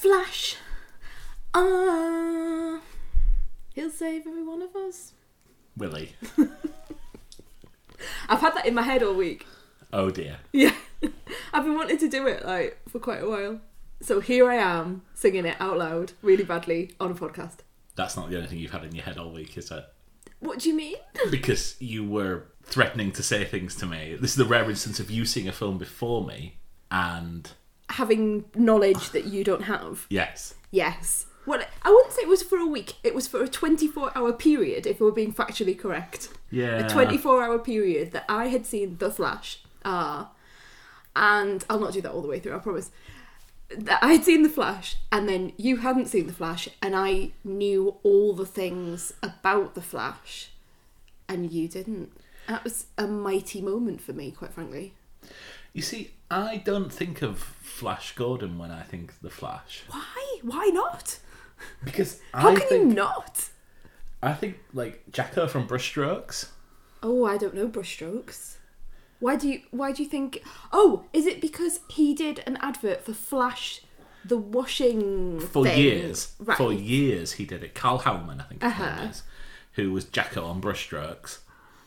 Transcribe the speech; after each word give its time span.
Flash. 0.00 0.56
Ah. 1.52 2.80
he'll 3.74 3.90
save 3.90 4.26
every 4.26 4.42
one 4.42 4.62
of 4.62 4.74
us. 4.74 5.12
Willie. 5.76 6.14
I've 8.30 8.40
had 8.40 8.54
that 8.54 8.64
in 8.64 8.74
my 8.74 8.80
head 8.80 9.02
all 9.02 9.12
week. 9.12 9.44
Oh 9.92 10.08
dear. 10.08 10.38
Yeah. 10.54 10.72
I've 11.52 11.64
been 11.64 11.74
wanting 11.74 11.98
to 11.98 12.08
do 12.08 12.26
it 12.28 12.46
like 12.46 12.80
for 12.88 12.98
quite 12.98 13.22
a 13.22 13.28
while. 13.28 13.60
So 14.00 14.20
here 14.20 14.50
I 14.50 14.54
am 14.54 15.02
singing 15.12 15.44
it 15.44 15.56
out 15.60 15.76
loud 15.76 16.12
really 16.22 16.44
badly 16.44 16.92
on 16.98 17.10
a 17.10 17.14
podcast. 17.14 17.58
That's 17.94 18.16
not 18.16 18.30
the 18.30 18.36
only 18.36 18.48
thing 18.48 18.58
you've 18.58 18.70
had 18.70 18.84
in 18.84 18.94
your 18.94 19.04
head 19.04 19.18
all 19.18 19.30
week, 19.30 19.58
is 19.58 19.70
it? 19.70 19.84
What 20.38 20.60
do 20.60 20.70
you 20.70 20.74
mean? 20.74 20.96
Because 21.30 21.76
you 21.78 22.08
were 22.08 22.44
threatening 22.62 23.12
to 23.12 23.22
say 23.22 23.44
things 23.44 23.76
to 23.76 23.84
me. 23.84 24.16
This 24.18 24.30
is 24.30 24.36
the 24.36 24.46
rare 24.46 24.70
instance 24.70 24.98
of 24.98 25.10
you 25.10 25.26
seeing 25.26 25.46
a 25.46 25.52
film 25.52 25.76
before 25.76 26.24
me, 26.24 26.56
and 26.90 27.50
Having 27.90 28.44
knowledge 28.54 29.10
that 29.10 29.24
you 29.24 29.44
don't 29.44 29.62
have. 29.64 30.06
yes, 30.10 30.54
Yes. 30.70 31.26
Well, 31.46 31.60
I 31.82 31.90
wouldn't 31.90 32.12
say 32.12 32.22
it 32.22 32.28
was 32.28 32.42
for 32.42 32.58
a 32.58 32.66
week. 32.66 32.94
It 33.02 33.14
was 33.14 33.26
for 33.26 33.42
a 33.42 33.48
24 33.48 34.12
hour 34.16 34.32
period 34.32 34.86
if 34.86 35.00
we 35.00 35.06
were 35.06 35.10
being 35.12 35.32
factually 35.32 35.76
correct. 35.76 36.28
yeah, 36.50 36.86
a 36.86 36.88
24 36.88 37.42
hour 37.42 37.58
period 37.58 38.12
that 38.12 38.24
I 38.28 38.48
had 38.48 38.66
seen 38.66 38.98
The 38.98 39.10
Flash. 39.10 39.60
Ah. 39.84 40.30
and 41.16 41.64
I'll 41.68 41.80
not 41.80 41.92
do 41.94 42.00
that 42.02 42.12
all 42.12 42.22
the 42.22 42.28
way 42.28 42.38
through, 42.38 42.54
I 42.54 42.58
promise. 42.58 42.90
That 43.76 43.98
I 44.02 44.12
had 44.12 44.24
seen 44.24 44.42
The 44.42 44.48
Flash, 44.48 44.96
and 45.10 45.28
then 45.28 45.52
you 45.56 45.78
hadn't 45.78 46.06
seen 46.08 46.26
The 46.26 46.32
Flash, 46.32 46.68
and 46.82 46.94
I 46.94 47.30
knew 47.42 47.96
all 48.02 48.32
the 48.34 48.46
things 48.46 49.12
about 49.22 49.74
The 49.74 49.82
Flash, 49.82 50.50
and 51.28 51.50
you 51.50 51.66
didn't. 51.68 52.12
That 52.48 52.64
was 52.64 52.86
a 52.98 53.06
mighty 53.06 53.60
moment 53.62 54.00
for 54.02 54.12
me, 54.12 54.30
quite 54.30 54.52
frankly. 54.52 54.92
You 55.72 55.82
see, 55.82 56.12
I 56.30 56.56
don't 56.58 56.92
think 56.92 57.22
of 57.22 57.38
Flash 57.38 58.14
Gordon 58.14 58.58
when 58.58 58.70
I 58.70 58.82
think 58.82 59.20
the 59.20 59.30
Flash 59.30 59.82
Why? 59.88 60.38
Why 60.42 60.66
not? 60.72 61.18
because 61.84 62.20
How 62.32 62.50
I 62.50 62.54
can 62.56 62.68
think 62.68 62.88
you 62.90 62.94
not? 62.94 63.48
I 64.22 64.32
think 64.34 64.58
like 64.72 65.02
Jacko 65.12 65.46
from 65.46 65.66
Brushstrokes. 65.68 66.48
Oh, 67.02 67.24
I 67.24 67.36
don't 67.38 67.54
know 67.54 67.68
brushstrokes. 67.68 68.56
Why 69.20 69.36
do 69.36 69.48
you 69.48 69.60
why 69.70 69.92
do 69.92 70.02
you 70.02 70.08
think 70.08 70.42
Oh, 70.72 71.04
is 71.12 71.26
it 71.26 71.40
because 71.40 71.80
he 71.88 72.14
did 72.14 72.42
an 72.46 72.56
advert 72.60 73.04
for 73.04 73.12
Flash 73.14 73.82
the 74.24 74.36
washing 74.36 75.40
For 75.40 75.64
thing? 75.64 75.78
years, 75.78 76.34
Right. 76.38 76.56
for 76.58 76.72
years 76.72 77.32
he 77.32 77.44
did 77.46 77.62
it. 77.62 77.74
Karl 77.74 78.00
Howman, 78.00 78.40
I 78.40 78.44
think 78.44 78.62
his 78.62 78.72
Uh-huh. 78.72 79.02
is, 79.08 79.22
who 79.74 79.92
was 79.92 80.04
Jacko 80.04 80.44
on 80.44 80.60
Brushstrokes. 80.60 81.38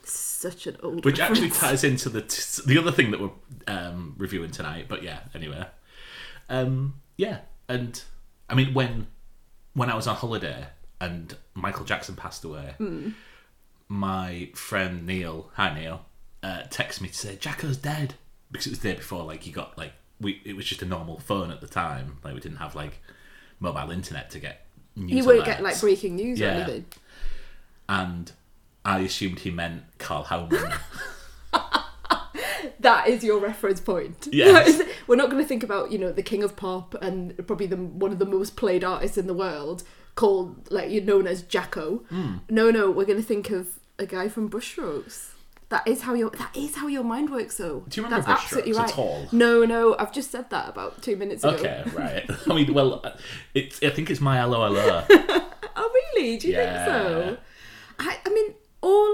Such 0.05 0.67
an 0.67 0.77
old 0.83 1.05
Which 1.05 1.19
actually 1.19 1.49
ties 1.49 1.83
into 1.83 2.09
the 2.09 2.21
t- 2.21 2.61
the 2.65 2.77
other 2.77 2.91
thing 2.91 3.11
that 3.11 3.21
we're 3.21 3.29
um, 3.67 4.15
reviewing 4.17 4.51
tonight. 4.51 4.85
But 4.89 5.01
yeah, 5.03 5.19
anyway, 5.33 5.65
um, 6.49 6.95
yeah, 7.17 7.39
and 7.69 8.01
I 8.49 8.55
mean 8.55 8.73
when 8.73 9.07
when 9.73 9.89
I 9.89 9.95
was 9.95 10.05
on 10.07 10.15
holiday 10.15 10.67
and 10.99 11.35
Michael 11.53 11.85
Jackson 11.85 12.15
passed 12.15 12.43
away, 12.43 12.75
Hmm. 12.77 13.11
my 13.87 14.49
friend 14.55 15.05
Neil, 15.05 15.49
hi 15.55 15.73
Neil, 15.73 16.05
uh, 16.41 16.63
texted 16.69 17.01
me 17.01 17.07
to 17.09 17.15
say 17.17 17.35
Jacko's 17.35 17.77
dead 17.77 18.15
because 18.51 18.67
it 18.67 18.71
was 18.71 18.79
the 18.79 18.89
day 18.89 18.95
before. 18.95 19.23
Like 19.23 19.43
he 19.43 19.51
got 19.51 19.77
like 19.77 19.93
we 20.19 20.41
it 20.45 20.55
was 20.55 20.65
just 20.65 20.81
a 20.81 20.85
normal 20.85 21.19
phone 21.19 21.49
at 21.51 21.61
the 21.61 21.67
time. 21.67 22.17
Like 22.23 22.33
we 22.33 22.39
didn't 22.41 22.57
have 22.57 22.75
like 22.75 22.99
mobile 23.59 23.91
internet 23.91 24.29
to 24.31 24.39
get 24.39 24.65
news. 24.95 25.11
You 25.11 25.23
won't 25.25 25.41
alerts. 25.41 25.45
get 25.45 25.63
like 25.63 25.79
breaking 25.79 26.15
news 26.17 26.41
or 26.41 26.45
Yeah. 26.45 26.51
anything. 26.55 26.85
and 27.89 28.31
I 28.85 28.99
assumed 28.99 29.39
he 29.39 29.51
meant 29.51 29.83
Karl 29.97 30.25
Howman. 30.25 30.77
That 32.79 33.07
is 33.07 33.23
your 33.23 33.39
reference 33.39 33.79
point. 33.79 34.27
Yes. 34.33 34.81
We're 35.07 35.15
not 35.15 35.29
going 35.29 35.41
to 35.41 35.47
think 35.47 35.63
about, 35.63 35.91
you 35.91 35.97
know, 35.97 36.11
the 36.11 36.23
king 36.23 36.43
of 36.43 36.55
pop 36.57 36.95
and 37.01 37.35
probably 37.47 37.65
the 37.67 37.77
one 37.77 38.11
of 38.11 38.19
the 38.19 38.25
most 38.25 38.55
played 38.57 38.83
artists 38.83 39.17
in 39.17 39.27
the 39.27 39.33
world 39.33 39.83
called 40.15 40.69
like 40.71 40.89
you're 40.91 41.03
known 41.03 41.25
as 41.27 41.43
Jacko. 41.43 42.03
Hmm. 42.09 42.37
No, 42.49 42.71
no, 42.71 42.89
we're 42.91 43.05
going 43.05 43.19
to 43.19 43.25
think 43.25 43.49
of 43.51 43.79
a 43.99 44.05
guy 44.05 44.27
from 44.27 44.49
Brushstrokes. 44.49 45.29
That 45.69 45.87
is 45.87 46.01
how 46.01 46.13
your 46.13 46.29
that 46.31 46.55
is 46.57 46.75
how 46.75 46.87
your 46.87 47.03
mind 47.03 47.29
works 47.29 47.57
though. 47.57 47.83
Do 47.87 48.01
you 48.01 48.05
remember 48.05 48.25
That's 48.25 48.41
Brushstrokes 48.41 48.43
absolutely 48.45 48.71
at 48.71 48.77
right. 48.77 48.99
all? 48.99 49.27
No, 49.31 49.63
no, 49.65 49.95
I've 49.97 50.11
just 50.13 50.31
said 50.31 50.49
that 50.49 50.67
about 50.69 51.01
2 51.01 51.15
minutes 51.15 51.43
ago. 51.43 51.55
Okay, 51.55 51.83
right. 51.95 52.29
I 52.49 52.53
mean, 52.53 52.73
well, 52.73 53.01
uh, 53.03 53.11
it's. 53.53 53.81
I 53.83 53.89
think 53.91 54.09
it's 54.11 54.21
my 54.21 54.39
'Allo 54.39 54.61
'Allo. 54.63 55.05
Oh, 55.75 55.89
really? 56.15 56.37
Do 56.37 56.47
you 56.47 56.53
Yeah. 56.53 56.85
think 56.85 56.85
so? 56.85 57.37
I, 57.99 58.17
I 58.25 58.29
mean, 58.29 58.47
all 58.51 58.55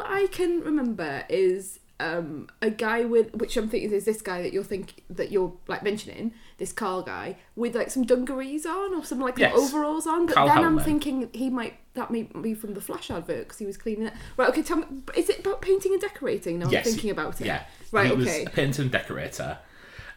I 0.09 0.27
can 0.27 0.61
remember 0.61 1.23
is 1.29 1.79
um, 1.99 2.47
a 2.61 2.69
guy 2.69 3.03
with, 3.03 3.35
which 3.35 3.57
I'm 3.57 3.67
thinking 3.69 3.91
is 3.91 4.05
this 4.05 4.21
guy 4.21 4.41
that 4.41 4.53
you're 4.53 4.63
think 4.63 5.03
that 5.09 5.31
you're 5.31 5.53
like 5.67 5.83
mentioning, 5.83 6.33
this 6.57 6.71
Karl 6.71 7.01
guy 7.01 7.37
with 7.55 7.75
like 7.75 7.91
some 7.91 8.03
dungarees 8.03 8.65
on 8.65 8.93
or 8.95 9.03
some 9.03 9.19
like 9.19 9.37
Yes. 9.37 9.53
overalls 9.55 10.07
on. 10.07 10.25
But 10.25 10.35
Karl 10.35 10.47
then 10.47 10.63
I'm 10.63 10.79
thinking 10.79 11.29
he 11.33 11.49
might 11.49 11.75
that 11.95 12.09
may 12.11 12.23
be 12.23 12.53
from 12.53 12.73
the 12.73 12.81
Flash 12.81 13.11
advert 13.11 13.39
because 13.47 13.57
he 13.59 13.65
was 13.65 13.77
cleaning 13.77 14.07
it. 14.07 14.13
Right? 14.37 14.47
Okay, 14.49 14.61
tell 14.63 14.77
me, 14.77 14.85
is 15.15 15.29
it 15.29 15.39
about 15.39 15.61
painting 15.61 15.91
and 15.93 16.01
decorating? 16.01 16.59
Now 16.59 16.69
yes. 16.69 16.85
I'm 16.85 16.93
thinking 16.93 17.09
about 17.11 17.41
it. 17.41 17.47
Yeah. 17.47 17.63
Right. 17.91 18.07
He 18.07 18.13
okay. 18.13 18.19
was 18.19 18.47
a 18.47 18.49
painter 18.49 18.81
and 18.83 18.91
decorator. 18.91 19.57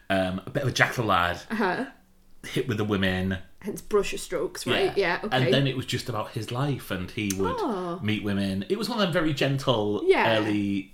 Um, 0.09 0.41
a 0.45 0.49
bit 0.49 0.63
of 0.63 0.69
a 0.69 0.71
jack 0.71 0.93
the 0.93 1.03
lad, 1.03 1.41
Uh-huh. 1.49 1.85
hit 2.47 2.67
with 2.67 2.77
the 2.77 2.83
women. 2.85 3.37
Hence 3.63 3.81
brush 3.81 4.13
strokes, 4.19 4.67
right? 4.67 4.95
Yeah. 4.97 5.19
okay. 5.23 5.35
And 5.37 5.53
then 5.53 5.67
it 5.67 5.75
was 5.77 5.85
just 5.85 6.09
about 6.09 6.31
his 6.31 6.51
life, 6.51 6.91
and 6.91 7.09
he 7.09 7.31
would 7.37 7.55
Oh. 7.59 7.99
meet 8.03 8.23
women. 8.23 8.65
It 8.69 8.77
was 8.77 8.89
one 8.89 8.99
of 8.99 9.03
them 9.05 9.13
very 9.13 9.33
gentle, 9.33 10.01
Yeah. 10.05 10.37
early, 10.37 10.93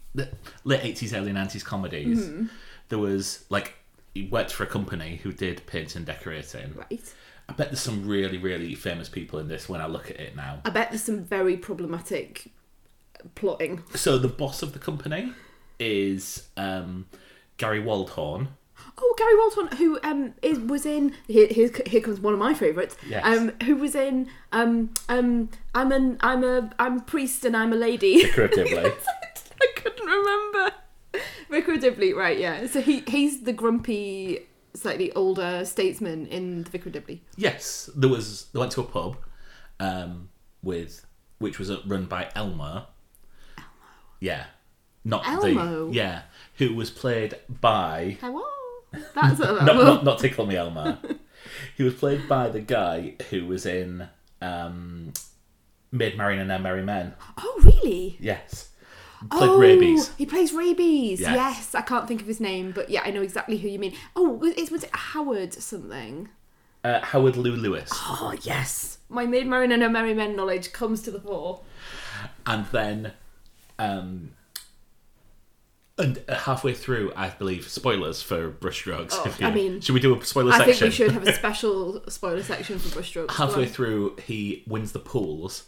late 0.64 0.82
eighties, 0.84 1.14
early 1.14 1.34
nineties 1.34 1.64
comedies. 1.64 2.20
Mm-hmm. 2.28 2.46
There 2.90 3.00
was 3.00 3.46
like 3.50 3.74
he 4.14 4.28
worked 4.28 4.52
for 4.54 4.64
a 4.64 4.68
company 4.68 5.20
who 5.24 5.32
did 5.34 5.66
painting 5.68 5.98
and 5.98 6.06
decorating. 6.06 6.74
right. 6.76 7.14
I 7.48 7.54
bet 7.54 7.70
there's 7.70 7.80
some 7.82 8.08
really, 8.08 8.38
really 8.38 8.76
famous 8.76 9.10
people 9.10 9.40
in 9.40 9.48
this 9.48 9.68
when 9.68 9.82
I 9.82 9.88
look 9.88 10.12
at 10.12 10.20
it 10.20 10.36
now. 10.36 10.62
I 10.66 10.70
bet 10.70 10.92
there's 10.92 11.04
some 11.04 11.24
very 11.24 11.58
problematic 11.58 12.52
plotting. 13.34 13.84
So 13.96 14.20
the 14.20 14.28
boss 14.28 14.62
of 14.62 14.74
the 14.74 14.80
company 14.80 15.34
is 15.80 16.48
um, 16.58 17.08
Gary 17.58 17.82
Waldhorn. 17.82 18.50
Oh, 19.02 19.16
Gary 19.18 19.36
Waldhorn, 19.36 19.78
who 19.78 20.00
um 20.04 20.34
is 20.42 20.60
was 20.60 20.86
in 20.86 21.16
here. 21.28 21.48
Here, 21.48 21.72
here 21.86 22.02
comes 22.02 22.20
one 22.20 22.34
of 22.34 22.40
my 22.40 22.54
favourites. 22.54 22.98
Yes. 23.08 23.26
Um, 23.26 23.54
who 23.64 23.76
was 23.76 23.96
in 23.96 24.30
um 24.52 24.94
um 25.08 25.50
I'm 25.74 25.92
an 25.92 26.18
I'm 26.22 26.44
a 26.44 26.70
I'm 26.80 26.98
a 26.98 27.02
priest 27.02 27.46
and 27.46 27.56
I'm 27.56 27.74
a 27.74 27.78
lady. 27.78 28.24
Figuratively. 28.24 28.78
I 29.62 29.68
couldn't 29.76 30.06
remember. 30.06 30.74
Dibley, 31.80 32.14
right? 32.14 32.38
Yeah. 32.38 32.68
So 32.68 32.82
he 32.82 33.04
he's 33.08 33.44
the 33.44 33.54
grumpy, 33.54 34.48
slightly 34.74 35.12
older 35.14 35.66
statesman 35.66 36.28
in 36.28 36.64
the 36.64 36.70
Vicar 36.70 36.90
of 36.90 36.94
Dibley. 36.94 37.22
yes, 37.36 37.90
there 37.96 38.10
was. 38.10 38.48
They 38.54 38.60
went 38.60 38.72
to 38.74 38.82
a 38.82 38.86
pub 38.86 39.18
um, 39.80 40.30
with 40.62 41.06
which 41.40 41.58
was 41.58 41.72
uh, 41.72 41.80
run 41.88 42.06
by 42.06 42.30
Elmer. 42.36 42.86
Elmo. 43.58 43.68
Yeah, 44.20 44.46
not 45.06 45.28
Elmo? 45.28 45.88
the 45.88 45.94
yeah, 45.94 46.24
who 46.56 46.76
was 46.76 46.90
played 46.90 47.36
by 47.50 48.18
Hello. 48.22 48.44
That's 48.92 49.40
not, 49.40 49.66
not 49.66 50.04
not 50.04 50.20
tickle 50.20 50.46
me 50.46 50.56
Elmo. 50.56 50.98
he 51.78 51.84
was 51.84 51.94
played 51.94 52.28
by 52.28 52.50
the 52.50 52.60
guy 52.60 53.16
who 53.30 53.46
was 53.46 53.66
in 53.66 54.08
um, 54.42 55.14
Maid 55.92 56.18
Marian 56.18 56.42
and 56.42 56.50
Then 56.50 56.64
Merry 56.64 56.84
Men. 56.84 57.14
Oh, 57.38 57.62
really? 57.64 58.18
Yes, 58.20 58.70
played 59.30 59.50
oh, 59.50 59.60
rabies. 59.60 60.12
He 60.18 60.26
plays 60.26 60.54
rabies. 60.54 61.20
Yes. 61.20 61.36
Yes. 61.36 61.76
I 61.76 61.82
can't 61.82 62.08
think 62.08 62.22
of 62.22 62.28
his 62.28 62.40
name, 62.40 62.72
but 62.72 62.90
yeah, 62.90 63.02
I 63.04 63.12
know 63.12 63.22
exactly 63.22 63.58
who 63.58 63.68
you 63.68 63.80
mean. 63.80 63.94
Oh, 64.16 64.30
was 64.30 64.54
it, 64.54 64.72
was 64.72 64.84
it 64.84 64.96
Howard 64.96 65.54
something? 65.54 66.30
Uh, 66.84 67.02
Howard 67.02 67.36
Lew 67.36 67.56
Lewis. 67.56 67.90
Oh 67.94 68.34
yes, 68.42 69.00
my 69.10 69.26
Maid 69.26 69.48
Marian 69.48 69.72
and 69.72 69.84
her 69.84 69.90
Merry 69.90 70.14
Men 70.14 70.36
knowledge 70.36 70.72
comes 70.72 71.02
to 71.04 71.12
the 71.12 71.20
fore. 71.20 71.62
and 72.46 72.66
then 72.68 73.14
um 73.78 74.32
and 76.00 76.24
halfway 76.30 76.74
through 76.74 77.12
i 77.16 77.30
believe 77.30 77.68
spoilers 77.68 78.22
for 78.22 78.50
brushstrokes 78.50 79.10
Oh, 79.14 79.36
I 79.46 79.52
mean, 79.52 79.82
should 79.82 79.94
we 79.94 80.00
do 80.00 80.20
a 80.20 80.26
spoiler 80.26 80.52
I 80.54 80.58
section 80.60 80.74
think 80.74 80.82
we 80.84 80.92
should 80.92 81.12
have 81.12 81.28
a 81.28 81.34
special 81.44 82.02
spoiler 82.10 82.42
section 82.42 82.80
for 82.80 83.00
brushstrokes. 83.00 83.32
halfway 83.32 83.66
Go 83.66 83.72
through 83.72 84.16
he 84.26 84.64
wins 84.68 84.94
the 84.94 85.00
pools 85.00 85.66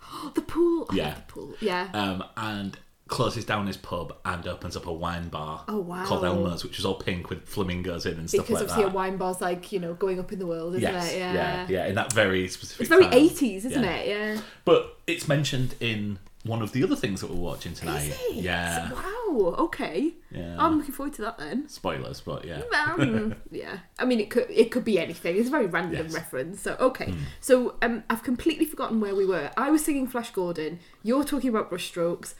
the 0.34 0.42
pool. 0.42 0.86
Yeah. 0.92 1.14
the 1.14 1.20
pool. 1.32 1.54
Yeah. 1.60 1.88
um 1.94 2.24
and 2.36 2.78
closes 3.08 3.44
down 3.46 3.66
his 3.66 3.76
pub 3.78 4.14
and 4.26 4.46
opens 4.46 4.76
up 4.76 4.86
a 4.86 4.92
wine 4.92 5.28
bar 5.30 5.64
Oh, 5.66 5.78
wow. 5.80 6.04
called 6.04 6.24
elmer's 6.26 6.62
which 6.62 6.78
is 6.78 6.84
all 6.84 6.96
pink 6.96 7.30
with 7.30 7.48
flamingos 7.48 8.04
in 8.04 8.18
and 8.18 8.28
stuff 8.28 8.46
because 8.46 8.60
like 8.60 8.68
that. 8.68 8.74
Because 8.76 8.84
obviously 8.84 8.92
a 8.92 8.94
wine 8.94 9.16
bar's 9.16 9.40
like 9.40 9.72
you 9.72 9.80
know 9.80 9.94
going 9.94 10.18
up 10.20 10.30
in 10.32 10.38
the 10.38 10.46
world, 10.46 10.74
isn't 10.74 10.82
yes 10.82 11.12
it? 11.12 11.18
yeah 11.18 11.32
yeah 11.32 11.66
Yeah. 11.70 11.86
in 11.86 11.94
that 11.94 12.12
very 12.12 12.48
specific 12.48 12.80
It's 12.82 12.88
very 12.90 13.06
eighties, 13.06 13.64
isn't 13.64 13.82
Yeah. 13.82 13.90
it? 13.96 14.08
Yeah. 14.08 14.40
but 14.66 14.98
it's 15.06 15.26
mentioned 15.26 15.74
in 15.80 16.18
one 16.44 16.62
of 16.62 16.72
the 16.72 16.82
other 16.84 16.94
things 16.96 17.20
that 17.20 17.28
we're 17.30 17.36
watching 17.36 17.74
tonight 17.74 18.16
yeah 18.32 18.92
Wow. 18.92 19.54
Okay. 19.58 20.14
Yeah. 20.30 20.56
I'm 20.58 20.78
looking 20.78 20.92
forward 20.94 21.12
to 21.14 21.22
that 21.22 21.36
then. 21.38 21.68
spoilers 21.68 22.20
but 22.20 22.44
yeah 22.44 22.62
Um, 22.98 23.34
yeah, 23.50 23.78
I 23.98 24.04
mean 24.04 24.20
it 24.20 24.30
could 24.30 24.46
it 24.50 24.70
could 24.70 24.84
be 24.84 24.98
anything. 24.98 25.36
It's 25.36 25.48
a 25.48 25.50
very 25.50 25.66
random 25.66 26.06
Yes. 26.06 26.14
Reference. 26.14 26.60
So 26.62 26.76
okay, 26.80 27.12
so 27.40 27.76
um, 27.82 28.02
I've 28.08 28.22
completely 28.22 28.64
forgotten 28.64 29.00
where 29.00 29.14
we 29.14 29.26
were. 29.26 29.50
I 29.56 29.70
was 29.70 29.84
singing 29.84 30.06
Flash 30.06 30.30
Gordon. 30.30 30.78
You're 31.02 31.24
talking 31.24 31.50
about 31.50 31.70
brushstrokes. 31.70 32.34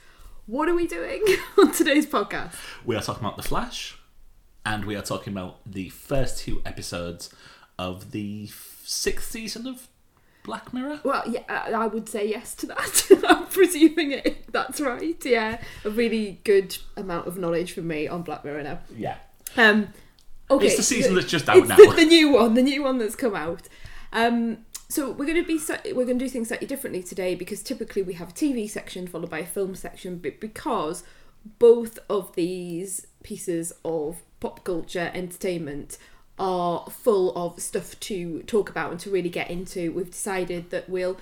What 0.47 0.67
are 0.67 0.73
we 0.75 0.87
doing 0.87 1.23
on 1.59 1.71
today's 1.71 2.07
podcast? 2.07 2.55
We 2.85 2.95
are 2.95 3.01
talking 3.01 3.23
about 3.23 3.37
The 3.37 3.43
Flash, 3.43 3.99
and 4.65 4.85
we 4.85 4.95
are 4.95 5.03
talking 5.03 5.31
about 5.33 5.59
the 5.65 5.89
first 5.89 6.39
two 6.39 6.61
episodes 6.65 7.31
of 7.77 8.11
the 8.11 8.47
f- 8.49 8.81
sixth 8.83 9.29
season 9.29 9.67
of 9.67 9.87
Black 10.49 10.73
Mirror. 10.73 10.99
Well, 11.03 11.23
yeah, 11.29 11.43
I 11.47 11.71
I 11.71 11.85
would 11.85 12.09
say 12.09 12.27
yes 12.27 12.55
to 12.55 12.65
that. 12.65 13.23
I'm 13.29 13.45
presuming 13.45 14.13
it. 14.13 14.51
That's 14.51 14.81
right. 14.81 15.23
Yeah, 15.23 15.61
a 15.85 15.91
really 15.91 16.39
good 16.43 16.75
amount 16.97 17.27
of 17.27 17.37
knowledge 17.37 17.73
from 17.73 17.85
me 17.85 18.07
on 18.07 18.23
Black 18.23 18.43
Mirror 18.43 18.63
now. 18.63 18.79
Yeah. 18.97 19.17
Um, 19.55 19.89
okay, 20.49 20.65
It's 20.65 20.77
the 20.77 20.81
season 20.81 21.13
that's 21.13 21.27
just 21.27 21.47
out 21.47 21.57
it's 21.57 21.67
now. 21.69 21.75
The, 21.75 21.93
the 21.97 22.05
new 22.05 22.31
one, 22.31 22.55
the 22.55 22.63
new 22.63 22.81
one 22.81 22.97
that's 22.97 23.15
come 23.15 23.35
out. 23.35 23.69
Um, 24.11 24.65
so 24.87 25.11
we're 25.11 25.27
going 25.27 25.43
to 25.43 25.47
be 25.47 25.59
we're 25.93 26.05
going 26.05 26.17
to 26.17 26.25
do 26.25 26.29
things 26.29 26.47
slightly 26.47 26.65
differently 26.65 27.03
today 27.03 27.35
because 27.35 27.61
typically 27.61 28.01
we 28.01 28.13
have 28.13 28.29
a 28.29 28.33
TV 28.33 28.67
section 28.67 29.05
followed 29.05 29.29
by 29.29 29.39
a 29.39 29.45
film 29.45 29.75
section, 29.75 30.17
but 30.17 30.39
because 30.39 31.03
both 31.59 31.99
of 32.09 32.33
these 32.35 33.05
pieces 33.21 33.71
of 33.85 34.23
pop 34.39 34.63
culture 34.63 35.11
entertainment 35.13 35.99
are 36.39 36.89
full 36.89 37.35
of 37.35 37.59
stuff 37.59 37.99
to 37.99 38.41
talk 38.43 38.69
about 38.69 38.91
and 38.91 38.99
to 39.01 39.11
really 39.11 39.29
get 39.29 39.49
into, 39.49 39.91
we've 39.91 40.11
decided 40.11 40.69
that 40.71 40.89
we'll 40.89 41.17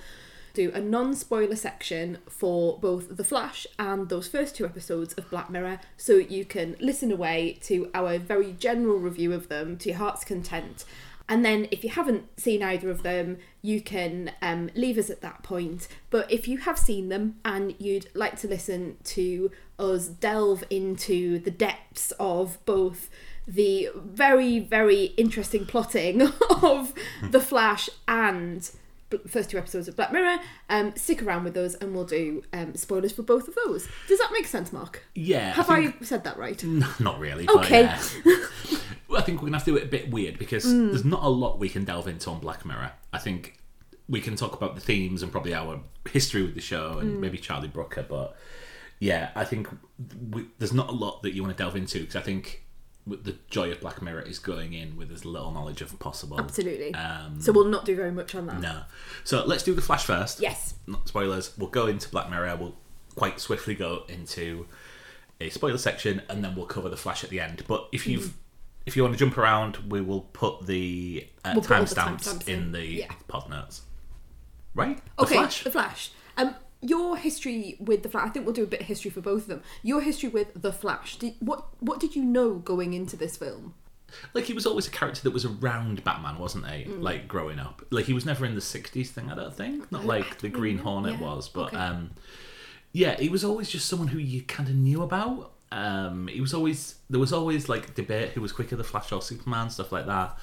do 0.54 0.72
a 0.74 0.80
non 0.80 1.14
spoiler 1.14 1.56
section 1.56 2.18
for 2.28 2.78
both 2.78 3.16
The 3.16 3.24
Flash 3.24 3.66
and 3.78 4.08
those 4.08 4.28
first 4.28 4.56
two 4.56 4.64
episodes 4.64 5.14
of 5.14 5.30
Black 5.30 5.50
Mirror 5.50 5.80
so 5.96 6.14
you 6.14 6.44
can 6.44 6.76
listen 6.80 7.12
away 7.12 7.58
to 7.62 7.90
our 7.94 8.18
very 8.18 8.52
general 8.52 8.98
review 8.98 9.32
of 9.32 9.48
them 9.48 9.76
to 9.78 9.90
your 9.90 9.98
heart's 9.98 10.24
content. 10.24 10.84
And 11.30 11.44
then, 11.44 11.68
if 11.70 11.84
you 11.84 11.90
haven't 11.90 12.40
seen 12.40 12.62
either 12.62 12.88
of 12.88 13.02
them, 13.02 13.36
you 13.60 13.82
can 13.82 14.32
um, 14.40 14.70
leave 14.74 14.96
us 14.96 15.10
at 15.10 15.20
that 15.20 15.42
point. 15.42 15.86
But 16.08 16.30
if 16.32 16.48
you 16.48 16.58
have 16.58 16.78
seen 16.78 17.10
them 17.10 17.36
and 17.44 17.74
you'd 17.78 18.08
like 18.14 18.40
to 18.40 18.48
listen 18.48 18.96
to 19.04 19.50
us 19.78 20.08
delve 20.08 20.64
into 20.70 21.38
the 21.38 21.50
depths 21.50 22.12
of 22.18 22.64
both 22.64 23.10
the 23.48 23.88
very, 23.96 24.58
very 24.60 25.04
interesting 25.16 25.64
plotting 25.66 26.20
of 26.62 26.92
The 27.30 27.40
Flash 27.40 27.88
and 28.06 28.70
first 29.26 29.48
two 29.48 29.56
episodes 29.56 29.88
of 29.88 29.96
Black 29.96 30.12
Mirror, 30.12 30.36
um, 30.68 30.94
stick 30.94 31.22
around 31.22 31.44
with 31.44 31.56
us 31.56 31.74
and 31.76 31.94
we'll 31.94 32.04
do 32.04 32.42
um, 32.52 32.74
spoilers 32.74 33.10
for 33.10 33.22
both 33.22 33.48
of 33.48 33.54
those. 33.64 33.88
Does 34.06 34.18
that 34.18 34.28
make 34.34 34.46
sense, 34.46 34.70
Mark? 34.70 35.02
Yeah. 35.14 35.52
Have 35.54 35.70
I 35.70 35.78
I, 35.78 35.94
said 36.02 36.24
that 36.24 36.36
right? 36.36 36.62
No, 36.62 36.86
not 37.00 37.18
really. 37.18 37.48
Okay. 37.48 37.82
yeah. 37.84 37.98
I 39.16 39.22
think 39.22 39.40
we're 39.40 39.46
gonna 39.46 39.56
have 39.56 39.64
to 39.64 39.70
do 39.70 39.76
it 39.78 39.84
a 39.84 39.86
bit 39.86 40.10
weird 40.10 40.38
because 40.38 40.66
Mm. 40.66 40.90
there's 40.90 41.06
not 41.06 41.22
a 41.22 41.28
lot 41.28 41.58
we 41.58 41.70
can 41.70 41.84
delve 41.84 42.06
into 42.06 42.28
on 42.30 42.40
Black 42.40 42.66
Mirror. 42.66 42.92
I 43.10 43.18
think 43.18 43.58
we 44.10 44.20
can 44.20 44.36
talk 44.36 44.54
about 44.54 44.74
the 44.74 44.80
themes 44.82 45.22
and 45.22 45.32
probably 45.32 45.54
our 45.54 45.80
history 46.10 46.42
with 46.42 46.54
the 46.54 46.60
show 46.60 46.98
and 46.98 47.16
Mm. 47.16 47.20
maybe 47.20 47.38
Charlie 47.38 47.68
Brooker, 47.68 48.04
but 48.06 48.36
yeah, 49.00 49.30
I 49.34 49.44
think 49.44 49.68
we, 50.30 50.46
there's 50.58 50.74
not 50.74 50.88
a 50.90 50.92
lot 50.92 51.22
that 51.22 51.32
you 51.34 51.42
want 51.42 51.56
to 51.56 51.62
delve 51.62 51.76
into 51.76 52.00
because 52.00 52.16
I 52.16 52.20
think 52.20 52.62
the 53.16 53.36
joy 53.50 53.70
of 53.70 53.80
Black 53.80 54.00
Mirror 54.02 54.22
is 54.22 54.38
going 54.38 54.72
in 54.72 54.96
with 54.96 55.10
as 55.10 55.24
little 55.24 55.50
knowledge 55.50 55.82
as 55.82 55.92
possible. 55.92 56.38
Absolutely. 56.38 56.94
Um, 56.94 57.40
so 57.40 57.52
we'll 57.52 57.64
not 57.66 57.84
do 57.84 57.96
very 57.96 58.12
much 58.12 58.34
on 58.34 58.46
that. 58.46 58.60
no. 58.60 58.82
So 59.24 59.44
let's 59.44 59.62
do 59.62 59.74
the 59.74 59.82
Flash 59.82 60.04
first. 60.04 60.40
Yes. 60.40 60.74
Not 60.86 61.08
spoilers. 61.08 61.56
We'll 61.58 61.70
go 61.70 61.86
into 61.86 62.08
Black 62.08 62.30
Mirror. 62.30 62.56
We'll 62.56 62.74
quite 63.16 63.40
swiftly 63.40 63.74
go 63.74 64.04
into 64.08 64.66
a 65.40 65.50
spoiler 65.50 65.78
section, 65.78 66.22
and 66.28 66.42
then 66.44 66.54
we'll 66.54 66.66
cover 66.66 66.88
the 66.88 66.96
Flash 66.96 67.22
at 67.24 67.30
the 67.30 67.40
end. 67.40 67.62
But 67.66 67.88
if 67.92 68.06
you've 68.06 68.34
if 68.86 68.96
you 68.96 69.02
want 69.02 69.14
to 69.14 69.18
jump 69.18 69.36
around, 69.36 69.76
we 69.90 70.00
will 70.00 70.22
put 70.32 70.66
the 70.66 71.26
uh. 71.44 71.52
We'll 71.54 71.62
put 71.64 71.76
all 71.78 71.84
the 71.84 71.94
timestamps 71.94 72.28
timestamps 72.44 72.48
in 72.48 72.58
in. 72.60 72.72
the 72.72 72.84
Yeah. 72.86 73.12
pod 73.28 73.48
notes. 73.50 73.82
Right. 74.74 75.00
The 75.16 75.22
Okay, 75.24 75.34
Flash. 75.34 75.64
The 75.64 75.70
Flash. 75.70 76.10
Um, 76.36 76.54
your 76.80 77.16
history 77.16 77.76
with 77.80 78.02
the 78.02 78.08
Flash. 78.08 78.28
I 78.28 78.30
think 78.30 78.46
we'll 78.46 78.54
do 78.54 78.64
a 78.64 78.68
bit 78.68 78.80
of 78.80 78.86
history 78.86 79.10
for 79.10 79.20
both 79.20 79.42
of 79.42 79.48
them. 79.48 79.62
Your 79.82 80.00
history 80.00 80.28
with 80.28 80.60
the 80.60 80.72
Flash. 80.72 81.16
Did, 81.16 81.34
what 81.40 81.66
What 81.80 82.00
did 82.00 82.14
you 82.16 82.24
know 82.24 82.54
going 82.54 82.94
into 82.94 83.16
this 83.16 83.36
film? 83.36 83.74
Like 84.32 84.44
he 84.44 84.54
was 84.54 84.66
always 84.66 84.86
a 84.86 84.90
character 84.90 85.22
that 85.22 85.32
was 85.32 85.44
around 85.44 86.02
Batman, 86.02 86.38
wasn't 86.38 86.66
he? 86.68 86.84
Mm. 86.84 87.02
Like 87.02 87.28
growing 87.28 87.58
up, 87.58 87.84
like 87.90 88.06
he 88.06 88.14
was 88.14 88.24
never 88.24 88.46
in 88.46 88.54
the 88.54 88.60
'60s 88.60 89.08
thing. 89.08 89.30
I 89.30 89.34
don't 89.34 89.54
think. 89.54 89.90
Not 89.92 90.04
like 90.04 90.38
the 90.38 90.48
Green 90.48 90.78
Hornet 90.78 91.14
yeah, 91.14 91.20
was, 91.20 91.48
but 91.48 91.68
okay. 91.68 91.76
um, 91.76 92.10
yeah, 92.92 93.16
he 93.18 93.28
was 93.28 93.44
always 93.44 93.68
just 93.68 93.86
someone 93.86 94.08
who 94.08 94.18
you 94.18 94.42
kind 94.42 94.68
of 94.68 94.74
knew 94.74 95.02
about. 95.02 95.52
Um, 95.70 96.28
he 96.28 96.40
was 96.40 96.54
always 96.54 96.96
there 97.10 97.20
was 97.20 97.32
always 97.32 97.68
like 97.68 97.94
debate 97.94 98.30
who 98.30 98.40
was 98.40 98.52
quicker, 98.52 98.76
the 98.76 98.84
Flash 98.84 99.12
or 99.12 99.20
Superman, 99.20 99.70
stuff 99.70 99.92
like 99.92 100.06
that. 100.06 100.38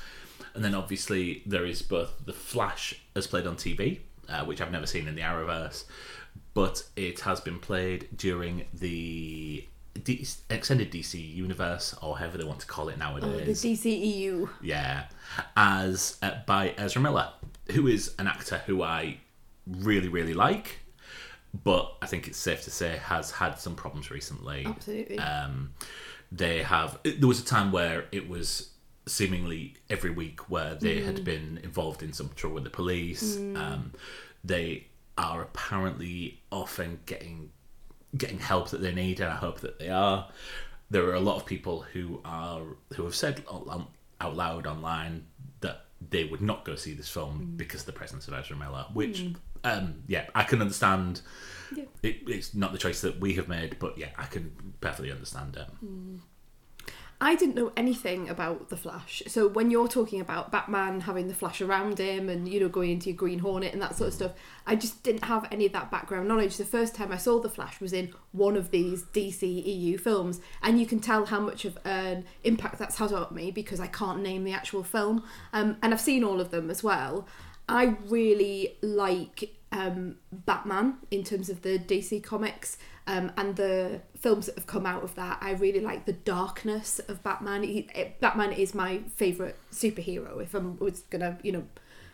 And 0.54 0.64
then 0.64 0.76
obviously 0.76 1.42
there 1.46 1.66
is 1.66 1.82
both 1.82 2.26
the 2.26 2.34
Flash 2.34 3.02
as 3.16 3.28
played 3.28 3.48
on 3.48 3.58
TV, 3.58 4.00
uh, 4.30 4.46
which 4.46 4.62
I've 4.62 4.72
never 4.72 4.86
seen 4.86 5.08
in 5.08 5.16
the 5.16 5.22
Arrowverse, 5.22 5.86
but 6.54 6.84
it 6.96 7.22
has 7.22 7.40
been 7.42 7.60
played 7.60 8.08
during 8.16 8.66
the 8.74 9.66
D- 10.04 10.28
extended 10.50 10.92
DC 10.92 11.34
universe, 11.36 11.96
or 12.02 12.18
however 12.18 12.38
they 12.38 12.44
want 12.44 12.60
to 12.60 12.68
call 12.68 12.90
it 12.90 12.98
nowadays. 12.98 13.62
The 13.62 13.70
nowadays. 13.70 13.84
DCEU. 13.84 14.50
Yeah, 14.62 15.06
as 15.56 16.18
uh, 16.22 16.32
by 16.46 16.74
Ezra 16.78 17.02
Miller, 17.02 17.30
who 17.72 17.88
is 17.88 18.14
an 18.20 18.28
actor 18.28 18.62
who 18.66 18.82
I 18.84 19.18
really 19.66 20.10
really 20.10 20.34
like, 20.34 20.80
but 21.64 21.94
I 22.02 22.08
think 22.08 22.28
it's 22.28 22.38
safe 22.38 22.64
to 22.64 22.72
say 22.72 22.98
has 22.98 23.32
had 23.32 23.58
some 23.60 23.76
problems 23.76 24.12
recently. 24.12 24.66
Absolutely. 24.66 25.20
Um, 25.20 25.74
they 26.32 26.64
have. 26.64 27.00
There 27.04 27.28
was 27.28 27.40
a 27.40 27.46
time 27.46 27.72
where 27.72 28.06
it 28.12 28.28
was 28.28 28.72
seemingly 29.08 29.76
every 29.90 30.10
week 30.10 30.50
where 30.50 30.76
they 30.76 31.02
had 31.02 31.24
been 31.24 31.60
involved 31.64 32.02
in 32.02 32.12
some 32.12 32.32
trouble 32.36 32.56
with 32.56 32.64
the 32.64 32.70
police. 32.70 33.38
Um, 33.38 33.94
they 34.44 34.88
are 35.18 35.42
apparently 35.42 36.42
often 36.52 37.00
getting 37.06 37.52
getting 38.18 38.40
help 38.40 38.70
that 38.70 38.82
they 38.82 38.94
need, 38.94 39.20
and 39.20 39.32
I 39.32 39.36
hope 39.36 39.62
that 39.62 39.80
they 39.80 39.90
are. 39.90 40.30
There 40.90 41.04
are 41.06 41.16
a 41.16 41.20
lot 41.20 41.38
of 41.38 41.46
people 41.46 41.82
who 41.82 42.22
are 42.24 42.62
who 42.94 43.04
have 43.04 43.16
said 43.16 43.44
out 44.22 44.36
loud 44.36 44.68
online 44.68 45.26
that 45.62 45.86
they 46.10 46.26
would 46.26 46.42
not 46.42 46.66
go 46.66 46.76
see 46.76 46.94
this 46.94 47.10
film 47.10 47.40
mm. 47.40 47.58
because 47.58 47.82
of 47.82 47.88
the 47.88 47.94
presence 47.94 48.28
of 48.28 48.34
Ezra 48.34 48.56
Miller, 48.56 48.86
which, 48.94 49.22
mm. 49.22 49.36
um, 49.64 50.04
yeah, 50.08 50.26
I 50.36 50.44
can 50.44 50.62
understand. 50.62 51.22
Yeah. 51.76 51.86
It, 52.04 52.18
it's 52.28 52.54
not 52.54 52.72
the 52.72 52.78
choice 52.78 53.02
that 53.02 53.20
we 53.20 53.34
have 53.34 53.48
made, 53.48 53.78
but 53.80 53.98
yeah, 53.98 54.10
I 54.18 54.26
can 54.26 54.74
perfectly 54.82 55.12
understand 55.12 55.56
it. 55.56 55.68
I 57.22 57.36
didn't 57.36 57.56
know 57.56 57.72
anything 57.78 58.28
about 58.28 58.70
the 58.70 58.76
Flash. 58.76 59.24
So 59.28 59.48
when 59.48 59.72
you're 59.72 59.88
talking 59.88 60.20
about 60.20 60.52
Batman 60.52 61.02
having 61.02 61.30
the 61.30 61.34
Flash 61.34 61.62
around 61.62 61.98
him 61.98 62.28
and 62.28 62.48
you 62.48 62.60
know 62.60 62.68
going 62.68 62.92
into 62.92 63.10
your 63.10 63.16
Green 63.16 63.40
Hornet 63.40 63.72
and 63.72 63.82
that 63.82 63.96
sort 63.96 64.10
of 64.10 64.14
stuff, 64.14 64.32
I 64.68 64.76
just 64.76 65.02
didn't 65.02 65.24
have 65.26 65.48
any 65.52 65.66
of 65.66 65.72
that 65.72 65.90
background 65.90 66.28
knowledge. 66.28 66.58
The 66.58 66.66
first 66.66 66.94
time 66.94 67.14
I 67.14 67.18
saw 67.18 67.40
the 67.40 67.50
Flash 67.50 67.80
was 67.80 67.94
in 67.94 68.14
one 68.34 68.58
of 68.58 68.72
these 68.72 69.04
DC 69.04 69.44
EU 69.44 69.98
films, 69.98 70.42
and 70.62 70.80
you 70.80 70.86
can 70.86 71.00
tell 71.00 71.26
how 71.26 71.40
much 71.40 71.64
of 71.64 71.78
an 71.86 72.26
impact 72.44 72.80
that's 72.80 72.98
had 72.98 73.14
on 73.14 73.34
me 73.34 73.50
because 73.50 73.80
I 73.80 73.88
can't 73.88 74.22
name 74.22 74.44
the 74.44 74.54
actual 74.54 74.84
film. 74.84 75.24
Um, 75.54 75.78
and 75.82 75.94
I've 75.94 76.02
seen 76.02 76.24
all 76.24 76.42
of 76.42 76.52
them 76.52 76.70
as 76.70 76.84
well. 76.84 77.28
I 77.68 77.96
really 78.08 78.78
like 78.82 79.56
um, 79.72 80.18
Batman 80.32 80.98
in 81.12 81.24
terms 81.24 81.50
of 81.50 81.62
the 81.62 81.80
DC 81.80 82.24
comics 82.24 82.78
um, 83.08 83.32
and 83.38 83.56
the 83.56 84.02
films 84.18 84.48
that 84.48 84.56
have 84.56 84.68
come 84.68 84.86
out 84.86 85.04
of 85.04 85.16
that. 85.16 85.38
I 85.42 85.52
really 85.52 85.80
like 85.80 86.06
the 86.06 86.14
darkness 86.14 87.00
of 87.08 87.24
Batman. 87.24 87.64
He, 87.64 87.88
it, 87.94 88.20
Batman 88.20 88.52
is 88.52 88.74
my 88.74 89.02
favorite 89.16 89.58
superhero. 89.72 90.42
If 90.42 90.56
I 90.56 90.60
was 90.60 91.02
gonna, 91.10 91.38
you 91.44 91.52
know, 91.52 91.64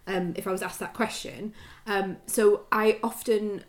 um, 0.08 0.34
if 0.36 0.48
I 0.48 0.52
was 0.52 0.62
asked 0.62 0.80
that 0.80 0.94
question, 0.94 1.54
um, 1.88 2.18
so 2.26 2.66
I 2.72 3.00
often 3.02 3.64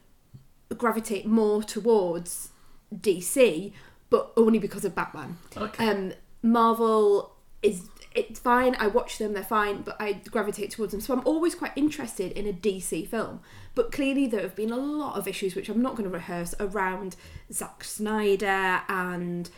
gravitate 0.76 1.26
more 1.26 1.62
towards 1.62 2.50
DC, 2.94 3.72
but 4.10 4.32
only 4.36 4.58
because 4.58 4.84
of 4.84 4.94
Batman. 4.94 5.38
Okay. 5.56 5.88
Um, 5.88 6.12
Marvel 6.42 7.36
is 7.62 7.88
it's 8.14 8.40
fine. 8.40 8.76
I 8.78 8.88
watch 8.88 9.18
them; 9.18 9.32
they're 9.32 9.44
fine, 9.44 9.82
but 9.82 9.96
I 10.00 10.14
gravitate 10.14 10.72
towards 10.72 10.92
them. 10.92 11.00
So 11.00 11.14
I'm 11.14 11.22
always 11.24 11.54
quite 11.54 11.72
interested 11.76 12.32
in 12.32 12.46
a 12.46 12.52
DC 12.52 13.06
film. 13.08 13.40
But 13.74 13.92
clearly, 13.92 14.26
there 14.26 14.42
have 14.42 14.56
been 14.56 14.70
a 14.70 14.76
lot 14.76 15.16
of 15.16 15.26
issues, 15.26 15.54
which 15.54 15.68
I'm 15.68 15.82
not 15.82 15.96
going 15.96 16.08
to 16.08 16.14
rehearse, 16.14 16.54
around 16.60 17.16
Zack 17.52 17.84
Snyder 17.84 18.82
and 18.88 19.48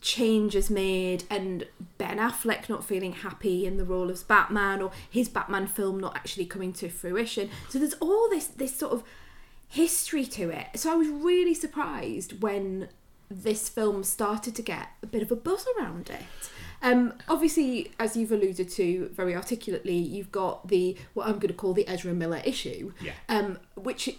changes 0.00 0.70
made, 0.70 1.24
and 1.30 1.66
Ben 1.98 2.18
Affleck 2.18 2.68
not 2.68 2.84
feeling 2.84 3.12
happy 3.12 3.66
in 3.66 3.78
the 3.78 3.84
role 3.84 4.10
of 4.10 4.28
Batman, 4.28 4.82
or 4.82 4.92
his 5.10 5.28
Batman 5.28 5.66
film 5.66 5.98
not 5.98 6.14
actually 6.16 6.46
coming 6.46 6.72
to 6.74 6.88
fruition. 6.88 7.50
So 7.68 7.78
there's 7.78 7.94
all 7.94 8.28
this 8.28 8.46
this 8.46 8.76
sort 8.76 8.92
of 8.92 9.02
history 9.68 10.26
to 10.26 10.50
it. 10.50 10.66
So 10.76 10.92
I 10.92 10.94
was 10.94 11.08
really 11.08 11.54
surprised 11.54 12.42
when 12.42 12.88
this 13.30 13.68
film 13.70 14.04
started 14.04 14.54
to 14.54 14.62
get 14.62 14.88
a 15.02 15.06
bit 15.06 15.22
of 15.22 15.32
a 15.32 15.36
buzz 15.36 15.66
around 15.78 16.10
it. 16.10 16.50
Um, 16.82 17.14
obviously, 17.28 17.92
as 17.98 18.16
you've 18.16 18.32
alluded 18.32 18.68
to 18.70 19.08
very 19.14 19.34
articulately, 19.36 19.96
you've 19.96 20.32
got 20.32 20.68
the 20.68 20.96
what 21.14 21.26
I'm 21.26 21.34
going 21.34 21.48
to 21.48 21.54
call 21.54 21.74
the 21.74 21.86
Ezra 21.88 22.12
Miller 22.12 22.42
issue, 22.44 22.92
Yeah. 23.00 23.12
um, 23.28 23.58
which 23.76 24.10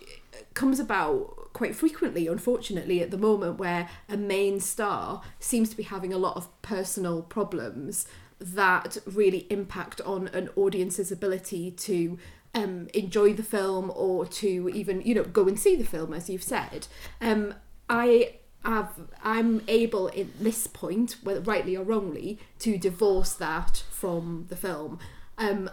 comes 0.53 0.79
about 0.79 1.51
quite 1.53 1.75
frequently, 1.75 2.27
unfortunately, 2.27 3.01
at 3.01 3.12
the 3.12 3.17
moment, 3.17 3.60
where 3.60 3.89
a 4.10 4.17
main 4.17 4.60
star 4.60 5.22
seems 5.39 5.70
to 5.70 5.77
be 5.77 5.84
having 5.84 6.13
a 6.13 6.17
lot 6.17 6.36
of 6.38 6.48
personal 6.62 7.22
problems 7.22 8.08
that 8.39 8.98
really 9.05 9.46
impact 9.50 10.01
on 10.01 10.27
an 10.29 10.50
audience's 10.55 11.12
ability 11.12 11.72
to 11.72 12.17
um, 12.55 12.88
enjoy 12.93 13.34
the 13.34 13.43
film 13.43 13.91
or 13.96 14.25
to 14.25 14.70
even 14.74 15.01
you 15.01 15.15
know 15.15 15.24
go 15.24 15.48
and 15.48 15.60
see 15.60 15.75
the 15.75 15.84
film, 15.86 16.13
as 16.13 16.29
you've 16.29 16.43
said. 16.43 16.88
Um, 17.22 17.53
I 17.89 18.36
have 18.63 18.91
I'm 19.24 19.62
able 19.67 20.08
at 20.10 20.39
this 20.39 20.67
point, 20.67 21.17
whether 21.24 21.41
rightly 21.41 21.75
or 21.75 21.84
wrongly, 21.84 22.39
to 22.60 22.77
divorce 22.77 23.34
that 23.34 23.84
from 23.91 24.46
the 24.50 24.55
film. 24.55 25.00
Um, 25.38 25.70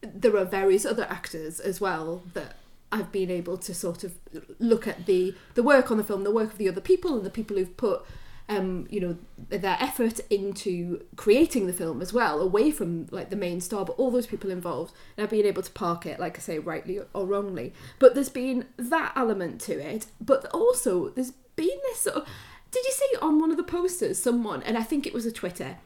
there 0.00 0.36
are 0.36 0.44
various 0.44 0.86
other 0.86 1.06
actors 1.10 1.60
as 1.60 1.80
well 1.80 2.22
that 2.34 2.56
I've 2.92 3.12
been 3.12 3.30
able 3.30 3.56
to 3.58 3.74
sort 3.74 4.04
of 4.04 4.14
look 4.58 4.86
at 4.86 5.06
the 5.06 5.34
the 5.54 5.62
work 5.62 5.90
on 5.90 5.96
the 5.96 6.04
film, 6.04 6.24
the 6.24 6.30
work 6.30 6.52
of 6.52 6.58
the 6.58 6.68
other 6.68 6.80
people, 6.80 7.16
and 7.16 7.24
the 7.24 7.30
people 7.30 7.56
who've 7.56 7.76
put 7.76 8.04
um, 8.48 8.88
you 8.90 9.00
know 9.00 9.16
their 9.48 9.76
effort 9.80 10.20
into 10.28 11.04
creating 11.16 11.66
the 11.66 11.72
film 11.72 12.02
as 12.02 12.12
well, 12.12 12.40
away 12.40 12.70
from 12.70 13.06
like 13.10 13.30
the 13.30 13.36
main 13.36 13.60
star, 13.60 13.84
but 13.84 13.96
all 13.96 14.10
those 14.10 14.26
people 14.26 14.50
involved, 14.50 14.92
and 15.16 15.24
I've 15.24 15.30
been 15.30 15.46
able 15.46 15.62
to 15.62 15.72
park 15.72 16.04
it, 16.04 16.18
like 16.18 16.36
I 16.36 16.40
say, 16.40 16.58
rightly 16.58 17.00
or 17.12 17.26
wrongly. 17.26 17.72
But 17.98 18.14
there's 18.14 18.28
been 18.28 18.66
that 18.76 19.12
element 19.14 19.60
to 19.62 19.78
it, 19.78 20.06
but 20.20 20.46
also 20.46 21.10
there's 21.10 21.32
been 21.60 21.78
this 21.84 22.00
sort 22.00 22.16
of. 22.16 22.28
Did 22.70 22.84
you 22.84 22.92
see 22.92 23.16
on 23.20 23.38
one 23.38 23.50
of 23.50 23.56
the 23.56 23.62
posters 23.62 24.22
someone, 24.22 24.62
and 24.62 24.78
I 24.78 24.82
think 24.82 25.06
it 25.06 25.12
was 25.12 25.26
a 25.26 25.32
Twitter 25.32 25.76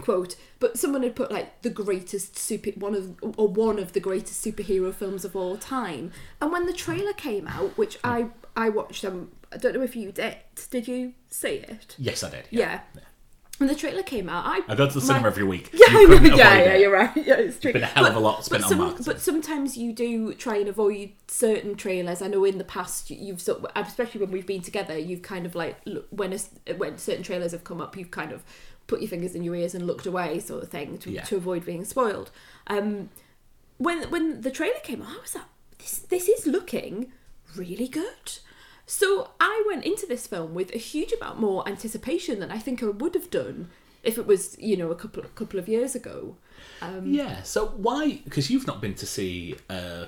quote, 0.00 0.36
but 0.58 0.78
someone 0.78 1.02
had 1.02 1.16
put 1.16 1.30
like 1.30 1.62
the 1.62 1.70
greatest 1.70 2.38
super 2.38 2.70
one 2.70 2.94
of 2.94 3.16
or 3.38 3.48
one 3.48 3.78
of 3.78 3.92
the 3.92 4.00
greatest 4.00 4.44
superhero 4.44 4.92
films 4.92 5.24
of 5.24 5.36
all 5.36 5.56
time. 5.56 6.12
And 6.40 6.52
when 6.52 6.66
the 6.66 6.72
trailer 6.72 7.12
came 7.12 7.46
out, 7.46 7.76
which 7.78 7.98
I 8.02 8.28
I 8.56 8.68
watched 8.68 9.02
them, 9.02 9.32
I 9.52 9.58
don't 9.58 9.74
know 9.74 9.82
if 9.82 9.96
you 9.96 10.12
did. 10.12 10.36
Did 10.70 10.88
you 10.88 11.12
see 11.28 11.56
it? 11.56 11.94
Yes, 11.98 12.22
I 12.22 12.30
did. 12.30 12.44
Yeah. 12.50 12.80
When 13.58 13.68
the 13.68 13.74
trailer 13.74 14.02
came 14.02 14.28
out, 14.28 14.44
I 14.44 14.60
I 14.70 14.74
go 14.74 14.86
to 14.86 14.92
the 14.92 15.00
my- 15.00 15.06
cinema 15.06 15.26
every 15.28 15.44
week. 15.44 15.70
Yeah, 15.72 15.86
You 15.92 15.98
I 15.98 16.02
know. 16.04 16.18
couldn't 16.18 16.36
Yeah, 16.36 16.54
yeah, 16.58 16.72
it. 16.74 16.80
you're 16.80 16.92
right. 16.92 17.16
Yeah, 17.16 17.34
it's 17.36 17.58
true. 17.58 17.70
It's 17.70 17.72
Been 17.72 17.82
a 17.84 17.86
hell 17.86 18.04
of 18.06 18.14
a 18.14 18.20
lot 18.20 18.44
spent 18.44 18.64
on 18.64 18.68
some- 18.68 18.78
marketing. 18.78 19.04
But 19.06 19.20
sometimes 19.20 19.76
you 19.78 19.92
do 19.94 20.34
try 20.34 20.56
and 20.56 20.68
avoid 20.68 21.12
certain 21.28 21.74
trailers. 21.74 22.20
I 22.20 22.26
know 22.28 22.44
in 22.44 22.58
the 22.58 22.64
past 22.64 23.08
you- 23.10 23.16
you've 23.16 23.40
sort, 23.40 23.64
of, 23.64 23.86
especially 23.86 24.20
when 24.20 24.30
we've 24.30 24.46
been 24.46 24.60
together, 24.62 24.98
you've 24.98 25.22
kind 25.22 25.46
of 25.46 25.54
like 25.54 25.76
when 26.10 26.34
a, 26.34 26.74
when 26.74 26.98
certain 26.98 27.22
trailers 27.22 27.52
have 27.52 27.64
come 27.64 27.80
up, 27.80 27.96
you've 27.96 28.10
kind 28.10 28.32
of 28.32 28.42
put 28.88 29.00
your 29.00 29.08
fingers 29.08 29.34
in 29.34 29.42
your 29.42 29.54
ears 29.56 29.74
and 29.74 29.86
looked 29.86 30.06
away, 30.06 30.38
sort 30.38 30.62
of 30.62 30.68
thing, 30.68 30.98
to, 30.98 31.10
Yeah. 31.10 31.22
to 31.22 31.36
avoid 31.36 31.64
being 31.64 31.84
spoiled. 31.84 32.30
Um, 32.66 33.08
when 33.78 34.02
when 34.10 34.42
the 34.42 34.50
trailer 34.50 34.78
came 34.82 35.00
out, 35.02 35.16
I 35.16 35.20
was 35.22 35.34
like, 35.34 35.44
this 35.78 35.98
this 36.00 36.28
is 36.28 36.46
looking 36.46 37.10
really 37.56 37.88
good. 37.88 38.38
So 38.86 39.30
I 39.40 39.64
went 39.66 39.84
into 39.84 40.06
this 40.06 40.26
film 40.26 40.54
with 40.54 40.72
a 40.74 40.78
huge 40.78 41.12
amount 41.12 41.40
more 41.40 41.68
anticipation 41.68 42.38
than 42.40 42.50
I 42.52 42.58
think 42.58 42.82
I 42.82 42.86
would 42.86 43.14
have 43.14 43.30
done 43.30 43.68
if 44.04 44.16
it 44.16 44.26
was, 44.26 44.56
you 44.60 44.76
know, 44.76 44.90
a 44.92 44.94
couple 44.94 45.24
a 45.24 45.28
couple 45.28 45.58
of 45.58 45.68
years 45.68 45.94
ago. 45.96 46.36
Um, 46.80 47.12
Yeah. 47.12 47.42
So 47.42 47.66
why? 47.66 48.20
Because 48.24 48.48
you've 48.50 48.66
not 48.66 48.80
been 48.80 48.94
to 48.94 49.06
see 49.06 49.56
a, 49.68 50.06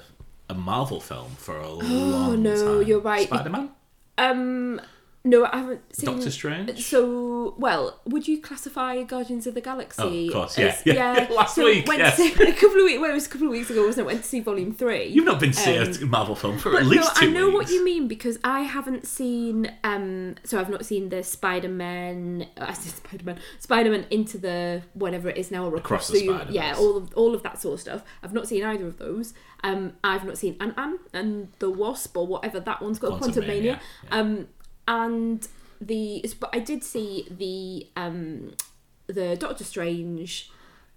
a 0.48 0.54
Marvel 0.54 1.00
film 1.00 1.32
for 1.36 1.56
a 1.56 1.68
long 1.72 1.82
Oh, 1.84 2.36
no, 2.36 2.78
time. 2.78 2.88
you're 2.88 3.00
right. 3.00 3.26
Spider 3.26 3.50
Man, 3.50 3.70
Um, 4.16 4.80
no, 5.24 5.44
I 5.44 5.58
haven't 5.58 5.94
seen. 5.96 6.06
Doctor 6.14 6.30
Strange. 6.30 6.82
So, 6.84 7.54
well, 7.58 8.00
would 8.06 8.26
you 8.28 8.40
classify 8.40 9.02
Guardians 9.02 9.46
of 9.46 9.54
the 9.54 9.60
Galaxy? 9.60 10.02
Oh, 10.02 10.26
of 10.28 10.32
course, 10.32 10.58
yeah, 10.58 10.66
as- 10.66 10.82
yeah, 10.86 10.94
yeah, 11.28 11.28
last 11.34 11.54
so 11.56 11.64
week, 11.64 11.86
Went 11.86 12.00
yes. 12.00 12.16
to 12.16 12.22
see, 12.28 12.32
a 12.42 12.52
couple 12.52 12.78
of 12.78 12.84
weeks. 12.84 13.00
Well, 13.00 13.10
it 13.10 13.14
was 13.14 13.26
a 13.26 13.28
couple 13.30 13.46
of 13.48 13.52
weeks 13.52 13.68
ago, 13.68 13.84
wasn't 13.84 14.04
it? 14.04 14.06
Went 14.06 14.22
to 14.22 14.28
see 14.28 14.40
Volume 14.40 14.72
Three. 14.72 15.06
You've 15.08 15.24
not 15.24 15.40
been 15.40 15.50
to 15.52 15.56
see 15.58 15.76
Um, 15.76 15.92
a 16.02 16.06
Marvel 16.06 16.34
film 16.34 16.56
for 16.58 16.76
at 16.78 16.86
least 16.86 17.14
no, 17.16 17.20
two 17.20 17.26
I 17.28 17.30
know 17.32 17.50
what 17.50 17.68
you 17.68 17.84
mean 17.84 18.08
because 18.08 18.38
I 18.44 18.60
haven't 18.60 19.06
seen. 19.06 19.70
Um, 19.84 20.36
so 20.44 20.58
I've 20.60 20.70
not 20.70 20.86
seen 20.86 21.08
the 21.10 21.22
Spider 21.22 21.68
Man. 21.68 22.46
I 22.56 22.72
said 22.72 22.94
Spider 22.96 23.24
Man. 23.24 23.38
Spider 23.58 23.90
Man 23.90 24.06
into 24.10 24.38
the 24.38 24.82
whatever 24.94 25.28
it 25.28 25.36
is 25.36 25.50
now. 25.50 25.66
or 25.66 25.76
Across 25.76 26.08
the 26.08 26.20
you- 26.22 26.30
Spider-Verse. 26.30 26.54
Yeah, 26.54 26.74
all 26.78 26.96
of 26.96 27.12
all 27.14 27.34
of 27.34 27.42
that 27.42 27.60
sort 27.60 27.74
of 27.74 27.80
stuff. 27.80 28.02
I've 28.22 28.32
not 28.32 28.46
seen 28.48 28.62
either 28.64 28.86
of 28.86 28.98
those. 28.98 29.34
Um, 29.64 29.94
I've 30.04 30.24
not 30.24 30.38
seen 30.38 30.56
Ant 30.60 30.76
Man 30.76 30.98
and 31.12 31.48
the 31.58 31.68
Wasp 31.68 32.16
or 32.16 32.26
whatever 32.28 32.60
that 32.60 32.80
one's 32.80 33.00
called, 33.00 33.20
Quantumania. 33.20 33.62
Yeah. 33.64 33.78
Um, 34.12 34.46
and 34.88 35.46
the 35.80 36.24
but 36.40 36.50
I 36.52 36.58
did 36.58 36.82
see 36.82 37.28
the 37.30 37.86
um 38.00 38.54
the 39.06 39.36
Doctor 39.36 39.62
Strange. 39.62 40.50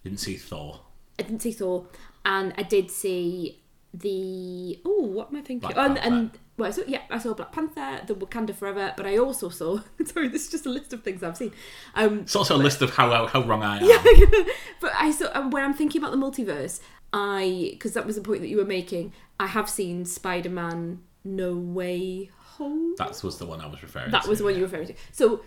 Didn't 0.04 0.20
see 0.20 0.38
Thor. 0.38 0.80
I 1.20 1.24
didn't 1.24 1.42
see 1.42 1.52
Thor, 1.52 1.86
and 2.26 2.54
I 2.58 2.64
did 2.64 2.90
see 2.90 3.60
the 3.94 4.80
oh, 4.86 5.04
what 5.04 5.30
am 5.30 5.38
I 5.38 5.42
thinking? 5.42 5.72
Oh, 5.76 5.82
and, 5.82 5.98
and 6.00 6.32
well, 6.58 6.72
so 6.72 6.84
yeah, 6.88 7.02
I 7.10 7.20
saw 7.20 7.34
Black 7.34 7.52
Panther, 7.52 8.02
the 8.08 8.16
Wakanda 8.16 8.56
Forever, 8.56 8.94
but 8.96 9.06
I 9.06 9.18
also 9.18 9.50
saw. 9.50 9.82
sorry, 10.06 10.30
this 10.30 10.46
is 10.46 10.52
just 10.52 10.66
a 10.66 10.70
list 10.70 10.94
of 10.94 11.04
things 11.04 11.22
I've 11.22 11.38
seen. 11.38 11.52
Um, 11.94 12.22
It's 12.22 12.36
also 12.36 12.56
a 12.56 12.58
list 12.58 12.82
of 12.82 12.96
how 12.96 13.28
how 13.28 13.44
wrong 13.44 13.62
I 13.62 13.80
am. 13.80 13.86
Yeah, 13.86 14.02
but 14.82 14.94
I 14.98 15.12
saw 15.12 15.30
um, 15.34 15.52
when 15.52 15.64
I'm 15.64 15.74
thinking 15.74 16.02
about 16.02 16.12
the 16.12 16.18
multiverse, 16.18 16.80
I 17.12 17.70
because 17.74 17.94
that 17.94 18.06
was 18.06 18.16
the 18.16 18.22
point 18.22 18.42
that 18.42 18.48
you 18.48 18.58
were 18.58 18.66
making. 18.66 19.14
I 19.40 19.48
have 19.48 19.70
seen 19.70 20.06
Spider 20.06 20.50
Man 20.50 21.02
No 21.26 21.54
Way 21.56 22.30
Home. 22.58 22.96
That 22.98 23.22
was 23.24 23.38
the 23.38 23.46
one 23.46 23.62
I 23.62 23.68
was 23.68 23.82
referring 23.82 24.06
to. 24.06 24.12
That 24.12 24.24
to. 24.24 24.30
was 24.30 24.40
the 24.40 24.46
one 24.46 24.54
you 24.56 24.62
were 24.62 24.68
referring 24.68 24.88
to. 24.88 24.94
So 25.12 25.42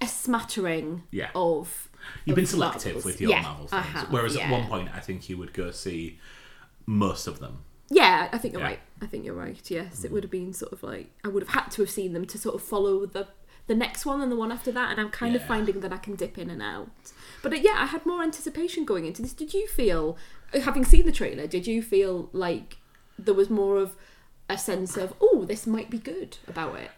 a 0.00 0.06
smattering 0.06 1.02
Yeah. 1.10 1.30
of. 1.34 1.88
You've 2.24 2.36
been 2.36 2.46
selective 2.46 2.94
Marvels. 2.94 3.04
with 3.04 3.20
your 3.20 3.30
Yeah, 3.30 3.42
Marvel 3.42 3.68
I 3.72 3.82
films. 3.82 3.86
have, 3.96 4.12
Whereas 4.12 4.34
yeah. 4.36 4.44
at 4.46 4.50
one 4.50 4.66
point, 4.66 4.88
I 4.94 5.00
think 5.00 5.28
you 5.28 5.36
would 5.38 5.52
go 5.52 5.70
see 5.70 6.18
most 6.86 7.26
of 7.26 7.38
them. 7.38 7.64
Yeah, 7.90 8.28
I 8.32 8.38
think 8.38 8.54
you're 8.54 8.62
Yeah. 8.62 8.68
right. 8.68 8.80
I 9.00 9.06
think 9.06 9.24
you're 9.24 9.34
right. 9.34 9.70
Yes, 9.70 10.02
it 10.04 10.10
would 10.10 10.24
have 10.24 10.30
been 10.30 10.52
sort 10.52 10.72
of 10.72 10.82
like 10.82 11.10
I 11.24 11.28
would 11.28 11.42
have 11.42 11.50
had 11.54 11.70
to 11.72 11.82
have 11.82 11.90
seen 11.90 12.12
them 12.12 12.26
to 12.26 12.38
sort 12.38 12.54
of 12.54 12.62
follow 12.62 13.06
the 13.06 13.28
the 13.68 13.74
next 13.76 14.04
one 14.04 14.20
and 14.20 14.32
the 14.32 14.34
one 14.36 14.50
after 14.50 14.72
that, 14.72 14.90
and 14.90 15.00
I'm 15.00 15.10
kind 15.10 15.36
of 15.36 15.44
finding 15.44 15.80
that 15.80 15.92
I 15.92 15.96
can 15.98 16.16
dip 16.16 16.36
in 16.36 16.50
and 16.50 16.60
out. 16.60 16.90
But 17.42 17.52
uh, 17.52 17.56
yeah, 17.56 17.76
I 17.76 17.86
had 17.86 18.04
more 18.04 18.20
anticipation 18.22 18.84
going 18.84 19.06
into 19.06 19.22
this. 19.22 19.32
Did 19.32 19.54
you 19.54 19.68
feel, 19.68 20.16
uh, 20.52 20.58
having 20.60 20.84
seen 20.84 21.06
the 21.06 21.12
trailer, 21.12 21.46
did 21.46 21.68
you 21.68 21.80
feel 21.80 22.28
like 22.32 22.78
there 23.16 23.34
was 23.34 23.48
more 23.50 23.76
of 23.78 23.94
a 24.48 24.58
sense 24.58 24.96
of 24.96 25.14
oh, 25.20 25.44
this 25.46 25.66
might 25.66 25.90
be 25.90 25.98
good 25.98 26.38
about 26.46 26.76
it? 26.76 26.90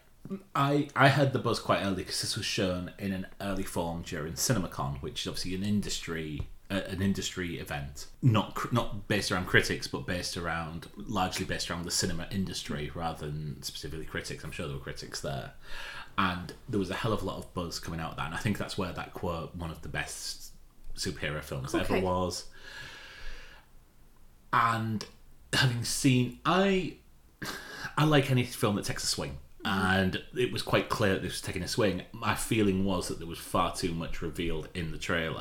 I, 0.54 0.88
I 0.96 1.08
heard 1.08 1.32
the 1.34 1.38
buzz 1.38 1.60
quite 1.60 1.82
early 1.84 1.96
because 1.96 2.22
this 2.22 2.36
was 2.36 2.46
shown 2.46 2.92
in 2.98 3.12
an 3.12 3.26
early 3.42 3.62
form 3.62 4.02
during 4.02 4.34
CinemaCon, 4.34 5.02
which 5.02 5.22
is 5.22 5.28
obviously 5.28 5.54
an 5.54 5.62
industry 5.62 6.46
uh, 6.70 6.80
an 6.88 7.02
industry 7.02 7.58
event, 7.58 8.06
not 8.22 8.54
cr- 8.54 8.74
not 8.74 9.06
based 9.06 9.30
around 9.30 9.46
critics, 9.46 9.86
but 9.86 10.06
based 10.06 10.36
around 10.36 10.88
largely 10.96 11.44
based 11.44 11.70
around 11.70 11.84
the 11.84 11.90
cinema 11.90 12.26
industry 12.30 12.90
rather 12.94 13.26
than 13.26 13.62
specifically 13.62 14.06
critics. 14.06 14.42
I'm 14.42 14.50
sure 14.50 14.66
there 14.66 14.76
were 14.76 14.82
critics 14.82 15.20
there, 15.20 15.52
and 16.16 16.54
there 16.68 16.78
was 16.78 16.88
a 16.90 16.94
hell 16.94 17.12
of 17.12 17.22
a 17.22 17.26
lot 17.26 17.36
of 17.36 17.52
buzz 17.52 17.78
coming 17.78 18.00
out 18.00 18.12
of 18.12 18.16
that, 18.16 18.26
and 18.26 18.34
I 18.34 18.38
think 18.38 18.56
that's 18.56 18.78
where 18.78 18.92
that 18.92 19.12
quote, 19.12 19.54
one 19.54 19.70
of 19.70 19.82
the 19.82 19.88
best 19.90 20.52
superhero 20.96 21.42
films 21.42 21.74
Okay. 21.74 21.96
ever, 21.96 22.04
was. 22.04 22.46
And 24.54 25.04
having 25.52 25.84
seen, 25.84 26.38
I 26.46 26.94
I 27.96 28.04
like 28.04 28.30
any 28.30 28.44
film 28.44 28.76
that 28.76 28.84
takes 28.84 29.04
a 29.04 29.06
swing. 29.06 29.38
And 29.66 30.22
it 30.36 30.52
was 30.52 30.60
quite 30.60 30.90
clear 30.90 31.14
that 31.14 31.22
this 31.22 31.32
was 31.32 31.40
taking 31.40 31.62
a 31.62 31.68
swing. 31.68 32.02
My 32.12 32.34
feeling 32.34 32.84
was 32.84 33.08
that 33.08 33.18
there 33.18 33.26
was 33.26 33.38
far 33.38 33.74
too 33.74 33.94
much 33.94 34.20
revealed 34.20 34.68
in 34.74 34.92
the 34.92 34.98
trailer. 34.98 35.38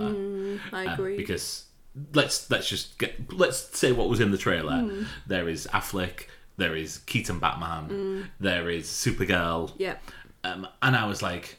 I 0.71 0.85
Um, 0.85 0.93
agree. 0.93 1.17
because 1.17 1.65
let's 2.13 2.49
let's 2.49 2.69
just 2.69 2.97
get 2.97 3.33
let's 3.33 3.77
say 3.77 3.91
what 3.91 4.07
was 4.09 4.21
in 4.21 4.31
the 4.31 4.37
trailer. 4.37 4.79
Hmm. 4.79 5.03
There 5.27 5.49
is 5.49 5.67
Affleck, 5.73 6.27
there 6.55 6.73
is 6.75 6.99
Keaton 6.99 7.39
Batman, 7.39 7.83
Hmm. 7.89 8.21
there 8.39 8.69
is 8.69 8.85
Supergirl, 8.87 9.73
yeah. 9.77 9.97
um, 10.45 10.67
and 10.81 10.95
I 10.95 11.05
was 11.05 11.21
like, 11.21 11.57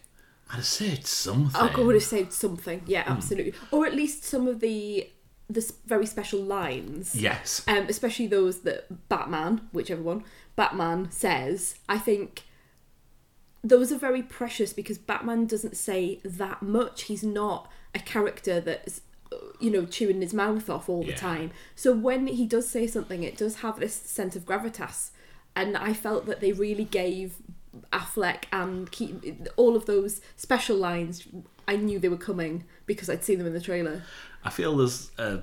I'd 0.48 0.56
have 0.56 0.64
said 0.64 1.06
something. 1.06 1.60
Oh, 1.60 1.68
God 1.68 1.84
would 1.84 1.94
have 1.96 2.02
saved 2.04 2.32
something. 2.32 2.78
Hmm. 2.80 2.90
Yeah, 2.90 3.04
absolutely. 3.06 3.52
Or 3.72 3.86
at 3.86 3.94
least 3.94 4.24
some 4.24 4.48
of 4.48 4.60
the 4.60 5.10
the 5.50 5.70
very 5.84 6.06
special 6.06 6.40
lines. 6.40 7.14
Yes, 7.14 7.62
um, 7.68 7.84
especially 7.90 8.26
those 8.26 8.60
that 8.62 9.08
Batman, 9.10 9.68
whichever 9.72 10.00
one, 10.00 10.24
Batman 10.56 11.10
says, 11.10 11.76
I 11.88 11.98
think 11.98 12.42
those 13.62 13.90
are 13.90 13.98
very 13.98 14.22
precious 14.22 14.72
because 14.72 14.98
Batman 14.98 15.46
doesn't 15.46 15.76
say 15.76 16.20
that 16.24 16.62
much. 16.62 17.02
He's 17.02 17.24
not 17.24 17.70
a 17.94 17.98
character 17.98 18.60
that's, 18.60 19.00
you 19.58 19.70
know, 19.70 19.86
chewing 19.86 20.20
his 20.20 20.34
mouth 20.34 20.68
off 20.68 20.88
all 20.88 21.02
the 21.02 21.10
Yeah. 21.10 21.16
time. 21.16 21.50
So 21.74 21.92
when 21.94 22.26
he 22.26 22.46
does 22.46 22.68
say 22.68 22.86
something, 22.86 23.22
it 23.22 23.36
does 23.36 23.56
have 23.56 23.80
this 23.80 23.94
sense 23.94 24.36
of 24.36 24.44
gravitas. 24.44 25.10
And 25.56 25.76
I 25.76 25.92
felt 25.92 26.26
that 26.26 26.40
they 26.40 26.52
really 26.52 26.84
gave 26.84 27.36
Affleck 27.92 28.44
and 28.52 28.90
Keaton 28.90 29.48
all 29.56 29.76
of 29.76 29.86
those 29.86 30.20
special 30.36 30.76
lines. 30.76 31.26
I 31.66 31.76
knew 31.76 31.98
they 31.98 32.08
were 32.08 32.16
coming 32.16 32.64
because 32.86 33.08
I'd 33.08 33.24
seen 33.24 33.38
them 33.38 33.46
in 33.46 33.54
the 33.54 33.60
trailer. 33.60 34.02
I 34.44 34.50
feel 34.50 34.76
there's 34.76 35.10
a 35.16 35.42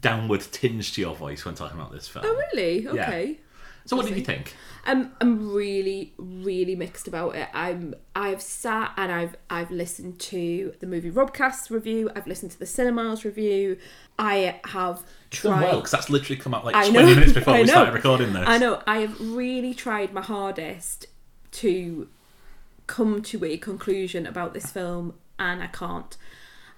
downward 0.00 0.42
tinge 0.52 0.92
to 0.94 1.00
your 1.00 1.14
voice 1.14 1.44
when 1.44 1.54
talking 1.54 1.78
about 1.78 1.92
this 1.92 2.06
film. 2.06 2.24
Oh, 2.28 2.42
really? 2.52 2.86
Okay. 2.86 3.38
So 3.88 3.96
what 3.96 4.06
did 4.06 4.18
you 4.18 4.24
think? 4.24 4.54
I'm 4.84 5.12
I'm 5.18 5.50
really 5.50 6.12
really 6.18 6.76
mixed 6.76 7.08
about 7.08 7.34
it. 7.36 7.48
I'm 7.54 7.94
I've 8.14 8.42
sat 8.42 8.92
and 8.98 9.10
I've 9.10 9.34
I've 9.48 9.70
listened 9.70 10.18
to 10.20 10.74
the 10.80 10.86
movie 10.86 11.10
Robcast 11.10 11.70
review. 11.70 12.10
I've 12.14 12.26
listened 12.26 12.50
to 12.52 12.58
the 12.58 12.66
cinemas 12.66 13.24
review. 13.24 13.78
I 14.18 14.60
have 14.64 15.04
tried. 15.30 15.62
well 15.62 15.76
because 15.76 15.90
that's 15.90 16.10
literally 16.10 16.38
come 16.38 16.52
out 16.52 16.66
like 16.66 16.74
I 16.74 16.90
20 16.90 16.92
know. 16.92 17.14
minutes 17.14 17.32
before 17.34 17.54
we 17.54 17.66
started 17.66 17.94
recording 17.94 18.34
this. 18.34 18.44
I 18.46 18.58
know. 18.58 18.82
I 18.86 18.98
have 18.98 19.18
really 19.18 19.72
tried 19.72 20.12
my 20.12 20.22
hardest 20.22 21.06
to 21.52 22.08
come 22.86 23.22
to 23.22 23.42
a 23.46 23.56
conclusion 23.56 24.26
about 24.26 24.52
this 24.52 24.70
film, 24.70 25.14
and 25.38 25.62
I 25.62 25.68
can't. 25.68 26.14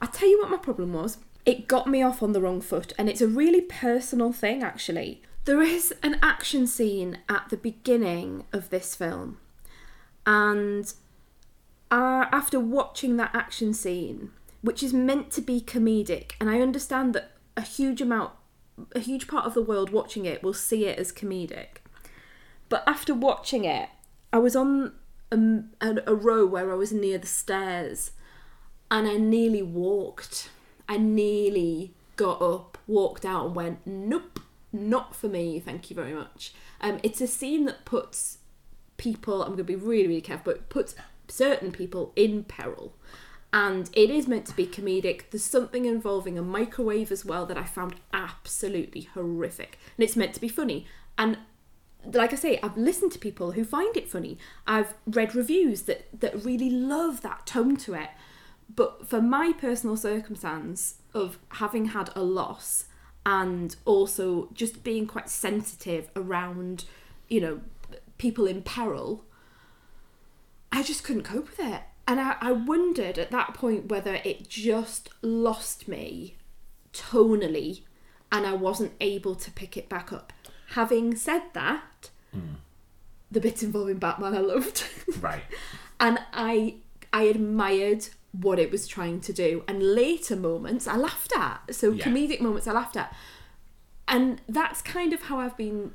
I 0.00 0.06
tell 0.06 0.28
you 0.28 0.38
what 0.38 0.50
my 0.50 0.58
problem 0.58 0.92
was. 0.92 1.18
It 1.44 1.66
got 1.66 1.88
me 1.88 2.02
off 2.02 2.22
on 2.22 2.34
the 2.34 2.40
wrong 2.40 2.60
foot, 2.60 2.92
and 2.96 3.08
it's 3.08 3.20
a 3.20 3.26
really 3.26 3.62
personal 3.62 4.32
thing, 4.32 4.62
actually. 4.62 5.22
There 5.44 5.62
is 5.62 5.94
an 6.02 6.18
action 6.22 6.66
scene 6.66 7.18
at 7.28 7.48
the 7.48 7.56
beginning 7.56 8.44
of 8.52 8.70
this 8.70 8.94
film, 8.94 9.38
and 10.26 10.92
uh, 11.90 12.26
after 12.30 12.60
watching 12.60 13.16
that 13.16 13.34
action 13.34 13.72
scene, 13.74 14.30
which 14.62 14.82
is 14.82 14.92
meant 14.92 15.30
to 15.32 15.40
be 15.40 15.60
comedic, 15.60 16.32
and 16.40 16.50
I 16.50 16.60
understand 16.60 17.14
that 17.14 17.32
a 17.56 17.62
huge 17.62 18.00
amount 18.00 18.32
a 18.94 19.00
huge 19.00 19.26
part 19.28 19.44
of 19.44 19.54
the 19.54 19.62
world 19.62 19.90
watching 19.90 20.24
it 20.24 20.42
will 20.42 20.54
see 20.54 20.86
it 20.86 20.98
as 20.98 21.12
comedic. 21.12 21.82
But 22.68 22.82
after 22.86 23.14
watching 23.14 23.64
it, 23.64 23.88
I 24.32 24.38
was 24.38 24.56
on 24.56 24.92
a, 25.30 25.36
a, 25.80 25.96
a 26.06 26.14
row 26.14 26.46
where 26.46 26.70
I 26.70 26.76
was 26.76 26.92
near 26.92 27.18
the 27.18 27.26
stairs 27.26 28.12
and 28.90 29.06
I 29.06 29.16
nearly 29.16 29.62
walked. 29.62 30.50
I 30.88 30.96
nearly 30.96 31.94
got 32.16 32.40
up, 32.42 32.78
walked 32.86 33.24
out, 33.24 33.46
and 33.46 33.54
went, 33.54 33.86
nope, 33.86 34.39
not 34.72 35.14
for 35.14 35.28
me, 35.28 35.58
thank 35.60 35.90
you 35.90 35.96
very 35.96 36.14
much. 36.14 36.52
Um, 36.80 37.00
it's 37.02 37.20
a 37.20 37.26
scene 37.26 37.64
that 37.66 37.84
puts 37.84 38.38
people, 38.96 39.42
I'm 39.42 39.48
going 39.48 39.58
to 39.58 39.64
be 39.64 39.76
really, 39.76 40.06
really 40.06 40.20
careful, 40.20 40.52
but 40.52 40.68
puts 40.68 40.94
certain 41.28 41.72
people 41.72 42.12
in 42.16 42.44
peril. 42.44 42.94
And 43.52 43.90
it 43.94 44.10
is 44.10 44.28
meant 44.28 44.46
to 44.46 44.54
be 44.54 44.66
comedic. 44.66 45.30
There's 45.30 45.44
something 45.44 45.84
involving 45.84 46.38
a 46.38 46.42
microwave 46.42 47.10
as 47.10 47.24
well 47.24 47.46
that 47.46 47.58
I 47.58 47.64
found 47.64 47.96
absolutely 48.12 49.02
horrific. 49.14 49.78
And 49.96 50.04
it's 50.04 50.16
meant 50.16 50.34
to 50.34 50.40
be 50.40 50.48
funny. 50.48 50.86
And 51.18 51.38
like 52.04 52.32
I 52.32 52.36
say, 52.36 52.60
I've 52.62 52.76
listened 52.76 53.12
to 53.12 53.18
people 53.18 53.52
who 53.52 53.64
find 53.64 53.96
it 53.96 54.08
funny. 54.08 54.38
I've 54.66 54.94
read 55.06 55.34
reviews 55.34 55.82
that, 55.82 56.06
that 56.20 56.44
really 56.44 56.70
love 56.70 57.22
that 57.22 57.44
tone 57.46 57.76
to 57.78 57.94
it. 57.94 58.10
But 58.74 59.08
for 59.08 59.20
my 59.20 59.52
personal 59.52 59.96
circumstance 59.96 60.96
of 61.12 61.38
having 61.54 61.86
had 61.86 62.10
a 62.14 62.22
loss 62.22 62.84
and 63.24 63.76
also 63.84 64.48
just 64.54 64.82
being 64.82 65.06
quite 65.06 65.28
sensitive 65.28 66.10
around, 66.16 66.84
you 67.28 67.40
know, 67.40 67.60
people 68.18 68.46
in 68.46 68.62
peril, 68.62 69.24
I 70.72 70.82
just 70.82 71.04
couldn't 71.04 71.24
cope 71.24 71.48
with 71.50 71.60
it. 71.60 71.82
And 72.06 72.20
I, 72.20 72.36
I 72.40 72.52
wondered 72.52 73.18
at 73.18 73.30
that 73.30 73.54
point 73.54 73.86
whether 73.86 74.14
it 74.24 74.48
just 74.48 75.10
lost 75.22 75.86
me 75.86 76.36
tonally 76.92 77.82
and 78.32 78.46
I 78.46 78.54
wasn't 78.54 78.92
able 79.00 79.34
to 79.36 79.50
pick 79.50 79.76
it 79.76 79.88
back 79.88 80.12
up. 80.12 80.32
Having 80.70 81.16
said 81.16 81.42
that, 81.52 82.10
hmm. 82.32 82.54
the 83.30 83.40
bits 83.40 83.62
involving 83.62 83.98
Batman 83.98 84.34
I 84.34 84.40
loved. 84.40 84.84
Right. 85.20 85.42
and 85.98 86.20
I 86.32 86.76
I 87.12 87.24
admired 87.24 88.08
what 88.32 88.58
it 88.58 88.70
was 88.70 88.86
trying 88.86 89.20
to 89.22 89.32
do. 89.32 89.64
And 89.66 89.82
later 89.94 90.36
moments 90.36 90.86
I 90.86 90.96
laughed 90.96 91.32
at. 91.36 91.74
So 91.74 91.90
Yeah. 91.90 92.04
comedic 92.04 92.40
moments 92.40 92.66
I 92.66 92.72
laughed 92.72 92.96
at. 92.96 93.14
And 94.06 94.40
that's 94.48 94.82
kind 94.82 95.12
of 95.12 95.22
how 95.22 95.38
I've 95.38 95.56
been 95.56 95.92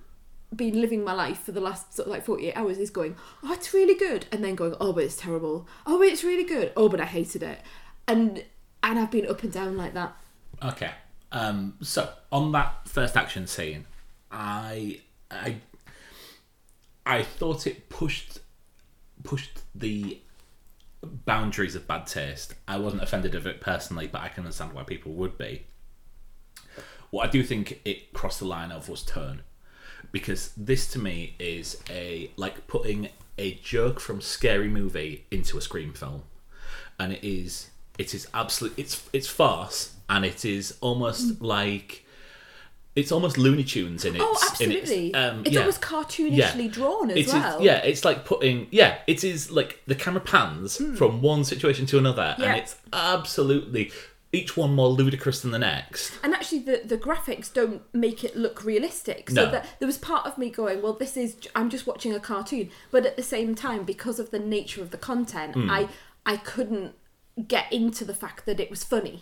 been 0.56 0.80
living 0.80 1.04
my 1.04 1.12
life 1.12 1.40
for 1.40 1.52
the 1.52 1.60
last 1.60 1.94
sort 1.94 2.08
of 2.08 2.12
like 2.14 2.24
48 2.24 2.54
hours 2.56 2.78
is 2.78 2.90
going, 2.90 3.16
oh, 3.44 3.52
it's 3.52 3.74
really 3.74 3.96
good. 3.96 4.26
And 4.32 4.42
then 4.44 4.56
going, 4.56 4.74
oh, 4.80 4.94
but 4.94 5.04
it's 5.04 5.18
terrible. 5.18 5.68
Oh, 5.86 5.98
but 5.98 6.08
it's 6.08 6.24
really 6.24 6.46
good. 6.46 6.72
Oh, 6.78 6.88
but 6.88 7.02
I 7.02 7.06
hated 7.06 7.44
it. 7.44 7.60
And 8.08 8.44
and 8.84 9.00
I've 9.00 9.12
been 9.12 9.28
up 9.28 9.44
and 9.44 9.52
down 9.52 9.76
like 9.76 9.94
that. 9.96 10.16
Okay. 10.64 10.92
Um, 11.32 11.76
so 11.82 12.10
on 12.32 12.52
that 12.54 12.88
first 12.88 13.18
action 13.18 13.48
scene, 13.48 13.86
I 14.32 15.02
I 15.32 15.58
I 17.06 17.24
thought 17.24 17.68
it 17.68 17.90
pushed 17.90 18.40
pushed 19.24 19.62
the 19.74 20.22
boundaries 21.06 21.76
of 21.76 21.88
bad 21.88 22.08
taste. 22.08 22.56
I 22.68 22.78
wasn't 22.78 23.04
offended 23.04 23.36
of 23.36 23.48
it 23.48 23.62
personally, 23.62 24.08
but 24.08 24.22
I 24.22 24.30
can 24.30 24.44
understand 24.44 24.74
why 24.74 24.84
people 24.84 25.14
would 25.14 25.38
be. 25.38 25.66
What 27.12 27.28
I 27.28 27.32
do 27.32 27.44
think 27.44 27.82
it 27.86 28.14
crossed 28.14 28.40
the 28.40 28.46
line 28.46 28.72
of 28.72 28.90
was 28.90 29.04
tone, 29.04 29.42
because 30.12 30.52
this 30.58 30.88
to 30.94 31.00
me 31.00 31.36
is 31.40 31.82
a 31.90 32.32
like 32.36 32.68
putting 32.68 33.10
a 33.38 33.56
joke 33.56 34.00
from 34.00 34.22
scary 34.22 34.68
movie 34.68 35.26
into 35.32 35.58
a 35.58 35.62
scream 35.62 35.94
film, 35.94 36.24
and 37.00 37.14
it 37.14 37.24
is 37.24 37.70
it 37.98 38.14
is 38.14 38.28
absolute 38.34 38.74
it's 38.78 39.08
it's 39.14 39.28
farce 39.28 39.96
and 40.10 40.26
it 40.26 40.44
is 40.46 40.78
almost 40.82 41.40
mm. 41.40 41.48
like 41.48 42.05
it's 42.96 43.12
almost 43.12 43.38
Looney 43.38 43.64
Tunes 43.64 44.06
in 44.06 44.16
its 44.16 44.24
Oh, 44.26 44.38
absolutely. 44.50 45.08
its 45.10 45.18
um, 45.18 45.42
it's 45.46 45.52
yeah. 45.52 45.60
almost 45.60 45.82
cartoonishly 45.82 46.72
drawn 46.72 47.12
as 47.12 47.18
It 47.18 47.28
is- 47.28 47.34
well. 47.34 47.62
yeah, 47.62 47.78
it's 47.78 48.06
like 48.06 48.24
putting 48.26 48.68
yeah, 48.72 49.00
it 49.08 49.24
is 49.24 49.52
like 49.52 49.82
the 49.86 49.96
camera 49.96 50.22
pans 50.22 50.78
from 50.98 51.22
one 51.22 51.44
situation 51.44 51.86
to 51.88 51.98
another. 51.98 52.36
Yeah. 52.40 52.46
and 52.52 52.58
it's 52.62 52.76
absolutely 52.94 53.92
each 54.32 54.58
one 54.58 54.74
more 54.76 54.90
ludicrous 54.90 55.42
than 55.42 55.52
the 55.52 55.60
next. 55.60 56.12
And 56.22 56.34
actually, 56.34 56.60
the, 56.60 56.82
the 56.84 56.98
graphics 56.98 57.52
don't 57.54 57.82
make 57.94 58.22
it 58.26 58.36
look 58.36 58.66
realistic. 58.66 59.30
So 59.30 59.46
No. 59.46 59.52
that 59.52 59.66
there 59.80 59.86
was 59.88 59.98
part 59.98 60.26
of 60.26 60.38
me 60.38 60.50
going, 60.50 60.82
well, 60.82 60.92
this 60.94 61.16
is 61.16 61.38
I'm 61.56 61.70
just 61.70 61.88
watching 61.88 62.14
a 62.14 62.20
cartoon. 62.20 62.70
But 62.92 63.06
at 63.06 63.16
the 63.16 63.24
same 63.24 63.56
time, 63.56 63.84
because 63.86 64.20
of 64.20 64.32
the 64.32 64.40
nature 64.40 64.82
of 64.82 64.92
the 64.92 64.98
content, 64.98 65.54
Hmm. 65.54 65.70
I 65.70 65.88
I 66.26 66.38
couldn't 66.38 66.96
get 67.48 67.72
into 67.72 68.04
the 68.06 68.14
fact 68.14 68.46
that 68.46 68.60
it 68.60 68.70
was 68.70 68.84
funny. 68.84 69.22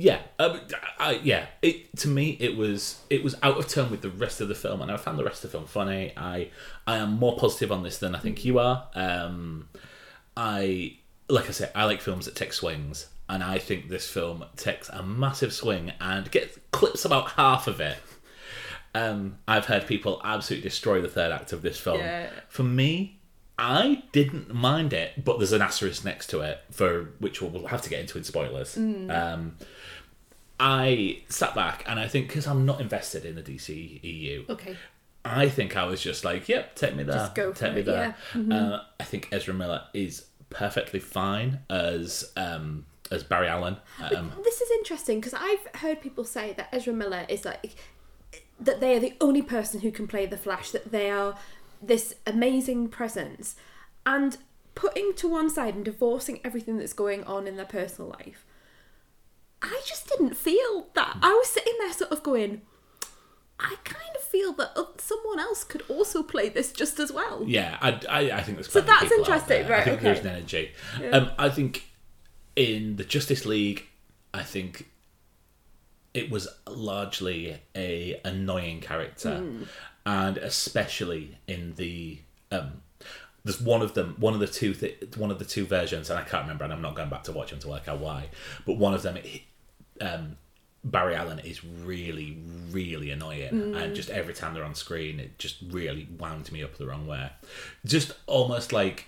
Yeah, 0.00 0.20
um, 0.38 0.60
I, 1.00 1.20
yeah. 1.24 1.46
It 1.60 1.96
to 1.98 2.08
me, 2.08 2.36
it 2.38 2.56
was 2.56 3.00
it 3.10 3.24
was 3.24 3.34
out 3.42 3.58
of 3.58 3.66
turn 3.66 3.90
with 3.90 4.00
the 4.00 4.10
rest 4.10 4.40
of 4.40 4.46
the 4.46 4.54
film, 4.54 4.80
and 4.80 4.92
I 4.92 4.96
found 4.96 5.18
the 5.18 5.24
rest 5.24 5.44
of 5.44 5.50
the 5.50 5.58
film 5.58 5.66
funny. 5.66 6.12
I 6.16 6.50
I 6.86 6.98
am 6.98 7.18
more 7.18 7.36
positive 7.36 7.72
on 7.72 7.82
this 7.82 7.98
than 7.98 8.14
I 8.14 8.20
think 8.20 8.44
you 8.44 8.60
are. 8.60 8.86
Um, 8.94 9.68
I 10.36 10.98
like 11.28 11.48
I 11.48 11.50
said, 11.50 11.72
I 11.74 11.84
like 11.84 12.00
films 12.00 12.26
that 12.26 12.36
take 12.36 12.52
swings, 12.52 13.08
and 13.28 13.42
I 13.42 13.58
think 13.58 13.88
this 13.88 14.08
film 14.08 14.44
takes 14.56 14.88
a 14.88 15.02
massive 15.02 15.52
swing 15.52 15.92
and 16.00 16.30
gets 16.30 16.60
clips 16.70 17.04
about 17.04 17.32
half 17.32 17.66
of 17.66 17.80
it. 17.80 17.98
Um, 18.94 19.38
I've 19.48 19.66
heard 19.66 19.88
people 19.88 20.20
absolutely 20.22 20.68
destroy 20.68 21.00
the 21.00 21.08
third 21.08 21.32
act 21.32 21.52
of 21.52 21.62
this 21.62 21.78
film. 21.78 21.98
Yeah. 21.98 22.30
For 22.48 22.62
me, 22.62 23.18
I 23.58 24.04
didn't 24.12 24.54
mind 24.54 24.92
it, 24.92 25.24
but 25.24 25.38
there's 25.38 25.52
an 25.52 25.62
asterisk 25.62 26.04
next 26.04 26.28
to 26.28 26.40
it 26.40 26.60
for 26.70 27.10
which 27.18 27.42
we'll 27.42 27.66
have 27.66 27.82
to 27.82 27.90
get 27.90 28.00
into 28.00 28.16
in 28.16 28.22
spoilers. 28.22 28.76
Um, 28.76 29.56
I 30.60 31.22
sat 31.28 31.54
back 31.54 31.84
and 31.86 32.00
I 32.00 32.08
think 32.08 32.28
because 32.28 32.46
I'm 32.46 32.66
not 32.66 32.80
invested 32.80 33.24
in 33.24 33.34
the 33.36 33.42
DC 33.42 34.02
EU, 34.02 34.44
Okay. 34.48 34.76
I 35.24 35.48
think 35.48 35.76
I 35.76 35.84
was 35.84 36.00
just 36.00 36.24
like, 36.24 36.48
"Yep, 36.48 36.74
take 36.74 36.94
me 36.96 37.02
there, 37.02 37.16
Just 37.16 37.34
go 37.34 37.52
take 37.52 37.68
for 37.70 37.74
me 37.74 37.80
it, 37.80 37.86
there." 37.86 38.16
yeah. 38.34 38.40
Mm-hmm. 38.40 38.52
Uh, 38.52 38.80
I 38.98 39.04
think 39.04 39.28
Ezra 39.30 39.52
Miller 39.54 39.82
is 39.92 40.24
perfectly 40.50 41.00
fine 41.00 41.60
as 41.68 42.32
um, 42.36 42.86
as 43.10 43.24
Barry 43.24 43.48
Allen. 43.48 43.76
Um, 44.16 44.32
This 44.42 44.60
is 44.60 44.70
interesting 44.78 45.20
because 45.20 45.34
I've 45.34 45.80
heard 45.80 46.00
people 46.00 46.24
say 46.24 46.54
that 46.54 46.68
Ezra 46.72 46.92
Miller 46.92 47.26
is 47.28 47.44
like 47.44 47.76
that 48.60 48.80
they 48.80 48.96
are 48.96 49.00
the 49.00 49.14
only 49.20 49.42
person 49.42 49.80
who 49.80 49.90
can 49.90 50.06
play 50.06 50.26
the 50.26 50.36
Flash. 50.38 50.70
That 50.70 50.90
they 50.90 51.10
are 51.10 51.36
this 51.82 52.14
amazing 52.26 52.88
presence, 52.88 53.54
and 54.06 54.38
putting 54.74 55.12
to 55.14 55.28
one 55.28 55.50
side 55.50 55.74
and 55.74 55.84
divorcing 55.84 56.40
everything 56.44 56.78
that's 56.78 56.92
going 56.92 57.24
on 57.24 57.46
in 57.46 57.56
their 57.56 57.66
personal 57.66 58.10
life. 58.10 58.44
I 59.60 59.80
just 59.84 60.06
that. 60.08 60.17
I 61.28 61.32
was 61.32 61.48
sitting 61.48 61.74
there, 61.78 61.92
sort 61.92 62.10
of 62.12 62.22
going. 62.22 62.62
I 63.60 63.74
kind 63.84 64.14
of 64.16 64.22
feel 64.22 64.52
that 64.54 64.70
someone 65.00 65.40
else 65.40 65.64
could 65.64 65.82
also 65.88 66.22
play 66.22 66.48
this 66.48 66.72
just 66.72 66.98
as 67.00 67.10
well. 67.12 67.42
Yeah, 67.46 67.76
I, 67.80 67.88
I, 68.08 68.20
I 68.38 68.42
think 68.42 68.56
there's 68.58 68.70
So 68.70 68.80
that's 68.80 69.10
interesting, 69.10 69.66
there. 69.66 69.74
I 69.74 69.78
right, 69.78 69.84
think 69.84 70.00
there's 70.00 70.20
an 70.20 70.26
energy. 70.28 70.72
Um, 71.12 71.30
I 71.38 71.48
think 71.48 71.84
in 72.54 72.96
the 72.96 73.04
Justice 73.04 73.44
League, 73.44 73.86
I 74.32 74.42
think 74.44 74.88
it 76.14 76.30
was 76.30 76.48
largely 76.68 77.60
a 77.76 78.20
annoying 78.24 78.80
character, 78.80 79.38
Hmm. 79.38 79.62
and 80.06 80.38
especially 80.38 81.38
in 81.48 81.74
the 81.74 82.20
um, 82.52 82.82
there's 83.44 83.60
one 83.60 83.82
of 83.82 83.94
them, 83.94 84.14
one 84.18 84.34
of 84.34 84.40
the 84.40 84.46
two, 84.46 84.72
th- 84.72 85.16
one 85.16 85.30
of 85.32 85.38
the 85.38 85.44
two 85.44 85.66
versions, 85.66 86.10
and 86.10 86.18
I 86.18 86.22
can't 86.22 86.44
remember, 86.44 86.64
and 86.64 86.72
I'm 86.72 86.82
not 86.82 86.94
going 86.94 87.10
back 87.10 87.24
to 87.24 87.32
watch 87.32 87.50
them 87.50 87.58
to 87.60 87.68
work 87.68 87.88
out 87.88 87.98
why, 87.98 88.28
but 88.66 88.76
one 88.78 88.94
of 88.94 89.02
them. 89.02 89.16
It, 89.16 89.42
um, 90.00 90.36
Barry 90.84 91.14
Allen 91.14 91.40
is 91.40 91.64
really, 91.64 92.38
really 92.70 93.10
annoying, 93.10 93.74
and 93.76 93.94
just 93.94 94.10
every 94.10 94.32
time 94.34 94.54
they're 94.54 94.64
on 94.64 94.74
screen, 94.74 95.18
it 95.20 95.38
just 95.38 95.56
really 95.70 96.08
wound 96.18 96.50
me 96.52 96.62
up 96.62 96.76
the 96.76 96.86
wrong 96.86 97.06
way. 97.06 97.30
Just 97.84 98.12
almost 98.26 98.72
like 98.72 99.06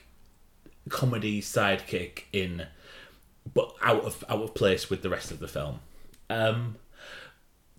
comedy 0.88 1.40
sidekick 1.40 2.24
in, 2.33 2.66
but 3.54 3.72
out 3.83 4.02
of 4.04 4.24
out 4.28 4.42
of 4.42 4.54
place 4.54 4.90
with 4.90 5.02
the 5.02 5.09
rest 5.11 5.30
of 5.30 5.38
the 5.38 5.48
film. 5.48 5.80
Um, 6.28 6.76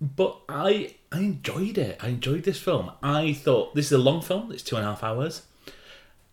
but 0.00 0.38
I 0.48 0.96
I 1.12 1.20
enjoyed 1.20 1.78
it. 1.78 1.98
I 2.02 2.08
enjoyed 2.08 2.44
this 2.44 2.58
film. 2.58 2.90
I 3.02 3.32
thought 3.34 3.74
this 3.74 3.86
is 3.86 3.92
a 3.92 3.98
long 3.98 4.20
film. 4.22 4.50
It's 4.52 4.62
two 4.62 4.76
and 4.76 4.84
a 4.84 4.88
half 4.88 5.04
hours. 5.04 5.42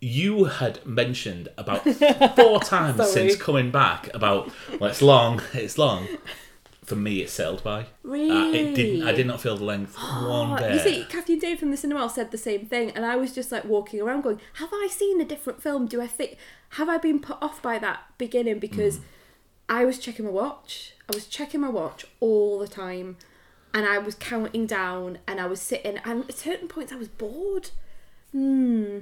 You 0.01 0.45
had 0.45 0.83
mentioned 0.85 1.49
about 1.57 1.83
four 2.35 2.61
times 2.61 3.11
since 3.11 3.35
coming 3.35 3.69
back 3.69 4.09
about 4.13 4.49
well, 4.79 4.89
it's 4.89 5.01
long. 5.01 5.41
It's 5.53 5.77
long. 5.77 6.07
For 6.89 6.95
me, 6.95 7.21
it 7.21 7.29
sailed 7.29 7.63
by. 7.63 7.81
Uh, 8.03 8.13
it 8.51 8.73
didn't. 8.75 9.07
I 9.07 9.11
did 9.11 9.27
not 9.27 9.39
feel 9.39 9.55
the 9.55 9.63
length 9.63 9.95
one 9.97 10.57
bit. 10.57 10.73
You 10.73 10.79
see, 10.79 11.05
Kathleen 11.07 11.37
Dave 11.39 11.59
from 11.59 11.69
the 11.69 11.77
cinema 11.77 12.09
said 12.09 12.31
the 12.31 12.37
same 12.37 12.65
thing, 12.65 12.89
and 12.91 13.05
I 13.05 13.15
was 13.15 13.33
just 13.33 13.51
like 13.51 13.63
walking 13.65 14.01
around 14.01 14.21
going, 14.21 14.39
"Have 14.53 14.69
I 14.73 14.87
seen 14.91 15.21
a 15.21 15.25
different 15.25 15.61
film? 15.61 15.85
Do 15.85 16.01
I 16.01 16.07
think 16.07 16.37
have 16.71 16.89
I 16.89 16.97
been 16.97 17.19
put 17.19 17.37
off 17.41 17.61
by 17.61 17.77
that 17.79 17.99
beginning?" 18.17 18.57
Because 18.57 18.97
Mm. 18.97 19.03
I 19.69 19.85
was 19.85 19.99
checking 19.99 20.25
my 20.25 20.31
watch. 20.31 20.93
I 21.07 21.15
was 21.15 21.27
checking 21.27 21.61
my 21.61 21.69
watch 21.69 22.07
all 22.19 22.57
the 22.57 22.67
time, 22.67 23.17
and 23.71 23.85
I 23.85 23.99
was 23.99 24.15
counting 24.15 24.65
down, 24.65 25.19
and 25.27 25.39
I 25.39 25.45
was 25.45 25.61
sitting, 25.61 25.97
and 26.03 26.23
at 26.27 26.33
certain 26.35 26.67
points 26.67 26.91
I 26.91 26.95
was 26.95 27.07
bored. 27.07 27.69
Hmm. 28.31 28.99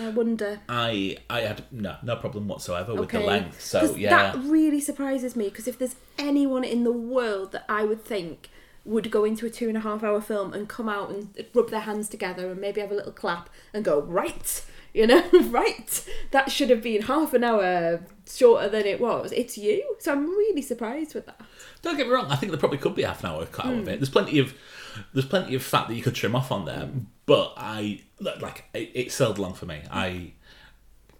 I 0.00 0.10
wonder. 0.10 0.60
I 0.68 1.18
I 1.28 1.40
had 1.40 1.64
no 1.70 1.96
no 2.02 2.16
problem 2.16 2.48
whatsoever 2.48 2.94
with 2.94 3.10
the 3.10 3.20
length. 3.20 3.60
So 3.60 3.94
yeah, 3.96 4.32
That 4.32 4.44
really 4.44 4.80
surprises 4.80 5.36
me 5.36 5.48
because 5.48 5.68
if 5.68 5.78
there's 5.78 5.96
anyone 6.18 6.64
in 6.64 6.84
the 6.84 6.92
world 6.92 7.52
that 7.52 7.64
I 7.68 7.84
would 7.84 8.04
think 8.04 8.48
would 8.84 9.10
go 9.10 9.24
into 9.24 9.46
a 9.46 9.50
two 9.50 9.68
and 9.68 9.76
a 9.76 9.80
half 9.80 10.02
hour 10.02 10.20
film 10.20 10.52
and 10.52 10.68
come 10.68 10.88
out 10.88 11.10
and 11.10 11.28
rub 11.54 11.70
their 11.70 11.80
hands 11.80 12.08
together 12.08 12.50
and 12.50 12.60
maybe 12.60 12.80
have 12.80 12.90
a 12.90 12.94
little 12.94 13.12
clap 13.12 13.48
and 13.72 13.84
go, 13.84 14.00
right, 14.00 14.64
you 14.94 15.06
know, 15.06 15.24
right, 15.44 16.04
that 16.30 16.50
should 16.50 16.70
have 16.70 16.82
been 16.82 17.02
half 17.02 17.32
an 17.32 17.44
hour 17.44 18.00
shorter 18.28 18.68
than 18.68 18.84
it 18.84 19.00
was. 19.00 19.32
It's 19.32 19.56
you. 19.56 19.96
So 19.98 20.12
I'm 20.12 20.26
really 20.26 20.62
surprised 20.62 21.14
with 21.14 21.26
that. 21.26 21.40
Don't 21.82 21.96
get 21.96 22.06
me 22.06 22.12
wrong. 22.12 22.26
I 22.26 22.36
think 22.36 22.52
there 22.52 22.58
probably 22.58 22.78
could 22.78 22.94
be 22.94 23.02
half 23.02 23.22
an 23.24 23.30
hour 23.30 23.46
cut 23.46 23.66
out 23.66 23.74
of 23.74 23.88
it. 23.88 23.92
Hmm. 23.92 23.98
There's 23.98 24.10
plenty 24.10 24.38
of 24.38 24.54
there's 25.12 25.26
plenty 25.26 25.54
of 25.54 25.62
fat 25.62 25.88
that 25.88 25.94
you 25.94 26.02
could 26.02 26.14
trim 26.14 26.34
off 26.36 26.50
on 26.52 26.64
there. 26.64 26.88
But 27.26 27.54
I 27.56 28.00
like 28.20 28.64
it, 28.74 28.90
it 28.94 29.12
sailed 29.12 29.38
along 29.38 29.54
for 29.54 29.66
me. 29.66 29.82
I 29.90 30.32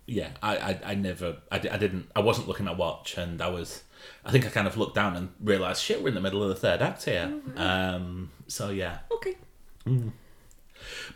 yeah. 0.07 0.31
I 0.43 0.57
I, 0.57 0.81
I 0.87 0.95
never 0.95 1.37
I, 1.51 1.57
I 1.57 1.79
didn't 1.79 2.11
I 2.17 2.21
wasn't 2.21 2.49
looking 2.49 2.67
at 2.69 2.77
watch 2.77 3.17
and 3.17 3.41
I 3.41 3.49
was. 3.49 3.83
I 4.25 4.33
think 4.33 4.45
I 4.45 4.49
kind 4.49 4.67
of 4.67 4.77
looked 4.77 4.97
down 4.97 5.15
and 5.17 5.29
realised 5.41 5.81
shit. 5.83 6.03
We're 6.03 6.09
in 6.09 6.15
the 6.15 6.21
middle 6.21 6.43
of 6.43 6.49
the 6.49 6.57
third 6.57 6.83
act 6.83 7.05
here. 7.05 7.33
Um, 7.57 8.31
so 8.49 8.71
yeah, 8.71 8.99
Okay. 9.13 9.37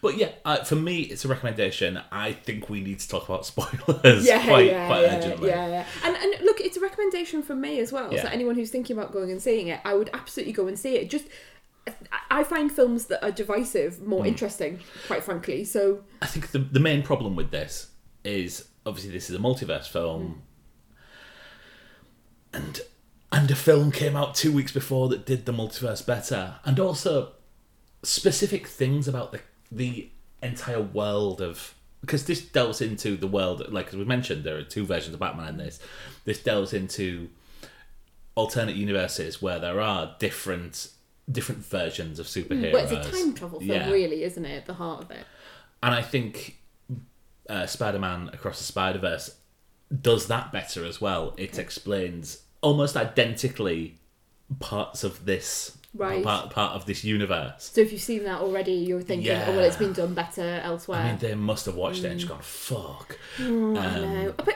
but 0.01 0.17
yeah, 0.17 0.31
uh, 0.45 0.63
for 0.63 0.77
me, 0.77 1.01
it's 1.01 1.25
a 1.25 1.29
recommendation. 1.29 2.01
I 2.13 2.33
think 2.33 2.69
we 2.71 2.81
need 2.81 3.01
to 3.01 3.09
talk 3.09 3.29
about 3.29 3.45
spoilers 3.53 4.25
Yeah, 4.25 4.45
quite, 4.47 4.67
yeah, 4.67 4.87
quite 4.87 5.03
yeah, 5.03 5.17
urgently. 5.17 5.49
yeah, 5.49 5.67
yeah. 5.69 5.87
And 6.05 6.17
and 6.17 6.45
look, 6.45 6.61
it's 6.61 6.77
a 6.77 6.81
recommendation 6.81 7.43
from 7.43 7.61
me 7.61 7.81
as 7.81 7.91
well. 7.93 8.13
Yeah. 8.13 8.23
So 8.23 8.29
anyone 8.29 8.55
who's 8.55 8.71
thinking 8.71 8.97
about 8.97 9.13
going 9.13 9.31
and 9.33 9.43
seeing 9.43 9.67
it, 9.69 9.81
I 9.85 9.95
would 9.95 10.11
absolutely 10.13 10.53
go 10.53 10.69
and 10.69 10.79
see 10.79 10.95
it. 10.97 11.11
Just 11.11 11.27
I 12.31 12.43
find 12.45 12.71
films 12.71 13.07
that 13.07 13.25
are 13.25 13.31
divisive 13.31 14.03
more 14.03 14.23
Hmm. 14.23 14.29
interesting, 14.29 14.81
quite 15.07 15.23
frankly. 15.23 15.65
So 15.65 16.05
I 16.23 16.27
think 16.27 16.51
the 16.51 16.59
the 16.59 16.81
main 16.81 17.03
problem 17.03 17.37
with 17.37 17.51
this 17.51 17.91
is 18.25 18.69
obviously 18.85 19.13
this 19.13 19.31
is 19.31 19.37
a 19.37 19.39
multiverse 19.39 19.87
film, 19.89 20.43
and 22.53 22.81
and 23.33 23.51
a 23.51 23.55
film 23.57 23.91
came 23.93 24.17
out 24.17 24.35
two 24.35 24.53
weeks 24.53 24.73
before 24.73 25.09
that 25.09 25.27
did 25.27 25.47
the 25.47 25.53
multiverse 25.53 26.05
better, 26.05 26.57
and 26.65 26.79
also 26.81 27.33
specific 28.03 28.67
things 28.67 29.09
about 29.09 29.33
the 29.33 29.41
the 29.71 30.11
entire 30.43 30.81
world 30.81 31.41
of 31.41 31.75
because 32.01 32.27
this 32.27 32.41
delves 32.41 32.81
into 32.81 33.17
the 33.17 33.27
world 33.27 33.73
like 33.73 33.89
as 33.89 33.97
we 33.97 34.05
mentioned 34.05 34.45
there 34.45 34.57
are 34.57 34.63
two 34.63 34.85
versions 34.85 35.15
of 35.15 35.21
Batman 35.21 35.49
in 35.49 35.57
this. 35.57 35.79
This 36.25 36.43
delves 36.43 36.73
into 36.73 37.31
alternate 38.35 38.77
universes 38.77 39.41
where 39.41 39.59
there 39.59 39.81
are 39.81 40.15
different 40.19 40.89
different 41.31 41.65
versions 41.65 42.19
of 42.19 42.27
superheroes. 42.27 42.73
Well, 42.73 42.85
it's 42.85 42.93
a 43.09 43.11
time 43.11 43.35
travel 43.35 43.59
film, 43.61 43.71
Yeah. 43.71 43.91
really, 43.91 44.23
isn't 44.23 44.45
it? 44.45 44.57
At 44.59 44.67
the 44.67 44.75
heart 44.75 45.03
of 45.05 45.11
it. 45.11 45.25
And 45.83 45.95
I 45.95 46.03
think 46.03 46.59
uh, 47.49 47.67
Spider 47.67 47.99
Man 47.99 48.31
Across 48.33 48.59
the 48.59 48.65
Spider 48.65 48.99
Verse 48.99 49.37
does 50.03 50.27
that 50.29 50.53
better 50.53 50.85
as 50.85 51.01
well. 51.01 51.35
It 51.37 51.59
explains 51.59 52.43
almost 52.61 52.97
identically 52.97 53.99
parts 54.61 55.05
of 55.05 55.25
this 55.27 55.77
Right. 55.95 56.23
part, 56.23 56.51
part 56.51 56.75
of 56.75 56.85
this 56.85 57.05
universe. 57.05 57.71
So 57.73 57.81
if 57.81 57.91
you've 57.91 58.03
seen 58.03 58.25
that 58.25 58.41
already, 58.41 58.73
you're 58.73 59.01
thinking, 59.01 59.29
Yeah. 59.29 59.47
oh 59.49 59.53
well, 59.57 59.65
it's 59.65 59.77
been 59.77 59.95
done 59.95 60.13
better 60.13 60.61
elsewhere. 60.63 60.99
I 61.01 61.09
mean, 61.13 61.19
they 61.19 61.35
must 61.35 61.65
have 61.67 61.75
watched 61.75 62.05
it 62.05 62.09
and 62.11 62.21
just 62.21 62.31
gone, 62.31 62.43
fuck. 62.43 63.19
Mm, 63.39 63.79
I 63.79 63.87
Um, 63.87 64.03
know. 64.03 64.35
But 64.37 64.47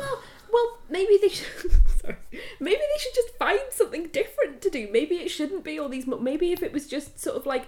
well, 0.00 0.22
well, 0.52 0.78
maybe 0.88 1.18
they 1.20 1.28
should. 1.28 1.46
sorry, 2.00 2.16
maybe 2.60 2.76
they 2.78 2.98
should 2.98 3.14
just 3.14 3.36
find 3.38 3.60
something 3.70 4.08
different 4.08 4.60
to 4.62 4.70
do. 4.70 4.88
Maybe 4.90 5.16
it 5.16 5.28
shouldn't 5.30 5.64
be 5.64 5.78
all 5.78 5.88
these. 5.88 6.06
mo- 6.06 6.18
Maybe 6.18 6.52
if 6.52 6.62
it 6.62 6.72
was 6.72 6.86
just 6.86 7.18
sort 7.20 7.36
of 7.36 7.46
like 7.46 7.66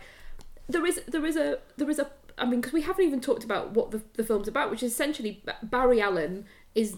there 0.69 0.85
is 0.87 1.01
there 1.09 1.25
is 1.27 1.37
a 1.37 1.59
there 1.77 1.91
is 1.91 1.99
a. 1.99 2.11
I 2.39 2.47
mean, 2.47 2.61
because 2.61 2.73
we 2.73 2.83
haven't 2.83 3.05
even 3.05 3.21
talked 3.21 3.45
about 3.45 3.73
what 3.73 3.91
the 3.91 4.03
the 4.15 4.25
film's 4.25 4.49
about, 4.49 4.71
which 4.71 4.83
is 4.83 4.93
essentially 4.93 5.43
Barry 5.63 6.01
Allen 6.01 6.47
is 6.75 6.97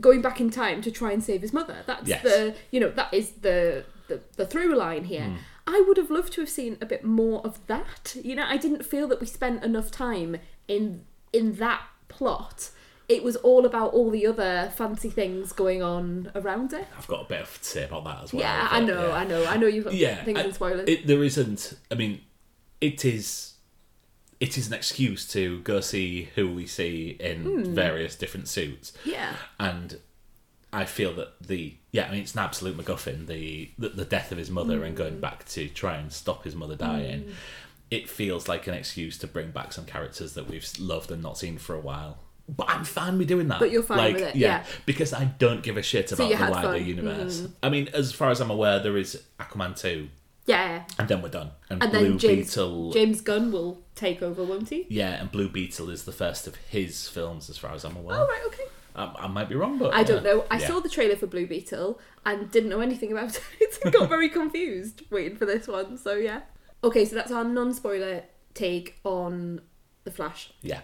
going 0.00 0.22
back 0.22 0.40
in 0.40 0.50
time 0.50 0.80
to 0.82 0.90
try 0.90 1.12
and 1.12 1.22
save 1.22 1.42
his 1.42 1.52
mother. 1.52 1.78
That's 1.86 2.08
Yes. 2.08 2.22
the 2.22 2.54
you 2.70 2.80
know 2.80 2.90
that 2.90 3.12
is 3.12 3.32
the 3.42 3.84
the, 4.08 4.20
the 4.36 4.46
through 4.46 4.74
line 4.76 5.04
here. 5.04 5.22
Mm. 5.22 5.36
I 5.66 5.84
would 5.86 5.98
have 5.98 6.10
loved 6.10 6.32
to 6.32 6.40
have 6.40 6.48
seen 6.50 6.78
a 6.80 6.86
bit 6.86 7.04
more 7.04 7.40
of 7.46 7.64
that. 7.68 8.16
You 8.22 8.34
know, 8.34 8.44
I 8.46 8.56
didn't 8.56 8.84
feel 8.84 9.06
that 9.08 9.20
we 9.20 9.26
spent 9.26 9.62
enough 9.62 9.90
time 9.90 10.36
in 10.66 11.04
in 11.32 11.54
that 11.56 11.82
plot. 12.08 12.70
It 13.10 13.22
was 13.24 13.36
all 13.36 13.66
about 13.66 13.92
all 13.92 14.08
the 14.10 14.26
other 14.26 14.72
fancy 14.76 15.10
things 15.10 15.52
going 15.52 15.82
on 15.82 16.30
around 16.34 16.72
it. 16.72 16.86
I've 16.96 17.06
got 17.08 17.26
a 17.26 17.28
bit 17.28 17.44
to 17.46 17.64
say 17.64 17.84
about 17.84 18.04
that 18.04 18.22
as 18.24 18.32
well. 18.32 18.42
yeah, 18.42 18.68
I 18.70 18.80
know, 18.80 19.08
yeah. 19.08 19.14
I 19.14 19.24
know, 19.24 19.44
I 19.46 19.56
know 19.56 19.66
you've 19.66 19.84
got 19.84 19.94
yeah, 19.94 20.22
things 20.24 20.38
I- 20.38 20.44
in 20.44 20.52
spoilers. 20.52 20.88
It, 20.88 21.06
there 21.06 21.22
isn't. 21.24 21.74
I 21.90 21.96
mean, 21.96 22.20
it 22.80 23.04
is. 23.04 23.54
It 24.38 24.56
is 24.56 24.68
an 24.68 24.72
excuse 24.74 25.26
to 25.32 25.60
go 25.60 25.80
see 25.80 26.30
who 26.34 26.54
we 26.54 26.66
see 26.66 27.16
in 27.20 27.42
Hmm. 27.42 27.74
various 27.74 28.16
different 28.16 28.48
suits, 28.48 28.92
yeah, 29.04 29.34
and 29.58 29.98
I 30.72 30.84
feel 30.86 31.12
that 31.14 31.42
the 31.42 31.74
yeah, 31.92 32.06
I 32.06 32.12
mean, 32.12 32.22
it's 32.22 32.32
an 32.34 32.38
absolute 32.40 32.76
MacGuffin. 32.78 33.26
The 33.26 33.70
the, 33.76 33.88
the 33.90 34.04
death 34.06 34.32
of 34.32 34.38
his 34.38 34.50
mother 34.50 34.82
and 34.84 34.92
Hmm. 34.96 35.02
going 35.02 35.20
back 35.20 35.44
to 35.48 35.68
try 35.68 35.96
and 35.96 36.10
stop 36.12 36.44
his 36.44 36.54
mother 36.54 36.76
dying. 36.76 37.32
It 37.90 38.08
feels 38.08 38.48
like 38.48 38.68
an 38.68 38.74
excuse 38.74 39.18
to 39.18 39.26
bring 39.26 39.50
back 39.50 39.72
some 39.72 39.84
characters 39.84 40.34
that 40.34 40.48
we've 40.48 40.66
loved 40.78 41.10
and 41.10 41.20
not 41.20 41.36
seen 41.36 41.58
for 41.58 41.74
a 41.74 41.80
while. 41.80 42.18
But 42.56 42.68
I'm 42.68 42.84
fine 42.84 43.18
with 43.18 43.28
doing 43.28 43.48
that. 43.48 43.58
But 43.60 43.70
you're 43.70 43.82
fine 43.82 43.98
like, 43.98 44.14
with 44.14 44.22
it, 44.24 44.36
yeah. 44.36 44.64
because 44.86 45.12
I 45.12 45.24
don't 45.38 45.62
give 45.62 45.76
a 45.76 45.82
shit 45.82 46.10
about 46.12 46.28
you 46.30 46.36
the 46.36 46.50
wider 46.50 46.68
fun. 46.78 46.84
universe. 46.84 47.40
Mm. 47.42 47.52
I 47.62 47.68
mean, 47.68 47.88
as 47.94 48.12
far 48.12 48.30
as 48.30 48.40
I'm 48.40 48.50
aware, 48.50 48.78
there 48.80 48.96
is 48.96 49.22
Aquaman 49.38 49.78
two, 49.78 50.08
yeah. 50.46 50.84
and 50.98 51.08
then 51.08 51.22
we're 51.22 51.28
done. 51.28 51.50
And, 51.68 51.82
And 51.82 51.92
Blue 51.92 52.00
then 52.00 52.18
James 52.18 52.46
Beetle, 52.48 52.92
James 52.92 53.20
Gunn 53.20 53.52
will 53.52 53.82
take 53.94 54.20
over, 54.22 54.42
won't 54.44 54.68
he? 54.70 54.86
yeah, 54.88 55.20
and 55.20 55.30
Blue 55.30 55.48
Beetle 55.48 55.90
is 55.90 56.04
the 56.04 56.12
first 56.12 56.46
of 56.46 56.56
his 56.56 57.08
films, 57.08 57.48
as 57.50 57.56
far 57.58 57.72
as 57.72 57.84
I'm 57.84 57.96
aware. 57.96 58.16
Oh 58.18 58.26
right, 58.26 58.42
okay. 58.46 58.64
I, 58.96 59.04
I 59.20 59.26
might 59.28 59.48
be 59.48 59.54
wrong, 59.54 59.78
but 59.78 59.94
I 59.94 60.02
don't 60.02 60.24
yeah. 60.24 60.32
know. 60.32 60.44
I 60.50 60.58
Yeah. 60.58 60.66
saw 60.66 60.80
the 60.80 60.88
trailer 60.88 61.14
for 61.16 61.28
Blue 61.28 61.46
Beetle 61.46 62.00
and 62.26 62.50
didn't 62.50 62.68
know 62.70 62.80
anything 62.80 63.12
about 63.12 63.40
it. 63.60 63.78
I 63.84 63.90
got 63.90 64.08
very 64.08 64.28
confused 64.28 65.02
waiting 65.10 65.36
for 65.36 65.46
this 65.46 65.68
one. 65.68 65.96
So 65.96 66.14
yeah. 66.14 66.40
Okay, 66.82 67.04
so 67.04 67.14
that's 67.14 67.30
our 67.30 67.44
non-spoiler 67.44 68.24
take 68.54 68.98
on 69.04 69.60
the 70.04 70.10
Flash. 70.10 70.50
Yeah, 70.62 70.80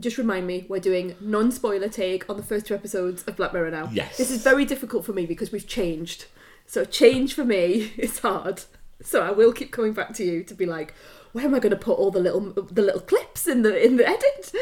Just 0.00 0.18
remind 0.18 0.46
me, 0.46 0.66
we're 0.68 0.80
doing 0.80 1.14
non-spoiler 1.20 1.88
take 1.88 2.28
on 2.30 2.36
the 2.36 2.42
first 2.42 2.66
two 2.66 2.74
episodes 2.74 3.22
of 3.24 3.36
Black 3.36 3.52
Mirror 3.52 3.70
now. 3.70 3.90
Yes. 3.92 4.16
This 4.16 4.30
is 4.30 4.42
very 4.42 4.64
difficult 4.64 5.04
for 5.04 5.12
me 5.12 5.26
because 5.26 5.52
we've 5.52 5.66
changed. 5.66 6.26
So 6.66 6.84
change 6.84 7.34
for 7.34 7.44
me 7.44 7.92
is 7.98 8.20
hard. 8.20 8.62
So 9.02 9.22
I 9.22 9.30
will 9.30 9.52
keep 9.52 9.72
coming 9.72 9.92
back 9.92 10.14
to 10.14 10.24
you 10.24 10.42
to 10.44 10.54
be 10.54 10.66
like, 10.66 10.94
where 11.32 11.44
am 11.44 11.54
I 11.54 11.58
going 11.58 11.70
to 11.70 11.76
put 11.76 11.98
all 11.98 12.10
the 12.10 12.18
little 12.18 12.40
the 12.40 12.82
little 12.82 13.00
clips 13.00 13.46
in 13.46 13.62
the 13.62 13.84
in 13.84 13.96
the 13.96 14.08
edit? 14.08 14.52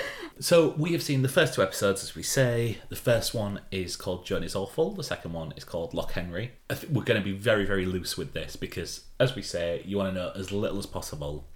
So 0.41 0.75
we 0.79 0.93
have 0.93 1.03
seen 1.03 1.23
the 1.23 1.29
first 1.29 1.55
two 1.55 1.63
episodes, 1.63 2.03
as 2.03 2.15
we 2.15 2.23
say. 2.23 2.79
The 2.89 2.97
first 2.97 3.35
one 3.35 3.61
is 3.71 3.97
called 3.97 4.25
Joan 4.25 4.45
is 4.45 4.55
Awful. 4.55 4.93
The 4.93 5.03
second 5.03 5.33
one 5.33 5.53
is 5.57 5.65
called 5.65 5.95
Loch 5.95 6.13
Henry. 6.13 6.53
I 6.71 6.75
think 6.75 6.93
we're 6.93 7.05
going 7.05 7.21
to 7.21 7.25
be 7.25 7.37
very, 7.37 7.65
very 7.65 7.87
loose 7.87 8.17
with 8.17 8.35
this 8.35 8.55
because, 8.55 9.05
as 9.19 9.35
we 9.35 9.43
say, 9.43 9.83
you 9.85 9.97
want 9.97 10.15
to 10.15 10.21
know 10.21 10.33
as 10.37 10.53
little 10.53 10.79
as 10.79 10.87
possible. 10.87 11.47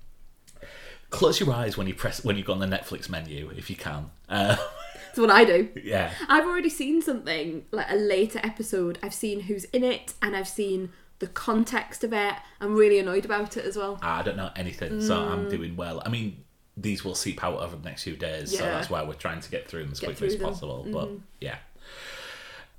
Close 1.12 1.38
your 1.40 1.52
eyes 1.52 1.76
when 1.76 1.86
you 1.86 1.94
press 1.94 2.24
when 2.24 2.36
you 2.36 2.42
go 2.42 2.52
on 2.52 2.58
the 2.58 2.66
Netflix 2.66 3.08
menu, 3.08 3.50
if 3.56 3.68
you 3.70 3.76
can. 3.76 4.10
Uh, 4.28 4.56
That's 5.06 5.18
what 5.18 5.30
I 5.30 5.44
do. 5.44 5.68
yeah, 5.84 6.10
I've 6.28 6.46
already 6.46 6.70
seen 6.70 7.02
something 7.02 7.66
like 7.70 7.86
a 7.90 7.96
later 7.96 8.40
episode. 8.42 8.98
I've 9.02 9.12
seen 9.14 9.40
who's 9.40 9.64
in 9.66 9.84
it 9.84 10.14
and 10.22 10.34
I've 10.34 10.48
seen 10.48 10.90
the 11.18 11.26
context 11.26 12.02
of 12.02 12.12
it. 12.14 12.34
I'm 12.60 12.74
really 12.74 12.98
annoyed 12.98 13.24
about 13.26 13.56
it 13.58 13.64
as 13.66 13.76
well. 13.76 13.98
I 14.02 14.22
don't 14.22 14.36
know 14.38 14.50
anything, 14.56 15.00
so 15.02 15.16
I'm 15.20 15.48
doing 15.50 15.76
well. 15.76 16.02
I 16.04 16.08
mean, 16.08 16.42
these 16.78 17.04
will 17.04 17.14
seep 17.14 17.44
out 17.44 17.58
over 17.60 17.76
the 17.76 17.84
next 17.84 18.04
few 18.04 18.16
days, 18.16 18.56
so 18.56 18.64
Yeah. 18.64 18.70
that's 18.70 18.88
why 18.88 19.02
we're 19.02 19.12
trying 19.12 19.40
to 19.42 19.50
get 19.50 19.68
through 19.68 19.82
them 19.82 19.92
as 19.92 20.00
Get 20.00 20.06
quickly 20.06 20.28
as 20.28 20.32
through 20.34 20.40
them. 20.40 20.48
possible. 20.54 20.86
But 20.90 21.10
yeah. 21.42 21.58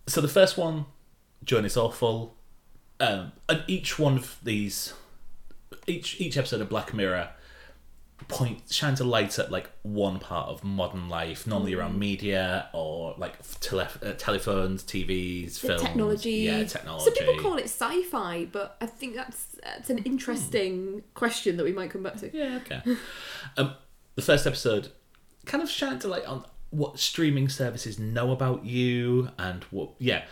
So 0.08 0.20
the 0.20 0.28
first 0.28 0.58
one, 0.58 0.86
Joan 1.44 1.66
is 1.66 1.78
Awful, 1.78 2.36
um, 3.00 3.32
and 3.48 3.64
each 3.68 4.00
one 4.00 4.18
of 4.18 4.40
these, 4.44 4.94
each 5.86 6.20
each 6.20 6.36
episode 6.36 6.62
of 6.62 6.70
Black 6.70 6.94
Mirror, 6.96 7.30
point 8.28 8.72
shines 8.72 9.00
a 9.00 9.04
light 9.04 9.38
at 9.40 9.52
like 9.52 9.70
one 9.84 10.20
part 10.20 10.50
of 10.50 10.64
modern 10.64 11.10
life, 11.10 11.46
normally 11.48 11.74
around 11.74 11.98
media 12.00 12.70
or 12.74 13.16
like 13.18 13.34
tele- 13.60 13.88
uh, 14.02 14.14
telephones, 14.18 14.84
TVs, 14.84 15.60
The 15.62 15.68
films, 15.68 15.82
technology. 15.82 16.32
yeah, 16.32 16.64
technology. 16.64 17.06
Some 17.06 17.14
people 17.14 17.42
call 17.42 17.58
it 17.58 17.66
sci-fi, 17.66 18.46
but 18.52 18.78
I 18.82 18.86
think 18.86 19.16
that's 19.16 19.46
that's 19.64 19.90
an 19.90 20.00
interesting 20.00 21.04
question 21.14 21.58
that 21.58 21.64
we 21.64 21.72
might 21.74 21.90
come 21.92 22.04
back 22.04 22.18
to. 22.18 22.36
Yeah, 22.36 22.60
okay. 22.66 22.82
um, 23.58 23.74
the 24.16 24.22
first 24.22 24.46
episode 24.48 24.90
kind 25.46 25.64
of 25.64 25.70
shined 25.70 26.04
a 26.04 26.08
light 26.08 26.26
on 26.26 26.46
what 26.70 27.00
streaming 27.00 27.50
services 27.50 28.00
know 28.00 28.32
about 28.32 28.66
you 28.66 29.30
and 29.38 29.64
what, 29.66 29.92
yeah, 30.00 30.24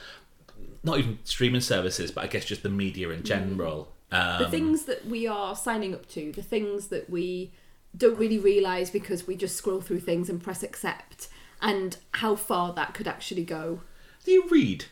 not 0.84 0.98
even 1.00 1.20
streaming 1.24 1.62
services, 1.62 2.12
but 2.12 2.24
I 2.24 2.28
guess 2.28 2.46
just 2.46 2.64
the 2.64 2.70
media 2.70 3.10
in 3.10 3.24
general. 3.24 3.92
Um, 4.12 4.44
The 4.44 4.50
things 4.50 4.84
that 4.86 5.06
we 5.08 5.28
are 5.28 5.56
signing 5.56 5.94
up 5.94 6.08
to, 6.10 6.32
the 6.32 6.42
things 6.42 6.88
that 6.88 7.10
we 7.10 7.52
don't 7.96 8.18
really 8.18 8.40
realise 8.40 8.90
because 8.90 9.28
we 9.28 9.36
just 9.36 9.56
scroll 9.56 9.82
through 9.82 10.00
things 10.00 10.30
and 10.30 10.42
press 10.42 10.64
accept, 10.64 11.28
and 11.62 11.98
how 12.14 12.36
far 12.36 12.74
that 12.74 12.94
could 12.94 13.08
actually 13.08 13.44
go. 13.44 13.82
do 14.24 14.32
you 14.32 14.48
read 14.50 14.86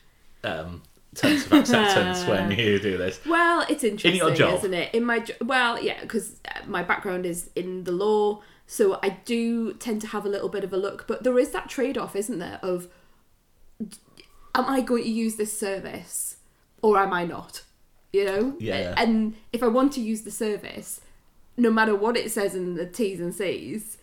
um, 0.44 0.84
terms 1.16 1.46
of 1.46 1.54
acceptance 1.54 2.26
when 2.26 2.52
you 2.58 2.80
do 2.80 2.98
this? 2.98 3.20
Well, 3.26 3.66
it's 3.70 3.84
interesting, 3.84 4.16
your 4.16 4.34
job? 4.34 4.60
isn't 4.60 4.74
it? 4.74 4.94
In 4.94 5.04
my 5.06 5.26
well, 5.42 5.82
yeah, 5.82 6.02
because 6.02 6.38
my 6.68 6.84
background 6.84 7.26
is 7.26 7.50
in 7.56 7.84
the 7.84 7.92
law, 7.92 8.42
so 8.68 9.00
I 9.02 9.10
do 9.26 9.74
tend 9.74 10.02
to 10.02 10.08
have 10.08 10.26
a 10.26 10.30
little 10.30 10.50
bit 10.50 10.64
of 10.64 10.74
a 10.74 10.78
look. 10.78 11.06
But 11.08 11.24
there 11.24 11.38
is 11.40 11.52
that 11.52 11.70
trade-off, 11.70 12.16
isn't 12.16 12.40
there? 12.40 12.60
Of 12.62 12.88
am 14.56 14.66
I 14.66 14.82
going 14.82 15.04
to 15.04 15.10
use 15.10 15.36
this 15.36 15.58
service 15.58 16.38
or 16.82 16.98
am 16.98 17.14
I 17.14 17.26
not? 17.26 17.64
you 18.12 18.26
know. 18.26 18.56
Yeah. 18.60 18.94
And 18.98 19.36
if 19.54 19.64
I 19.64 19.68
want 19.68 19.94
to 19.94 20.02
use 20.02 20.22
the 20.22 20.32
service, 20.32 21.02
no 21.60 21.70
matter 21.70 21.96
what 21.96 22.18
it 22.18 22.32
says 22.32 22.56
in 22.56 22.76
the 22.76 22.86
T's 22.86 23.20
and 23.20 23.34
C's, 23.34 23.98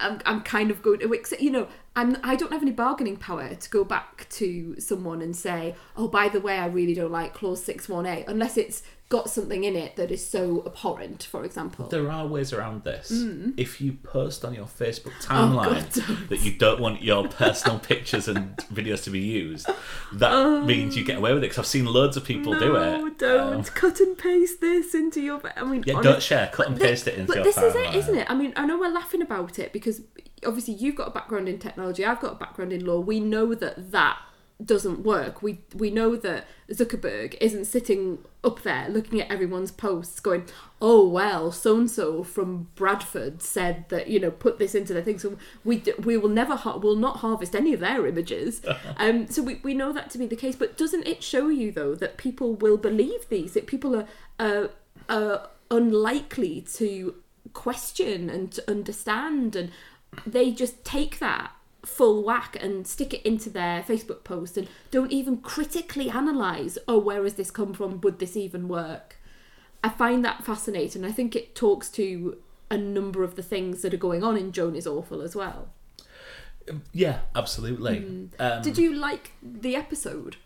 I'm, 0.00 0.20
I'm 0.26 0.40
kind 0.42 0.70
of 0.70 0.82
going 0.82 1.00
to 1.00 1.12
accept, 1.12 1.42
you 1.42 1.50
know, 1.50 1.68
I'm, 1.96 2.16
I 2.24 2.34
don't 2.34 2.52
have 2.52 2.62
any 2.62 2.72
bargaining 2.72 3.16
power 3.16 3.54
to 3.54 3.70
go 3.70 3.84
back 3.84 4.26
to 4.30 4.78
someone 4.80 5.22
and 5.22 5.34
say, 5.36 5.76
oh, 5.96 6.08
by 6.08 6.28
the 6.28 6.40
way, 6.40 6.58
I 6.58 6.66
really 6.66 6.94
don't 6.94 7.12
like 7.12 7.34
clause 7.34 7.62
618, 7.64 8.28
unless 8.28 8.56
it's 8.56 8.82
got 9.10 9.30
something 9.30 9.62
in 9.62 9.76
it 9.76 9.94
that 9.94 10.10
is 10.10 10.26
so 10.26 10.64
abhorrent, 10.66 11.22
for 11.22 11.44
example. 11.44 11.86
There 11.86 12.10
are 12.10 12.26
ways 12.26 12.52
around 12.52 12.82
this. 12.82 13.12
If 13.56 13.80
you 13.80 13.92
post 13.92 14.44
on 14.44 14.54
your 14.54 14.64
Facebook 14.64 15.12
Mm. 15.20 15.52
Oh, 15.52 15.54
God, 15.54 15.84
timeline 15.86 16.28
that 16.30 16.40
you 16.40 16.52
don't 16.56 16.80
want 16.80 17.00
your 17.02 17.28
personal 17.28 17.78
pictures 17.90 18.26
and 18.26 18.56
videos 18.72 19.04
to 19.04 19.10
be 19.10 19.20
used, 19.20 19.68
that 20.14 20.64
means 20.64 20.96
you 20.96 21.04
get 21.04 21.18
away 21.18 21.32
with 21.32 21.44
it. 21.44 21.48
Because 21.48 21.58
I've 21.58 21.66
seen 21.66 21.84
loads 21.84 22.16
of 22.16 22.24
people 22.24 22.54
do 22.58 22.72
no, 22.72 23.06
it. 23.06 23.18
don't 23.18 23.54
Um, 23.58 23.62
cut 23.64 24.00
and 24.00 24.18
paste 24.18 24.60
this 24.60 24.94
into 24.96 25.20
your. 25.20 25.40
I 25.56 25.62
mean, 25.64 25.84
yeah, 25.86 25.94
honest- 25.94 26.08
don't 26.10 26.22
share. 26.22 26.50
Cut 26.52 26.66
and 26.66 26.76
paste 26.80 27.06
it 27.06 27.14
into 27.14 27.26
But 27.28 27.36
your 27.36 27.44
this 27.44 27.58
is 27.58 27.74
it, 27.76 27.86
timeline. 27.86 27.94
isn't 27.94 28.14
it? 28.16 28.30
I 28.30 28.34
mean, 28.34 28.52
I 28.56 28.66
know 28.66 28.80
we're 28.80 28.90
laughing 28.92 29.22
about 29.22 29.60
it 29.60 29.72
because 29.72 30.00
obviously 30.44 30.74
you've 30.74 30.96
got 30.96 31.08
a 31.08 31.10
background 31.10 31.48
in 31.48 31.58
technology, 31.58 32.04
I've 32.04 32.20
got 32.20 32.32
a 32.32 32.36
background 32.36 32.72
in 32.72 32.84
law. 32.84 33.00
We 33.00 33.20
know 33.20 33.54
that 33.54 33.92
that 33.92 34.18
doesn't 34.62 35.00
work. 35.00 35.42
We 35.42 35.60
we 35.74 35.90
know 35.90 36.16
that 36.16 36.46
Zuckerberg 36.70 37.36
isn't 37.40 37.64
sitting 37.64 38.18
up 38.42 38.62
there 38.62 38.88
looking 38.88 39.20
at 39.20 39.30
everyone's 39.30 39.72
posts 39.72 40.20
going, 40.20 40.44
"Oh 40.80 41.06
well, 41.08 41.50
so 41.50 41.76
and 41.76 41.90
so 41.90 42.22
from 42.22 42.68
Bradford 42.74 43.42
said 43.42 43.88
that 43.88 44.08
you 44.08 44.20
know 44.20 44.30
put 44.30 44.58
this 44.58 44.74
into 44.74 44.94
their 44.94 45.02
thing." 45.02 45.18
So 45.18 45.36
we 45.64 45.82
we 46.02 46.16
will 46.16 46.28
never 46.28 46.54
ha- 46.54 46.76
will 46.76 46.96
not 46.96 47.18
harvest 47.18 47.54
any 47.54 47.72
of 47.72 47.80
their 47.80 48.06
images. 48.06 48.62
um, 48.96 49.28
so 49.28 49.42
we, 49.42 49.56
we 49.62 49.74
know 49.74 49.92
that 49.92 50.10
to 50.10 50.18
be 50.18 50.26
the 50.26 50.36
case. 50.36 50.56
But 50.56 50.76
doesn't 50.76 51.06
it 51.06 51.22
show 51.22 51.48
you 51.48 51.72
though 51.72 51.94
that 51.96 52.16
people 52.16 52.54
will 52.54 52.76
believe 52.76 53.28
these? 53.28 53.54
That 53.54 53.66
people 53.66 53.96
are 53.96 54.06
uh, 54.38 54.68
are 55.08 55.48
unlikely 55.70 56.60
to 56.74 57.16
question 57.52 58.30
and 58.30 58.52
to 58.52 58.70
understand, 58.70 59.56
and 59.56 59.72
they 60.26 60.50
just 60.50 60.84
take 60.84 61.18
that 61.18 61.52
full 61.84 62.22
whack 62.22 62.56
and 62.60 62.86
stick 62.86 63.12
it 63.12 63.22
into 63.22 63.50
their 63.50 63.82
Facebook 63.82 64.24
post 64.24 64.56
and 64.56 64.68
don't 64.90 65.12
even 65.12 65.38
critically 65.38 66.10
analyze, 66.10 66.78
oh, 66.88 66.98
where 66.98 67.22
has 67.24 67.34
this 67.34 67.50
come 67.50 67.74
from? 67.74 68.00
Would 68.00 68.18
this 68.18 68.36
even 68.36 68.68
work? 68.68 69.16
I 69.82 69.90
find 69.90 70.24
that 70.24 70.44
fascinating. 70.44 71.04
I 71.04 71.12
think 71.12 71.36
it 71.36 71.54
talks 71.54 71.90
to 71.90 72.38
a 72.70 72.78
number 72.78 73.22
of 73.22 73.36
the 73.36 73.42
things 73.42 73.82
that 73.82 73.92
are 73.92 73.98
going 73.98 74.24
on 74.24 74.36
in 74.36 74.50
Joan 74.52 74.74
is 74.74 74.86
Awful 74.86 75.20
as 75.20 75.36
well. 75.36 75.68
Yeah, 76.92 77.20
absolutely. 77.34 78.00
Mm. 78.00 78.28
Um, 78.38 78.62
Did 78.62 78.78
you 78.78 78.94
like 78.94 79.32
the 79.42 79.76
episode? 79.76 80.36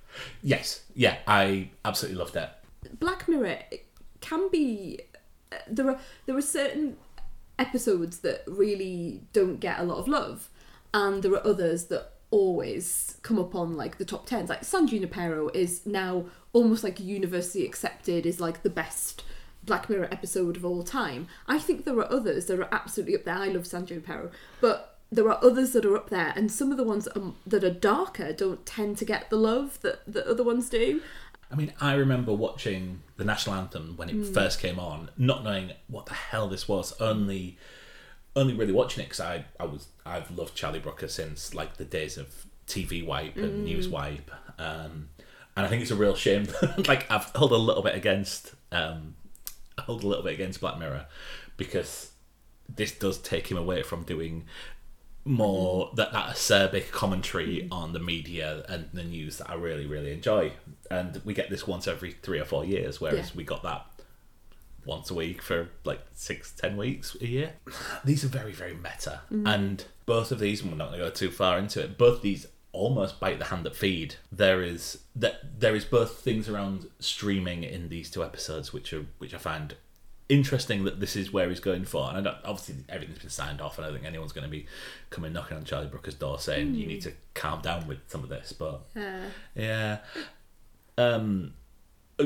Yes. 0.42 0.82
Yeah, 0.94 1.18
I 1.26 1.70
absolutely 1.84 2.18
loved 2.18 2.34
it. 2.34 2.50
Black 2.98 3.28
Mirror 3.28 3.58
can 4.20 4.48
be 4.50 5.00
uh, 5.52 5.56
there 5.68 5.90
are 5.90 5.98
there 6.26 6.36
are 6.36 6.42
certain 6.42 6.96
episodes 7.58 8.20
that 8.20 8.42
really 8.46 9.22
don't 9.32 9.60
get 9.60 9.78
a 9.78 9.84
lot 9.84 9.98
of 9.98 10.08
love 10.08 10.48
and 10.94 11.22
there 11.22 11.32
are 11.32 11.46
others 11.46 11.86
that 11.86 12.12
always 12.30 13.16
come 13.22 13.38
up 13.38 13.54
on 13.54 13.76
like 13.76 13.98
the 13.98 14.04
top 14.04 14.28
10s 14.28 14.48
like 14.48 14.64
San 14.64 14.86
Junipero 14.86 15.48
is 15.54 15.86
now 15.86 16.26
almost 16.52 16.84
like 16.84 17.00
universally 17.00 17.64
accepted 17.64 18.26
is 18.26 18.40
like 18.40 18.62
the 18.62 18.70
best 18.70 19.24
Black 19.64 19.90
Mirror 19.90 20.08
episode 20.10 20.56
of 20.56 20.64
all 20.64 20.82
time. 20.82 21.26
I 21.46 21.58
think 21.58 21.84
there 21.84 21.98
are 21.98 22.10
others 22.10 22.46
that 22.46 22.58
are 22.58 22.68
absolutely 22.72 23.16
up 23.16 23.24
there. 23.24 23.34
I 23.34 23.48
love 23.48 23.66
San 23.66 23.86
Junipero 23.86 24.30
but 24.60 24.98
there 25.10 25.28
are 25.30 25.42
others 25.42 25.72
that 25.72 25.86
are 25.86 25.96
up 25.96 26.10
there 26.10 26.34
and 26.36 26.52
some 26.52 26.70
of 26.70 26.76
the 26.76 26.84
ones 26.84 27.04
that 27.04 27.16
are, 27.16 27.32
that 27.46 27.64
are 27.64 27.70
darker 27.70 28.32
don't 28.32 28.66
tend 28.66 28.98
to 28.98 29.06
get 29.06 29.30
the 29.30 29.36
love 29.36 29.80
that, 29.80 30.00
the 30.06 30.28
other 30.28 30.44
ones 30.44 30.68
do 30.68 31.00
I 31.50 31.54
mean, 31.54 31.72
I 31.80 31.94
remember 31.94 32.32
watching 32.32 33.00
the 33.16 33.24
national 33.24 33.56
anthem 33.56 33.94
when 33.96 34.10
it 34.10 34.16
Mm. 34.16 34.34
first 34.34 34.60
came 34.60 34.78
on, 34.78 35.10
not 35.16 35.42
knowing 35.44 35.72
what 35.86 36.06
the 36.06 36.14
hell 36.14 36.48
this 36.48 36.68
was. 36.68 36.92
Only, 37.00 37.56
only 38.36 38.52
really 38.54 38.72
watching 38.72 39.02
it 39.02 39.06
because 39.06 39.20
I, 39.20 39.46
I 39.58 39.64
was, 39.64 39.88
I've 40.04 40.30
loved 40.30 40.54
Charlie 40.54 40.78
Brooker 40.78 41.08
since 41.08 41.54
like 41.54 41.76
the 41.78 41.84
days 41.84 42.18
of 42.18 42.44
TV 42.66 43.04
Wipe 43.04 43.36
and 43.36 43.62
Mm. 43.62 43.64
News 43.64 43.88
Wipe, 43.88 44.30
um, 44.58 45.08
and 45.56 45.64
I 45.66 45.68
think 45.68 45.80
it's 45.82 45.90
a 45.90 45.96
real 45.96 46.14
shame. 46.14 46.46
like 46.86 47.10
I've 47.10 47.30
held 47.34 47.52
a 47.52 47.56
little 47.56 47.82
bit 47.82 47.94
against, 47.94 48.54
um, 48.70 49.14
I 49.78 49.82
hold 49.82 50.04
a 50.04 50.06
little 50.06 50.22
bit 50.24 50.34
against 50.34 50.60
Black 50.60 50.78
Mirror 50.78 51.06
because 51.56 52.10
this 52.68 52.92
does 52.92 53.16
take 53.18 53.50
him 53.50 53.56
away 53.56 53.82
from 53.82 54.02
doing 54.02 54.44
more 55.28 55.86
mm-hmm. 55.86 55.96
that 55.96 56.12
that 56.12 56.34
acerbic 56.34 56.90
commentary 56.90 57.58
mm-hmm. 57.58 57.72
on 57.72 57.92
the 57.92 58.00
media 58.00 58.64
and 58.68 58.88
the 58.92 59.04
news 59.04 59.38
that 59.38 59.50
I 59.50 59.54
really 59.54 59.86
really 59.86 60.12
enjoy. 60.12 60.52
And 60.90 61.20
we 61.24 61.34
get 61.34 61.50
this 61.50 61.66
once 61.66 61.86
every 61.86 62.12
three 62.12 62.40
or 62.40 62.44
four 62.44 62.64
years, 62.64 63.00
whereas 63.00 63.30
Yeah. 63.30 63.36
we 63.36 63.44
got 63.44 63.62
that 63.62 63.86
once 64.84 65.10
a 65.10 65.14
week 65.14 65.42
for 65.42 65.68
like 65.84 66.00
six 66.14 66.52
ten 66.52 66.76
weeks 66.76 67.16
a 67.20 67.26
year. 67.26 67.52
These 68.04 68.24
are 68.24 68.28
very 68.28 68.52
very 68.52 68.74
meta, 68.74 69.20
mm-hmm. 69.30 69.46
and 69.46 69.84
both 70.06 70.32
of 70.32 70.38
these. 70.38 70.62
and 70.62 70.70
We're 70.70 70.78
not 70.78 70.88
going 70.88 71.00
to 71.00 71.06
go 71.06 71.10
too 71.10 71.30
far 71.30 71.58
into 71.58 71.82
it. 71.82 71.98
Both 71.98 72.22
these 72.22 72.46
almost 72.72 73.18
bite 73.18 73.38
the 73.38 73.46
hand 73.46 73.64
that 73.64 73.76
feed. 73.76 74.14
There 74.30 74.62
is 74.62 75.00
that 75.14 75.60
there 75.60 75.74
is 75.74 75.84
both 75.84 76.20
things 76.20 76.48
around 76.48 76.88
streaming 77.00 77.64
in 77.64 77.88
these 77.88 78.10
two 78.10 78.24
episodes, 78.24 78.72
which 78.72 78.92
are 78.92 79.06
which 79.18 79.34
I 79.34 79.38
find 79.38 79.74
interesting 80.28 80.84
that 80.84 81.00
this 81.00 81.16
is 81.16 81.32
where 81.32 81.48
he's 81.48 81.60
going 81.60 81.84
for. 81.84 82.08
And 82.08 82.18
I 82.18 82.20
don't, 82.20 82.36
obviously 82.44 82.76
everything's 82.88 83.18
been 83.20 83.30
signed 83.30 83.60
off, 83.60 83.78
and 83.78 83.84
I 83.84 83.88
don't 83.88 83.96
think 83.98 84.06
anyone's 84.06 84.32
going 84.32 84.44
to 84.44 84.50
be 84.50 84.66
coming 85.10 85.32
knocking 85.32 85.56
on 85.56 85.64
Charlie 85.64 85.86
Brooker's 85.88 86.14
door 86.14 86.38
saying 86.38 86.74
you 86.74 86.86
need 86.86 87.02
to 87.02 87.12
calm 87.34 87.60
down 87.62 87.86
with 87.86 87.98
some 88.08 88.22
of 88.22 88.28
this. 88.28 88.52
But 88.52 88.82
uh, 88.96 89.20
yeah, 89.54 89.98
um, 90.96 91.54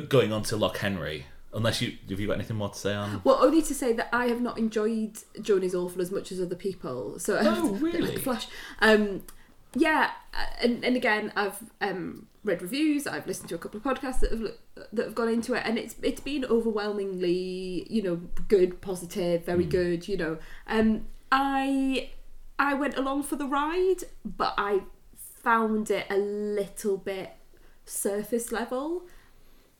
going 0.08 0.32
on 0.32 0.42
to 0.44 0.56
Loch 0.56 0.78
Henry. 0.78 1.26
Unless 1.54 1.82
you 1.82 1.92
have 2.08 2.18
you 2.18 2.26
got 2.26 2.32
anything 2.34 2.56
more 2.56 2.70
to 2.70 2.78
say 2.78 2.94
on? 2.94 3.20
Well, 3.24 3.36
only 3.42 3.60
to 3.60 3.74
say 3.74 3.92
that 3.92 4.08
I 4.10 4.26
have 4.28 4.40
not 4.40 4.56
enjoyed 4.56 5.18
Joan 5.42 5.62
is 5.62 5.74
Awful 5.74 6.00
as 6.00 6.10
much 6.10 6.32
as 6.32 6.40
other 6.40 6.54
people. 6.54 7.18
So 7.18 7.38
Oh, 7.38 7.68
a 7.68 7.72
bit 7.72 7.82
really? 7.82 8.00
like 8.08 8.18
Flash. 8.20 8.46
Um, 8.80 9.22
yeah, 9.74 10.10
uh, 10.34 10.46
and, 10.62 10.84
and 10.84 10.96
again, 10.96 11.32
I've 11.36 11.58
um, 11.80 12.26
read 12.44 12.62
reviews. 12.62 13.06
I've 13.06 13.26
listened 13.26 13.48
to 13.50 13.54
a 13.54 13.58
couple 13.58 13.78
of 13.78 13.84
podcasts 13.84 14.20
that 14.20 14.30
have 14.30 14.52
that 14.92 15.04
have 15.06 15.14
gone 15.14 15.28
into 15.28 15.54
it, 15.54 15.62
and 15.64 15.78
it's 15.78 15.96
it's 16.02 16.20
been 16.20 16.44
overwhelmingly, 16.44 17.86
you 17.90 18.02
know, 18.02 18.16
good, 18.48 18.80
positive, 18.80 19.44
very 19.44 19.64
good. 19.64 20.08
You 20.08 20.16
know, 20.16 20.38
um, 20.66 21.06
I 21.30 22.10
I 22.58 22.74
went 22.74 22.96
along 22.96 23.24
for 23.24 23.36
the 23.36 23.46
ride, 23.46 24.04
but 24.24 24.54
I 24.58 24.82
found 25.16 25.90
it 25.90 26.06
a 26.08 26.16
little 26.16 26.96
bit 26.96 27.32
surface 27.84 28.52
level 28.52 29.02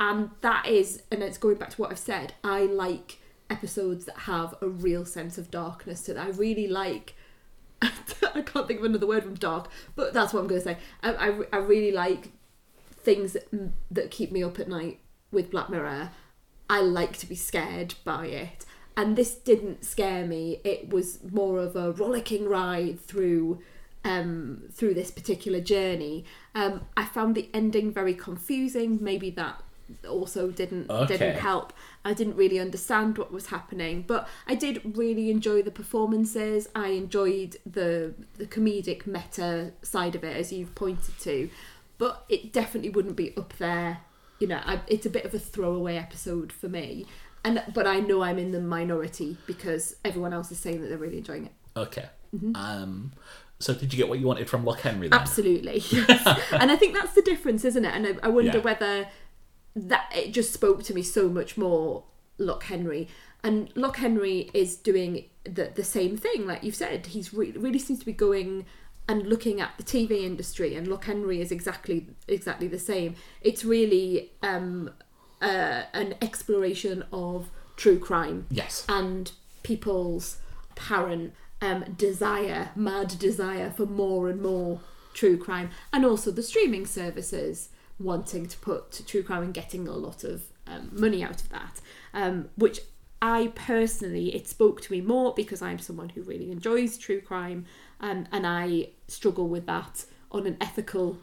and 0.00 0.30
that 0.40 0.66
is 0.66 1.02
and 1.12 1.22
it's 1.22 1.38
going 1.38 1.54
back 1.54 1.70
to 1.70 1.80
what 1.80 1.90
i've 1.90 1.98
said 1.98 2.34
i 2.42 2.62
like 2.62 3.20
episodes 3.48 4.04
that 4.06 4.18
have 4.18 4.54
a 4.60 4.68
real 4.68 5.04
sense 5.04 5.38
of 5.38 5.50
darkness 5.50 6.02
to 6.02 6.14
them 6.14 6.26
i 6.26 6.30
really 6.30 6.66
like 6.66 7.14
i 8.34 8.42
can't 8.42 8.66
think 8.66 8.80
of 8.80 8.84
another 8.84 9.06
word 9.06 9.22
from 9.22 9.34
dark 9.34 9.70
but 9.94 10.12
that's 10.12 10.32
what 10.32 10.40
i'm 10.40 10.46
going 10.46 10.60
to 10.60 10.64
say 10.64 10.78
i, 11.02 11.12
I, 11.12 11.40
I 11.52 11.56
really 11.58 11.92
like 11.92 12.30
things 12.96 13.32
that, 13.32 13.48
that 13.90 14.10
keep 14.10 14.30
me 14.30 14.42
up 14.42 14.58
at 14.58 14.68
night 14.68 15.00
with 15.30 15.50
black 15.50 15.68
mirror 15.68 16.10
i 16.70 16.80
like 16.80 17.16
to 17.18 17.26
be 17.26 17.34
scared 17.34 17.94
by 18.04 18.26
it 18.26 18.64
and 18.96 19.16
this 19.16 19.34
didn't 19.34 19.84
scare 19.84 20.26
me 20.26 20.60
it 20.64 20.90
was 20.90 21.18
more 21.30 21.58
of 21.58 21.76
a 21.76 21.92
rollicking 21.92 22.48
ride 22.48 23.00
through 23.00 23.60
um, 24.04 24.64
through 24.72 24.94
this 24.94 25.10
particular 25.10 25.60
journey. 25.60 26.24
Um, 26.54 26.86
I 26.96 27.04
found 27.04 27.34
the 27.34 27.48
ending 27.54 27.92
very 27.92 28.14
confusing. 28.14 28.98
Maybe 29.00 29.30
that 29.30 29.62
also 30.08 30.50
didn't 30.50 30.90
Okay. 30.90 31.16
didn't 31.18 31.36
help. 31.40 31.72
I 32.04 32.12
didn't 32.14 32.36
really 32.36 32.58
understand 32.58 33.18
what 33.18 33.32
was 33.32 33.46
happening, 33.46 34.04
but 34.06 34.28
I 34.46 34.54
did 34.54 34.96
really 34.96 35.30
enjoy 35.30 35.62
the 35.62 35.70
performances. 35.70 36.68
I 36.74 36.88
enjoyed 36.88 37.56
the 37.64 38.14
the 38.34 38.46
comedic 38.46 39.06
meta 39.06 39.72
side 39.82 40.14
of 40.14 40.24
it, 40.24 40.36
as 40.36 40.52
you've 40.52 40.74
pointed 40.74 41.18
to, 41.20 41.50
but 41.98 42.24
it 42.28 42.52
definitely 42.52 42.90
wouldn't 42.90 43.16
be 43.16 43.36
up 43.36 43.54
there. 43.58 43.98
You 44.40 44.48
know, 44.48 44.60
I, 44.64 44.80
it's 44.88 45.06
a 45.06 45.10
bit 45.10 45.24
of 45.24 45.34
a 45.34 45.38
throwaway 45.38 45.96
episode 45.96 46.52
for 46.52 46.68
me. 46.68 47.06
And 47.44 47.62
but 47.74 47.86
I 47.86 47.98
know 48.00 48.22
I'm 48.22 48.38
in 48.38 48.52
the 48.52 48.60
minority 48.60 49.36
because 49.46 49.96
everyone 50.04 50.32
else 50.32 50.50
is 50.52 50.58
saying 50.58 50.80
that 50.80 50.88
they're 50.88 50.98
really 50.98 51.18
enjoying 51.18 51.46
it. 51.46 51.52
Okay. 51.76 52.06
Mm-hmm. 52.34 52.52
Um, 52.54 53.12
so 53.58 53.74
did 53.74 53.92
you 53.92 53.96
get 53.96 54.08
what 54.08 54.18
you 54.20 54.26
wanted 54.26 54.48
from 54.48 54.64
Loch 54.64 54.80
Henry 54.80 55.08
then? 55.08 55.18
Absolutely, 55.20 55.78
yes. 55.90 56.26
and 56.52 56.70
I 56.72 56.76
think 56.76 56.94
that's 56.94 57.14
the 57.14 57.22
difference, 57.22 57.64
isn't 57.64 57.84
it? 57.84 57.94
And 57.94 58.06
I, 58.06 58.26
I 58.26 58.28
wonder 58.28 58.58
Yeah. 58.58 58.64
whether 58.64 59.08
that 59.74 60.12
it 60.14 60.32
just 60.32 60.52
spoke 60.52 60.82
to 60.84 60.94
me 60.94 61.02
so 61.02 61.28
much 61.28 61.56
more. 61.56 62.04
Loch 62.38 62.64
Henry 62.64 63.08
and 63.44 63.68
Loch 63.76 63.96
Henry 63.98 64.50
is 64.54 64.76
doing 64.76 65.26
the 65.44 65.70
the 65.74 65.84
same 65.84 66.16
thing, 66.16 66.46
like 66.46 66.64
you've 66.64 66.74
said. 66.74 67.06
He's 67.06 67.32
re- 67.32 67.52
really 67.52 67.78
seems 67.78 68.00
to 68.00 68.06
be 68.06 68.12
going 68.12 68.64
and 69.08 69.26
looking 69.26 69.60
at 69.60 69.72
the 69.76 69.82
TV 69.82 70.22
industry, 70.22 70.74
and 70.74 70.88
Loch 70.88 71.04
Henry 71.04 71.40
is 71.40 71.52
exactly 71.52 72.06
exactly 72.28 72.68
the 72.68 72.78
same. 72.78 73.14
It's 73.40 73.64
really 73.64 74.32
um, 74.42 74.90
uh, 75.40 75.82
an 75.92 76.14
exploration 76.22 77.04
of 77.12 77.50
true 77.76 77.98
crime 77.98 78.46
Yes. 78.50 78.84
and 78.88 79.32
people's 79.62 80.38
apparent 80.70 81.34
um, 81.60 81.84
desire, 81.96 82.70
mad 82.74 83.18
desire 83.18 83.70
for 83.70 83.86
more 83.86 84.28
and 84.28 84.40
more 84.40 84.80
true 85.14 85.36
crime, 85.36 85.70
and 85.92 86.04
also 86.04 86.30
the 86.30 86.42
streaming 86.42 86.86
services 86.86 87.68
wanting 88.02 88.46
to 88.46 88.58
put 88.58 89.02
true 89.06 89.22
crime 89.22 89.42
and 89.42 89.54
getting 89.54 89.88
a 89.88 89.92
lot 89.92 90.24
of 90.24 90.42
um, 90.66 90.90
money 90.92 91.22
out 91.22 91.40
of 91.40 91.48
that, 91.50 91.80
um, 92.14 92.48
which 92.56 92.80
I 93.20 93.52
personally, 93.54 94.34
it 94.34 94.48
spoke 94.48 94.80
to 94.82 94.92
me 94.92 95.00
more 95.00 95.32
because 95.34 95.62
I'm 95.62 95.78
someone 95.78 96.08
who 96.08 96.22
really 96.22 96.50
enjoys 96.50 96.98
true 96.98 97.20
crime 97.20 97.66
um, 98.00 98.26
and 98.32 98.46
I 98.46 98.88
struggle 99.06 99.48
with 99.48 99.66
that 99.66 100.04
on 100.32 100.46
an 100.46 100.56
ethical 100.60 101.18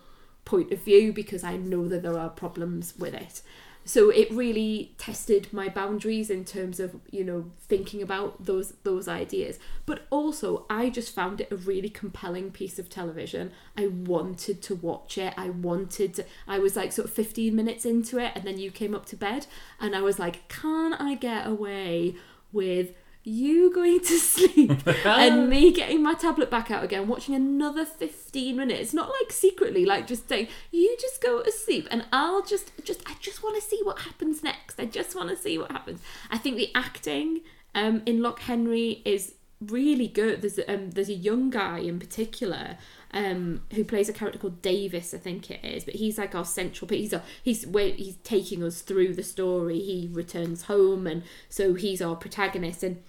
point 0.45 0.71
of 0.71 0.81
view 0.83 1.11
because 1.11 1.43
I 1.43 1.57
know 1.57 1.87
that 1.89 2.01
there 2.01 2.17
are 2.17 2.29
problems 2.29 2.93
with 2.97 3.13
it. 3.13 3.41
So 3.89 4.11
it 4.11 4.29
really 4.29 4.93
tested 4.99 5.51
my 5.51 5.67
boundaries 5.67 6.29
in 6.29 6.45
terms 6.45 6.79
of 6.79 6.97
you 7.09 7.23
know 7.23 7.45
thinking 7.59 8.03
about 8.03 8.45
those 8.45 8.73
those 8.83 9.07
ideas. 9.07 9.57
But 9.87 10.05
also, 10.11 10.67
I 10.69 10.91
just 10.91 11.15
found 11.15 11.41
it 11.41 11.51
a 11.51 11.55
really 11.55 11.89
compelling 11.89 12.51
piece 12.51 12.77
of 12.77 12.87
television. 12.87 13.51
I 13.75 13.87
wanted 13.87 14.61
to 14.61 14.75
watch 14.75 15.17
it. 15.17 15.33
I 15.35 15.49
wanted. 15.49 16.13
To, 16.13 16.25
I 16.47 16.59
was 16.59 16.75
like 16.75 16.91
sort 16.91 17.07
of 17.07 17.13
fifteen 17.15 17.55
minutes 17.55 17.83
into 17.83 18.19
it, 18.19 18.33
and 18.35 18.43
then 18.43 18.59
you 18.59 18.69
came 18.69 18.93
up 18.93 19.07
to 19.07 19.15
bed, 19.15 19.47
and 19.79 19.95
I 19.95 20.01
was 20.01 20.19
like, 20.19 20.47
can 20.49 20.93
I 20.93 21.15
get 21.15 21.47
away 21.47 22.13
with? 22.53 22.91
You 23.23 23.73
going 23.73 23.99
to 23.99 24.17
sleep 24.17 24.87
and 25.05 25.49
me 25.49 25.71
getting 25.71 26.01
my 26.01 26.13
tablet 26.13 26.49
back 26.49 26.71
out 26.71 26.83
again, 26.83 27.07
watching 27.07 27.35
another 27.35 27.85
15 27.85 28.55
minutes, 28.55 28.93
not 28.93 29.09
like 29.09 29.31
secretly, 29.31 29.85
like 29.85 30.07
just 30.07 30.29
saying, 30.29 30.47
you 30.71 30.95
just 30.99 31.21
go 31.21 31.43
to 31.43 31.51
sleep 31.51 31.87
and 31.91 32.05
I'll 32.13 32.43
just, 32.43 32.71
just, 32.83 33.01
I 33.07 33.15
just 33.19 33.43
want 33.43 33.55
to 33.55 33.61
see 33.61 33.81
what 33.83 33.99
happens 33.99 34.41
next. 34.41 34.79
I 34.79 34.85
just 34.85 35.15
want 35.15 35.29
to 35.29 35.35
see 35.35 35.57
what 35.57 35.71
happens. 35.71 36.01
I 36.31 36.37
think 36.37 36.55
the 36.55 36.71
acting 36.73 37.41
um, 37.75 38.01
in 38.05 38.21
Loch 38.21 38.39
Henry 38.39 39.01
is 39.05 39.33
really 39.61 40.07
good. 40.07 40.41
There's 40.41 40.59
um, 40.67 40.91
there's 40.91 41.09
a 41.09 41.13
young 41.13 41.49
guy 41.49 41.79
in 41.79 41.99
particular 41.99 42.77
um, 43.11 43.61
who 43.73 43.83
plays 43.83 44.09
a 44.09 44.13
character 44.13 44.39
called 44.39 44.61
Davis, 44.61 45.13
I 45.13 45.17
think 45.17 45.49
it 45.51 45.63
is, 45.63 45.83
but 45.83 45.95
he's 45.95 46.17
like 46.17 46.35
our 46.35 46.45
central. 46.45 46.87
But 46.87 46.97
he's 46.97 47.13
a, 47.13 47.23
he's 47.43 47.65
he's 47.73 48.15
taking 48.23 48.63
us 48.63 48.81
through 48.81 49.15
the 49.15 49.23
story. 49.23 49.79
He 49.79 50.09
returns 50.11 50.63
home, 50.63 51.07
and 51.07 51.23
so 51.49 51.73
he's 51.73 52.01
our 52.01 52.15
protagonist. 52.15 52.83
And 52.83 53.01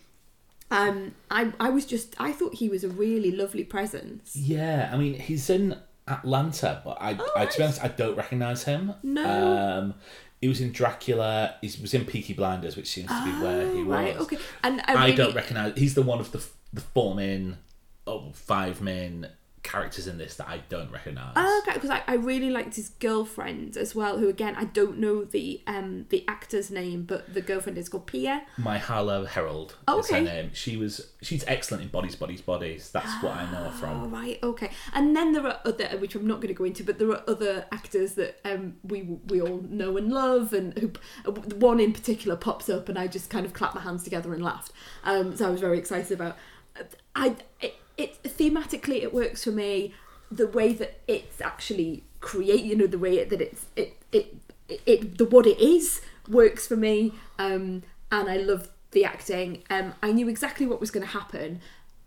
um, 0.70 1.14
I 1.30 1.52
I 1.59 1.70
was 1.70 1.85
just 1.85 2.14
I 2.18 2.33
thought 2.33 2.54
he 2.54 2.68
was 2.68 2.85
a 2.85 2.88
really 2.88 3.30
lovely 3.30 3.64
presence. 3.64 4.37
Yeah, 4.37 4.90
I 4.92 4.96
mean 4.96 5.14
he's 5.14 5.50
in 5.50 5.76
Atlanta, 6.09 6.80
but 6.85 6.98
I, 7.00 7.16
Oh, 7.18 7.30
I 7.37 7.46
to 7.46 7.56
be 7.59 7.64
honest, 7.64 7.83
I 7.85 7.88
don't 7.88 8.16
recognise 8.16 8.64
him. 8.64 8.94
No. 9.02 9.56
Um, 9.56 9.94
he 10.40 10.48
was 10.48 10.61
in 10.61 10.72
Dracula. 10.72 11.56
He 11.61 11.66
was 11.83 11.92
in 11.92 12.04
Peaky 12.06 12.33
Blinders, 12.33 12.76
which 12.76 12.88
seems 12.88 13.09
to 13.09 13.24
be 13.24 13.30
where 13.42 13.70
he 13.72 13.83
was. 13.83 13.98
Oh, 13.98 14.02
Right, 14.02 14.16
okay, 14.18 14.38
and 14.64 14.80
I, 14.87 15.06
I 15.06 15.11
don't 15.12 15.35
recognise. 15.35 15.74
He's 15.76 15.94
the 15.94 16.02
one 16.02 16.18
of 16.20 16.33
the 16.33 16.42
the 16.72 16.80
four 16.80 17.14
main, 17.14 17.59
oh, 18.06 18.30
five 18.33 18.80
main 18.80 19.28
characters 19.70 20.06
in 20.06 20.18
this 20.18 20.35
that 20.37 20.48
I 20.48 20.59
don't 20.68 20.90
recognise. 20.90 21.33
Oh, 21.37 21.62
okay, 21.62 21.74
because 21.74 21.90
I, 21.90 22.02
I 22.06 22.14
really 22.14 22.50
liked 22.50 22.74
his 22.76 22.88
girlfriend 22.88 23.76
as 23.76 23.94
well, 23.94 24.18
who 24.18 24.28
again 24.28 24.54
I 24.56 24.64
don't 24.64 24.98
know 24.98 25.24
the 25.24 25.61
um 25.66 26.06
the 26.09 26.24
actor's 26.26 26.70
name, 26.70 27.04
but 27.04 27.33
the 27.35 27.40
girlfriend 27.40 27.78
is 27.78 27.88
called 27.88 28.06
Pia. 28.06 28.42
Myha'la 28.59 29.28
Herrold 29.28 29.74
Oh, 29.87 30.00
is 30.00 30.11
her 30.11 30.16
okay. 30.16 30.24
name. 30.24 30.50
She 30.54 30.76
was 30.76 31.12
she's 31.22 31.44
excellent 31.46 31.83
in 31.85 31.88
Bodies, 31.90 32.16
Bodies, 32.16 32.40
Bodies. 32.40 32.90
That's 32.90 33.12
what 33.22 33.37
I 33.37 33.44
know 33.52 33.59
her 33.64 33.72
Oh 33.72 33.78
from. 33.78 34.11
right, 34.11 34.38
okay. 34.42 34.70
And 34.92 35.14
then 35.16 35.33
there 35.33 35.46
are 35.46 35.61
other, 35.64 35.87
which 35.98 36.14
I'm 36.14 36.26
not 36.26 36.37
going 36.40 36.48
to 36.48 36.59
go 36.59 36.64
into, 36.64 36.83
but 36.85 36.98
there 36.98 37.11
are 37.11 37.22
other 37.28 37.66
actors 37.70 38.14
that 38.14 38.40
um 38.44 38.76
we 38.83 39.02
we 39.28 39.40
all 39.40 39.61
know 39.68 39.96
and 39.96 40.11
love, 40.12 40.52
and 40.52 40.76
who 40.78 40.88
one 41.56 41.78
in 41.80 41.92
particular 41.92 42.37
pops 42.37 42.68
up, 42.68 42.88
and 42.88 42.98
I 42.98 43.06
just 43.06 43.30
kind 43.30 43.46
of 43.46 43.52
clapped 43.52 43.74
my 43.74 43.83
hands 43.83 44.02
together 44.04 44.33
and 44.35 44.42
laughed. 44.42 44.72
Um, 45.04 45.37
so 45.37 45.46
I 45.46 45.50
was 45.50 45.61
very 45.61 45.78
excited 45.78 46.12
about. 46.20 46.37
I 47.14 47.37
it, 47.61 47.74
it 48.00 48.22
thematically 48.22 49.02
it 49.02 49.12
works 49.12 49.44
for 49.44 49.50
me. 49.50 49.94
The 50.30 50.46
way 50.46 50.72
that 50.74 51.00
it's 51.08 51.40
actually 51.40 52.04
create, 52.20 52.64
you 52.64 52.76
know, 52.76 52.86
the 52.86 52.98
way 52.98 53.22
that 53.24 53.40
it's 53.40 53.66
it 53.76 53.96
it 54.12 54.36
it, 54.86 55.18
the 55.18 55.24
what 55.24 55.46
it 55.46 55.58
is 55.58 56.00
works 56.28 56.66
for 56.66 56.76
me. 56.76 57.14
Um, 57.38 57.82
and 58.12 58.28
I 58.28 58.36
love 58.36 58.68
the 58.92 59.04
acting. 59.04 59.62
Um, 59.70 59.94
I 60.02 60.12
knew 60.12 60.28
exactly 60.28 60.66
what 60.66 60.80
was 60.80 60.90
going 60.90 61.06
to 61.06 61.12
happen 61.12 61.60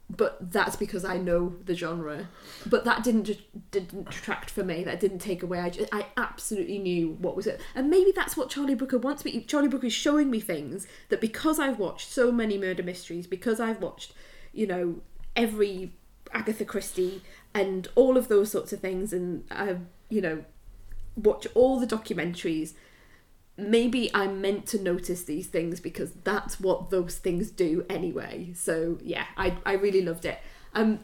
but 0.10 0.52
that's 0.52 0.76
because 0.76 1.06
I 1.06 1.18
know 1.18 1.56
the 1.66 1.74
genre. 1.74 2.28
But 2.66 2.86
that 2.86 3.04
didn't 3.04 3.26
just 3.26 3.42
didn't 3.72 4.06
detract 4.06 4.50
for 4.50 4.64
me. 4.64 4.84
That 4.84 5.00
didn't 5.00 5.20
take 5.20 5.44
away. 5.44 5.60
I 5.60 5.70
just, 5.70 5.94
I 5.94 6.08
absolutely 6.18 6.78
knew 6.78 7.12
what 7.20 7.36
was 7.36 7.48
it, 7.48 7.62
and 7.76 7.90
maybe 7.90 8.12
that's 8.12 8.38
what 8.38 8.50
Charlie 8.50 8.76
Brooker 8.76 8.98
wants 8.98 9.26
me. 9.26 9.42
Charlie 9.42 9.68
Brooker 9.68 9.88
is 9.88 9.94
showing 9.94 10.30
me 10.30 10.40
things 10.40 10.88
that 11.10 11.22
because 11.22 11.60
I've 11.60 11.80
watched 11.80 12.12
so 12.12 12.32
many 12.32 12.58
murder 12.58 12.84
mysteries, 12.84 13.28
because 13.28 13.60
I've 13.60 13.82
watched, 13.82 14.14
you 14.52 14.68
know, 14.68 15.02
every 15.36 15.94
Agatha 16.32 16.66
Christie 16.66 17.22
and 17.54 17.88
all 17.96 18.18
of 18.18 18.28
those 18.28 18.52
sorts 18.52 18.74
of 18.74 18.80
things, 18.80 19.14
and 19.14 19.44
I, 19.52 19.78
you 20.10 20.22
know, 20.22 20.44
watch 21.16 21.48
all 21.54 21.80
the 21.80 21.88
documentaries 21.88 22.74
maybe 23.58 24.10
I'm 24.14 24.42
meant 24.42 24.66
to 24.68 24.82
notice 24.82 25.24
these 25.24 25.48
things 25.48 25.80
because 25.80 26.12
that's 26.24 26.60
what 26.60 26.90
those 26.90 27.18
things 27.18 27.52
do 27.52 27.86
anyway. 27.90 28.52
So 28.56 28.98
yeah, 29.04 29.26
I 29.38 29.58
I 29.66 29.74
really 29.74 30.02
loved 30.02 30.26
it. 30.26 30.40
Um, 30.74 31.00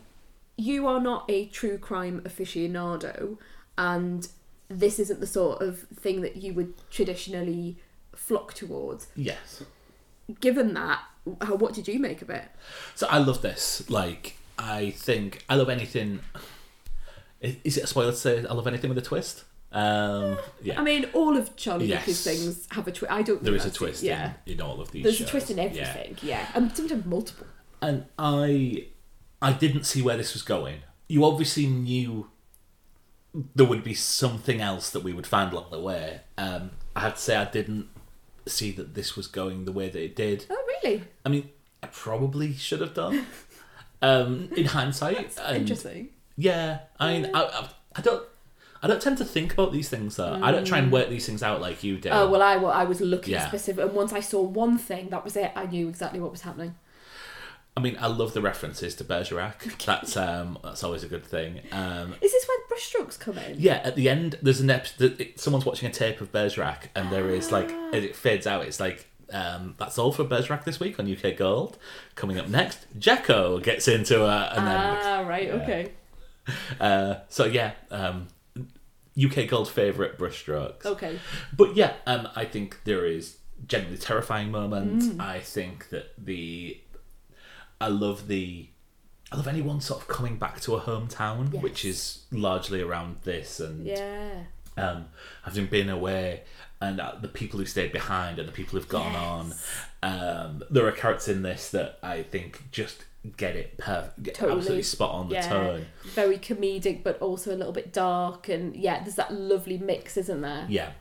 you 0.57 0.87
are 0.87 0.99
not 0.99 1.25
a 1.29 1.45
true 1.47 1.77
crime 1.77 2.21
aficionado, 2.21 3.37
and 3.77 4.27
this 4.67 4.99
isn't 4.99 5.19
the 5.19 5.27
sort 5.27 5.61
of 5.61 5.79
thing 5.79 6.21
that 6.21 6.37
you 6.37 6.53
would 6.53 6.73
traditionally 6.89 7.77
flock 8.13 8.53
towards. 8.53 9.07
Yes. 9.15 9.63
Given 10.39 10.73
that, 10.75 11.01
how, 11.41 11.55
what 11.55 11.73
did 11.73 11.87
you 11.87 11.99
make 11.99 12.21
of 12.21 12.29
it? 12.29 12.45
So 12.95 13.07
I 13.07 13.17
love 13.19 13.41
this. 13.41 13.89
Like 13.89 14.37
I 14.57 14.91
think 14.91 15.43
I 15.49 15.55
love 15.55 15.69
anything. 15.69 16.19
Is 17.41 17.77
it 17.77 17.83
a 17.83 17.87
spoiler 17.87 18.11
to 18.11 18.17
say 18.17 18.45
I 18.45 18.53
love 18.53 18.67
anything 18.67 18.89
with 18.89 18.97
a 18.97 19.01
twist? 19.01 19.45
Um, 19.71 20.37
yeah. 20.63 20.79
I 20.79 20.83
mean, 20.83 21.05
all 21.13 21.37
of 21.37 21.55
Charlie 21.55 21.85
Yes. 21.85 22.03
Brooker's 22.05 22.23
things 22.23 22.67
have 22.71 22.87
a 22.87 22.91
twist. 22.91 23.11
I 23.13 23.21
don't. 23.21 23.41
there 23.43 23.53
think 23.53 23.59
is 23.61 23.65
a 23.65 23.69
it. 23.69 23.73
twist 23.75 24.03
Yeah. 24.03 24.33
in, 24.45 24.53
in 24.53 24.61
all 24.61 24.81
of 24.81 24.91
these. 24.91 25.03
There's 25.03 25.17
shows. 25.17 25.27
a 25.27 25.31
twist 25.31 25.51
in 25.51 25.57
Yeah. 25.57 25.63
everything, 25.63 26.17
yeah, 26.21 26.47
and 26.55 26.75
sometimes 26.75 27.05
multiple. 27.05 27.47
and 27.81 28.05
I 28.17 28.87
I 29.41 29.53
didn't 29.53 29.83
see 29.85 30.01
where 30.01 30.17
this 30.17 30.33
was 30.33 30.41
going. 30.41 30.79
You 31.07 31.23
obviously 31.23 31.67
knew 31.67 32.29
there 33.55 33.65
would 33.67 33.83
be 33.83 33.93
something 33.93 34.59
else 34.59 34.89
that 34.89 35.01
we 35.03 35.13
would 35.13 35.27
find 35.27 35.53
along 35.53 35.67
the 35.71 35.79
way. 35.79 36.21
Um, 36.37 36.71
I 36.95 37.01
have 37.01 37.15
to 37.15 37.21
say 37.21 37.35
I 37.35 37.45
didn't 37.45 37.87
see 38.49 38.71
that 38.73 38.93
this 38.95 39.15
was 39.15 39.27
going 39.27 39.65
the 39.65 39.71
way 39.71 39.89
that 39.89 40.03
it 40.03 40.15
did. 40.15 40.45
Oh, 40.49 40.65
really? 40.83 41.03
I 41.25 41.29
mean, 41.29 41.49
I 41.83 41.87
probably 41.87 42.53
should 42.53 42.81
have 42.81 42.93
done. 42.93 43.25
Um, 44.01 44.47
in 44.55 44.63
hindsight, 44.63 45.37
and 45.43 45.57
Interesting. 45.57 46.07
yeah, 46.37 46.79
I 47.01 47.11
mean, 47.19 47.31
I, 47.35 47.43
I, 47.43 47.69
I 47.97 48.01
don't, 48.01 48.23
I 48.81 48.87
don't 48.87 49.01
tend 49.01 49.17
to 49.17 49.25
think 49.25 49.51
about 49.51 49.73
these 49.73 49.89
things 49.89 50.15
though. 50.15 50.39
I 50.41 50.53
don't 50.53 50.63
try 50.65 50.77
and 50.77 50.89
work 50.89 51.09
these 51.09 51.25
things 51.25 51.43
out 51.43 51.59
like 51.59 51.83
you 51.83 51.97
do. 51.97 52.07
Oh 52.07 52.29
well, 52.29 52.41
I 52.41 52.55
well, 52.55 52.71
I 52.71 52.85
was 52.85 53.01
looking 53.01 53.33
Yeah. 53.33 53.45
specific, 53.49 53.83
and 53.83 53.93
once 53.93 54.13
I 54.13 54.21
saw 54.21 54.41
one 54.41 54.77
thing, 54.77 55.09
that 55.09 55.25
was 55.25 55.35
it. 55.35 55.51
I 55.53 55.65
knew 55.65 55.89
exactly 55.89 56.21
what 56.21 56.31
was 56.31 56.43
happening. 56.43 56.75
I 57.79 57.81
mean, 57.81 57.97
I 57.97 58.07
love 58.07 58.33
the 58.33 58.41
references 58.41 58.93
to 58.95 59.05
Bergerac. 59.05 59.85
That's 59.85 60.17
um, 60.17 60.57
that's 60.61 60.83
always 60.83 61.05
a 61.05 61.07
good 61.07 61.25
thing. 61.25 61.61
Um, 61.71 62.13
Is 62.19 62.33
this 62.33 62.45
where 62.45 62.57
Brush 62.67 62.83
Strokes 62.83 63.15
come 63.15 63.37
in? 63.37 63.55
Yeah, 63.57 63.75
at 63.85 63.95
the 63.95 64.09
end, 64.09 64.37
there's 64.41 64.59
an 64.59 64.69
episode. 64.69 65.25
Someone's 65.37 65.65
watching 65.65 65.87
a 65.87 65.91
tape 65.91 66.19
of 66.19 66.29
Bergerac, 66.33 66.89
and 66.93 67.09
there 67.09 67.29
is 67.29 67.53
like, 67.53 67.71
as 67.93 68.03
it 68.03 68.17
fades 68.17 68.45
out, 68.45 68.65
it's 68.65 68.81
like, 68.81 69.07
um, 69.31 69.75
that's 69.79 69.97
all 69.97 70.11
for 70.11 70.25
Bergerac 70.25 70.65
this 70.65 70.81
week 70.81 70.99
on 70.99 71.09
UK 71.09 71.37
Gold. 71.37 71.77
Coming 72.15 72.37
up 72.37 72.49
next, 72.49 72.85
Jacko 72.99 73.59
gets 73.59 73.87
into 73.87 74.25
a, 74.25 74.51
and 74.53 74.67
then, 74.67 74.75
Ah, 74.75 75.25
right. 75.25 75.49
Okay. 75.51 75.91
uh, 76.81 77.15
so 77.29 77.45
yeah, 77.45 77.71
um, 77.91 78.27
UK 79.17 79.47
Gold 79.47 79.69
favourite 79.69 80.17
Brush 80.17 80.39
Strokes. 80.39 80.85
Okay. 80.85 81.17
But 81.55 81.77
yeah, 81.77 81.93
um, 82.05 82.27
I 82.35 82.43
think 82.43 82.83
there 82.83 83.05
is 83.05 83.37
generally 83.67 83.97
terrifying 83.97 84.51
moments. 84.51 85.07
I 85.17 85.39
think 85.39 85.89
that 85.91 86.11
the, 86.17 86.81
I 87.81 87.87
love 87.87 88.27
the, 88.27 88.67
I 89.31 89.35
love 89.37 89.47
anyone 89.47 89.79
sort 89.81 90.01
of 90.01 90.07
coming 90.07 90.37
back 90.37 90.59
to 90.61 90.75
a 90.75 90.81
hometown, 90.81 91.53
Yes. 91.53 91.63
which 91.63 91.85
is 91.85 92.23
largely 92.31 92.81
around 92.81 93.17
this 93.23 93.59
and 93.59 93.85
Yeah. 93.85 94.43
um, 94.77 95.07
having 95.43 95.67
been 95.67 95.89
away 95.89 96.43
and 96.81 96.99
uh, 97.01 97.15
the 97.21 97.27
people 97.27 97.59
who 97.59 97.65
stayed 97.65 97.91
behind 97.91 98.39
and 98.39 98.47
the 98.47 98.53
people 98.53 98.79
who've 98.79 98.87
gone 98.87 99.13
Yes. 99.13 99.65
on. 100.03 100.49
Um, 100.49 100.63
there 100.69 100.85
are 100.87 100.91
characters 100.91 101.27
in 101.27 101.41
this 101.41 101.69
that 101.71 101.99
I 102.01 102.23
think 102.23 102.71
just 102.71 103.03
get 103.35 103.55
it 103.57 103.77
perfect, 103.77 104.23
get 104.23 104.35
Totally. 104.35 104.57
absolutely 104.59 104.83
spot 104.83 105.11
on 105.11 105.27
the 105.29 105.35
Yeah. 105.35 105.49
tone. 105.49 105.85
Very 106.15 106.37
comedic, 106.37 107.03
but 107.03 107.19
also 107.21 107.53
a 107.53 107.57
little 107.57 107.73
bit 107.73 107.91
dark, 107.91 108.47
and 108.47 108.75
yeah, 108.75 109.01
there's 109.03 109.15
that 109.15 109.33
lovely 109.33 109.77
mix, 109.77 110.15
isn't 110.15 110.41
there? 110.41 110.65
Yeah. 110.69 110.91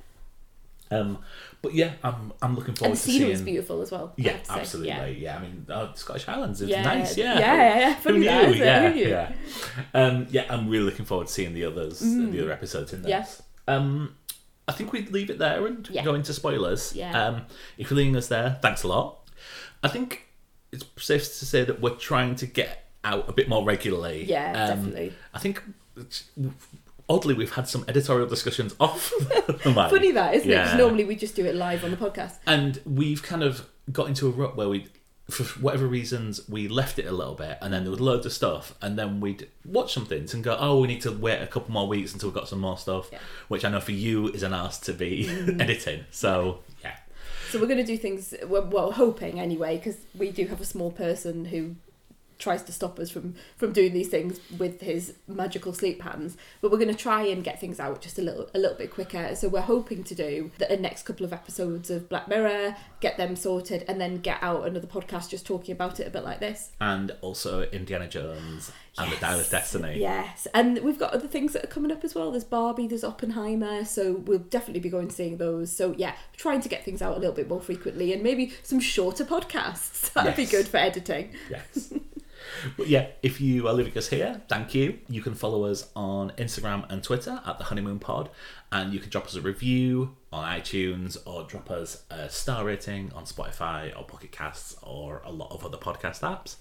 Um, 0.90 1.18
but 1.62 1.74
yeah, 1.74 1.92
I'm 2.04 2.32
I'm 2.42 2.54
looking 2.54 2.74
forward 2.74 2.92
And 2.92 3.00
to 3.00 3.02
scenery 3.04 3.18
seeing. 3.26 3.30
is 3.32 3.42
beautiful 3.42 3.82
as 3.82 3.90
well. 3.90 4.12
Yeah, 4.16 4.32
have 4.32 4.42
to 4.42 4.48
say. 4.54 4.60
absolutely. 4.60 4.90
Yeah. 4.92 5.06
Yeah, 5.06 5.36
I 5.36 5.40
mean, 5.42 5.66
uh, 5.68 5.92
Scottish 5.94 6.24
Highlands 6.24 6.60
is 6.60 6.68
Yeah. 6.68 6.82
nice. 6.82 7.16
Yeah, 7.16 7.38
Yeah, 7.38 7.54
yeah, 7.56 7.78
yeah. 7.80 7.94
Who 7.94 8.12
knew? 8.18 8.24
that, 8.24 8.44
isn't 8.48 8.54
it? 8.54 8.64
Yeah, 8.64 8.88
Who 8.88 8.94
knew? 8.94 9.08
yeah. 9.08 9.32
Um, 9.94 10.26
yeah, 10.30 10.44
I'm 10.48 10.68
really 10.68 10.84
looking 10.84 11.04
forward 11.04 11.26
to 11.26 11.32
seeing 11.32 11.54
the 11.54 11.64
others, 11.64 12.00
the 12.00 12.40
other 12.42 12.52
episodes 12.52 12.92
in 12.92 13.02
this. 13.02 13.08
Yes. 13.10 13.42
Um, 13.66 14.14
I 14.66 14.72
think 14.72 14.92
we'd 14.92 15.10
leave 15.10 15.30
it 15.30 15.38
there 15.38 15.66
and 15.66 15.88
Yeah. 15.90 16.04
go 16.04 16.14
into 16.14 16.32
spoilers. 16.34 16.94
Yeah. 16.94 17.12
Um, 17.26 17.42
if 17.78 17.90
you're 17.90 17.96
leaving 17.98 18.16
us 18.16 18.28
there, 18.28 18.58
thanks 18.62 18.82
a 18.82 18.88
lot. 18.88 19.18
I 19.82 19.88
think 19.88 20.26
it's 20.72 20.84
safe 20.98 21.22
to 21.24 21.46
say 21.46 21.64
that 21.64 21.80
we're 21.80 21.94
trying 21.96 22.34
to 22.36 22.46
get 22.46 22.84
out 23.04 23.28
a 23.28 23.32
bit 23.32 23.48
more 23.48 23.64
regularly. 23.64 24.24
Yeah, 24.24 24.50
Um, 24.50 24.68
definitely. 24.76 25.12
I 25.32 25.38
think 25.38 25.62
it's- 25.96 26.24
oddly, 27.08 27.34
we've 27.34 27.52
had 27.54 27.68
some 27.68 27.84
editorial 27.88 28.26
discussions 28.28 28.74
off 28.80 29.12
the 29.18 29.72
mic. 29.74 29.90
Funny 29.90 30.12
that, 30.12 30.34
isn't 30.34 30.50
it? 30.50 30.54
Because 30.54 30.78
normally 30.78 31.04
we 31.04 31.16
just 31.16 31.34
do 31.34 31.44
it 31.46 31.54
live 31.54 31.84
on 31.84 31.90
the 31.90 31.96
podcast. 31.96 32.38
And 32.46 32.80
we've 32.84 33.22
kind 33.22 33.42
of 33.42 33.66
got 33.92 34.08
into 34.08 34.26
a 34.26 34.30
rut 34.30 34.56
where 34.56 34.68
we, 34.68 34.86
for 35.30 35.44
whatever 35.60 35.86
reasons, 35.86 36.46
we 36.48 36.68
left 36.68 36.98
it 36.98 37.06
a 37.06 37.12
little 37.12 37.34
bit, 37.34 37.58
and 37.60 37.72
then 37.72 37.84
there 37.84 37.90
was 37.90 38.00
loads 38.00 38.26
of 38.26 38.32
stuff, 38.32 38.74
and 38.82 38.98
then 38.98 39.20
we'd 39.20 39.48
watch 39.64 39.92
some 39.94 40.06
things 40.06 40.32
and 40.34 40.42
go, 40.44 40.56
"Oh, 40.58 40.80
we 40.80 40.86
need 40.88 41.00
to 41.02 41.12
wait 41.12 41.40
a 41.42 41.46
couple 41.46 41.72
more 41.72 41.86
weeks 41.88 42.12
until 42.12 42.28
we've 42.30 42.34
got 42.36 42.48
some 42.48 42.60
more 42.60 42.78
stuff," 42.78 43.08
Yeah. 43.12 43.18
which 43.48 43.64
I 43.64 43.70
know 43.70 43.80
for 43.80 43.92
you 43.92 44.28
is 44.28 44.42
an 44.42 44.52
ask 44.54 44.84
to 44.84 44.92
be 44.92 45.24
mm. 45.28 45.60
editing. 45.60 46.04
So 46.10 46.60
yeah, 46.82 46.96
So 47.50 47.58
we're 47.58 47.66
going 47.66 47.78
to 47.78 47.84
do 47.84 47.96
things, 47.96 48.34
well 48.46 48.92
hoping 48.92 49.40
anyway, 49.40 49.76
because 49.76 49.96
we 50.14 50.30
do 50.30 50.46
have 50.46 50.60
a 50.60 50.66
small 50.66 50.90
person 50.90 51.46
who 51.46 51.76
tries 52.38 52.62
to 52.62 52.72
stop 52.72 52.98
us 52.98 53.10
from 53.10 53.34
from 53.56 53.72
doing 53.72 53.92
these 53.92 54.08
things 54.08 54.40
with 54.58 54.80
his 54.80 55.14
magical 55.26 55.72
sleep 55.72 55.98
patterns 55.98 56.36
but 56.60 56.70
we're 56.70 56.78
going 56.78 56.88
to 56.88 56.94
try 56.94 57.22
and 57.22 57.42
get 57.44 57.60
things 57.60 57.80
out 57.80 58.00
just 58.00 58.18
a 58.18 58.22
little 58.22 58.48
a 58.54 58.58
little 58.58 58.76
bit 58.76 58.92
quicker 58.92 59.34
so 59.34 59.48
we're 59.48 59.60
hoping 59.60 60.04
to 60.04 60.14
do 60.14 60.50
the 60.58 60.76
next 60.76 61.02
couple 61.02 61.24
of 61.24 61.32
episodes 61.32 61.90
of 61.90 62.08
black 62.08 62.28
mirror 62.28 62.76
get 63.00 63.16
them 63.16 63.34
sorted 63.34 63.84
and 63.88 64.00
then 64.00 64.18
get 64.18 64.38
out 64.42 64.66
another 64.66 64.86
podcast 64.86 65.28
just 65.28 65.46
talking 65.46 65.72
about 65.72 65.98
it 65.98 66.06
a 66.06 66.10
bit 66.10 66.24
like 66.24 66.40
this 66.40 66.70
and 66.80 67.12
also 67.20 67.62
Indiana 67.64 68.08
Jones 68.08 68.70
and 68.98 69.12
the 69.12 69.16
Dial 69.16 69.38
of 69.38 69.48
Destiny. 69.48 69.98
Yes, 69.98 70.48
and 70.52 70.78
we've 70.80 70.98
got 70.98 71.12
other 71.12 71.28
things 71.28 71.52
that 71.52 71.64
are 71.64 71.68
coming 71.68 71.92
up 71.92 72.04
as 72.04 72.14
well. 72.14 72.32
There's 72.32 72.44
Barbie, 72.44 72.86
there's 72.86 73.04
Oppenheimer, 73.04 73.84
so 73.84 74.14
we'll 74.14 74.38
definitely 74.38 74.80
be 74.80 74.88
going 74.88 75.10
seeing 75.10 75.36
those. 75.36 75.70
So 75.70 75.94
yeah, 75.96 76.14
trying 76.36 76.60
to 76.62 76.68
get 76.68 76.84
things 76.84 77.00
out 77.00 77.16
a 77.16 77.18
little 77.20 77.34
bit 77.34 77.48
more 77.48 77.60
frequently 77.60 78.12
and 78.12 78.22
maybe 78.22 78.52
some 78.62 78.80
shorter 78.80 79.24
podcasts. 79.24 80.12
That'd 80.14 80.36
be 80.36 80.46
good 80.46 80.68
for 80.68 80.78
editing. 80.78 81.32
Yes. 81.50 81.92
But 82.76 82.88
yeah, 82.88 83.08
if 83.22 83.40
you 83.40 83.68
are 83.68 83.72
leaving 83.72 83.96
us 83.96 84.08
here, 84.08 84.42
thank 84.48 84.74
you. 84.74 84.98
You 85.08 85.22
can 85.22 85.34
follow 85.34 85.64
us 85.64 85.88
on 85.94 86.32
Instagram 86.38 86.90
and 86.90 87.02
Twitter 87.02 87.40
at 87.46 87.58
the 87.58 87.64
Honeymoon 87.64 87.98
Pod, 87.98 88.30
and 88.72 88.92
you 88.92 89.00
can 89.00 89.10
drop 89.10 89.26
us 89.26 89.34
a 89.34 89.40
review 89.40 90.16
on 90.32 90.44
iTunes 90.44 91.16
or 91.26 91.44
drop 91.44 91.70
us 91.70 92.04
a 92.10 92.28
star 92.28 92.64
rating 92.64 93.12
on 93.14 93.24
Spotify 93.24 93.96
or 93.98 94.04
Pocket 94.04 94.32
Casts 94.32 94.76
or 94.82 95.22
a 95.24 95.32
lot 95.32 95.50
of 95.52 95.64
other 95.64 95.78
podcast 95.78 96.20
apps. 96.20 96.56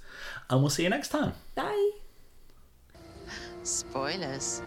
And 0.49 0.61
we'll 0.61 0.69
see 0.69 0.83
you 0.83 0.89
next 0.89 1.09
time. 1.09 1.33
Bye. 1.55 1.91
Spoilers. 3.63 4.61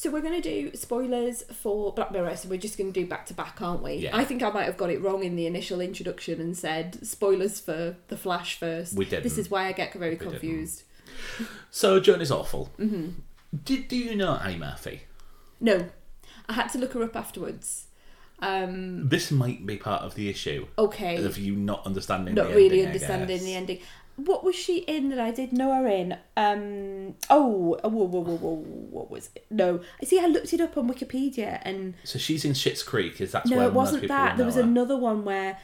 So 0.00 0.10
we're 0.10 0.22
going 0.22 0.40
to 0.40 0.48
do 0.48 0.74
spoilers 0.74 1.42
for 1.42 1.92
Black 1.92 2.10
Mirror. 2.10 2.34
So 2.36 2.48
we're 2.48 2.56
just 2.58 2.78
going 2.78 2.90
to 2.90 2.98
do 2.98 3.06
back 3.06 3.26
to 3.26 3.34
back, 3.34 3.60
aren't 3.60 3.82
we? 3.82 3.96
Yeah. 3.96 4.16
I 4.16 4.24
think 4.24 4.42
I 4.42 4.48
might 4.48 4.64
have 4.64 4.78
got 4.78 4.88
it 4.88 4.98
wrong 5.02 5.22
in 5.22 5.36
the 5.36 5.44
initial 5.44 5.78
introduction 5.78 6.40
and 6.40 6.56
said 6.56 7.06
spoilers 7.06 7.60
for 7.60 7.96
The 8.08 8.16
Flash 8.16 8.58
first. 8.58 8.96
We 8.96 9.04
didn't. 9.04 9.24
This 9.24 9.36
is 9.36 9.50
why 9.50 9.66
I 9.66 9.72
get 9.72 9.92
very 9.92 10.16
didn't. 10.16 10.30
confused. 10.30 10.84
So, 11.70 12.00
Joan 12.00 12.22
is 12.22 12.32
awful. 12.32 12.70
Mm-hmm. 12.78 13.10
Did 13.62 13.88
do 13.88 13.96
you 13.98 14.16
know 14.16 14.36
Annie 14.36 14.56
Murphy? 14.56 15.02
No, 15.60 15.90
I 16.48 16.54
had 16.54 16.68
to 16.68 16.78
look 16.78 16.94
her 16.94 17.02
up 17.02 17.14
afterwards. 17.14 17.88
Um, 18.38 19.06
This 19.06 19.30
might 19.30 19.66
be 19.66 19.76
part 19.76 20.02
of 20.02 20.14
the 20.14 20.30
issue 20.30 20.66
okay. 20.78 21.22
of 21.22 21.36
you 21.36 21.54
not 21.54 21.84
understanding. 21.84 22.34
not 22.34 22.48
the 22.48 22.54
really 22.54 22.80
ending, 22.80 22.86
understanding 22.86 23.40
the 23.40 23.54
ending. 23.54 23.80
What 24.24 24.44
was 24.44 24.54
she 24.56 24.78
in 24.78 25.08
that 25.10 25.18
I 25.20 25.30
did 25.30 25.52
know 25.52 25.72
her 25.72 25.86
in? 25.86 26.16
Um, 26.36 27.14
oh, 27.28 27.78
oh, 27.82 27.88
whoa, 27.88 28.04
whoa, 28.04 28.20
whoa, 28.20 28.36
whoa, 28.36 28.54
what 28.90 29.10
was 29.10 29.30
it? 29.34 29.46
No, 29.50 29.80
I 30.00 30.04
see. 30.04 30.18
I 30.20 30.26
looked 30.26 30.52
it 30.52 30.60
up 30.60 30.76
on 30.76 30.88
Wikipedia, 30.88 31.60
and 31.62 31.94
So 32.04 32.18
she's 32.18 32.44
in 32.44 32.52
Schitt's 32.52 32.82
Creek. 32.82 33.20
Is 33.20 33.32
that 33.32 33.46
no, 33.46 33.56
where 33.58 33.66
it 33.68 33.72
wasn't 33.72 34.08
that. 34.08 34.36
There 34.36 34.46
was 34.46 34.56
her. 34.56 34.62
another 34.62 34.96
one 34.96 35.24
where 35.24 35.58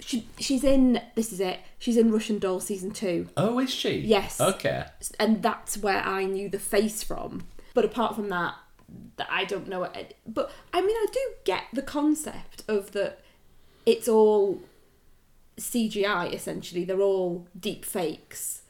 she 0.00 0.26
she's 0.38 0.64
in. 0.64 1.00
This 1.14 1.32
is 1.32 1.40
it. 1.40 1.60
She's 1.78 1.96
in 1.96 2.10
Russian 2.12 2.38
Doll 2.38 2.60
season 2.60 2.90
two, 2.90 3.28
Oh, 3.36 3.58
is 3.58 3.70
she? 3.70 3.98
Yes. 3.98 4.40
Okay. 4.40 4.84
and 5.18 5.42
that's 5.42 5.78
where 5.78 6.02
I 6.02 6.24
knew 6.24 6.48
the 6.48 6.58
face 6.58 7.02
from. 7.02 7.46
But 7.74 7.84
apart 7.84 8.14
from 8.16 8.28
that, 8.28 8.54
that 9.16 9.28
I 9.30 9.44
don't 9.44 9.68
know 9.68 9.84
it. 9.84 10.16
But 10.26 10.50
I 10.72 10.80
mean, 10.80 10.96
I 10.96 11.06
do 11.12 11.20
get 11.44 11.64
the 11.72 11.82
concept 11.82 12.64
of 12.68 12.92
that. 12.92 13.20
It's 13.84 14.06
all 14.08 14.60
CGI 15.62 16.32
essentially. 16.32 16.84
They're 16.84 17.00
all 17.00 17.46
deep 17.58 17.84
fakes. 17.84 18.62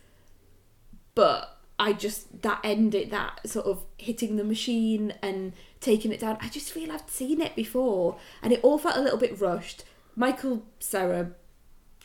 But 1.14 1.58
I 1.78 1.92
just 1.92 2.42
that 2.42 2.60
ended 2.62 3.10
that 3.10 3.48
sort 3.48 3.66
of 3.66 3.84
hitting 3.98 4.36
the 4.36 4.44
machine 4.44 5.14
and 5.20 5.52
taking 5.80 6.12
it 6.12 6.20
down. 6.20 6.38
I 6.40 6.48
just 6.48 6.70
feel 6.72 6.92
I've 6.92 7.08
seen 7.08 7.40
it 7.40 7.56
before, 7.56 8.18
and 8.42 8.52
it 8.52 8.60
all 8.62 8.78
felt 8.78 8.96
a 8.96 9.00
little 9.00 9.18
bit 9.18 9.40
rushed. 9.40 9.84
Michael 10.14 10.62
Cera 10.78 11.32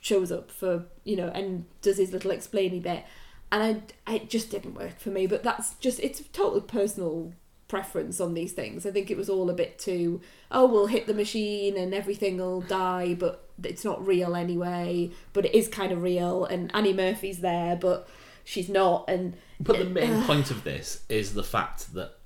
shows 0.02 0.32
up 0.32 0.50
for 0.50 0.86
you 1.04 1.16
know 1.16 1.28
and 1.28 1.66
does 1.82 1.98
his 1.98 2.12
little 2.12 2.32
explainy 2.32 2.82
bit, 2.82 3.06
and 3.52 3.84
I 4.08 4.14
it 4.16 4.30
just 4.30 4.50
didn't 4.50 4.76
work 4.76 5.00
for 5.00 5.10
me. 5.10 5.28
But 5.28 5.44
that's 5.44 5.76
just 5.76 6.00
it's 6.00 6.20
a 6.20 6.24
total 6.24 6.62
personal 6.62 7.34
preference 7.68 8.22
on 8.22 8.34
these 8.34 8.54
things. 8.54 8.86
I 8.86 8.92
think 8.92 9.12
it 9.12 9.18
was 9.18 9.30
all 9.30 9.50
a 9.50 9.54
bit 9.54 9.78
too 9.78 10.22
oh 10.52 10.66
we'll 10.66 10.88
hit 10.88 11.08
the 11.08 11.14
machine 11.14 11.78
and 11.78 11.94
everything 11.94 12.38
will 12.38 12.62
die, 12.62 13.14
but 13.14 13.50
it's 13.64 13.84
not 13.84 14.06
real 14.06 14.36
anyway. 14.36 15.12
But 15.34 15.46
it 15.46 15.56
is 15.56 15.68
kind 15.68 15.92
of 15.92 16.02
real, 16.02 16.46
and 16.46 16.72
Annie 16.74 16.94
Murphy's 16.94 17.40
there, 17.40 17.76
but 17.76 18.08
she's 18.44 18.70
not, 18.70 19.06
and 19.10 19.36
But 19.60 19.80
the 19.80 19.86
main 19.86 20.24
point 20.24 20.52
of 20.52 20.64
this 20.64 21.04
is 21.10 21.34
the 21.34 21.44
fact 21.44 21.94
that 21.94 22.18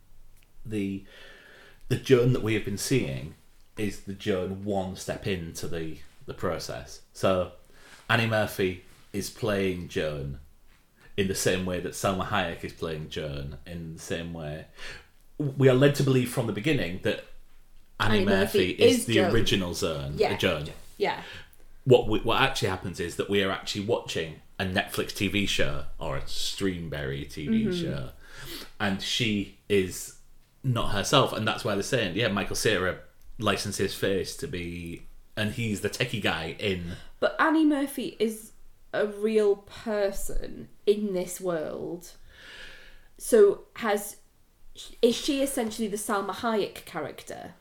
the 0.66 1.04
the 1.90 1.98
Joan 1.98 2.34
that 2.34 2.44
we 2.44 2.54
have 2.54 2.66
been 2.66 2.78
seeing 2.78 3.36
is 3.78 4.02
the 4.02 4.14
Joan 4.14 4.64
one 4.64 4.96
step 4.96 5.28
into 5.28 5.68
the 5.68 5.98
the 6.26 6.34
process. 6.34 7.02
So 7.14 7.52
Annie 8.10 8.28
Murphy 8.28 8.84
is 9.14 9.30
playing 9.30 9.88
Joan 9.90 10.40
in 11.18 11.28
the 11.28 11.36
same 11.36 11.66
way 11.66 11.80
that 11.82 11.92
Salma 11.92 12.28
Hayek 12.28 12.64
is 12.64 12.74
playing 12.74 13.10
Joan 13.10 13.58
in 13.66 13.94
the 13.94 14.00
same 14.00 14.34
way. 14.34 14.66
We 15.58 15.70
are 15.70 15.74
led 15.74 15.96
to 15.96 16.04
believe 16.04 16.30
from 16.30 16.48
the 16.48 16.54
beginning 16.54 17.00
that 17.04 17.24
Annie, 18.00 18.18
Annie 18.18 18.26
Murphy, 18.26 18.58
Murphy 18.70 18.72
is, 18.72 19.00
is 19.00 19.06
the 19.06 19.14
Joan. 19.16 19.32
original 19.32 19.74
Joan. 19.74 20.14
yeah, 20.18 20.36
Joan. 20.38 20.68
yeah. 20.98 21.22
What 21.84 22.08
we, 22.08 22.20
what 22.20 22.42
actually 22.42 22.70
happens 22.70 23.00
is 23.00 23.16
that 23.16 23.30
we 23.30 23.44
are 23.44 23.52
actually 23.52 23.86
watching 23.86 24.36
a 24.60 24.66
Netflix 24.66 25.08
TV 25.14 25.48
show 25.48 25.86
or 26.00 26.18
a 26.18 26.22
Streamberry 26.22 27.26
TV 27.28 27.66
Mm-hmm. 27.66 27.72
show, 27.84 28.10
and 28.80 29.02
she 29.02 29.58
is 29.68 30.16
not 30.64 30.92
herself, 30.92 31.34
and 31.34 31.48
that's 31.48 31.66
why 31.66 31.74
they're 31.74 31.82
saying, 31.84 32.16
yeah, 32.16 32.28
Michael 32.28 32.56
Cera 32.56 33.00
licensed 33.40 33.80
his 33.80 33.96
face 33.96 34.36
to 34.38 34.48
be, 34.48 35.08
and 35.36 35.54
he's 35.54 35.82
the 35.82 35.90
techie 35.90 36.22
guy 36.22 36.56
in. 36.60 36.92
But 37.20 37.36
Annie 37.40 37.66
Murphy 37.66 38.16
is 38.20 38.52
a 38.94 39.08
real 39.08 39.56
person 39.56 40.68
in 40.86 41.14
this 41.14 41.42
world. 41.42 42.12
So 43.18 43.62
has 43.78 44.18
is 45.02 45.16
she 45.16 45.42
essentially 45.42 45.88
the 45.88 45.98
Salma 45.98 46.32
Hayek 46.32 46.86
character 46.86 47.54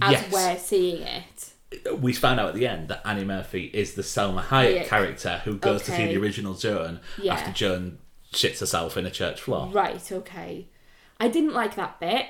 as 0.00 0.12
yes, 0.12 0.32
we're 0.32 0.58
seeing 0.58 1.02
it? 1.02 1.52
we 1.98 2.12
found 2.12 2.40
out 2.40 2.48
at 2.48 2.54
the 2.54 2.66
end 2.66 2.88
that 2.88 3.00
Annie 3.06 3.24
Murphy 3.24 3.70
is 3.72 3.94
the 3.94 4.02
Salma 4.02 4.42
Hayek 4.44 4.82
Hayek. 4.82 4.86
character 4.86 5.40
who 5.44 5.56
goes 5.56 5.82
to 5.82 5.92
see 5.92 6.06
the 6.06 6.16
original 6.16 6.54
Joan 6.54 7.00
Yeah. 7.20 7.34
after 7.34 7.52
Joan 7.52 7.98
shits 8.32 8.60
herself 8.60 8.96
in 8.96 9.06
a 9.06 9.10
church 9.10 9.40
floor. 9.40 9.68
Right, 9.68 10.10
okay. 10.12 10.68
I 11.18 11.28
didn't 11.28 11.52
like 11.54 11.76
that 11.76 12.00
bit. 12.00 12.26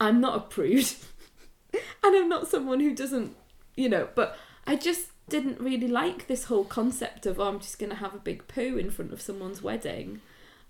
I'm 0.00 0.20
not 0.20 0.36
a 0.36 0.40
prude. 0.40 0.90
and 1.72 2.16
I'm 2.16 2.28
not 2.28 2.48
someone 2.48 2.80
who 2.80 2.94
doesn't, 2.94 3.36
you 3.76 3.88
know, 3.88 4.08
but 4.14 4.36
I 4.66 4.76
just 4.76 5.08
didn't 5.28 5.60
really 5.60 5.88
like 5.88 6.26
this 6.26 6.44
whole 6.44 6.64
concept 6.64 7.24
of, 7.26 7.38
oh, 7.38 7.44
I'm 7.48 7.60
just 7.60 7.78
going 7.78 7.90
to 7.90 7.96
have 7.96 8.14
a 8.14 8.18
big 8.18 8.48
poo 8.48 8.76
in 8.76 8.90
front 8.90 9.12
of 9.12 9.20
someone's 9.22 9.62
wedding. 9.62 10.20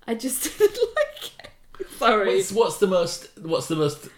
I 0.06 0.14
just 0.14 0.42
didn't 0.58 0.76
like 0.96 1.30
it. 1.44 1.50
Sorry. 1.98 2.36
What's, 2.36 2.52
what's 2.52 2.78
the 2.78 2.86
most? 2.86 3.30
What's 3.40 3.66
the 3.68 3.76
most 3.76 4.08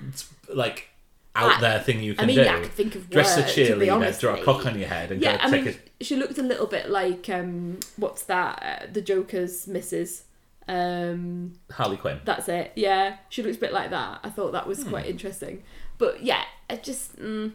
like 0.53 0.89
out 1.37 1.59
I- 1.59 1.61
there 1.61 1.81
thing 1.81 2.03
you 2.03 2.13
I 2.13 2.17
can 2.17 2.27
mean, 2.27 2.37
do? 2.37 2.49
I 2.49 2.61
could 2.61 2.73
think 2.73 2.95
of 2.95 3.11
Dress 3.11 3.37
a 3.37 3.43
cheerleader, 3.43 4.21
draw 4.21 4.35
a 4.35 4.43
cock 4.45 4.67
on 4.67 4.79
your 4.79 4.89
head, 4.89 5.11
and 5.13 5.21
yeah, 5.23 5.37
go 5.39 5.45
I 5.45 5.51
take 5.51 5.65
mean, 5.65 5.75
a 6.01 6.05
she 6.05 6.17
looked 6.17 6.39
a 6.39 6.43
little 6.43 6.67
bit 6.67 6.91
like, 6.91 7.29
um, 7.29 7.81
what's 7.97 8.23
that? 8.25 8.63
Uh, 8.83 8.87
the 8.93 9.01
Joker's 9.01 9.67
missus. 9.67 10.25
Um, 10.67 11.55
Harley 11.71 11.97
Quinn. 11.99 12.21
That's 12.25 12.49
it. 12.49 12.73
Yeah, 12.75 13.19
she 13.29 13.43
looks 13.43 13.57
a 13.59 13.61
bit 13.61 13.73
like 13.73 13.91
that. 13.91 14.21
I 14.23 14.31
thought 14.31 14.53
that 14.53 14.67
was 14.67 14.83
Hmm. 14.83 14.91
quite 14.91 15.07
interesting. 15.07 15.63
But 15.99 16.23
yeah, 16.23 16.43
it 16.71 16.83
just 16.83 17.17
mm, 17.19 17.53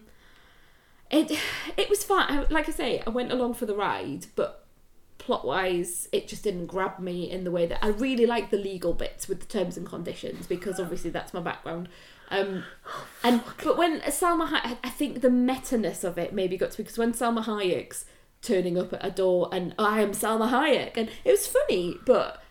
it 1.11 1.31
it 1.77 1.89
was 1.89 2.03
fun. 2.03 2.25
I, 2.29 2.45
like 2.49 2.69
I 2.69 2.71
say, 2.71 3.01
I 3.05 3.09
went 3.09 3.31
along 3.31 3.55
for 3.55 3.65
the 3.65 3.75
ride, 3.75 4.27
but 4.35 4.65
plot 5.29 5.45
wise, 5.45 6.09
it 6.11 6.27
just 6.27 6.43
didn't 6.43 6.65
grab 6.65 6.97
me 6.97 7.29
in 7.29 7.43
the 7.43 7.51
way 7.51 7.67
that 7.67 7.85
I 7.85 7.89
really 7.89 8.25
like 8.25 8.49
the 8.49 8.57
legal 8.57 8.93
bits 8.93 9.27
with 9.27 9.41
the 9.41 9.45
terms 9.45 9.77
and 9.77 9.85
conditions 9.85 10.47
because 10.47 10.79
obviously 10.79 11.11
that's 11.11 11.35
my 11.35 11.39
background. 11.39 11.87
Um, 12.31 12.63
and 13.23 13.43
but 13.63 13.77
when 13.77 13.99
Salma, 14.01 14.47
Hayek, 14.47 14.79
I 14.83 14.89
think 14.89 15.21
the 15.21 15.29
meta-ness 15.29 16.03
of 16.03 16.17
it 16.17 16.33
maybe 16.33 16.57
got 16.57 16.71
to 16.71 16.81
me 16.81 16.83
because 16.83 16.97
when 16.97 17.13
Salma 17.13 17.43
Hayek's 17.43 18.05
turning 18.41 18.75
up 18.75 18.91
at 18.91 19.05
a 19.05 19.11
door 19.11 19.49
and 19.51 19.75
"Oh, 19.77 19.85
I 19.85 20.01
am 20.01 20.13
Salma 20.13 20.49
Hayek, 20.49 20.97
and 20.97 21.11
it 21.23 21.29
was 21.29 21.45
funny, 21.45 21.97
but 22.07 22.41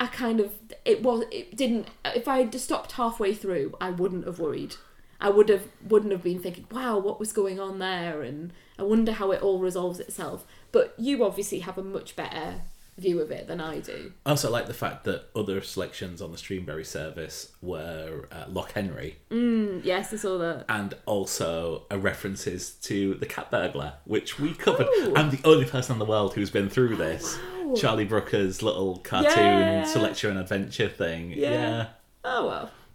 I 0.00 0.06
kind 0.06 0.40
of 0.40 0.54
it 0.86 1.02
was 1.02 1.24
it 1.30 1.54
didn't. 1.54 1.88
If 2.06 2.26
I 2.26 2.38
had 2.38 2.58
stopped 2.58 2.92
halfway 2.92 3.34
through, 3.34 3.74
I 3.82 3.90
wouldn't 3.90 4.24
have 4.24 4.38
worried. 4.38 4.76
I 5.20 5.28
would 5.28 5.50
have 5.50 5.68
wouldn't 5.86 6.12
have 6.12 6.22
been 6.22 6.38
thinking, 6.38 6.68
"Wow, 6.70 6.96
what 7.00 7.20
was 7.20 7.34
going 7.34 7.60
on 7.60 7.80
there?" 7.80 8.22
And 8.22 8.54
I 8.78 8.82
wonder 8.82 9.12
how 9.12 9.30
it 9.30 9.42
all 9.42 9.58
resolves 9.58 10.00
itself. 10.00 10.46
But 10.74 10.94
you 10.98 11.24
obviously 11.24 11.60
have 11.60 11.78
a 11.78 11.82
much 11.82 12.14
better 12.16 12.60
view 12.98 13.20
of 13.20 13.30
it 13.32 13.48
than 13.48 13.60
I 13.60 13.80
do. 13.80 14.12
I 14.26 14.30
also 14.30 14.50
like 14.50 14.66
the 14.66 14.74
fact 14.74 15.02
that 15.04 15.24
other 15.34 15.60
selections 15.62 16.20
on 16.22 16.30
the 16.30 16.36
Streamberry 16.36 16.84
service 16.86 17.50
were 17.62 18.28
uh, 18.30 18.44
Loch 18.48 18.70
Henry 18.72 19.16
Mm, 19.30 19.84
yes, 19.84 20.12
I 20.12 20.16
saw 20.16 20.38
that. 20.38 20.64
and 20.68 20.94
also 21.06 21.86
uh, 21.90 21.98
references 21.98 22.70
to 22.82 23.14
the 23.14 23.26
cat 23.26 23.50
burglar, 23.50 23.94
which 24.04 24.38
we 24.38 24.52
covered. 24.54 24.86
Oh. 24.90 25.12
I'm 25.16 25.30
the 25.30 25.40
only 25.44 25.64
person 25.64 25.94
in 25.94 25.98
the 25.98 26.04
world 26.04 26.34
who's 26.34 26.50
been 26.50 26.68
through 26.68 26.94
this. 26.96 27.36
wow. 27.64 27.74
Charlie 27.74 28.04
Brooker's 28.04 28.62
little 28.62 28.98
cartoon 28.98 29.32
Yeah. 29.42 29.84
selection 29.84 30.30
and 30.30 30.38
adventure 30.40 30.88
thing. 30.88 31.32
Yeah. 31.32 31.50
yeah. 31.50 31.86
Oh 32.24 32.46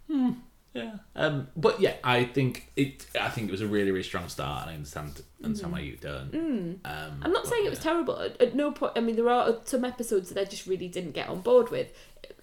well. 0.08 0.36
Yeah. 0.72 0.92
Um, 1.16 1.48
but 1.56 1.80
yeah, 1.80 1.94
I 2.04 2.24
think 2.24 2.70
it. 2.76 3.06
I 3.20 3.28
think 3.28 3.48
it 3.48 3.50
was 3.50 3.60
a 3.60 3.66
really, 3.66 3.90
really 3.90 4.04
strong 4.04 4.28
start, 4.28 4.62
and 4.62 4.70
I 4.70 4.74
understand 4.74 5.20
understand 5.42 5.72
why 5.72 5.80
you've 5.80 6.00
done. 6.00 6.30
Um, 6.32 6.80
Mm. 6.92 7.18
I'm 7.22 7.32
not 7.32 7.46
saying 7.46 7.66
it 7.66 7.70
was 7.70 7.80
terrible. 7.80 8.16
At, 8.20 8.54
no 8.54 8.70
point. 8.70 8.92
I 8.96 9.00
mean, 9.00 9.16
there 9.16 9.28
are 9.28 9.56
some 9.64 9.84
episodes 9.84 10.28
that 10.30 10.40
I 10.40 10.44
just 10.44 10.66
really 10.66 10.86
didn't 10.88 11.12
get 11.12 11.28
on 11.28 11.40
board 11.40 11.70
with 11.70 11.88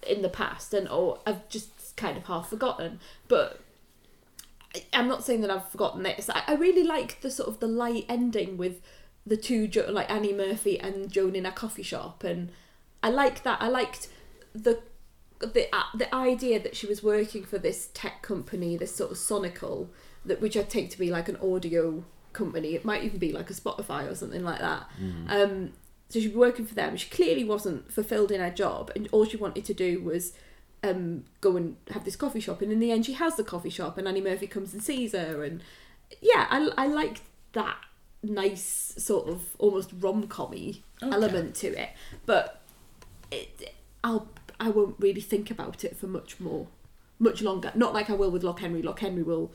in 0.06 0.20
the 0.22 0.28
past, 0.28 0.74
and 0.74 0.86
or 0.88 1.20
I've 1.26 1.48
just 1.48 1.96
kind 1.96 2.18
of 2.18 2.24
half 2.24 2.50
forgotten. 2.50 3.00
But 3.28 3.60
I'm 4.92 5.08
not 5.08 5.24
saying 5.24 5.40
that 5.40 5.50
I've 5.50 5.68
forgotten 5.70 6.02
this. 6.02 6.28
I, 6.28 6.42
I 6.48 6.54
really 6.54 6.84
like 6.84 7.22
the 7.22 7.30
sort 7.30 7.48
of 7.48 7.60
the 7.60 7.66
light 7.66 8.04
ending 8.10 8.58
with 8.58 8.82
the 9.26 9.36
two 9.38 9.66
Jo- 9.68 9.90
like 9.90 10.10
Annie 10.10 10.34
Murphy 10.34 10.78
and 10.78 11.10
Joan 11.10 11.34
in 11.34 11.46
a 11.46 11.52
coffee 11.52 11.82
shop, 11.82 12.24
and 12.24 12.50
I 13.02 13.08
like 13.08 13.42
that. 13.44 13.62
I 13.62 13.68
liked 13.68 14.08
the 14.54 14.82
the 15.40 15.74
uh, 15.74 15.84
the 15.94 16.12
idea 16.14 16.60
that 16.60 16.74
she 16.76 16.86
was 16.86 17.02
working 17.02 17.44
for 17.44 17.58
this 17.58 17.90
tech 17.94 18.22
company, 18.22 18.76
this 18.76 18.94
sort 18.94 19.10
of 19.10 19.16
Sonical, 19.16 19.88
that 20.24 20.40
which 20.40 20.56
I 20.56 20.62
take 20.62 20.90
to 20.90 20.98
be 20.98 21.10
like 21.10 21.28
an 21.28 21.36
audio 21.36 22.04
company. 22.32 22.74
It 22.74 22.84
might 22.84 23.04
even 23.04 23.18
be 23.18 23.32
like 23.32 23.50
a 23.50 23.54
Spotify 23.54 24.10
or 24.10 24.14
something 24.14 24.42
like 24.44 24.60
that. 24.60 24.86
Um, 25.28 25.72
so 26.08 26.20
she'd 26.20 26.28
be 26.32 26.36
working 26.36 26.66
for 26.66 26.74
them. 26.74 26.96
She 26.96 27.08
clearly 27.10 27.44
wasn't 27.44 27.92
fulfilled 27.92 28.30
in 28.32 28.40
her 28.40 28.50
job, 28.50 28.90
and 28.96 29.08
all 29.12 29.24
she 29.24 29.36
wanted 29.36 29.64
to 29.66 29.74
do 29.74 30.02
was 30.02 30.32
um, 30.82 31.24
go 31.40 31.56
and 31.56 31.76
have 31.90 32.04
this 32.04 32.16
coffee 32.16 32.40
shop. 32.40 32.62
And 32.62 32.72
in 32.72 32.80
the 32.80 32.90
end, 32.90 33.06
she 33.06 33.12
has 33.14 33.36
the 33.36 33.44
coffee 33.44 33.70
shop, 33.70 33.98
and 33.98 34.08
Annie 34.08 34.20
Murphy 34.20 34.46
comes 34.46 34.72
and 34.72 34.82
sees 34.82 35.12
her. 35.12 35.44
And 35.44 35.62
yeah, 36.20 36.46
I 36.50 36.70
I 36.76 36.86
like 36.86 37.20
that 37.52 37.76
nice 38.22 38.94
sort 38.98 39.28
of 39.28 39.54
almost 39.58 39.90
rom 40.00 40.26
commy 40.26 40.82
Okay. 41.00 41.14
element 41.14 41.54
to 41.54 41.68
it, 41.80 41.90
but 42.26 42.60
it, 43.30 43.72
I'll 44.02 44.28
I 44.60 44.70
won't 44.70 44.96
really 44.98 45.20
think 45.20 45.50
about 45.50 45.84
it 45.84 45.96
for 45.96 46.06
much 46.06 46.40
more, 46.40 46.68
much 47.18 47.42
longer. 47.42 47.72
Not 47.74 47.94
like 47.94 48.10
I 48.10 48.14
will 48.14 48.30
with 48.30 48.42
Loch 48.42 48.60
Henry. 48.60 48.82
Loch 48.82 49.00
Henry 49.00 49.22
will 49.22 49.52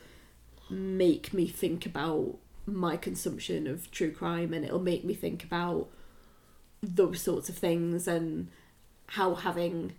make 0.70 1.34
me 1.34 1.46
think 1.46 1.84
about 1.84 2.38
my 2.66 2.96
consumption 2.96 3.66
of 3.66 3.90
true 3.90 4.10
crime, 4.10 4.52
and 4.52 4.64
it'll 4.64 4.80
make 4.80 5.04
me 5.04 5.14
think 5.14 5.44
about 5.44 5.88
those 6.82 7.20
sorts 7.20 7.48
of 7.48 7.56
things 7.56 8.06
and 8.08 8.48
how 9.08 9.34
having 9.34 9.92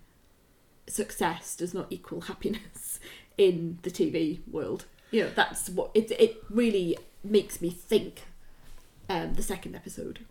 success 0.88 1.56
does 1.56 1.74
not 1.74 1.88
equal 1.90 2.22
happiness 2.22 3.00
in 3.38 3.80
the 3.84 3.92
TV 3.92 4.40
world. 4.48 4.86
You 5.12 5.24
know, 5.24 5.30
that's 5.36 5.70
what 5.70 5.92
it 5.94 6.12
it 6.12 6.44
really 6.50 6.98
makes 7.24 7.62
me 7.62 7.70
think. 7.70 8.24
Um, 9.08 9.36
the 9.36 9.44
second 9.44 9.76
episode. 9.76 10.26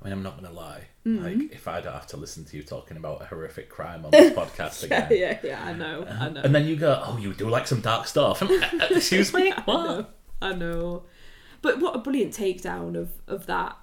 I 0.00 0.04
mean, 0.04 0.12
I'm 0.12 0.22
not 0.22 0.38
going 0.40 0.48
to 0.52 0.58
lie. 0.58 0.82
Mm-hmm. 1.06 1.24
Like, 1.24 1.52
if 1.52 1.66
I 1.68 1.80
don't 1.80 1.92
have 1.94 2.06
to 2.08 2.16
listen 2.16 2.44
to 2.44 2.56
you 2.56 2.62
talking 2.62 2.96
about 2.96 3.22
a 3.22 3.24
horrific 3.26 3.68
crime 3.70 4.04
on 4.04 4.10
this 4.10 4.32
podcast 4.36 4.82
again, 4.84 5.08
yeah, 5.10 5.38
yeah, 5.42 5.64
I 5.64 5.72
know, 5.72 6.04
I 6.08 6.28
know. 6.28 6.40
and 6.42 6.54
then 6.54 6.66
you 6.66 6.76
go, 6.76 7.02
"Oh, 7.04 7.16
you 7.16 7.32
do 7.32 7.48
like 7.48 7.66
some 7.66 7.80
dark 7.80 8.06
stuff." 8.06 8.42
Uh, 8.42 8.46
uh, 8.46 8.86
Excuse 8.90 9.32
me, 9.32 9.52
I 9.56 9.60
what? 9.62 9.84
know, 9.84 10.06
I 10.42 10.52
know. 10.54 11.04
But 11.62 11.80
what 11.80 11.96
a 11.96 11.98
brilliant 11.98 12.34
takedown 12.34 12.96
of 12.96 13.10
of 13.26 13.46
that 13.46 13.76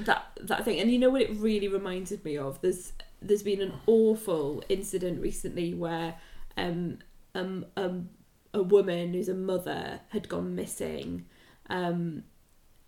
that 0.00 0.26
that 0.42 0.64
thing. 0.64 0.78
And 0.80 0.90
you 0.90 0.98
know 0.98 1.10
what 1.10 1.22
it 1.22 1.30
really 1.36 1.68
reminded 1.68 2.24
me 2.24 2.36
of? 2.36 2.60
There's 2.60 2.92
there's 3.22 3.42
been 3.42 3.62
an 3.62 3.72
awful 3.86 4.62
incident 4.68 5.20
recently 5.22 5.72
where 5.74 6.16
um 6.58 6.98
um, 7.34 7.64
um 7.76 8.10
a 8.52 8.62
woman 8.62 9.14
who's 9.14 9.28
a 9.28 9.34
mother 9.34 10.00
had 10.10 10.28
gone 10.28 10.54
missing. 10.54 11.24
Um 11.70 12.24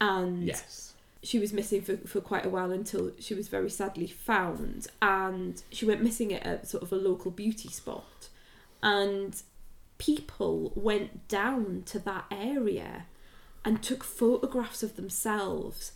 and 0.00 0.44
Yes. 0.44 0.94
She 1.22 1.38
was 1.38 1.52
missing 1.52 1.82
for, 1.82 1.96
for 1.98 2.20
quite 2.20 2.46
a 2.46 2.48
while 2.48 2.70
until 2.70 3.12
she 3.18 3.34
was 3.34 3.48
very 3.48 3.70
sadly 3.70 4.06
found 4.06 4.86
and 5.02 5.62
she 5.70 5.84
went 5.84 6.02
missing 6.02 6.32
at 6.32 6.46
a 6.46 6.66
sort 6.66 6.82
of 6.82 6.92
a 6.92 6.96
local 6.96 7.30
beauty 7.30 7.68
spot. 7.68 8.28
And 8.82 9.40
people 9.98 10.72
went 10.76 11.26
down 11.28 11.82
to 11.86 11.98
that 11.98 12.26
area 12.30 13.06
and 13.64 13.82
took 13.82 14.04
photographs 14.04 14.82
of 14.82 14.96
themselves 14.96 15.92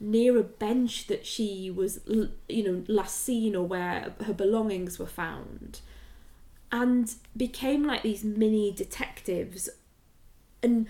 near 0.00 0.36
a 0.36 0.42
bench 0.42 1.06
that 1.06 1.24
she 1.24 1.70
was 1.70 2.00
you 2.48 2.64
know 2.64 2.84
last 2.88 3.22
seen 3.22 3.54
or 3.54 3.64
where 3.64 4.12
her 4.26 4.32
belongings 4.32 4.98
were 4.98 5.06
found 5.06 5.80
and 6.72 7.14
became 7.36 7.84
like 7.84 8.02
these 8.02 8.24
mini 8.24 8.72
detectives 8.72 9.70
and 10.62 10.88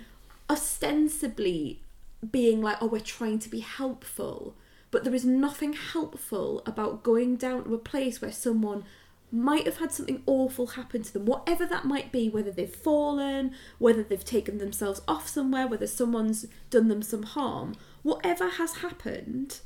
ostensibly 0.49 1.83
being 2.31 2.61
like, 2.61 2.79
oh, 2.81 2.87
we're 2.87 3.01
trying 3.01 3.39
to 3.41 3.49
be 3.49 3.61
helpful. 3.61 4.57
But 4.91 5.05
there 5.05 5.15
is 5.15 5.25
nothing 5.25 5.73
helpful 5.73 6.63
about 6.67 7.03
going 7.03 7.37
down 7.37 7.65
to 7.65 7.75
a 7.75 7.79
place 7.79 8.21
where 8.21 8.33
someone 8.33 8.85
might 9.33 9.67
have 9.67 9.79
had 9.79 9.91
something 9.91 10.23
awful 10.27 10.69
happen 10.69 11.03
to 11.03 11.13
them, 11.13 11.27
whatever 11.27 11.67
that 11.67 11.85
might 11.85 12.13
be, 12.13 12.29
whether 12.29 12.53
they've 12.53 12.75
fallen, 12.75 13.53
whether 13.79 14.03
they've 14.03 14.25
taken 14.25 14.59
themselves 14.59 15.03
off 15.09 15.27
somewhere, 15.27 15.67
whether 15.67 15.87
someone's 15.87 16.47
done 16.71 16.87
them 16.87 17.03
some 17.03 17.25
harm, 17.25 17.75
whatever 18.03 18.49
has 18.49 18.77
happened, 18.77 19.61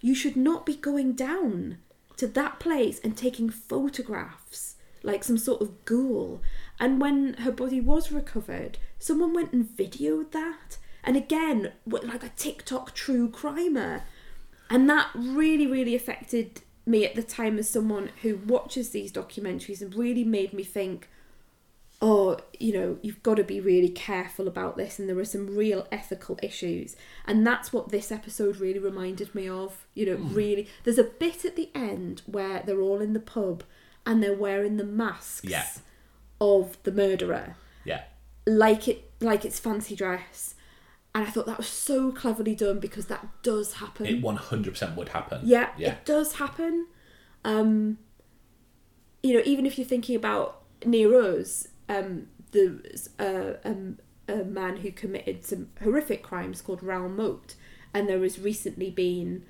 you 0.00 0.14
should 0.14 0.36
not 0.36 0.64
be 0.64 0.76
going 0.76 1.12
down 1.12 1.78
to 2.16 2.28
that 2.28 2.60
place 2.60 3.00
and 3.00 3.16
taking 3.16 3.50
photographs 3.50 4.76
like 5.02 5.24
some 5.24 5.38
sort 5.38 5.60
of 5.60 5.84
ghoul. 5.84 6.40
And 6.78 7.00
when 7.00 7.34
her 7.34 7.52
body 7.52 7.80
was 7.80 8.12
recovered, 8.12 8.78
someone 8.98 9.32
went 9.32 9.52
and 9.52 9.64
videoed 9.64 10.30
that. 10.32 10.76
And 11.04 11.16
again, 11.16 11.72
like 11.86 12.22
a 12.24 12.30
TikTok 12.30 12.94
true 12.94 13.28
crimer. 13.28 14.02
And 14.68 14.88
that 14.88 15.10
really, 15.14 15.66
really 15.66 15.94
affected 15.94 16.62
me 16.86 17.04
at 17.04 17.14
the 17.14 17.22
time 17.22 17.58
as 17.58 17.68
someone 17.68 18.10
who 18.22 18.36
watches 18.36 18.90
these 18.90 19.12
documentaries 19.12 19.80
and 19.80 19.94
really 19.94 20.24
made 20.24 20.52
me 20.52 20.62
think, 20.62 21.08
oh, 22.02 22.38
you 22.58 22.72
know, 22.72 22.98
you've 23.02 23.22
got 23.22 23.34
to 23.36 23.44
be 23.44 23.60
really 23.60 23.88
careful 23.88 24.48
about 24.48 24.76
this, 24.76 24.98
and 24.98 25.08
there 25.08 25.18
are 25.18 25.24
some 25.24 25.54
real 25.56 25.86
ethical 25.92 26.38
issues. 26.42 26.96
And 27.26 27.46
that's 27.46 27.72
what 27.72 27.90
this 27.90 28.10
episode 28.10 28.56
really 28.56 28.78
reminded 28.78 29.34
me 29.34 29.48
of. 29.48 29.86
You 29.94 30.06
know, 30.06 30.16
hmm. 30.16 30.34
really, 30.34 30.68
there's 30.84 30.98
a 30.98 31.04
bit 31.04 31.44
at 31.44 31.56
the 31.56 31.70
end 31.74 32.22
where 32.26 32.62
they're 32.64 32.80
all 32.80 33.00
in 33.00 33.12
the 33.12 33.20
pub 33.20 33.64
and 34.06 34.22
they're 34.22 34.34
wearing 34.36 34.76
the 34.78 34.84
masks 34.84 35.44
Yeah. 35.44 35.66
of 36.40 36.78
the 36.84 36.92
murderer, 36.92 37.56
Yeah. 37.84 38.04
like 38.46 38.88
it, 38.88 39.10
like 39.20 39.44
it's 39.44 39.58
fancy 39.60 39.94
dress. 39.94 40.54
And 41.14 41.26
I 41.26 41.30
thought 41.30 41.46
that 41.46 41.58
was 41.58 41.66
so 41.66 42.12
cleverly 42.12 42.54
done 42.54 42.78
because 42.78 43.06
that 43.06 43.26
does 43.42 43.74
happen. 43.74 44.06
It 44.06 44.22
100% 44.22 44.94
would 44.96 45.08
happen. 45.08 45.40
Yeah, 45.44 45.70
Yeah. 45.76 45.92
it 45.94 46.04
does 46.04 46.34
happen. 46.34 46.86
Um, 47.44 47.98
you 49.22 49.34
know, 49.34 49.42
even 49.44 49.66
if 49.66 49.76
you're 49.76 49.86
thinking 49.86 50.14
about 50.16 50.62
Nero's, 50.84 51.68
um, 51.88 52.28
the 52.52 52.80
uh, 53.18 53.68
um, 53.68 53.98
a 54.28 54.44
man 54.44 54.78
who 54.78 54.92
committed 54.92 55.44
some 55.44 55.68
horrific 55.82 56.22
crimes 56.22 56.62
called 56.62 56.82
Raoul 56.82 57.08
Moat, 57.08 57.54
and 57.92 58.08
there 58.08 58.22
has 58.22 58.38
recently 58.38 58.90
been 58.90 59.44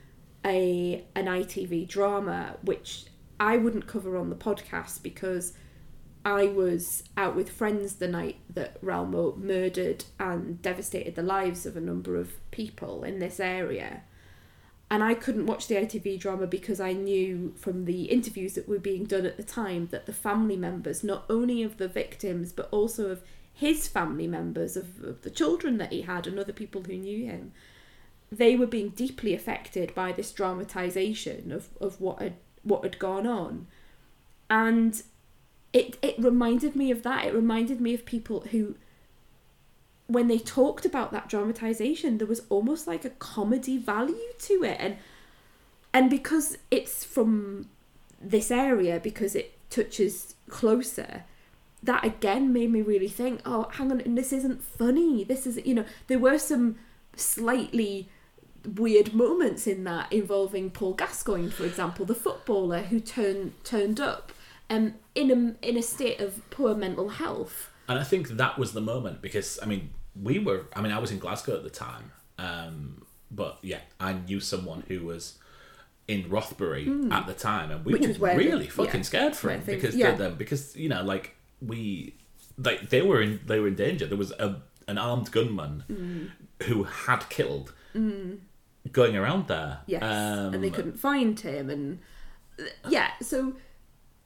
a 0.44 1.04
an 1.14 1.26
ITV 1.26 1.86
drama 1.88 2.56
which 2.62 3.04
I 3.38 3.56
wouldn't 3.58 3.86
cover 3.86 4.16
on 4.16 4.30
the 4.30 4.36
podcast 4.36 5.02
because 5.02 5.52
I 6.24 6.46
was 6.46 7.04
out 7.16 7.34
with 7.34 7.50
friends 7.50 7.94
the 7.94 8.08
night 8.08 8.36
that 8.52 8.76
Raoul 8.82 9.06
Moat 9.06 9.38
murdered 9.38 10.04
and 10.18 10.60
devastated 10.60 11.14
the 11.14 11.22
lives 11.22 11.64
of 11.64 11.76
a 11.76 11.80
number 11.80 12.16
of 12.16 12.32
people 12.50 13.04
in 13.04 13.18
this 13.18 13.40
area. 13.40 14.02
And 14.90 15.02
I 15.02 15.14
couldn't 15.14 15.46
watch 15.46 15.68
the 15.68 15.76
ITV 15.76 16.18
drama 16.18 16.46
because 16.46 16.80
I 16.80 16.92
knew 16.92 17.54
from 17.56 17.84
the 17.84 18.04
interviews 18.04 18.54
that 18.54 18.68
were 18.68 18.78
being 18.78 19.04
done 19.04 19.24
at 19.24 19.36
the 19.36 19.42
time 19.42 19.88
that 19.92 20.06
the 20.06 20.12
family 20.12 20.56
members, 20.56 21.04
not 21.04 21.24
only 21.30 21.62
of 21.62 21.78
the 21.78 21.88
victims 21.88 22.52
but 22.52 22.68
also 22.70 23.10
of 23.10 23.22
his 23.52 23.88
family 23.88 24.26
members, 24.26 24.76
of, 24.76 25.02
of 25.02 25.22
the 25.22 25.30
children 25.30 25.78
that 25.78 25.92
he 25.92 26.02
had 26.02 26.26
and 26.26 26.38
other 26.38 26.52
people 26.52 26.82
who 26.82 26.96
knew 26.96 27.24
him, 27.24 27.52
they 28.32 28.56
were 28.56 28.66
being 28.66 28.90
deeply 28.90 29.32
affected 29.34 29.94
by 29.94 30.12
this 30.12 30.32
dramatization 30.32 31.50
of, 31.52 31.68
of 31.80 32.00
what 32.00 32.20
had 32.20 32.34
what 32.62 32.84
had 32.84 32.98
gone 32.98 33.26
on, 33.26 33.66
and 34.50 35.02
it 35.72 35.96
it 36.02 36.16
reminded 36.18 36.74
me 36.76 36.90
of 36.90 37.02
that. 37.02 37.26
It 37.26 37.34
reminded 37.34 37.80
me 37.80 37.94
of 37.94 38.04
people 38.04 38.40
who 38.50 38.76
when 40.06 40.26
they 40.26 40.38
talked 40.38 40.84
about 40.84 41.12
that 41.12 41.28
dramatization 41.28 42.18
there 42.18 42.26
was 42.26 42.42
almost 42.48 42.88
like 42.88 43.04
a 43.04 43.10
comedy 43.10 43.78
value 43.78 44.32
to 44.40 44.64
it 44.64 44.76
and 44.80 44.96
and 45.94 46.10
because 46.10 46.58
it's 46.68 47.04
from 47.04 47.68
this 48.20 48.50
area 48.50 48.98
because 48.98 49.36
it 49.36 49.56
touches 49.70 50.34
closer 50.48 51.22
that 51.80 52.04
again 52.04 52.52
made 52.52 52.72
me 52.72 52.82
really 52.82 53.06
think 53.06 53.40
oh 53.44 53.68
hang 53.74 53.92
on 53.92 54.02
this 54.16 54.32
isn't 54.32 54.60
funny 54.64 55.22
this 55.22 55.46
is 55.46 55.64
you 55.64 55.74
know 55.74 55.84
there 56.08 56.18
were 56.18 56.38
some 56.38 56.76
slightly 57.14 58.08
weird 58.74 59.14
moments 59.14 59.66
in 59.66 59.84
that 59.84 60.12
involving 60.12 60.70
Paul 60.70 60.94
Gascoigne, 60.94 61.50
for 61.50 61.64
example, 61.64 62.04
the 62.04 62.14
footballer 62.14 62.82
who 62.82 63.00
turned 63.00 63.52
turned 63.64 64.00
up 64.00 64.32
um, 64.70 64.94
in 65.14 65.30
a 65.30 65.68
in 65.68 65.76
a 65.76 65.82
state 65.82 66.20
of 66.20 66.48
poor 66.50 66.74
mental 66.74 67.08
health. 67.10 67.70
And 67.88 67.98
I 67.98 68.04
think 68.04 68.28
that 68.28 68.56
was 68.58 68.72
the 68.72 68.80
moment 68.80 69.20
because 69.20 69.58
I 69.62 69.66
mean 69.66 69.90
we 70.20 70.38
were 70.38 70.66
I 70.74 70.80
mean 70.80 70.92
I 70.92 70.98
was 70.98 71.10
in 71.10 71.18
Glasgow 71.18 71.56
at 71.56 71.64
the 71.64 71.70
time, 71.70 72.12
um, 72.38 73.04
but 73.30 73.58
yeah 73.62 73.80
I 73.98 74.14
knew 74.14 74.40
someone 74.40 74.84
who 74.88 75.04
was 75.04 75.38
in 76.08 76.28
Rothbury 76.28 76.90
at 77.12 77.26
the 77.26 77.34
time, 77.34 77.70
and 77.70 77.84
we. 77.84 77.92
Which 77.92 78.18
were 78.18 78.34
really 78.36 78.66
fucking 78.66 79.00
yeah, 79.00 79.02
scared 79.02 79.36
for 79.36 79.50
him 79.50 79.62
because 79.64 79.94
yeah. 79.94 80.12
them 80.12 80.34
because 80.36 80.76
you 80.76 80.88
know 80.88 81.02
like 81.02 81.36
we 81.60 82.14
like 82.58 82.90
they 82.90 83.02
were 83.02 83.20
in 83.22 83.40
they 83.46 83.60
were 83.60 83.68
in 83.68 83.76
danger. 83.76 84.06
There 84.06 84.18
was 84.18 84.32
a 84.32 84.62
an 84.88 84.98
armed 84.98 85.30
gunman 85.30 85.84
Hmm. 85.86 86.64
who 86.64 86.84
had 86.84 87.28
killed 87.28 87.72
going 88.92 89.16
around 89.16 89.46
there. 89.48 89.78
Yes, 89.86 90.02
um, 90.02 90.54
and 90.54 90.64
they 90.64 90.70
couldn't 90.70 90.98
find 90.98 91.38
him, 91.38 91.70
and 91.70 92.00
yeah, 92.88 93.10
so 93.22 93.54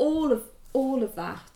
all 0.07 0.29
of 0.37 0.43
all 0.73 1.03
of 1.03 1.13
that 1.15 1.55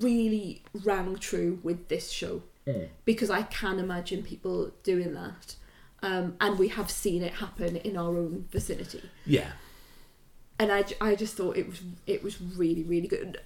really 0.00 0.62
rang 0.84 1.16
true 1.16 1.58
with 1.62 1.88
this 1.88 2.10
show 2.10 2.42
Mm. 2.64 2.88
because 3.04 3.28
I 3.28 3.42
can 3.42 3.80
imagine 3.80 4.22
people 4.22 4.70
doing 4.84 5.14
that, 5.14 5.56
um, 6.00 6.36
and 6.40 6.60
we 6.60 6.68
have 6.68 6.92
seen 6.92 7.20
it 7.28 7.34
happen 7.44 7.74
in 7.74 7.96
our 7.96 8.16
own 8.16 8.46
vicinity. 8.52 9.02
Yeah, 9.26 9.50
and 10.60 10.70
I, 10.70 10.84
I 11.00 11.16
just 11.16 11.34
thought 11.36 11.56
it 11.56 11.68
was 11.68 11.80
it 12.06 12.22
was 12.22 12.40
really 12.40 12.84
really 12.84 13.08
good. 13.08 13.40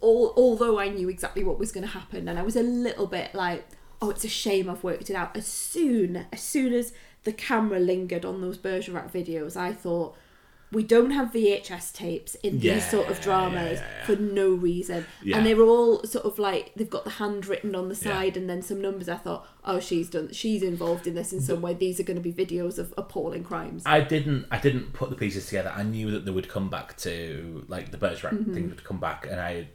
All, 0.00 0.34
although 0.36 0.76
I 0.84 0.88
knew 0.88 1.08
exactly 1.08 1.44
what 1.44 1.60
was 1.60 1.70
going 1.70 1.86
to 1.86 1.92
happen, 2.00 2.28
and 2.28 2.36
I 2.36 2.42
was 2.42 2.56
a 2.56 2.64
little 2.64 3.06
bit 3.06 3.32
like, 3.32 3.64
oh, 4.00 4.10
it's 4.10 4.24
a 4.24 4.28
shame 4.28 4.68
I've 4.68 4.82
worked 4.82 5.08
it 5.08 5.14
out. 5.14 5.36
As 5.36 5.46
soon 5.46 6.26
as 6.32 6.42
soon 6.42 6.72
as 6.72 6.92
the 7.22 7.32
camera 7.32 7.78
lingered 7.78 8.24
on 8.24 8.40
those 8.40 8.58
Bergerac 8.58 9.12
videos, 9.12 9.56
I 9.56 9.72
thought 9.72 10.16
we 10.72 10.82
don't 10.82 11.10
have 11.10 11.32
VHS 11.32 11.92
tapes 11.92 12.34
in 12.36 12.58
Yeah, 12.58 12.74
these 12.74 12.90
sort 12.90 13.08
of 13.08 13.20
dramas 13.20 13.78
yeah, 13.78 13.86
yeah. 13.98 14.04
for 14.06 14.16
no 14.16 14.50
reason, 14.50 15.06
and 15.32 15.44
they 15.46 15.54
were 15.54 15.66
all 15.66 16.02
sort 16.04 16.24
of 16.24 16.38
like 16.38 16.72
they've 16.74 16.88
got 16.88 17.04
the 17.04 17.10
handwritten 17.10 17.74
on 17.74 17.88
the 17.88 17.94
side 17.94 18.36
and 18.36 18.48
then 18.48 18.62
some 18.62 18.80
numbers. 18.80 19.08
I 19.08 19.16
thought, 19.16 19.46
oh, 19.64 19.80
she's 19.80 20.08
done, 20.08 20.32
she's 20.32 20.62
involved 20.62 21.06
in 21.06 21.14
this 21.14 21.32
in 21.32 21.40
some 21.40 21.60
way. 21.62 21.74
These 21.74 22.00
are 22.00 22.04
going 22.04 22.20
to 22.22 22.22
be 22.22 22.32
videos 22.32 22.78
of 22.78 22.94
appalling 22.96 23.44
crimes. 23.44 23.82
I 23.86 24.00
didn't. 24.00 24.46
I 24.50 24.58
didn't 24.58 24.92
put 24.94 25.10
the 25.10 25.16
pieces 25.16 25.46
together. 25.46 25.72
I 25.76 25.82
knew 25.82 26.10
that 26.10 26.24
they 26.24 26.30
would 26.32 26.48
come 26.48 26.70
back 26.70 26.96
to 26.98 27.64
like 27.68 27.90
the 27.90 27.98
Bergerac 27.98 28.32
Mm-hmm. 28.32 28.54
thing 28.54 28.68
would 28.70 28.82
come 28.84 28.98
back, 28.98 29.26
and 29.30 29.40
I. 29.40 29.68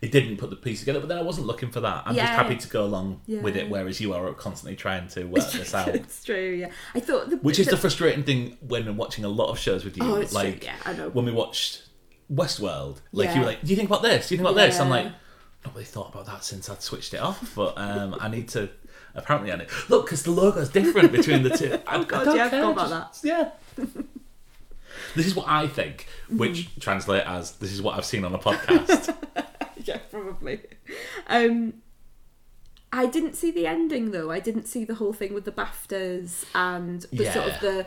It 0.00 0.12
didn't 0.12 0.36
put 0.36 0.50
the 0.50 0.56
piece 0.56 0.78
together, 0.80 1.00
but 1.00 1.08
then 1.08 1.18
I 1.18 1.22
wasn't 1.22 1.46
looking 1.48 1.70
for 1.70 1.80
that. 1.80 2.04
I'm 2.06 2.14
just 2.14 2.26
happy 2.32 2.54
to 2.56 2.68
go 2.68 2.84
along 2.84 3.20
with 3.26 3.56
it, 3.56 3.68
whereas 3.68 4.00
you 4.00 4.12
are 4.14 4.32
constantly 4.34 4.76
trying 4.76 5.08
to 5.08 5.24
work 5.24 5.50
this 5.52 5.74
out. 5.74 5.88
it's 5.88 6.22
true, 6.24 6.50
yeah. 6.60 6.70
I 6.94 7.00
thought 7.00 7.30
the, 7.30 7.36
Which 7.38 7.58
is 7.58 7.66
the 7.66 7.76
frustrating 7.76 8.22
thing 8.22 8.56
when 8.60 8.86
I'm 8.86 8.96
watching 8.96 9.24
a 9.24 9.28
lot 9.28 9.48
of 9.50 9.58
shows 9.58 9.84
with 9.84 9.96
you. 9.96 10.04
Oh, 10.04 10.14
it's 10.16 10.30
true, 10.32 10.40
like 10.42 10.64
yeah, 10.64 10.76
I 10.84 10.92
know. 10.92 11.08
when 11.08 11.24
we 11.24 11.32
watched 11.32 11.82
Westworld, 12.32 12.98
like 13.12 13.34
you 13.34 13.40
were 13.40 13.46
like, 13.46 13.62
"Do 13.62 13.70
you 13.70 13.76
think 13.76 13.88
about 13.88 14.02
this? 14.02 14.28
Do 14.28 14.34
you 14.34 14.38
think 14.38 14.48
about 14.50 14.56
this?" 14.56 14.78
I'm 14.78 14.86
Yeah. 14.88 14.94
like, 14.94 15.06
"Not 15.64 15.74
really 15.74 15.84
thought 15.84 16.10
about 16.14 16.26
that 16.26 16.44
since 16.44 16.68
I'd 16.70 16.80
switched 16.82 17.14
it 17.14 17.20
off." 17.20 17.54
But 17.56 17.76
um, 17.76 18.14
I 18.20 18.28
need 18.28 18.48
to. 18.50 18.68
Apparently, 19.14 19.50
I 19.50 19.56
need 19.56 19.68
look 19.88 20.04
because 20.06 20.22
the 20.22 20.30
logo's 20.30 20.68
different 20.68 21.10
between 21.10 21.42
the 21.42 21.50
two. 21.50 21.76
I, 21.88 21.96
Oh, 21.96 22.04
God, 22.04 22.28
I 22.28 22.36
yeah, 22.36 22.48
care, 22.50 22.70
about 22.70 22.88
just- 23.12 23.24
Yeah. 23.24 23.50
this 25.16 25.26
is 25.26 25.34
what 25.34 25.46
I 25.48 25.66
think, 25.66 26.06
which 26.28 26.66
Mm-hmm. 26.68 26.80
translate 26.80 27.24
as 27.26 27.52
this 27.52 27.72
is 27.72 27.80
what 27.82 27.96
I've 27.96 28.04
seen 28.04 28.24
on 28.24 28.34
a 28.34 28.38
podcast. 28.38 29.14
Yeah, 30.18 30.32
probably. 30.32 30.60
Um, 31.28 31.74
I 32.92 33.06
didn't 33.06 33.34
see 33.34 33.50
the 33.50 33.66
ending 33.66 34.10
though. 34.12 34.30
I 34.30 34.40
didn't 34.40 34.66
see 34.66 34.84
the 34.84 34.94
whole 34.94 35.12
thing 35.12 35.34
with 35.34 35.44
the 35.44 35.52
Baftas 35.52 36.44
and 36.54 37.02
the 37.12 37.26
sort 37.32 37.48
of 37.48 37.60
the 37.60 37.86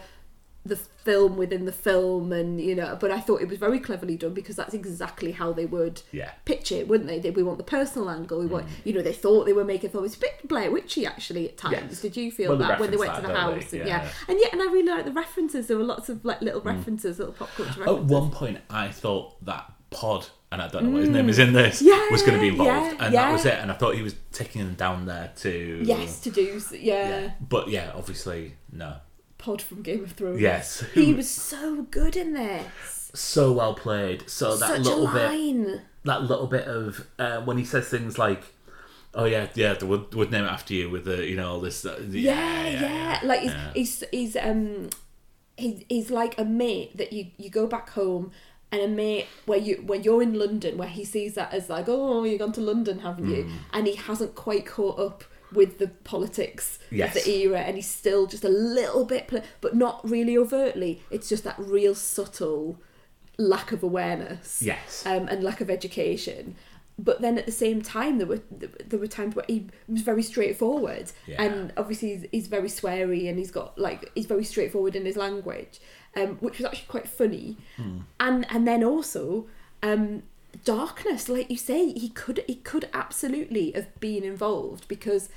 the 0.63 0.75
film 0.75 1.37
within 1.37 1.65
the 1.65 1.71
film, 1.71 2.31
and 2.31 2.61
you 2.61 2.75
know. 2.75 2.95
But 3.01 3.09
I 3.09 3.19
thought 3.19 3.41
it 3.41 3.49
was 3.49 3.57
very 3.57 3.79
cleverly 3.79 4.15
done 4.15 4.35
because 4.35 4.55
that's 4.55 4.75
exactly 4.75 5.31
how 5.31 5.51
they 5.53 5.65
would 5.65 6.03
yeah. 6.11 6.33
pitch 6.45 6.71
it, 6.71 6.87
wouldn't 6.87 7.09
they? 7.09 7.17
they 7.17 7.31
we 7.31 7.41
want 7.41 7.57
the 7.57 7.63
personal 7.63 8.11
angle. 8.11 8.39
We 8.39 8.45
Mm. 8.45 8.51
want, 8.51 8.67
you 8.83 8.93
know, 8.93 9.01
they 9.01 9.11
thought 9.11 9.45
they 9.47 9.53
were 9.53 9.63
making 9.63 9.89
film. 9.89 10.05
It's 10.05 10.15
a 10.17 10.19
bit 10.19 10.47
Blair 10.47 10.69
Witchy 10.69 11.03
actually 11.07 11.49
at 11.49 11.57
times. 11.57 11.73
Yes. 11.73 12.01
Did 12.01 12.15
you 12.15 12.31
feel 12.31 12.49
Well, 12.49 12.59
that 12.59 12.79
when 12.79 12.91
they 12.91 12.97
went 12.97 13.09
reference 13.09 13.27
to 13.27 13.33
the 13.33 13.39
house? 13.39 13.73
And, 13.73 13.87
Yeah. 13.87 14.03
yeah, 14.03 14.09
and 14.27 14.39
yeah, 14.39 14.47
and 14.51 14.61
I 14.61 14.65
really 14.65 14.91
like 14.91 15.05
the 15.05 15.11
references. 15.11 15.65
There 15.65 15.77
were 15.77 15.83
lots 15.83 16.09
of 16.09 16.23
like 16.23 16.41
little 16.43 16.61
references, 16.61 17.17
little 17.17 17.33
pop 17.33 17.49
culture 17.55 17.79
references. 17.79 18.11
At 18.11 18.21
one 18.21 18.29
point, 18.29 18.59
I 18.69 18.89
thought 18.89 19.43
that 19.45 19.65
Pod, 19.91 20.25
and 20.51 20.61
I 20.61 20.67
don't 20.69 20.85
know 20.85 20.89
what 20.91 21.01
his 21.01 21.09
name 21.09 21.27
is 21.29 21.37
in 21.37 21.51
this, 21.53 21.81
Mm. 21.81 21.85
Yeah, 21.87 22.09
was 22.11 22.21
going 22.21 22.35
to 22.35 22.39
be 22.41 22.47
involved, 22.47 22.93
yeah, 22.97 23.05
and 23.05 23.13
yeah. 23.13 23.25
that 23.25 23.31
was 23.33 23.45
it. 23.45 23.55
And 23.59 23.69
I 23.69 23.73
thought 23.75 23.95
he 23.95 24.01
was 24.01 24.15
taking 24.31 24.63
them 24.63 24.73
down 24.75 25.05
there 25.05 25.31
to 25.37 25.81
Yes, 25.83 26.19
to 26.21 26.31
do 26.31 26.61
yeah. 26.71 26.77
yeah. 27.09 27.31
But 27.41 27.67
yeah, 27.69 27.91
obviously 27.95 28.55
no. 28.71 28.95
Pod 29.37 29.61
from 29.61 29.81
Game 29.81 30.03
of 30.03 30.11
Thrones. 30.13 30.39
Yes, 30.39 30.83
he 30.93 31.13
was 31.13 31.29
so 31.29 31.83
good 31.83 32.15
in 32.15 32.33
this. 32.33 33.11
So 33.13 33.51
well 33.51 33.73
played. 33.73 34.29
So 34.29 34.55
that 34.55 34.69
Such 34.69 34.79
a 34.79 34.83
little 34.83 35.07
bit, 35.07 35.29
line. 35.29 35.81
that 36.05 36.23
little 36.23 36.47
bit 36.47 36.67
of 36.67 37.05
uh, 37.19 37.41
when 37.41 37.57
he 37.57 37.65
says 37.65 37.87
things 37.89 38.17
like. 38.17 38.43
Oh 39.13 39.25
yeah, 39.25 39.47
yeah. 39.55 39.73
They 39.73 39.85
would 39.85 40.13
would 40.15 40.31
name 40.31 40.45
it 40.45 40.47
after 40.47 40.73
you 40.73 40.89
with 40.89 41.03
the 41.03 41.25
you 41.27 41.35
know 41.35 41.51
all 41.53 41.59
this. 41.59 41.85
Uh, 41.85 42.01
Yeah, 42.09 42.67
yeah. 42.69 43.19
Like 43.23 43.41
he's, 43.41 43.53
he's 43.73 44.03
he's 44.11 44.35
um 44.37 44.89
he's, 45.57 45.83
he's 45.89 46.11
like 46.11 46.39
a 46.39 46.45
mate 46.45 46.95
that 46.95 47.11
you 47.11 47.27
you 47.37 47.49
go 47.49 47.67
back 47.67 47.89
home 47.89 48.31
and 48.71 48.81
a 48.81 48.87
mate 48.87 49.27
where 49.45 49.59
you 49.59 49.75
when 49.85 50.03
you're 50.03 50.21
in 50.21 50.33
London 50.37 50.77
where 50.77 50.87
he 50.87 51.03
sees 51.03 51.33
that 51.35 51.53
as 51.53 51.69
like 51.69 51.85
oh 51.87 52.23
you've 52.23 52.39
gone 52.39 52.51
to 52.53 52.61
London 52.61 52.99
haven't 52.99 53.29
you 53.29 53.43
Mm. 53.43 53.51
and 53.73 53.87
he 53.87 53.95
hasn't 53.95 54.35
quite 54.35 54.65
caught 54.65 54.97
up 54.99 55.23
with 55.53 55.77
the 55.79 55.87
politics 55.87 56.79
Yes. 56.89 57.15
of 57.15 57.23
the 57.25 57.29
era 57.41 57.59
and 57.59 57.75
he's 57.75 57.89
still 57.89 58.25
just 58.27 58.43
a 58.45 58.49
little 58.49 59.03
bit 59.05 59.29
but 59.59 59.75
not 59.75 59.99
really 60.09 60.37
overtly 60.37 61.01
it's 61.09 61.27
just 61.27 61.43
that 61.43 61.55
real 61.59 61.93
subtle 61.95 62.79
lack 63.37 63.71
of 63.71 63.83
awareness 63.83 64.61
Yes. 64.61 65.03
um, 65.05 65.27
and 65.27 65.43
lack 65.43 65.61
of 65.61 65.69
education. 65.69 66.55
But 66.99 67.21
then 67.21 67.37
at 67.39 67.47
the 67.47 67.51
same 67.51 67.81
time, 67.81 68.19
there 68.19 68.27
were 68.27 68.41
there 68.51 68.99
were 68.99 69.07
times 69.07 69.35
where 69.35 69.45
he 69.47 69.67
was 69.87 70.01
very 70.03 70.21
straightforward, 70.21 71.11
Yeah. 71.25 71.41
and 71.41 71.73
obviously 71.75 72.09
he's, 72.15 72.25
he's 72.31 72.47
very 72.47 72.67
sweary, 72.69 73.27
and 73.27 73.39
he's 73.39 73.49
got 73.49 73.75
like 73.79 74.11
he's 74.13 74.27
very 74.27 74.43
straightforward 74.43 74.95
in 74.95 75.05
his 75.05 75.15
language, 75.17 75.79
um, 76.15 76.37
which 76.39 76.57
was 76.57 76.65
actually 76.65 76.87
quite 76.87 77.07
funny. 77.07 77.57
And 78.19 78.45
and 78.49 78.67
then 78.67 78.83
also 78.83 79.47
um, 79.83 80.23
darkness, 80.65 81.29
like 81.29 81.49
you 81.49 81.57
say, 81.57 81.91
he 81.93 82.09
could 82.09 82.43
he 82.47 82.55
could 82.55 82.89
absolutely 82.93 83.71
have 83.71 83.99
been 83.99 84.23
involved 84.23 84.87
because 84.87 85.29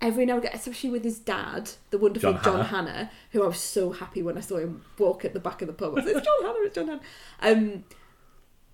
every 0.00 0.26
now 0.26 0.34
and 0.34 0.44
again, 0.44 0.54
especially 0.56 0.90
with 0.90 1.04
his 1.04 1.18
dad, 1.18 1.70
the 1.90 1.98
wonderful 1.98 2.32
John 2.34 2.42
John, 2.44 2.64
Hannah. 2.66 2.90
Hannah, 2.92 3.10
who 3.32 3.42
I 3.42 3.46
was 3.46 3.58
so 3.60 3.92
happy 3.92 4.22
when 4.22 4.36
I 4.36 4.40
saw 4.40 4.58
him 4.58 4.82
walk 4.98 5.24
at 5.24 5.32
the 5.32 5.40
back 5.40 5.62
of 5.62 5.68
the 5.68 5.72
pub. 5.74 5.92
I 5.92 5.94
was 5.94 6.04
like, 6.04 6.16
it's 6.16 6.26
John 6.26 6.42
Hannah, 6.44 6.64
it's 6.66 6.74
John 6.74 6.88
Hannah. 6.88 7.00
Um, 7.40 7.84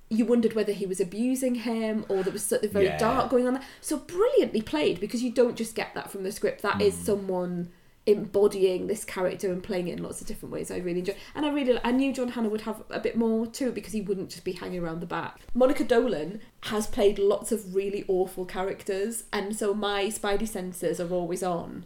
you 0.09 0.27
wondered 0.27 0.53
whether 0.55 0.73
he 0.73 0.85
was 0.85 1.01
abusing 1.01 1.55
him 1.55 2.05
or 2.09 2.23
there 2.23 2.33
was 2.33 2.43
something 2.43 2.69
very 2.69 2.87
Yeah. 2.87 2.99
dark 2.99 3.31
going 3.31 3.47
on 3.47 3.55
there. 3.55 3.63
So 3.81 3.97
brilliantly 3.99 4.61
played 4.61 5.01
because 5.01 5.23
you 5.23 5.31
don't 5.31 5.57
just 5.57 5.75
get 5.75 5.95
that 5.95 6.11
from 6.11 6.23
the 6.23 6.33
script. 6.33 6.61
That 6.63 6.83
is 6.83 6.95
Hmm. 6.97 7.03
someone 7.05 7.71
embodying 8.05 8.89
this 8.89 9.05
character 9.05 9.51
and 9.53 9.63
playing 9.63 9.89
it 9.89 9.97
in 9.99 10.03
lots 10.03 10.21
of 10.21 10.27
different 10.27 10.53
ways. 10.53 10.71
I 10.71 10.79
really 10.79 11.01
enjoy, 11.01 11.15
and 11.35 11.47
I 11.47 11.51
really 11.53 11.79
I 11.85 11.93
knew 11.93 12.13
John 12.13 12.29
Hannah 12.29 12.49
would 12.49 12.63
have 12.63 12.83
a 12.91 12.99
bit 13.01 13.17
more 13.17 13.47
to 13.47 13.69
it 13.69 13.75
because 13.75 13.93
he 13.93 14.01
wouldn't 14.01 14.31
just 14.31 14.45
be 14.45 14.53
hanging 14.53 14.83
around 14.83 15.01
the 15.01 15.07
back. 15.07 15.39
Monica 15.55 15.85
Dolan 15.85 16.41
has 16.65 16.87
played 16.87 17.19
lots 17.19 17.53
of 17.53 17.75
really 17.75 18.05
awful 18.09 18.45
characters, 18.45 19.25
and 19.33 19.55
so 19.57 19.73
my 19.73 20.07
spidey 20.07 20.49
senses 20.49 21.01
are 21.01 21.11
always 21.11 21.43
on 21.43 21.85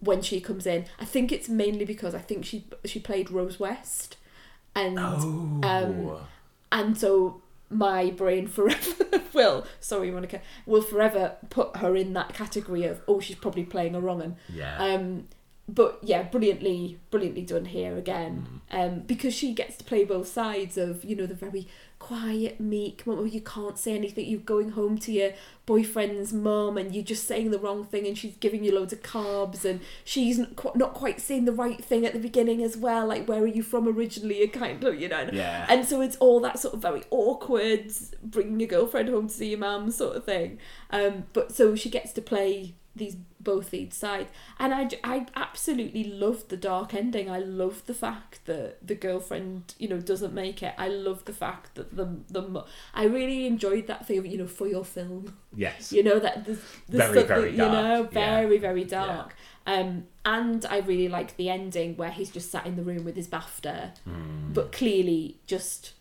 when 0.00 0.20
she 0.20 0.40
comes 0.40 0.66
in. 0.66 0.84
I 0.98 1.04
think 1.06 1.32
it's 1.32 1.48
mainly 1.48 1.84
because 1.86 2.14
I 2.14 2.20
think 2.20 2.44
she 2.44 2.66
she 2.84 2.98
played 3.00 3.30
Rose 3.30 3.58
West, 3.58 4.16
and 4.74 4.98
Oh. 4.98 5.60
um, 5.62 6.18
and 6.70 6.98
so 6.98 7.40
my 7.70 8.10
brain 8.10 8.46
forever 8.46 9.22
will 9.32 9.66
sorry 9.80 10.10
Monica 10.10 10.40
will 10.66 10.82
forever 10.82 11.36
put 11.48 11.78
her 11.78 11.96
in 11.96 12.12
that 12.12 12.34
category 12.34 12.84
of 12.84 13.00
oh 13.08 13.18
she's 13.20 13.36
probably 13.36 13.64
playing 13.64 13.94
a 13.94 14.00
wrong 14.00 14.18
one 14.18 14.36
yeah. 14.52 14.76
um 14.78 15.26
but 15.66 15.98
yeah 16.02 16.22
brilliantly 16.22 16.98
brilliantly 17.10 17.42
done 17.42 17.64
here 17.66 17.96
again. 17.96 18.60
Um 18.70 19.00
because 19.00 19.34
she 19.34 19.54
gets 19.54 19.76
to 19.78 19.84
play 19.84 20.04
both 20.04 20.28
sides 20.28 20.76
of 20.76 21.04
you 21.04 21.16
know 21.16 21.26
the 21.26 21.34
very 21.34 21.66
quiet 21.98 22.60
meek 22.60 23.06
mum 23.06 23.16
where 23.16 23.26
you 23.26 23.40
can't 23.40 23.78
say 23.78 23.94
anything 23.94 24.26
you're 24.26 24.38
going 24.40 24.72
home 24.72 24.98
to 24.98 25.10
your 25.10 25.30
boyfriend's 25.64 26.34
mum 26.34 26.76
and 26.76 26.94
you're 26.94 27.02
just 27.02 27.26
saying 27.26 27.50
the 27.50 27.58
wrong 27.58 27.82
thing 27.82 28.06
and 28.06 28.18
she's 28.18 28.36
giving 28.36 28.62
you 28.62 28.74
loads 28.74 28.92
of 28.92 29.02
carbs 29.02 29.64
and 29.64 29.80
she's 30.04 30.38
not 30.38 30.54
qu- 30.54 30.72
not 30.74 30.92
quite 30.92 31.18
saying 31.18 31.46
the 31.46 31.52
right 31.52 31.82
thing 31.82 32.04
at 32.04 32.12
the 32.12 32.18
beginning 32.18 32.62
as 32.62 32.76
well 32.76 33.06
like 33.06 33.26
where 33.26 33.42
are 33.42 33.46
you 33.46 33.62
from 33.62 33.88
originally? 33.88 34.38
you 34.40 34.48
kind 34.50 34.84
of 34.84 35.00
you 35.00 35.08
know 35.08 35.26
Yeah. 35.32 35.64
and 35.70 35.86
so 35.86 36.02
it's 36.02 36.16
all 36.16 36.40
that 36.40 36.58
sort 36.58 36.74
of 36.74 36.82
very 36.82 37.04
awkward 37.10 37.90
bringing 38.22 38.60
your 38.60 38.68
girlfriend 38.68 39.08
home 39.08 39.28
to 39.28 39.32
see 39.34 39.48
your 39.50 39.60
mum 39.60 39.90
sort 39.90 40.14
of 40.16 40.24
thing. 40.24 40.58
Um 40.90 41.24
but 41.32 41.52
so 41.52 41.74
she 41.74 41.88
gets 41.88 42.12
to 42.12 42.20
play 42.20 42.74
these 42.94 43.16
both 43.44 43.72
each 43.74 43.92
side. 43.92 44.28
And 44.58 44.74
I, 44.74 44.88
I 45.04 45.26
absolutely 45.36 46.04
loved 46.04 46.48
the 46.48 46.56
dark 46.56 46.94
ending. 46.94 47.30
I 47.30 47.38
love 47.38 47.84
the 47.86 47.94
fact 47.94 48.40
that 48.46 48.78
the 48.86 48.94
girlfriend 48.94 49.74
you 49.78 49.88
know 49.88 50.00
doesn't 50.00 50.34
make 50.34 50.62
it. 50.62 50.74
I 50.78 50.88
love 50.88 51.24
the 51.26 51.32
fact 51.32 51.74
that 51.74 51.94
the 51.96 52.06
the 52.30 52.64
i 52.94 53.04
really 53.04 53.46
enjoyed 53.46 53.86
that 53.86 54.06
thing 54.06 54.18
of 54.18 54.26
you 54.26 54.38
know 54.38 54.46
for 54.46 54.66
your 54.66 54.84
film. 54.84 55.36
Yes. 55.56 55.92
you 55.92 56.02
know 56.02 56.18
that 56.18 56.44
there's, 56.44 56.58
there's 56.88 57.12
Very, 57.12 57.26
very 57.26 57.50
you 57.52 57.58
know 57.58 58.02
dark, 58.02 58.14
yeah. 58.14 58.40
very 58.40 58.58
very 58.58 58.84
dark. 58.84 59.34
Um 59.66 60.04
and 60.26 60.64
i 60.66 60.78
really 60.78 61.08
like 61.08 61.36
the 61.36 61.48
ending 61.50 61.96
where 61.96 62.10
he's 62.10 62.30
just 62.30 62.50
sat 62.50 62.66
in 62.66 62.76
the 62.76 62.82
room 62.82 63.04
with 63.04 63.16
his 63.16 63.28
bafta. 63.28 63.96
Hmm. 64.04 64.52
but 64.52 64.72
clearly 64.72 65.38
just 65.46 65.92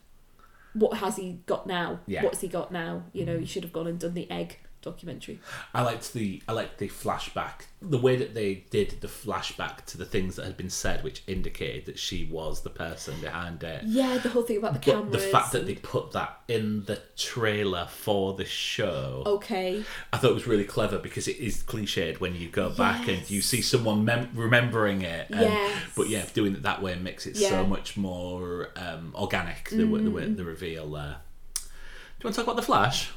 what 0.73 0.97
has 0.97 1.17
he 1.17 1.39
got 1.45 1.67
now? 1.67 1.99
Yeah. 2.07 2.19
Hmm. 2.21 2.25
what's 2.25 2.41
he 2.41 2.47
got 2.47 2.71
now? 2.71 3.03
You 3.13 3.25
know 3.25 3.37
he 3.37 3.45
should 3.45 3.63
have 3.63 3.73
gone 3.73 3.87
and 3.87 3.99
done 3.99 4.13
the 4.15 4.29
egg 4.31 4.59
documentary 4.83 5.39
I 5.73 5.81
liked 5.81 6.13
the 6.13 6.41
I 6.47 6.51
liked 6.51 6.77
the 6.77 6.89
flashback, 6.89 7.65
the 7.81 7.97
way 7.97 8.15
that 8.17 8.33
they 8.35 8.65
did 8.69 8.97
the 9.01 9.07
flashback 9.07 9.85
to 9.85 9.97
the 9.97 10.05
things 10.05 10.35
that 10.35 10.45
had 10.45 10.57
been 10.57 10.69
said, 10.69 11.03
which 11.03 11.23
indicated 11.27 11.85
that 11.87 11.97
she 11.97 12.25
was 12.25 12.61
the 12.61 12.69
person 12.69 13.19
behind 13.21 13.63
it. 13.63 13.83
yeah 13.85 14.17
the 14.19 14.29
whole 14.29 14.43
thing 14.43 14.57
about 14.57 14.73
the 14.73 14.79
But 14.79 14.85
cameras 14.85 15.11
the 15.11 15.29
fact 15.29 15.51
that 15.53 15.65
they 15.65 15.75
put 15.75 16.11
that 16.11 16.39
in 16.47 16.83
the 16.85 17.01
trailer 17.17 17.87
for 17.89 18.33
the 18.35 18.45
show, 18.45 19.23
okay 19.25 19.83
I 20.11 20.17
thought 20.17 20.31
it 20.31 20.35
was 20.35 20.47
really 20.47 20.65
clever 20.65 20.99
because 20.99 21.27
it 21.27 21.37
is 21.37 21.63
cliched 21.63 22.19
when 22.19 22.35
you 22.35 22.49
go 22.49 22.69
back 22.69 23.07
and 23.07 23.29
you 23.29 23.41
see 23.41 23.61
someone 23.61 24.05
mem- 24.05 24.29
remembering 24.35 25.01
it. 25.01 25.29
And, 25.29 25.39
Yes. 25.41 25.83
But 25.95 26.09
yeah, 26.09 26.25
doing 26.33 26.53
it 26.53 26.63
that 26.63 26.81
way 26.81 26.95
makes 26.95 27.25
it 27.25 27.35
Yeah. 27.35 27.49
so 27.49 27.65
much 27.65 27.95
more 27.97 28.69
um, 28.75 29.13
organic. 29.15 29.69
The, 29.69 29.85
way 29.85 30.01
the 30.01 30.11
way 30.11 30.23
Mm. 30.23 30.37
the 30.37 30.43
reveal 30.43 30.89
there. 30.91 31.17
Do 31.55 31.61
you 32.19 32.23
want 32.25 32.35
to 32.35 32.41
talk 32.41 32.45
about 32.47 32.55
the 32.55 32.61
Flash? 32.61 33.11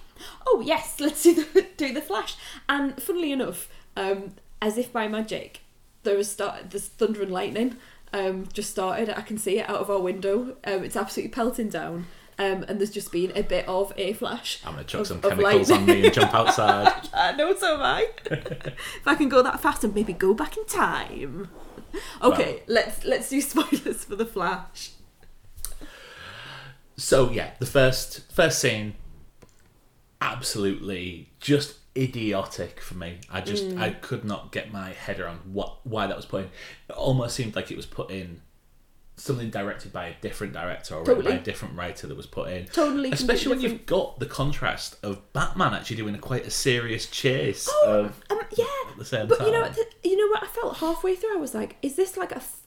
Oh 0.46 0.62
yes 0.64 0.96
let's 1.00 1.22
do 1.22 1.34
the 1.34 1.66
do 1.76 1.92
the 1.92 2.02
flash 2.02 2.36
and 2.68 3.00
funnily 3.02 3.32
enough 3.32 3.68
um 3.96 4.34
as 4.60 4.78
if 4.78 4.92
by 4.92 5.06
magic 5.08 5.60
there 6.02 6.16
is 6.16 6.30
start 6.30 6.70
there's 6.70 6.88
thunder 6.88 7.22
and 7.22 7.32
lightning 7.32 7.76
um 8.12 8.46
just 8.52 8.70
started 8.70 9.10
i 9.10 9.20
can 9.20 9.36
see 9.38 9.58
it 9.58 9.68
out 9.68 9.80
of 9.80 9.90
our 9.90 10.00
window 10.00 10.56
um 10.64 10.84
it's 10.84 10.96
absolutely 10.96 11.30
pelting 11.30 11.68
down 11.68 12.06
um 12.38 12.64
and 12.68 12.78
there's 12.78 12.90
just 12.90 13.10
been 13.10 13.32
a 13.34 13.42
bit 13.42 13.66
of 13.66 13.92
a 13.96 14.12
flash 14.12 14.60
I'm 14.64 14.74
going 14.74 14.84
to 14.84 14.90
chuck 14.90 15.00
Of- 15.02 15.06
some 15.06 15.20
chemicals 15.20 15.70
on 15.70 15.86
me 15.86 16.04
and 16.04 16.14
jump 16.14 16.34
outside. 16.34 17.08
I 17.14 17.32
know 17.32 17.54
so 17.54 17.74
am 17.74 17.82
I. 17.82 18.08
if 18.26 19.06
I 19.06 19.14
can 19.14 19.28
go 19.30 19.42
that 19.42 19.60
fast 19.60 19.84
and 19.84 19.94
maybe 19.94 20.12
go 20.12 20.34
back 20.34 20.56
in 20.58 20.66
time. 20.66 21.48
Okay, 22.20 22.62
let's 22.66 23.04
let's 23.06 23.30
do 23.30 23.40
spoilers 23.40 24.04
for 24.04 24.16
the 24.16 24.26
Flash. 24.26 24.90
So 26.96 27.30
yeah, 27.30 27.52
the 27.58 27.66
first 27.66 28.30
first 28.32 28.58
scene, 28.58 28.94
absolutely 30.20 31.30
just 31.40 31.74
idiotic 31.96 32.80
for 32.80 32.94
me. 32.94 33.18
I 33.30 33.40
just 33.40 33.64
Mm. 33.64 33.80
I 33.80 33.90
could 33.90 34.24
not 34.24 34.52
get 34.52 34.70
my 34.72 34.90
head 34.90 35.18
around 35.20 35.40
what 35.52 35.78
why 35.86 36.06
that 36.06 36.16
was 36.16 36.26
put 36.26 36.42
in. 36.44 36.50
It 36.88 36.92
almost 36.92 37.34
seemed 37.34 37.56
like 37.56 37.70
it 37.70 37.76
was 37.76 37.86
put 37.86 38.10
in 38.10 38.42
something 39.18 39.48
directed 39.48 39.90
by 39.94 40.08
a 40.08 40.14
different 40.20 40.52
director 40.52 40.94
or 40.94 41.02
written 41.02 41.24
by 41.24 41.30
a 41.30 41.40
different 41.40 41.74
writer 41.74 42.06
that 42.06 42.16
was 42.16 42.26
put 42.26 42.50
in. 42.50 42.66
Totally, 42.66 43.10
especially 43.12 43.48
when 43.48 43.58
completely 43.60 43.78
you've 43.78 43.86
got 43.86 44.18
the 44.18 44.26
contrast 44.26 44.96
of 45.02 45.32
Batman 45.32 45.72
actually 45.72 45.96
doing 45.96 46.14
a 46.14 46.18
quite 46.18 46.46
a 46.46 46.50
serious 46.50 47.06
chase 47.06 47.66
Oh, 47.72 48.00
of 48.04 48.22
um, 48.30 48.40
yeah. 48.54 48.66
at 48.90 48.98
the 48.98 49.04
same 49.06 49.26
But 49.26 49.38
time. 49.38 49.46
you 49.46 49.52
know, 49.54 49.70
you 50.04 50.16
know 50.18 50.26
what? 50.32 50.42
I 50.42 50.46
felt 50.48 50.76
halfway 50.78 51.14
through. 51.16 51.34
I 51.34 51.40
was 51.40 51.54
like, 51.54 51.76
"Is 51.80 51.96
this 51.96 52.16
like 52.18 52.32
a?" 52.32 52.36
F- 52.36 52.60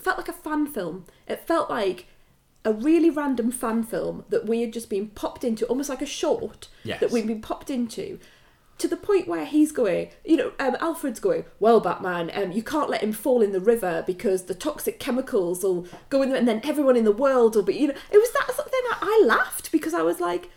felt 0.00 0.16
like 0.16 0.28
a 0.28 0.32
fan 0.32 0.66
film. 0.66 1.04
It 1.28 1.46
felt 1.46 1.68
like 1.68 2.06
a 2.64 2.72
really 2.72 3.10
random 3.10 3.50
fan 3.50 3.82
film 3.82 4.24
that 4.28 4.46
we 4.46 4.60
had 4.60 4.72
just 4.72 4.90
been 4.90 5.08
popped 5.08 5.44
into, 5.44 5.64
almost 5.66 5.88
like 5.88 6.02
a 6.02 6.06
short 6.06 6.68
Yes. 6.84 7.00
that 7.00 7.10
we'd 7.10 7.26
been 7.26 7.40
popped 7.40 7.70
into. 7.70 8.18
To 8.78 8.88
the 8.88 8.96
point 8.96 9.28
where 9.28 9.44
he's 9.44 9.72
going, 9.72 10.08
you 10.24 10.36
know, 10.38 10.52
um, 10.58 10.74
Alfred's 10.80 11.20
going, 11.20 11.44
well, 11.58 11.80
Batman, 11.80 12.30
um, 12.34 12.50
you 12.52 12.62
can't 12.62 12.88
let 12.88 13.02
him 13.02 13.12
fall 13.12 13.42
in 13.42 13.52
the 13.52 13.60
river 13.60 14.02
because 14.06 14.44
the 14.44 14.54
toxic 14.54 14.98
chemicals 14.98 15.62
will 15.62 15.86
go 16.08 16.22
in 16.22 16.30
there, 16.30 16.38
and 16.38 16.48
then 16.48 16.62
everyone 16.64 16.96
in 16.96 17.04
the 17.04 17.12
world 17.12 17.54
will 17.54 17.62
be, 17.62 17.74
you 17.76 17.88
know, 17.88 17.94
it 18.10 18.16
was 18.18 18.32
that 18.32 18.46
sort 18.54 18.66
of 18.66 18.72
thing. 18.72 18.80
I, 18.90 19.20
I 19.22 19.26
laughed 19.26 19.70
because 19.70 19.92
I 19.92 20.00
was 20.00 20.18
like, 20.18 20.48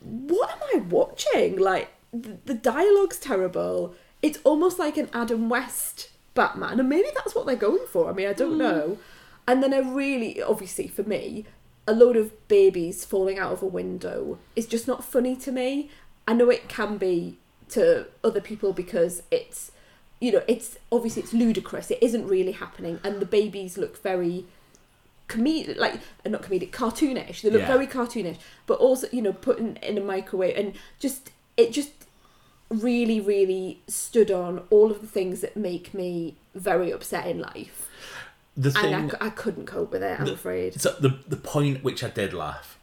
what 0.00 0.50
am 0.50 0.58
I 0.74 0.78
watching? 0.78 1.58
Like 1.58 1.90
the, 2.12 2.38
the 2.44 2.54
dialogue's 2.54 3.18
terrible. 3.18 3.94
It's 4.22 4.38
almost 4.44 4.78
like 4.78 4.96
an 4.96 5.08
Adam 5.12 5.48
West 5.48 6.10
Batman, 6.34 6.80
and 6.80 6.88
maybe 6.88 7.08
that's 7.14 7.34
what 7.34 7.44
they're 7.46 7.56
going 7.56 7.84
for. 7.90 8.08
I 8.08 8.12
mean, 8.14 8.28
I 8.28 8.32
don't 8.32 8.56
know. 8.56 8.98
And 9.46 9.62
then 9.62 9.74
I 9.74 9.78
really, 9.78 10.40
obviously, 10.42 10.86
for 10.88 11.02
me, 11.02 11.44
a 11.86 11.92
load 11.92 12.16
of 12.16 12.46
babies 12.48 13.04
falling 13.04 13.38
out 13.38 13.52
of 13.52 13.62
a 13.62 13.66
window 13.66 14.38
is 14.54 14.66
just 14.66 14.86
not 14.86 15.04
funny 15.04 15.34
to 15.36 15.50
me. 15.50 15.90
I 16.28 16.32
know 16.34 16.48
it 16.50 16.68
can 16.68 16.96
be 16.96 17.38
to 17.70 18.06
other 18.22 18.40
people 18.40 18.72
because 18.72 19.22
it's, 19.30 19.72
you 20.20 20.30
know, 20.30 20.42
it's 20.46 20.76
obviously 20.92 21.22
it's 21.22 21.32
ludicrous. 21.32 21.90
It 21.90 21.98
isn't 22.00 22.26
really 22.26 22.52
happening, 22.52 23.00
and 23.02 23.18
the 23.18 23.26
babies 23.26 23.76
look 23.76 24.00
very 24.00 24.46
comedic, 25.28 25.76
like 25.78 26.00
not 26.24 26.42
comedic, 26.42 26.70
cartoonish. 26.70 27.40
They 27.42 27.50
look 27.50 27.62
Yeah. 27.62 27.66
very 27.66 27.86
cartoonish, 27.88 28.36
but 28.66 28.78
also 28.78 29.08
you 29.10 29.22
know 29.22 29.32
put 29.32 29.58
in, 29.58 29.76
in 29.76 29.98
a 29.98 30.00
microwave 30.00 30.56
and 30.56 30.74
just 31.00 31.30
it 31.56 31.72
just 31.72 31.90
really 32.68 33.20
really 33.20 33.80
stood 33.88 34.30
on 34.30 34.62
all 34.70 34.90
of 34.90 35.00
the 35.00 35.06
things 35.06 35.40
that 35.40 35.56
make 35.56 35.92
me 35.94 36.36
very 36.54 36.90
upset 36.92 37.26
in 37.26 37.40
life, 37.40 37.81
the 38.56 38.70
thing 38.70 38.92
and 38.92 39.14
I, 39.20 39.26
I 39.26 39.30
couldn't 39.30 39.66
cope 39.66 39.92
with 39.92 40.02
it. 40.02 40.20
I'm 40.20 40.26
the- 40.26 40.32
afraid. 40.34 40.80
So 40.80 40.90
the 41.00 41.18
the 41.28 41.36
point 41.36 41.82
which 41.82 42.04
I 42.04 42.08
did 42.10 42.32
laugh 42.32 42.78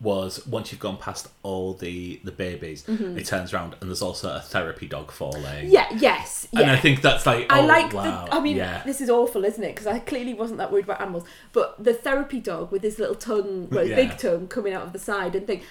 was 0.00 0.44
once 0.46 0.70
you've 0.70 0.80
gone 0.80 0.98
past 0.98 1.28
all 1.42 1.72
the 1.72 2.20
the 2.24 2.32
babies, 2.32 2.84
it 2.88 3.24
turns 3.24 3.54
around 3.54 3.74
and 3.80 3.88
there's 3.88 4.02
also 4.02 4.34
a 4.34 4.40
therapy 4.40 4.86
dog 4.86 5.10
falling. 5.10 5.42
Mm-hmm. 5.42 5.68
Yeah. 5.68 5.88
Yes. 5.96 6.46
Yeah. 6.52 6.60
And 6.60 6.70
I 6.72 6.76
think 6.76 7.00
that's 7.00 7.24
like 7.24 7.50
I 7.50 7.60
oh, 7.60 7.66
like 7.66 7.92
wow, 7.92 8.26
the. 8.26 8.34
I 8.34 8.40
mean, 8.40 8.56
yeah. 8.56 8.82
this 8.84 9.00
is 9.00 9.08
awful, 9.08 9.44
isn't 9.44 9.62
it? 9.62 9.74
Because 9.74 9.86
I 9.86 10.00
clearly 10.00 10.34
wasn't 10.34 10.58
that 10.58 10.70
worried 10.70 10.84
about 10.84 11.00
animals. 11.00 11.24
But 11.52 11.82
the 11.82 11.94
therapy 11.94 12.40
dog 12.40 12.70
with 12.70 12.82
his 12.82 12.98
little 12.98 13.14
tongue, 13.14 13.68
well, 13.70 13.80
his 13.80 13.90
Yeah. 13.90 13.96
big 13.96 14.18
tongue 14.18 14.48
coming 14.48 14.74
out 14.74 14.82
of 14.82 14.92
the 14.92 14.98
side 14.98 15.34
and 15.34 15.46
thing, 15.46 15.62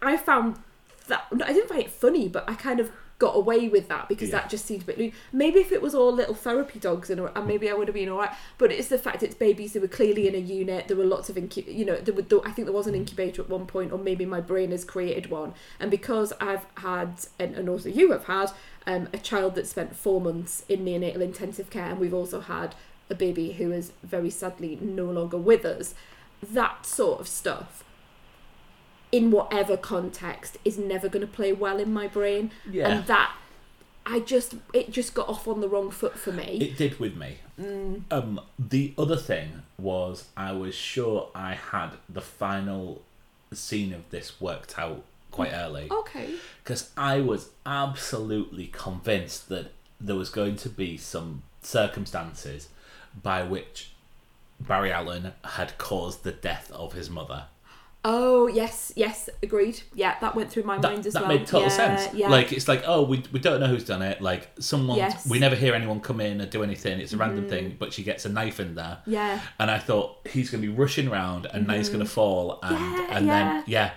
I 0.00 0.16
found 0.16 0.56
that 1.08 1.26
I 1.44 1.52
didn't 1.52 1.68
find 1.68 1.82
it 1.82 1.90
funny, 1.90 2.28
but 2.28 2.48
I 2.48 2.54
kind 2.54 2.80
of 2.80 2.90
got 3.26 3.36
away 3.36 3.68
with 3.68 3.86
that 3.88 4.08
because 4.08 4.30
Yeah. 4.30 4.40
that 4.40 4.50
just 4.50 4.64
seemed 4.66 4.82
a 4.82 4.86
bit. 4.86 4.98
lewd. 4.98 5.12
Maybe 5.32 5.60
if 5.60 5.70
it 5.70 5.80
was 5.80 5.94
all 5.94 6.12
little 6.12 6.34
therapy 6.34 6.78
dogs 6.80 7.08
and, 7.08 7.20
and 7.20 7.46
maybe 7.46 7.70
I 7.70 7.74
would 7.74 7.86
have 7.86 7.94
been 7.94 8.08
all 8.08 8.18
right. 8.18 8.32
But 8.58 8.72
it's 8.72 8.88
the 8.88 8.98
fact 8.98 9.22
it's 9.22 9.34
babies. 9.36 9.72
They 9.74 9.80
were 9.80 9.86
clearly 10.00 10.26
in 10.26 10.34
a 10.34 10.38
unit. 10.60 10.88
There 10.88 10.96
were 10.96 11.04
lots 11.16 11.28
of 11.30 11.36
incu- 11.36 11.72
You 11.72 11.84
know, 11.84 11.96
there 11.96 12.14
were, 12.14 12.22
there, 12.22 12.40
I 12.44 12.50
think 12.50 12.66
there 12.66 12.72
was 12.80 12.88
an 12.88 12.96
incubator 12.96 13.40
at 13.42 13.48
one 13.48 13.66
point, 13.66 13.92
or 13.92 13.98
maybe 13.98 14.24
my 14.26 14.40
brain 14.40 14.70
has 14.72 14.84
created 14.84 15.30
one. 15.30 15.54
And 15.78 15.88
because 15.90 16.32
I've 16.40 16.66
had, 16.78 17.10
and, 17.38 17.54
and 17.54 17.68
also 17.68 17.88
you 17.88 18.10
have 18.10 18.24
had, 18.24 18.50
um, 18.86 19.08
a 19.12 19.18
child 19.18 19.54
that 19.54 19.66
spent 19.68 19.94
four 19.94 20.20
months 20.20 20.64
in 20.68 20.84
neonatal 20.84 21.20
intensive 21.20 21.70
care, 21.70 21.86
and 21.90 22.00
we've 22.00 22.14
also 22.22 22.40
had 22.40 22.74
a 23.08 23.14
baby 23.14 23.52
who 23.52 23.70
is 23.70 23.92
very 24.02 24.30
sadly 24.30 24.78
no 24.80 25.04
longer 25.04 25.36
with 25.38 25.64
us. 25.64 25.94
That 26.42 26.86
sort 26.86 27.20
of 27.20 27.28
stuff, 27.28 27.84
in 29.12 29.30
whatever 29.30 29.76
context, 29.76 30.58
is 30.64 30.78
never 30.78 31.08
going 31.08 31.20
to 31.26 31.32
play 31.32 31.52
well 31.52 31.78
in 31.78 31.92
my 31.92 32.08
brain, 32.08 32.50
Yeah. 32.70 32.88
and 32.88 33.06
that 33.06 33.36
I 34.04 34.18
just 34.18 34.54
it 34.72 34.90
just 34.90 35.14
got 35.14 35.28
off 35.28 35.46
on 35.46 35.60
the 35.60 35.68
wrong 35.68 35.90
foot 35.90 36.18
for 36.18 36.32
me. 36.32 36.58
It 36.60 36.76
did 36.76 36.98
with 36.98 37.16
me. 37.16 37.36
Mm. 37.60 38.02
Um, 38.10 38.40
the 38.58 38.94
other 38.98 39.16
thing 39.16 39.62
was 39.78 40.24
I 40.36 40.52
was 40.52 40.74
sure 40.74 41.28
I 41.34 41.54
had 41.54 41.90
the 42.08 42.20
final 42.20 43.02
scene 43.52 43.92
of 43.92 44.08
this 44.10 44.40
worked 44.40 44.78
out 44.78 45.04
quite 45.30 45.52
early 45.52 45.88
okay. 45.90 46.34
because 46.62 46.90
I 46.96 47.20
was 47.20 47.50
absolutely 47.64 48.66
convinced 48.66 49.48
that 49.50 49.72
there 50.00 50.16
was 50.16 50.30
going 50.30 50.56
to 50.56 50.68
be 50.68 50.96
some 50.96 51.42
circumstances 51.62 52.68
by 53.22 53.42
which 53.42 53.92
Barry 54.60 54.90
Allen 54.92 55.32
had 55.44 55.78
caused 55.78 56.22
the 56.22 56.32
death 56.32 56.70
of 56.72 56.92
his 56.92 57.08
mother. 57.08 57.44
Oh 58.04 58.48
yes, 58.48 58.92
yes, 58.96 59.28
agreed. 59.44 59.80
Yeah, 59.94 60.16
that 60.20 60.34
went 60.34 60.50
through 60.50 60.64
my 60.64 60.76
That, 60.78 60.92
mind 60.92 61.06
as 61.06 61.12
that 61.12 61.22
well. 61.22 61.30
That 61.30 61.38
made 61.38 61.46
total 61.46 61.68
yeah, 61.68 61.68
sense. 61.68 62.14
Yeah. 62.14 62.28
Like 62.30 62.52
it's 62.52 62.66
like 62.66 62.82
oh 62.86 63.02
we, 63.02 63.22
we 63.30 63.38
don't 63.38 63.60
know 63.60 63.68
who's 63.68 63.84
done 63.84 64.02
it. 64.02 64.20
Like 64.20 64.50
someone 64.58 64.96
Yes. 64.98 65.20
Mm-hmm. 65.20 65.30
we 65.30 65.38
never 65.38 65.54
hear 65.54 65.72
anyone 65.74 66.00
come 66.00 66.20
in 66.20 66.40
or 66.40 66.46
do 66.46 66.64
anything. 66.64 66.98
It's 66.98 67.12
a 67.12 67.16
random 67.16 67.48
thing, 67.48 67.76
but 67.78 67.92
she 67.92 68.02
gets 68.02 68.24
a 68.24 68.28
knife 68.28 68.58
in 68.58 68.74
there. 68.74 68.98
yeah. 69.06 69.40
and 69.60 69.70
I 69.70 69.78
thought 69.78 70.26
he's 70.28 70.50
going 70.50 70.62
to 70.62 70.68
be 70.68 70.74
rushing 70.74 71.06
around 71.06 71.46
and 71.46 71.66
now 71.68 71.74
he's 71.74 71.88
going 71.90 72.04
to 72.04 72.10
fall 72.10 72.58
and 72.62 72.76
Mm-hmm. 72.76 72.94
Yeah, 72.96 73.16
and 73.18 73.28
then 73.28 73.64
yeah 73.66 73.90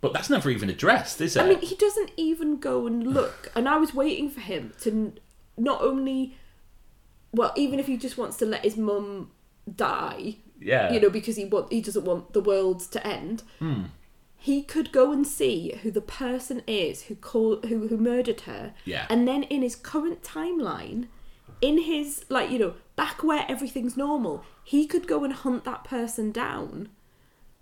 but 0.00 0.12
that's 0.12 0.30
never 0.30 0.48
even 0.48 0.70
addressed 0.70 1.20
is 1.20 1.34
it 1.36 1.42
I 1.42 1.48
mean, 1.48 1.60
he 1.60 1.74
doesn't 1.74 2.12
even 2.16 2.58
go 2.60 2.86
and 2.86 3.04
look, 3.04 3.50
and 3.56 3.68
I 3.68 3.76
was 3.78 3.92
waiting 3.92 4.30
for 4.30 4.40
him 4.40 4.72
to 4.82 5.12
not 5.56 5.82
only, 5.82 6.36
well, 7.32 7.52
even 7.56 7.80
if 7.80 7.86
he 7.88 7.96
just 7.96 8.16
wants 8.16 8.36
to 8.36 8.46
let 8.46 8.62
his 8.62 8.76
mum 8.76 9.32
die, 9.74 10.36
yeah 10.60 10.92
you 10.92 11.00
know, 11.00 11.10
because 11.10 11.36
he 11.36 11.44
want 11.44 11.72
he 11.72 11.80
doesn't 11.80 12.04
want 12.04 12.32
the 12.32 12.40
world 12.40 12.80
to 12.92 13.06
end. 13.06 13.42
Hmm. 13.58 13.82
He 14.40 14.62
could 14.62 14.92
go 14.92 15.10
and 15.12 15.26
see 15.26 15.74
who 15.82 15.90
the 15.90 16.00
person 16.00 16.62
is 16.66 17.02
who 17.04 17.14
call 17.16 17.56
who 17.68 17.88
who 17.88 17.96
murdered 17.96 18.42
her, 18.42 18.72
Yeah. 18.84 19.06
and 19.10 19.26
then 19.26 19.42
in 19.44 19.62
his 19.62 19.74
current 19.74 20.22
timeline, 20.22 21.06
in 21.60 21.78
his 21.82 22.24
like 22.28 22.50
you 22.50 22.58
know 22.58 22.74
back 22.96 23.22
where 23.24 23.44
everything's 23.48 23.96
normal, 23.96 24.44
he 24.64 24.86
could 24.86 25.06
go 25.08 25.24
and 25.24 25.32
hunt 25.32 25.64
that 25.64 25.82
person 25.84 26.30
down. 26.30 26.88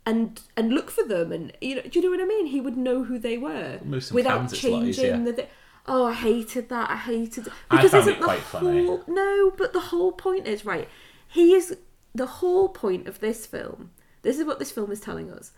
And 0.08 0.40
and 0.56 0.72
look 0.72 0.90
for 0.92 1.02
them, 1.04 1.32
and 1.32 1.52
you 1.60 1.74
know, 1.76 1.82
do 1.82 1.98
you 1.98 2.04
know 2.04 2.10
what 2.10 2.20
I 2.20 2.26
mean? 2.26 2.46
He 2.46 2.60
would 2.60 2.76
know 2.76 3.02
who 3.04 3.18
they 3.18 3.36
were 3.36 3.80
without 4.12 4.38
cans, 4.38 4.52
it's 4.52 4.62
a 4.64 4.68
changing 4.68 5.24
the. 5.24 5.32
Th- 5.32 5.48
Oh, 5.88 6.06
I 6.06 6.14
hated 6.14 6.68
that. 6.68 6.90
I 6.90 6.96
hated 6.96 7.48
I 7.70 7.76
because 7.76 7.92
found 7.92 8.00
isn't 8.02 8.14
it 8.14 8.18
the 8.18 8.24
quite 8.24 8.40
funny. 8.40 8.86
whole 8.86 9.02
no, 9.06 9.52
but 9.56 9.72
the 9.72 9.78
whole 9.80 10.10
point 10.10 10.46
is 10.48 10.64
right. 10.64 10.88
He 11.28 11.54
is 11.54 11.76
the 12.16 12.26
whole 12.26 12.68
point 12.68 13.06
of 13.06 13.20
this 13.20 13.46
film. 13.46 13.90
This 14.22 14.38
is 14.38 14.44
what 14.44 14.58
this 14.58 14.72
film 14.72 14.90
is 14.90 15.00
telling 15.00 15.30
us. 15.30 15.52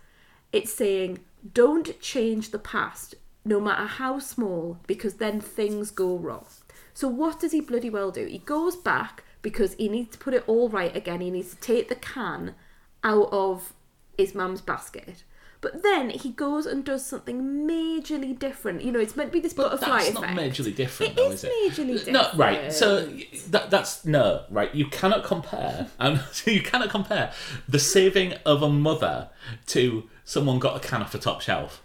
It's 0.51 0.73
saying 0.73 1.19
don't 1.53 1.99
change 2.01 2.51
the 2.51 2.59
past, 2.59 3.15
no 3.45 3.59
matter 3.59 3.85
how 3.85 4.19
small, 4.19 4.79
because 4.87 5.15
then 5.15 5.39
things 5.39 5.91
go 5.91 6.17
wrong. 6.17 6.45
So 6.93 7.07
what 7.07 7.39
does 7.39 7.51
he 7.51 7.61
bloody 7.61 7.89
well 7.89 8.11
do? 8.11 8.25
He 8.25 8.39
goes 8.39 8.75
back 8.75 9.23
because 9.41 9.73
he 9.75 9.87
needs 9.87 10.11
to 10.11 10.17
put 10.17 10.33
it 10.33 10.43
all 10.47 10.69
right 10.69 10.95
again. 10.95 11.21
He 11.21 11.31
needs 11.31 11.51
to 11.51 11.61
take 11.61 11.87
the 11.87 11.95
can 11.95 12.55
out 13.03 13.29
of 13.31 13.73
his 14.17 14.35
mum's 14.35 14.61
basket. 14.61 15.23
But 15.61 15.83
then 15.83 16.09
he 16.09 16.29
goes 16.29 16.65
and 16.65 16.85
does 16.85 17.05
something 17.05 17.67
majorly 17.67 18.37
different. 18.37 18.81
You 18.81 18.93
know, 18.93 18.99
it's 18.99 19.17
meant 19.17 19.31
to 19.31 19.33
be 19.33 19.41
this 19.41 19.53
But 19.53 19.71
butterfly 19.71 19.97
that's 19.97 20.09
effect. 20.11 20.33
not 20.35 20.41
majorly 20.41 20.73
different, 20.73 21.11
It 21.11 21.15
though, 21.17 21.31
is 21.31 21.43
is 21.43 21.49
it? 21.49 21.51
majorly 21.73 21.93
different. 22.05 22.13
No, 22.13 22.29
right. 22.35 22.71
So 22.71 23.05
that, 23.49 23.69
that's 23.69 24.05
no, 24.05 24.43
right. 24.49 24.73
You 24.73 24.85
cannot 24.85 25.23
compare. 25.25 25.87
Um, 25.99 26.21
you 26.45 26.61
cannot 26.61 26.89
compare 26.89 27.33
the 27.67 27.77
saving 27.79 28.33
of 28.45 28.63
a 28.63 28.69
mother 28.69 29.29
to 29.67 30.07
someone 30.23 30.59
got 30.59 30.77
a 30.77 30.79
can 30.87 31.01
off 31.01 31.13
a 31.13 31.19
top 31.19 31.41
shelf. 31.41 31.81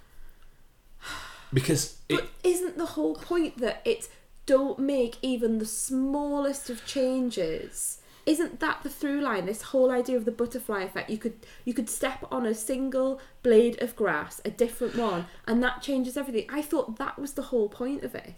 Because 1.52 1.98
it, 2.08 2.16
But 2.16 2.28
isn't 2.44 2.78
the 2.78 2.86
whole 2.86 3.14
point 3.16 3.58
that 3.58 3.80
it's 3.84 4.08
don't 4.46 4.78
make 4.78 5.16
even 5.22 5.58
the 5.58 5.66
smallest 5.66 6.70
of 6.70 6.84
changes? 6.86 7.98
Isn't 8.26 8.60
that 8.60 8.82
the 8.82 8.88
through 8.88 9.20
line? 9.20 9.44
This 9.44 9.62
whole 9.62 9.90
idea 9.90 10.16
of 10.16 10.24
the 10.24 10.30
butterfly 10.30 10.82
effect. 10.82 11.10
You 11.10 11.18
could 11.18 11.34
you 11.64 11.74
could 11.74 11.90
step 11.90 12.24
on 12.30 12.46
a 12.46 12.54
single 12.54 13.20
blade 13.42 13.80
of 13.82 13.94
grass, 13.94 14.40
a 14.44 14.50
different 14.50 14.96
one, 14.96 15.26
and 15.46 15.62
that 15.62 15.82
changes 15.82 16.16
everything. 16.16 16.46
I 16.48 16.62
thought 16.62 16.96
that 16.98 17.18
was 17.18 17.34
the 17.34 17.42
whole 17.42 17.68
point 17.68 18.02
of 18.02 18.14
it. 18.14 18.34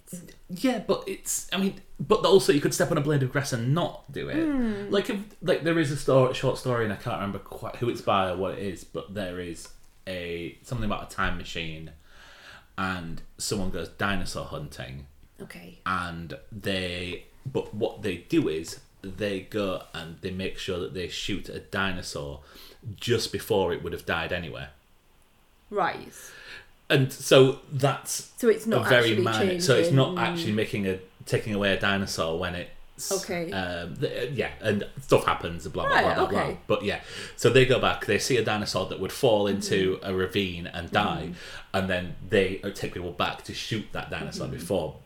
yeah, 0.49 0.81
but 0.81 1.05
it's. 1.07 1.49
I 1.53 1.59
mean, 1.59 1.81
but 2.01 2.25
also 2.25 2.53
you 2.53 2.61
could 2.61 2.75
step 2.75 2.91
on 2.91 2.99
a 2.99 3.01
blade 3.01 3.23
of 3.23 3.31
grass 3.31 3.53
and 3.53 3.75
not 3.75 4.11
do 4.11 4.29
it. 4.29 4.45
Hmm. 4.45 4.91
Like 4.91 5.09
if 5.09 5.21
like 5.43 5.63
there 5.63 5.79
is 5.79 5.93
a 5.93 5.97
story, 5.97 6.35
short 6.35 6.59
story, 6.59 6.85
and 6.85 6.93
I 6.93 6.97
can't 6.97 7.17
remember 7.17 7.39
quite 7.39 7.77
who 7.77 7.89
it's 7.89 8.01
by 8.01 8.31
or 8.31 8.37
what 8.37 8.55
it 8.55 8.61
is, 8.61 8.83
but 8.83 9.15
there 9.15 9.39
is 9.41 9.69
a 10.07 10.59
something 10.63 10.85
about 10.85 11.13
a 11.13 11.15
time 11.15 11.37
machine, 11.39 11.93
and 12.77 13.23
someone 13.39 13.71
goes 13.71 13.89
dinosaur 13.89 14.47
hunting. 14.47 15.07
Okay. 15.39 15.81
and 15.85 16.39
they 16.51 17.27
but 17.45 17.75
what 17.75 18.01
they 18.01 18.17
do 18.17 18.49
is 18.49 18.81
they 19.03 19.41
go 19.41 19.83
and 19.95 20.17
they 20.21 20.31
make 20.31 20.59
sure 20.59 20.79
that 20.79 20.95
they 20.95 21.09
shoot 21.09 21.49
a 21.49 21.61
dinosaur 21.61 22.41
just 22.99 23.33
before 23.33 23.73
it 23.73 23.83
would 23.83 23.93
have 23.93 24.07
died 24.07 24.33
anyway 24.33 24.67
Right. 25.71 26.13
and 26.89 27.13
so 27.13 27.61
that's 27.73 28.31
So 28.37 28.49
it's 28.49 28.67
not 28.67 28.87
a 28.87 28.89
very 28.89 29.17
minor 29.17 29.61
so 29.61 29.75
it's 29.77 29.91
not 29.93 30.17
actually 30.19 30.53
making 30.53 30.87
a 30.87 30.99
taking 31.25 31.55
away 31.55 31.73
a 31.73 31.81
dinosaur 31.81 32.39
when 32.39 32.55
it's 32.55 33.13
Okay. 33.13 33.51
um, 33.53 33.97
yeah 34.33 34.51
and 34.61 34.87
stuff 35.03 35.27
happens 35.27 35.67
blah 35.69 35.87
blah 35.87 35.95
Right, 35.97 36.05
blah 36.17 36.27
blah 36.27 36.45
blah 36.47 36.57
but 36.67 36.83
yeah 36.85 37.01
so 37.37 37.51
they 37.51 37.67
go 37.67 37.79
back 37.81 38.07
they 38.07 38.19
see 38.19 38.37
a 38.39 38.45
dinosaur 38.45 38.87
that 38.87 39.01
would 39.01 39.13
fall 39.13 39.47
into 39.49 39.97
Mm-hmm. 39.97 40.11
a 40.11 40.15
ravine 40.15 40.67
and 40.69 40.91
die 40.91 41.31
and 41.75 41.91
then 41.91 42.15
they 42.29 42.57
take 42.75 42.95
people 42.95 43.11
back 43.13 43.43
to 43.45 43.53
shoot 43.55 43.87
that 43.93 44.09
dinosaur 44.11 44.49
before 44.49 44.97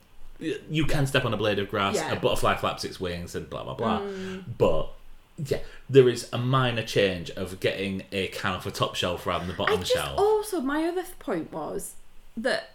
you 0.70 0.84
can 0.86 1.06
step 1.06 1.24
on 1.24 1.34
a 1.34 1.36
blade 1.36 1.58
of 1.58 1.68
grass. 1.70 1.94
Yeah. 1.96 2.12
a 2.12 2.16
butterfly 2.20 2.56
flaps 2.56 2.84
its 2.84 2.98
wings 3.00 3.34
and 3.34 3.48
blah 3.50 3.64
blah 3.64 3.74
blah 3.74 4.00
Mm. 4.00 4.44
but 4.58 4.88
yeah 5.36 5.58
there 5.88 6.08
is 6.08 6.28
a 6.32 6.38
minor 6.38 6.82
change 6.82 7.30
of 7.30 7.60
getting 7.60 8.02
a 8.12 8.28
can 8.28 8.52
off 8.54 8.66
a 8.66 8.70
top 8.70 8.94
shelf 8.94 9.26
rather 9.26 9.46
than 9.46 9.56
the 9.56 9.62
I 9.62 9.66
bottom 9.66 9.80
just 9.80 9.92
shelf 9.92 10.18
also 10.18 10.60
my 10.60 10.84
other 10.84 11.04
point 11.18 11.52
was 11.52 11.94
that 12.36 12.70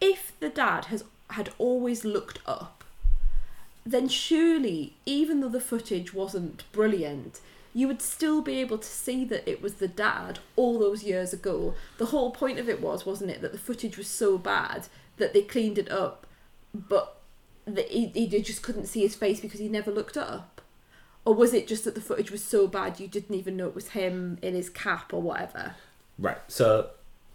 if 0.00 0.32
the 0.40 0.48
dad 0.48 0.86
has 0.86 1.04
had 1.30 1.50
always 1.58 2.04
looked 2.04 2.40
up, 2.46 2.84
then 3.86 4.08
surely 4.08 4.92
even 5.06 5.40
though 5.40 5.48
the 5.48 5.60
footage 5.60 6.12
wasn't 6.12 6.64
brilliant, 6.72 7.40
you 7.74 7.86
would 7.88 8.02
still 8.02 8.42
be 8.42 8.58
able 8.60 8.78
to 8.78 8.86
see 8.88 9.24
that 9.24 9.48
it 9.48 9.62
was 9.62 9.74
the 9.74 9.88
dad 9.88 10.38
all 10.56 10.78
those 10.78 11.02
years 11.04 11.32
ago. 11.32 11.74
The 11.98 12.06
whole 12.06 12.30
point 12.30 12.58
of 12.58 12.68
it 12.68 12.80
was, 12.82 13.06
wasn't 13.06 13.30
it, 13.30 13.40
that 13.40 13.52
the 13.52 13.58
footage 13.58 13.96
was 13.96 14.08
so 14.08 14.36
bad 14.38 14.88
that 15.16 15.32
they 15.32 15.42
cleaned 15.42 15.78
it 15.78 15.90
up, 15.90 16.26
but 16.74 17.20
that 17.66 17.88
he, 17.88 18.06
he 18.08 18.26
just 18.42 18.62
couldn't 18.62 18.86
see 18.86 19.00
his 19.02 19.14
face 19.14 19.40
because 19.40 19.60
he 19.60 19.68
never 19.68 19.90
looked 19.90 20.16
up. 20.16 20.60
Or 21.24 21.34
was 21.34 21.54
it 21.54 21.68
just 21.68 21.84
that 21.84 21.94
the 21.94 22.00
footage 22.00 22.30
was 22.32 22.42
so 22.42 22.66
bad 22.66 22.98
you 22.98 23.06
didn't 23.06 23.34
even 23.36 23.56
know 23.56 23.68
it 23.68 23.74
was 23.74 23.90
him 23.90 24.38
in 24.42 24.54
his 24.54 24.68
cap 24.70 25.12
or 25.14 25.22
whatever? 25.22 25.74
right 26.18 26.36
so 26.48 26.90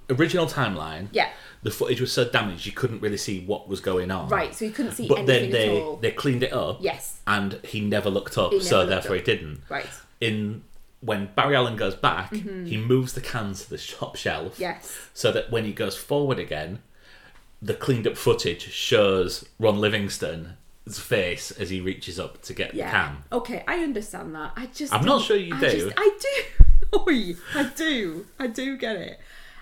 original 0.09 0.45
timeline 0.45 1.07
Yeah. 1.11 1.29
the 1.63 1.71
footage 1.71 1.99
was 1.99 2.11
so 2.13 2.23
damaged 2.29 2.65
you 2.67 2.71
couldn't 2.71 3.01
really 3.01 3.17
see 3.17 3.43
what 3.43 3.67
was 3.67 3.79
going 3.81 4.11
on 4.11 4.29
Right, 4.29 4.53
so 4.53 4.65
he 4.65 4.71
couldn't 4.71 4.91
see 4.91 5.07
but 5.07 5.25
then 5.25 5.43
anything 5.45 5.51
they 5.51 5.77
at 5.77 5.83
all. 5.83 5.95
they 5.97 6.11
cleaned 6.11 6.43
it 6.43 6.53
up 6.53 6.77
Yes. 6.79 7.19
and 7.25 7.53
he 7.63 7.81
never 7.81 8.09
looked 8.11 8.37
up 8.37 8.51
He 8.53 8.59
so 8.59 8.77
never 8.77 8.79
looked 8.81 8.89
therefore 9.03 9.15
up. 9.17 9.25
he 9.25 9.25
didn't 9.35 9.61
Right. 9.67 9.87
in 10.21 10.63
when 11.01 11.29
Barry 11.35 11.55
Allen 11.55 11.75
goes 11.75 11.95
back 11.95 12.31
Mm-hmm. 12.31 12.65
he 12.65 12.77
moves 12.77 13.13
the 13.13 13.21
cans 13.21 13.63
to 13.63 13.69
the 13.71 13.77
top 13.79 14.15
shelf 14.15 14.59
Yes. 14.59 14.95
so 15.13 15.31
that 15.31 15.49
when 15.51 15.65
he 15.65 15.73
goes 15.73 15.97
forward 15.97 16.37
again 16.39 16.79
the 17.61 17.73
cleaned 17.73 18.07
up 18.07 18.17
footage 18.17 18.71
shows 18.71 19.45
Ron 19.59 19.79
Livingston's 19.79 20.99
face 20.99 21.51
as 21.51 21.69
he 21.69 21.81
reaches 21.81 22.19
up 22.19 22.41
to 22.43 22.53
get 22.53 22.73
Yeah. 22.73 22.85
the 22.85 22.91
can 22.91 23.17
Okay, 23.31 23.63
I 23.67 23.79
understand 23.79 24.35
that. 24.35 24.53
I 24.55 24.67
just. 24.67 24.93
I'm 24.93 25.05
not 25.05 25.21
sure 25.23 25.37
you 25.37 25.55
I 25.55 25.59
do. 25.59 25.69
Just, 25.71 25.93
I 25.97 26.17
do. 26.19 26.99
Oi, 27.07 27.35
I 27.55 27.63
do. 27.75 28.25
I 28.39 28.47
do 28.47 28.77
get 28.77 28.95
it. 28.95 29.19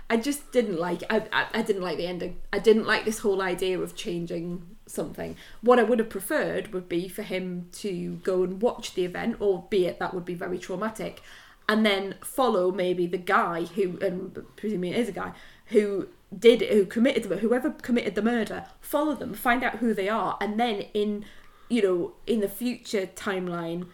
I 0.09 0.17
just 0.17 0.51
didn't 0.51 0.77
like. 0.79 1.01
I, 1.09 1.23
I 1.31 1.45
I 1.55 1.61
didn't 1.63 1.81
like 1.81 1.97
the 1.97 2.05
ending. 2.05 2.37
I 2.53 2.59
didn't 2.59 2.85
like 2.85 3.05
this 3.05 3.19
whole 3.19 3.41
idea 3.41 3.79
of 3.79 3.95
changing 3.95 4.75
something. 4.85 5.35
What 5.61 5.79
I 5.79 5.83
would 5.83 5.97
have 5.97 6.09
preferred 6.09 6.73
would 6.73 6.87
be 6.87 7.07
for 7.07 7.23
him 7.23 7.69
to 7.73 8.17
go 8.23 8.43
and 8.43 8.61
watch 8.61 8.93
the 8.93 9.03
event, 9.05 9.41
albeit 9.41 9.97
that 9.99 10.13
would 10.13 10.25
be 10.25 10.35
very 10.35 10.59
traumatic, 10.59 11.23
and 11.67 11.83
then 11.83 12.15
follow 12.23 12.71
maybe 12.71 13.07
the 13.07 13.17
guy 13.17 13.63
who, 13.63 13.97
and 13.99 14.45
presumably 14.57 14.91
it 14.91 14.97
is 14.97 15.09
a 15.09 15.11
guy 15.11 15.31
who 15.67 16.07
did 16.37 16.61
who 16.61 16.85
committed 16.85 17.23
the 17.23 17.37
whoever 17.37 17.71
committed 17.71 18.15
the 18.15 18.21
murder. 18.21 18.65
Follow 18.81 19.15
them, 19.15 19.33
find 19.33 19.63
out 19.63 19.77
who 19.77 19.93
they 19.93 20.09
are, 20.09 20.37
and 20.41 20.59
then 20.59 20.85
in 20.93 21.25
you 21.69 21.81
know 21.81 22.13
in 22.27 22.39
the 22.41 22.49
future 22.49 23.07
timeline 23.07 23.87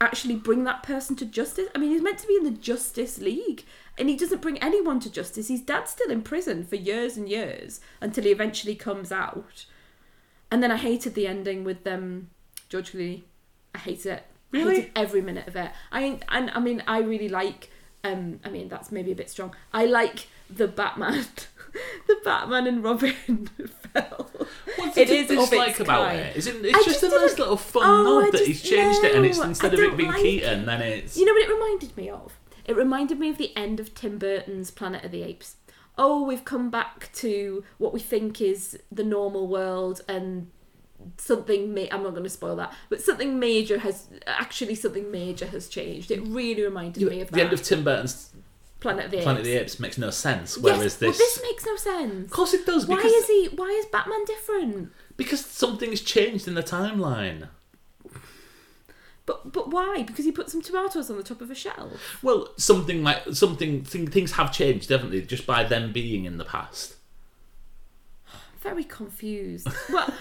actually 0.00 0.34
bring 0.34 0.64
that 0.64 0.82
person 0.82 1.14
to 1.16 1.24
justice. 1.24 1.68
I 1.74 1.78
mean, 1.78 1.90
he's 1.92 2.02
meant 2.02 2.18
to 2.18 2.26
be 2.26 2.34
in 2.36 2.42
the 2.42 2.50
Justice 2.50 3.18
League, 3.18 3.64
and 3.96 4.08
he 4.08 4.16
doesn't 4.16 4.42
bring 4.42 4.58
anyone 4.58 4.98
to 5.00 5.10
justice. 5.10 5.46
His 5.46 5.60
dad's 5.60 5.92
still 5.92 6.10
in 6.10 6.22
prison 6.22 6.64
for 6.64 6.74
years 6.74 7.16
and 7.16 7.28
years 7.28 7.80
until 8.00 8.24
he 8.24 8.30
eventually 8.30 8.74
comes 8.74 9.12
out. 9.12 9.66
And 10.50 10.60
then 10.60 10.72
I 10.72 10.76
hated 10.76 11.14
the 11.14 11.28
ending 11.28 11.62
with 11.62 11.86
um, 11.86 12.30
George 12.68 12.90
Clooney. 12.92 13.22
I 13.74 13.78
hated 13.78 14.06
it. 14.14 14.22
I 14.52 14.56
Really? 14.58 14.74
hated 14.74 14.90
every 14.96 15.22
minute 15.22 15.46
of 15.46 15.54
it. 15.54 15.70
I 15.92 16.18
and 16.28 16.50
I 16.50 16.58
mean, 16.58 16.82
I 16.88 16.98
really 16.98 17.28
like. 17.28 17.70
Um, 18.04 18.40
I 18.44 18.48
mean, 18.48 18.68
that's 18.68 18.90
maybe 18.90 19.12
a 19.12 19.14
bit 19.14 19.30
strong. 19.30 19.54
I 19.72 19.86
like 19.86 20.26
the 20.50 20.66
Batman, 20.66 21.24
the 22.06 22.16
Batman 22.24 22.66
and 22.66 22.84
Robin 22.84 23.12
film. 23.92 24.26
What 24.76 24.96
It 24.96 25.10
is 25.10 25.28
dislike 25.28 25.80
about 25.80 26.08
kind. 26.08 26.20
it? 26.20 26.36
Is 26.36 26.46
it? 26.46 26.56
I 26.56 26.68
It's 26.68 26.84
just, 26.84 27.00
just 27.00 27.12
a 27.14 27.18
nice 27.18 27.38
little 27.38 27.56
fun 27.56 27.82
Oh, 27.84 28.20
I 28.20 28.24
nod 28.24 28.32
that 28.32 28.38
just- 28.38 28.46
he's 28.46 28.62
changed 28.62 29.04
it, 29.04 29.14
and 29.14 29.24
it's 29.26 29.38
instead 29.38 29.74
of 29.74 29.80
it 29.80 29.96
being 29.96 30.10
like 30.10 30.20
Keaton, 30.22 30.66
then 30.66 30.82
it's 30.82 31.16
You 31.16 31.24
know 31.24 31.32
what 31.32 31.42
it 31.48 31.52
reminded 31.52 31.96
me 31.96 32.10
of? 32.10 32.38
It 32.64 32.76
reminded 32.76 33.18
me 33.18 33.28
of 33.28 33.38
the 33.38 33.56
end 33.56 33.80
of 33.80 33.94
Tim 33.94 34.18
Burton's 34.18 34.70
Planet 34.70 35.04
of 35.04 35.10
the 35.10 35.22
Apes. 35.22 35.56
Oh, 35.98 36.22
we've 36.24 36.44
come 36.44 36.70
back 36.70 37.10
to 37.14 37.64
what 37.78 37.92
we 37.92 38.00
think 38.00 38.40
is 38.40 38.78
the 38.90 39.04
normal 39.04 39.46
world, 39.48 40.00
and 40.08 40.50
something. 41.18 41.74
Ma- 41.74 41.86
I'm 41.90 42.02
not 42.02 42.12
going 42.12 42.22
to 42.24 42.30
spoil 42.30 42.56
that, 42.56 42.72
but 42.88 43.02
something 43.02 43.38
major 43.38 43.78
has 43.78 44.08
actually 44.26 44.74
something 44.74 45.10
major 45.10 45.46
has 45.46 45.68
changed. 45.68 46.10
It 46.10 46.22
really 46.22 46.62
reminded 46.62 47.02
me 47.08 47.20
of 47.20 47.28
that. 47.30 47.34
the 47.36 47.42
end 47.42 47.52
of 47.52 47.62
Tim 47.62 47.84
Burton's 47.84 48.30
Planet 48.82 49.06
of 49.06 49.10
the 49.12 49.22
Planet 49.22 49.40
of 49.40 49.46
Apes. 49.46 49.54
the 49.54 49.60
Apes 49.60 49.80
makes 49.80 49.98
no 49.98 50.10
sense. 50.10 50.56
Yes, 50.56 50.62
Whereas 50.62 51.00
well, 51.00 51.10
this, 51.10 51.18
this 51.18 51.40
makes 51.42 51.64
no 51.64 51.76
sense. 51.76 52.24
of 52.26 52.30
course, 52.30 52.52
it 52.52 52.66
does 52.66 52.86
Why 52.86 52.98
is 52.98 53.26
he? 53.28 53.48
Why 53.54 53.68
is 53.68 53.86
Batman 53.86 54.24
different? 54.26 54.92
because 55.16 55.44
something's 55.44 56.00
changed 56.00 56.48
in 56.48 56.54
the 56.54 56.62
timeline. 56.62 57.48
But 59.24 59.52
but 59.52 59.70
why? 59.70 60.02
Because 60.02 60.24
he 60.24 60.32
put 60.32 60.50
some 60.50 60.62
tomatoes 60.62 61.08
on 61.10 61.16
the 61.16 61.22
top 61.22 61.40
of 61.40 61.50
a 61.50 61.54
shelf. 61.54 62.18
Well, 62.22 62.48
something 62.56 63.02
like 63.04 63.22
something 63.32 63.84
thing, 63.84 64.08
things 64.08 64.32
have 64.32 64.52
changed 64.52 64.88
definitely 64.88 65.22
just 65.22 65.46
by 65.46 65.62
them 65.64 65.92
being 65.92 66.24
in 66.24 66.38
the 66.38 66.44
past. 66.44 66.96
very 68.60 68.84
confused. 68.84 69.68
Well, 69.90 70.12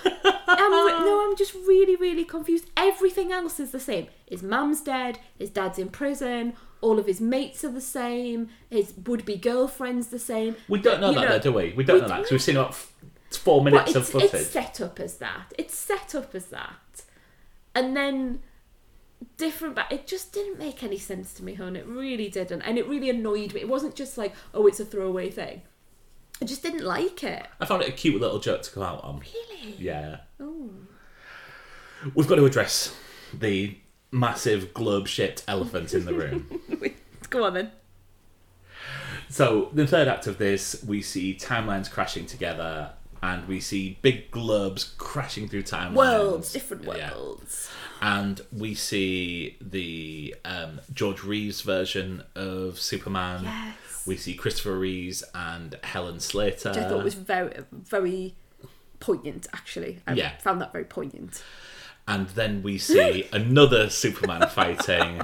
I'm, 0.48 0.72
no, 0.72 1.28
I'm 1.30 1.36
just 1.38 1.54
really, 1.56 1.96
really 1.96 2.26
confused. 2.26 2.66
Everything 2.78 3.32
else 3.32 3.60
is 3.60 3.72
the 3.72 3.80
same. 3.80 4.08
His 4.28 4.44
mum's 4.44 4.82
dead. 4.82 5.18
His 5.40 5.50
dad's 5.50 5.80
in 5.80 5.90
prison. 5.90 6.54
All 6.82 6.98
of 7.00 7.06
his 7.06 7.22
mates 7.22 7.64
are 7.64 7.72
the 7.72 7.80
same. 7.82 8.50
His 8.70 8.94
would-be 9.06 9.38
girlfriend's 9.38 10.08
the 10.08 10.20
same. 10.20 10.56
We 10.68 10.80
don't 10.80 11.00
know 11.00 11.10
You 11.10 11.16
that, 11.16 11.22
know, 11.22 11.30
though, 11.38 11.40
do 11.40 11.54
we? 11.54 11.74
We 11.74 11.84
don't 11.84 11.96
we 11.98 12.02
know 12.02 12.08
that 12.08 12.18
because 12.18 12.32
we've 12.32 12.42
seen 12.42 12.58
about 12.58 12.76
four 13.32 13.64
minutes 13.64 13.96
of 13.96 14.08
footage. 14.08 14.34
it's 14.34 14.48
set 14.50 14.82
up 14.82 15.00
as 15.00 15.18
that. 15.18 15.54
It's 15.58 15.78
set 15.78 16.16
up 16.16 16.34
as 16.36 16.48
that, 16.48 17.04
and 17.76 17.96
then 17.96 18.42
different. 19.38 19.76
But 19.76 19.92
it 19.92 20.08
just 20.08 20.34
didn't 20.34 20.58
make 20.60 20.84
any 20.84 20.98
sense 20.98 21.34
to 21.36 21.44
me, 21.44 21.54
hon. 21.54 21.76
It 21.76 21.86
really 21.86 22.30
didn't, 22.30 22.62
and 22.64 22.78
it 22.78 22.88
really 22.88 23.10
annoyed 23.10 23.54
me. 23.54 23.62
It 23.62 23.70
wasn't 23.70 23.96
just 23.96 24.18
like, 24.18 24.34
oh, 24.54 24.66
it's 24.68 24.80
a 24.80 24.86
throwaway 24.86 25.30
thing. 25.30 25.62
I 26.42 26.46
just 26.46 26.64
didn't 26.64 26.84
like 26.84 27.24
it. 27.24 27.46
I 27.60 27.66
found 27.66 27.84
it 27.84 27.90
a 27.90 27.92
cute 27.92 28.20
little 28.20 28.40
joke 28.40 28.64
to 28.64 28.72
come 28.72 28.82
out 28.82 29.04
on. 29.04 29.20
Really? 29.20 29.76
Yeah. 29.78 30.22
Oh. 30.40 30.72
We've 32.16 32.28
got 32.28 32.36
to 32.36 32.46
address 32.46 32.96
the 33.32 33.78
massive 34.12 34.74
globe 34.74 35.08
shaped 35.08 35.44
elephant 35.48 35.94
in 35.94 36.06
the 36.06 36.14
room. 36.14 36.62
Go 37.30 37.44
on 37.46 37.54
then. 37.54 37.72
so, 39.30 39.70
the 39.74 39.88
third 39.88 40.08
act 40.08 40.28
of 40.28 40.38
this, 40.38 40.84
we 40.86 41.02
see 41.02 41.34
timelines 41.36 41.90
crashing 41.90 42.26
together 42.26 42.92
and 43.24 43.48
we 43.48 43.60
see 43.60 43.98
big 44.02 44.32
globes 44.32 44.94
crashing 44.98 45.48
through 45.48 45.64
timelines. 45.64 45.94
Worlds, 45.96 46.52
different 46.54 46.84
Yeah. 46.86 47.14
worlds. 47.14 47.70
And 48.02 48.42
we 48.52 48.74
see 48.74 49.58
the 49.62 50.36
um, 50.44 50.82
George 50.92 51.24
Reeves 51.24 51.62
version 51.62 52.24
of 52.36 52.80
Superman. 52.80 53.44
Yes. 53.44 54.04
We 54.08 54.18
see 54.18 54.34
Christopher 54.34 54.76
Reeves 54.78 55.24
and 55.36 55.78
Helen 55.84 56.20
Slater. 56.20 56.70
Which 56.70 56.80
I 56.80 56.90
thought 56.90 57.04
was 57.04 57.14
very, 57.14 57.54
very 57.72 58.34
poignant. 59.00 59.46
Actually, 59.54 60.00
I 60.08 60.14
Yeah. 60.14 60.36
found 60.38 60.60
that 60.62 60.72
very 60.72 60.86
poignant. 60.86 61.44
And 62.08 62.28
then 62.30 62.64
we 62.64 62.78
see 62.78 63.28
another 63.34 63.90
Superman 63.90 64.48
fighting. 64.50 65.22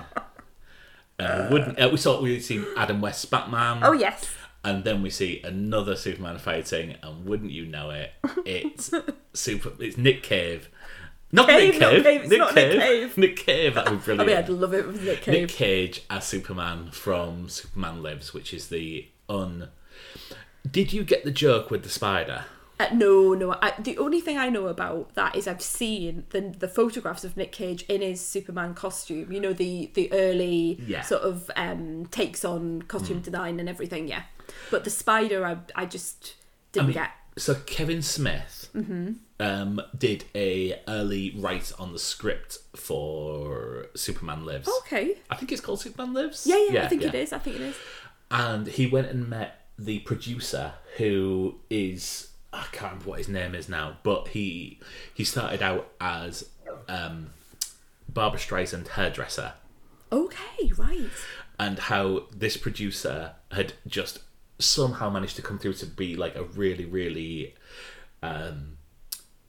Uh, 1.19 1.47
wouldn't 1.51 1.80
uh, 1.80 1.89
we 1.91 1.97
saw 1.97 2.21
we 2.21 2.39
see 2.39 2.63
Adam 2.78 3.01
West's 3.01 3.25
Batman? 3.25 3.80
Oh 3.84 3.93
yes. 3.93 4.30
And 4.63 4.84
then 4.84 5.01
we 5.01 5.09
see 5.09 5.41
another 5.43 5.95
Superman 5.95 6.38
fighting, 6.39 6.95
and 7.01 7.25
wouldn't 7.25 7.51
you 7.51 7.65
know 7.65 7.89
it, 7.89 8.11
it's 8.45 8.91
super. 9.34 9.71
It's 9.80 9.97
Nick 9.97 10.23
Cave, 10.23 10.69
not 11.32 11.47
Cave, 11.47 11.73
Nick 11.73 11.80
not 11.82 11.91
Cave. 11.91 12.03
Cave, 12.03 12.21
it's 12.23 12.38
not 12.38 12.55
Nick 12.55 12.80
Cave. 12.80 13.17
Nick 13.17 13.36
Cave. 13.38 13.73
That 13.75 13.89
would 13.89 13.99
be 14.05 14.11
I 14.11 14.15
brilliant. 14.15 14.28
mean, 14.28 14.38
I'd 14.38 14.49
love 14.49 14.73
it 14.73 14.86
with 14.88 15.03
Nick 15.03 15.21
Cave. 15.21 15.34
Nick 15.34 15.49
Cage 15.49 16.01
as 16.09 16.25
Superman 16.25 16.91
from 16.91 17.47
Superman 17.49 18.03
Lives, 18.03 18.34
which 18.34 18.53
is 18.53 18.67
the 18.67 19.07
un. 19.30 19.69
Did 20.69 20.91
you 20.91 21.03
get 21.05 21.23
the 21.23 21.32
joke 21.32 21.71
with 21.71 21.84
the 21.84 21.89
spider? 21.89 22.45
Uh, 22.80 22.88
no, 22.93 23.34
no. 23.34 23.55
I, 23.61 23.73
the 23.80 23.97
only 23.97 24.21
thing 24.21 24.38
I 24.38 24.49
know 24.49 24.67
about 24.67 25.15
that 25.15 25.36
is 25.36 25.47
I've 25.47 25.61
seen 25.63 26.25
the 26.30 26.41
the 26.57 26.67
photographs 26.67 27.23
of 27.23 27.36
Nick 27.36 27.51
Cage 27.51 27.84
in 27.89 28.01
his 28.01 28.21
Superman 28.25 28.73
costume. 28.75 29.32
You 29.32 29.39
know 29.39 29.53
the 29.53 29.89
the 29.95 30.11
early 30.13 30.80
Yeah. 30.86 31.01
sort 31.01 31.23
of 31.23 31.49
um, 31.55 32.05
takes 32.11 32.45
on 32.45 32.84
costume 32.84 33.21
design 33.21 33.59
and 33.59 33.67
everything. 33.67 34.07
Yeah, 34.07 34.23
but 34.69 34.84
the 34.84 34.89
spider, 34.91 35.45
I 35.45 35.57
I 35.75 35.86
just 35.86 36.36
didn't 36.71 36.88
mean, 36.89 36.93
get. 36.95 37.09
So 37.38 37.55
Kevin 37.65 38.01
Smith 38.01 38.69
Mm-hmm. 38.75 39.13
um, 39.39 39.82
did 39.97 40.25
a 40.36 40.80
early 40.88 41.34
write 41.36 41.71
on 41.80 41.93
the 41.93 41.99
script 41.99 42.59
for 42.75 43.88
Superman 43.95 44.45
Lives. 44.45 44.69
Okay. 44.82 45.15
I 45.32 45.36
think 45.36 45.51
it's 45.51 45.61
called 45.61 45.80
Superman 45.82 46.13
Lives. 46.13 46.45
Yeah, 46.45 46.63
yeah. 46.69 46.84
I 46.86 46.88
think 46.88 47.01
it 47.01 47.15
is. 47.15 47.34
I 47.34 47.39
think 47.39 47.55
it 47.55 47.61
is. 47.61 47.75
And 48.30 48.67
he 48.67 48.86
went 48.86 49.07
and 49.07 49.28
met 49.30 49.67
the 49.80 49.99
producer, 49.99 50.73
who 50.97 51.59
is 51.69 52.30
I 52.57 52.65
can't 52.71 52.91
remember 52.93 53.09
what 53.09 53.17
his 53.19 53.29
name 53.29 53.55
is 53.55 53.69
now, 53.69 53.97
but 54.03 54.29
he 54.29 54.79
he 55.13 55.23
started 55.23 55.61
out 55.61 55.89
as 56.01 56.49
um, 56.87 57.31
Barbra 58.09 58.39
Streisand 58.39 58.87
hairdresser, 58.89 59.53
Okay, 60.11 60.71
right. 60.77 61.09
and 61.59 61.79
how 61.79 62.23
this 62.35 62.57
producer 62.57 63.33
had 63.51 63.73
just 63.87 64.19
somehow 64.59 65.09
managed 65.09 65.35
to 65.35 65.41
come 65.41 65.59
through 65.59 65.73
to 65.73 65.85
be 65.85 66.15
like 66.15 66.35
a 66.35 66.43
really 66.43 66.85
really 66.85 67.53
um 68.23 68.77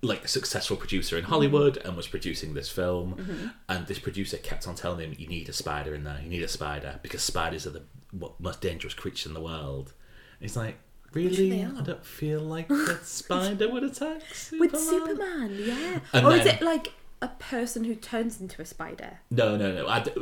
like 0.02 0.24
a 0.24 0.28
successful 0.28 0.76
producer 0.76 1.16
in 1.18 1.24
Hollywood 1.24 1.76
and 1.78 1.96
was 1.96 2.06
producing 2.06 2.54
this 2.54 2.70
film. 2.70 3.52
And 3.68 3.86
this 3.88 3.98
producer 3.98 4.36
kept 4.36 4.68
on 4.68 4.76
telling 4.76 5.00
him 5.00 5.16
you 5.18 5.26
need 5.26 5.48
a 5.48 5.52
spider 5.52 5.92
in 5.92 6.04
there. 6.04 6.20
You 6.22 6.28
need 6.28 6.44
a 6.44 6.48
spider 6.48 7.00
because 7.02 7.20
spiders 7.22 7.66
are 7.66 7.70
the 7.70 7.82
what, 8.12 8.38
most 8.38 8.60
dangerous 8.60 8.94
creatures 8.94 9.26
in 9.26 9.34
the 9.34 9.40
world. 9.40 9.92
And 10.38 10.48
he's 10.48 10.56
like 10.56 10.78
really 11.12 11.64
I 11.64 11.80
don't 11.82 12.04
feel 12.04 12.40
like 12.40 12.70
a 12.70 13.02
spider 13.04 13.68
would 13.70 13.84
attack 13.84 14.22
Superman. 14.34 14.70
With 14.72 14.80
Superman, 14.80 15.56
yeah. 15.58 15.98
And 16.12 16.26
or 16.26 16.36
is 16.36 16.46
it 16.46 16.60
like 16.62 16.92
a 17.20 17.28
person 17.28 17.84
who 17.84 17.94
turns 17.94 18.40
into 18.40 18.62
a 18.62 18.64
spider? 18.64 19.18
no 19.30 19.56
no 19.56 19.72
no 19.72 19.88
I 19.88 20.00
d 20.00 20.12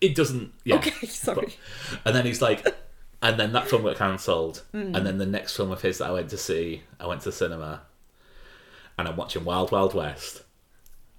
it- 0.00 0.14
doesn't 0.14 0.52
yeah 0.64 0.76
Okay, 0.76 1.06
sorry. 1.06 1.54
And 2.04 2.14
then 2.14 2.26
he's 2.26 2.42
like, 2.42 2.66
and 3.22 3.38
then 3.38 3.52
that 3.52 3.68
film 3.68 3.82
got 3.84 3.96
cancelled. 3.96 4.62
Mm. 4.74 4.96
And 4.96 5.06
then 5.06 5.18
the 5.18 5.26
next 5.26 5.56
film 5.56 5.70
of 5.70 5.80
his 5.82 5.98
that 5.98 6.08
I 6.08 6.12
went 6.12 6.28
to 6.30 6.36
see, 6.38 6.82
I 6.98 7.06
went 7.06 7.20
to 7.22 7.30
the 7.30 7.36
cinema, 7.36 7.82
and 8.98 9.06
I'm 9.08 9.16
watching 9.16 9.44
Wild 9.44 9.70
Wild 9.70 9.94
West. 9.94 10.42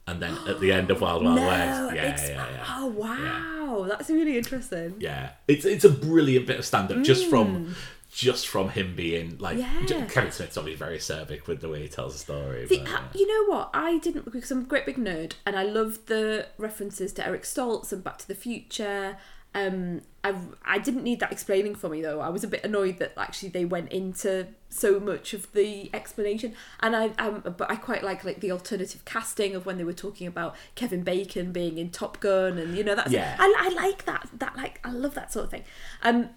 And 0.06 0.22
then 0.22 0.38
at 0.50 0.60
the 0.60 0.74
end 0.74 0.92
of 0.92 1.00
Wild 1.00 1.24
Wild 1.24 1.36
no, 1.40 1.48
West, 1.48 1.96
yeah, 1.96 2.12
it's, 2.12 2.24
yeah, 2.30 2.46
yeah, 2.52 2.66
Oh 2.68 2.88
wow, 2.88 3.86
that's 3.88 4.10
really 4.10 4.38
interesting. 4.38 4.96
yeah. 5.00 5.30
It's 5.48 5.64
it's 5.66 5.86
a 5.86 5.90
brilliant 5.90 6.46
bit 6.46 6.60
of 6.60 6.66
stand 6.66 6.92
up 6.92 7.02
just 7.04 7.30
from 7.30 7.74
just 8.14 8.48
from 8.48 8.70
him 8.70 8.96
being 8.96 9.38
like. 9.40 9.58
Yeah. 9.58 10.06
Kevin 10.06 10.32
Smith's 10.32 10.58
obviously 10.58 10.76
very 10.76 10.98
acerbic 10.98 11.48
with 11.48 11.62
the 11.62 11.70
way 11.70 11.82
he 11.82 11.88
tells 11.88 12.14
the 12.14 12.20
story. 12.20 12.68
See, 12.68 12.78
but, 12.78 12.88
yeah. 12.88 13.02
you 13.16 13.28
know 13.28 13.54
what? 13.54 13.72
I 13.74 13.98
didn't 13.98 14.32
because 14.32 14.52
I'm 14.52 14.60
a 14.60 14.64
great 14.64 14.86
big 14.86 14.98
nerd, 14.98 15.34
and 15.46 15.58
I 15.58 15.64
love 15.64 16.06
the 16.06 16.48
references 16.58 17.12
to 17.14 17.26
Eric 17.26 17.44
Stoltz 17.44 17.92
and 17.92 18.04
Back 18.04 18.20
to 18.20 18.28
the 18.28 18.36
Future. 18.36 19.18
Um, 19.56 20.02
I 20.24 20.36
I 20.64 20.78
didn't 20.80 21.04
need 21.04 21.20
that 21.20 21.32
explaining 21.32 21.76
for 21.76 21.90
me 21.90 22.02
though. 22.02 22.20
I 22.20 22.30
was 22.30 22.44
a 22.44 22.48
bit 22.48 22.64
annoyed 22.64 23.00
that 23.00 23.14
actually 23.18 23.50
they 23.50 23.66
went 23.66 23.92
into 23.92 24.48
so 24.70 25.00
much 25.00 25.34
of 25.34 25.52
the 25.54 25.90
explanation, 25.94 26.54
and 26.82 26.96
I 26.96 27.08
um, 27.18 27.42
but 27.58 27.70
I 27.70 27.76
quite 27.76 28.04
like 28.04 28.24
like 28.24 28.42
the 28.42 28.52
alternative 28.52 29.06
casting 29.06 29.56
of 29.56 29.66
when 29.66 29.78
they 29.78 29.84
were 29.84 29.94
talking 29.94 30.28
about 30.28 30.56
Kevin 30.76 31.04
Bacon 31.04 31.52
being 31.52 31.80
in 31.80 31.90
Top 31.90 32.20
Gun, 32.20 32.60
and 32.60 32.78
you 32.78 32.84
know 32.84 32.96
that's 32.96 33.12
Yeah. 33.12 33.36
I, 33.40 33.54
I 33.58 33.70
like 33.70 34.06
that 34.06 34.30
that 34.38 34.56
like 34.56 34.80
I 34.84 34.92
love 34.92 35.16
that 35.16 35.34
sort 35.34 35.46
of 35.46 35.52
thing. 35.52 35.64
Um, 36.04 36.30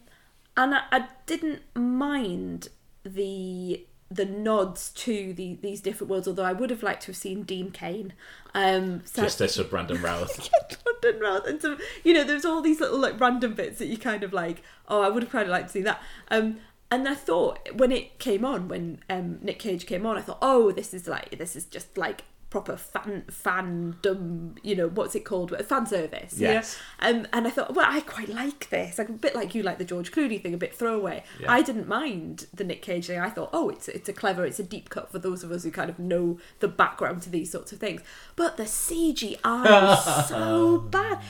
and 0.57 0.75
I, 0.75 0.83
I 0.93 1.07
didn't 1.27 1.63
mind 1.75 2.69
the 3.05 3.87
the 4.09 4.25
nods 4.25 4.91
to 4.91 5.33
the 5.33 5.59
these 5.63 5.81
different 5.81 6.09
worlds 6.11 6.29
although 6.29 6.45
I 6.45 6.53
would 6.53 6.71
have 6.71 6.83
liked 6.83 7.03
to 7.03 7.07
have 7.09 7.17
seen 7.17 7.43
Dean 7.43 7.71
Cain 7.73 8.13
um 8.55 9.03
so- 9.05 9.23
Justice 9.23 9.59
of 9.59 9.71
Brandon 9.71 10.01
Routh. 10.01 10.49
London 10.87 11.21
rather 11.21 11.51
than 11.51 11.61
some 11.61 11.79
you 12.05 12.15
know 12.15 12.23
there's 12.25 12.45
all 12.45 12.63
these 12.63 12.81
little 12.81 12.99
like 12.99 13.21
random 13.21 13.55
bits 13.55 13.79
that 13.79 13.87
you 13.87 13.99
kind 13.99 14.23
of 14.23 14.33
like 14.33 14.63
oh 14.89 15.03
I 15.03 15.09
would 15.09 15.23
have 15.25 15.33
kind 15.33 15.45
of 15.45 15.51
liked 15.51 15.69
to 15.69 15.73
see 15.73 15.83
that. 15.83 16.01
Um 16.31 16.59
and 16.91 17.09
I 17.09 17.15
thought 17.15 17.59
when 17.75 17.91
it 17.91 18.19
came 18.21 18.45
on 18.45 18.69
when 18.69 19.01
um 19.11 19.39
Nick 19.43 19.59
Cage 19.59 19.87
came 19.87 20.07
on 20.07 20.17
I 20.17 20.21
thought 20.23 20.39
oh 20.41 20.71
this 20.71 20.95
is 20.95 21.09
like 21.09 21.37
this 21.39 21.57
is 21.57 21.65
just 21.67 21.99
like 21.99 22.23
proper 22.49 22.77
fan 22.77 23.25
fandom 23.29 24.57
you 24.63 24.75
know 24.77 24.89
what's 24.89 25.15
it 25.15 25.25
called 25.25 25.55
fan 25.67 25.85
service? 25.87 26.35
Yes. 26.39 26.79
um, 27.01 27.27
and 27.33 27.47
I 27.47 27.51
thought 27.51 27.75
well 27.75 27.87
I 27.89 28.01
quite 28.01 28.29
like 28.29 28.71
this 28.71 28.99
like 28.99 29.09
a 29.09 29.13
bit 29.13 29.35
like 29.35 29.55
you 29.55 29.63
like 29.63 29.79
the 29.79 29.85
George 29.85 30.13
Clooney 30.13 30.41
thing 30.41 30.55
a 30.55 30.57
bit 30.57 30.75
throwaway 30.75 31.25
Yeah. 31.41 31.51
I 31.53 31.63
didn't 31.63 31.89
mind 31.89 32.47
the 32.55 32.65
Nick 32.65 32.83
Cage 32.83 33.09
thing 33.09 33.19
I 33.19 33.31
thought 33.31 33.51
oh 33.53 33.69
it's 33.69 33.89
it's 33.89 34.09
a 34.09 34.13
clever 34.13 34.45
it's 34.47 34.61
a 34.61 34.65
deep 34.65 34.91
cut 34.91 35.11
for 35.11 35.19
those 35.19 35.43
of 35.43 35.51
us 35.51 35.65
who 35.65 35.71
kind 35.71 35.91
of 35.91 35.99
know 35.99 36.39
the 36.61 36.69
background 36.69 37.23
to 37.23 37.31
these 37.31 37.51
sorts 37.51 37.73
of 37.73 37.79
things 37.81 38.01
but 38.37 38.57
the 38.57 38.65
CGI 38.65 39.93
is 40.21 40.29
so 40.29 40.79
bad 40.79 41.21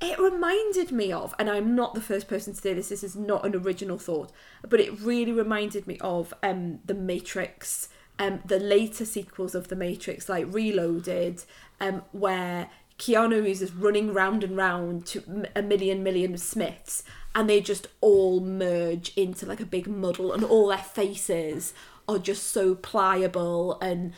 it 0.00 0.18
reminded 0.18 0.92
me 0.92 1.10
of 1.12 1.34
and 1.38 1.48
I'm 1.50 1.74
not 1.74 1.94
the 1.94 2.00
first 2.00 2.28
person 2.28 2.52
to 2.54 2.60
say 2.60 2.74
this 2.74 2.90
this 2.90 3.02
is 3.02 3.16
not 3.16 3.44
an 3.44 3.56
original 3.56 3.98
thought 3.98 4.30
but 4.68 4.80
it 4.80 5.00
really 5.00 5.32
reminded 5.32 5.86
me 5.86 5.96
of 6.00 6.32
um 6.42 6.80
the 6.84 6.94
Matrix 6.94 7.88
um 8.18 8.40
the 8.44 8.58
later 8.58 9.04
sequels 9.04 9.54
of 9.54 9.68
the 9.68 9.76
Matrix 9.76 10.28
like 10.28 10.46
Reloaded 10.52 11.44
um 11.80 12.02
where 12.12 12.68
Keanu 12.98 13.46
is 13.46 13.72
running 13.72 14.12
round 14.12 14.42
and 14.42 14.56
round 14.56 15.06
to 15.06 15.46
a 15.54 15.62
million 15.62 16.36
Smiths, 16.36 17.04
and 17.34 17.48
they 17.48 17.60
just 17.60 17.86
all 18.00 18.40
merge 18.40 19.12
into 19.16 19.46
like 19.46 19.60
a 19.60 19.66
big 19.66 19.86
muddle, 19.86 20.32
and 20.32 20.42
all 20.42 20.66
their 20.68 20.78
faces 20.78 21.72
are 22.08 22.18
just 22.18 22.48
so 22.48 22.74
pliable 22.74 23.78
and. 23.80 24.12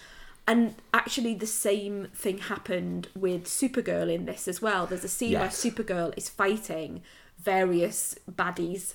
And 0.49 0.75
actually, 0.93 1.35
the 1.35 1.47
same 1.47 2.09
thing 2.13 2.39
happened 2.39 3.07
with 3.15 3.45
Supergirl 3.45 4.13
in 4.13 4.25
this 4.25 4.49
as 4.49 4.61
well. 4.61 4.85
There's 4.85 5.05
a 5.05 5.09
scene 5.09 5.33
Yes. 5.33 5.63
where 5.63 5.73
Supergirl 5.73 6.13
is 6.17 6.29
fighting 6.29 7.03
various 7.39 8.17
baddies, 8.29 8.95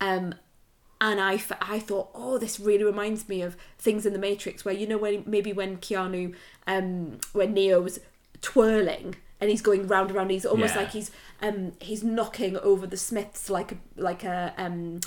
um, 0.00 0.34
and 1.00 1.20
I, 1.20 1.34
f- 1.34 1.52
I 1.60 1.78
thought, 1.78 2.08
oh, 2.14 2.38
this 2.38 2.58
really 2.58 2.84
reminds 2.84 3.28
me 3.28 3.42
of 3.42 3.56
things 3.78 4.06
in 4.06 4.12
the 4.12 4.18
Matrix 4.18 4.64
where 4.64 4.74
you 4.74 4.86
know 4.86 4.98
when 4.98 5.24
maybe 5.26 5.52
when 5.52 5.76
Keanu, 5.78 6.34
um, 6.66 7.18
when 7.32 7.52
Neo 7.54 7.80
was 7.82 8.00
twirling 8.42 9.16
and 9.40 9.50
he's 9.50 9.62
going 9.62 9.86
round 9.86 10.08
and 10.10 10.16
round, 10.16 10.30
he's 10.30 10.46
almost 10.46 10.74
Yeah. 10.74 10.82
like 10.82 10.92
he's 10.92 11.10
um 11.42 11.72
he's 11.80 12.02
knocking 12.02 12.56
over 12.58 12.86
the 12.86 12.96
Smiths 12.96 13.50
like 13.50 13.72
a 13.72 13.76
like 13.96 14.24
a 14.24 14.54
um 14.56 15.00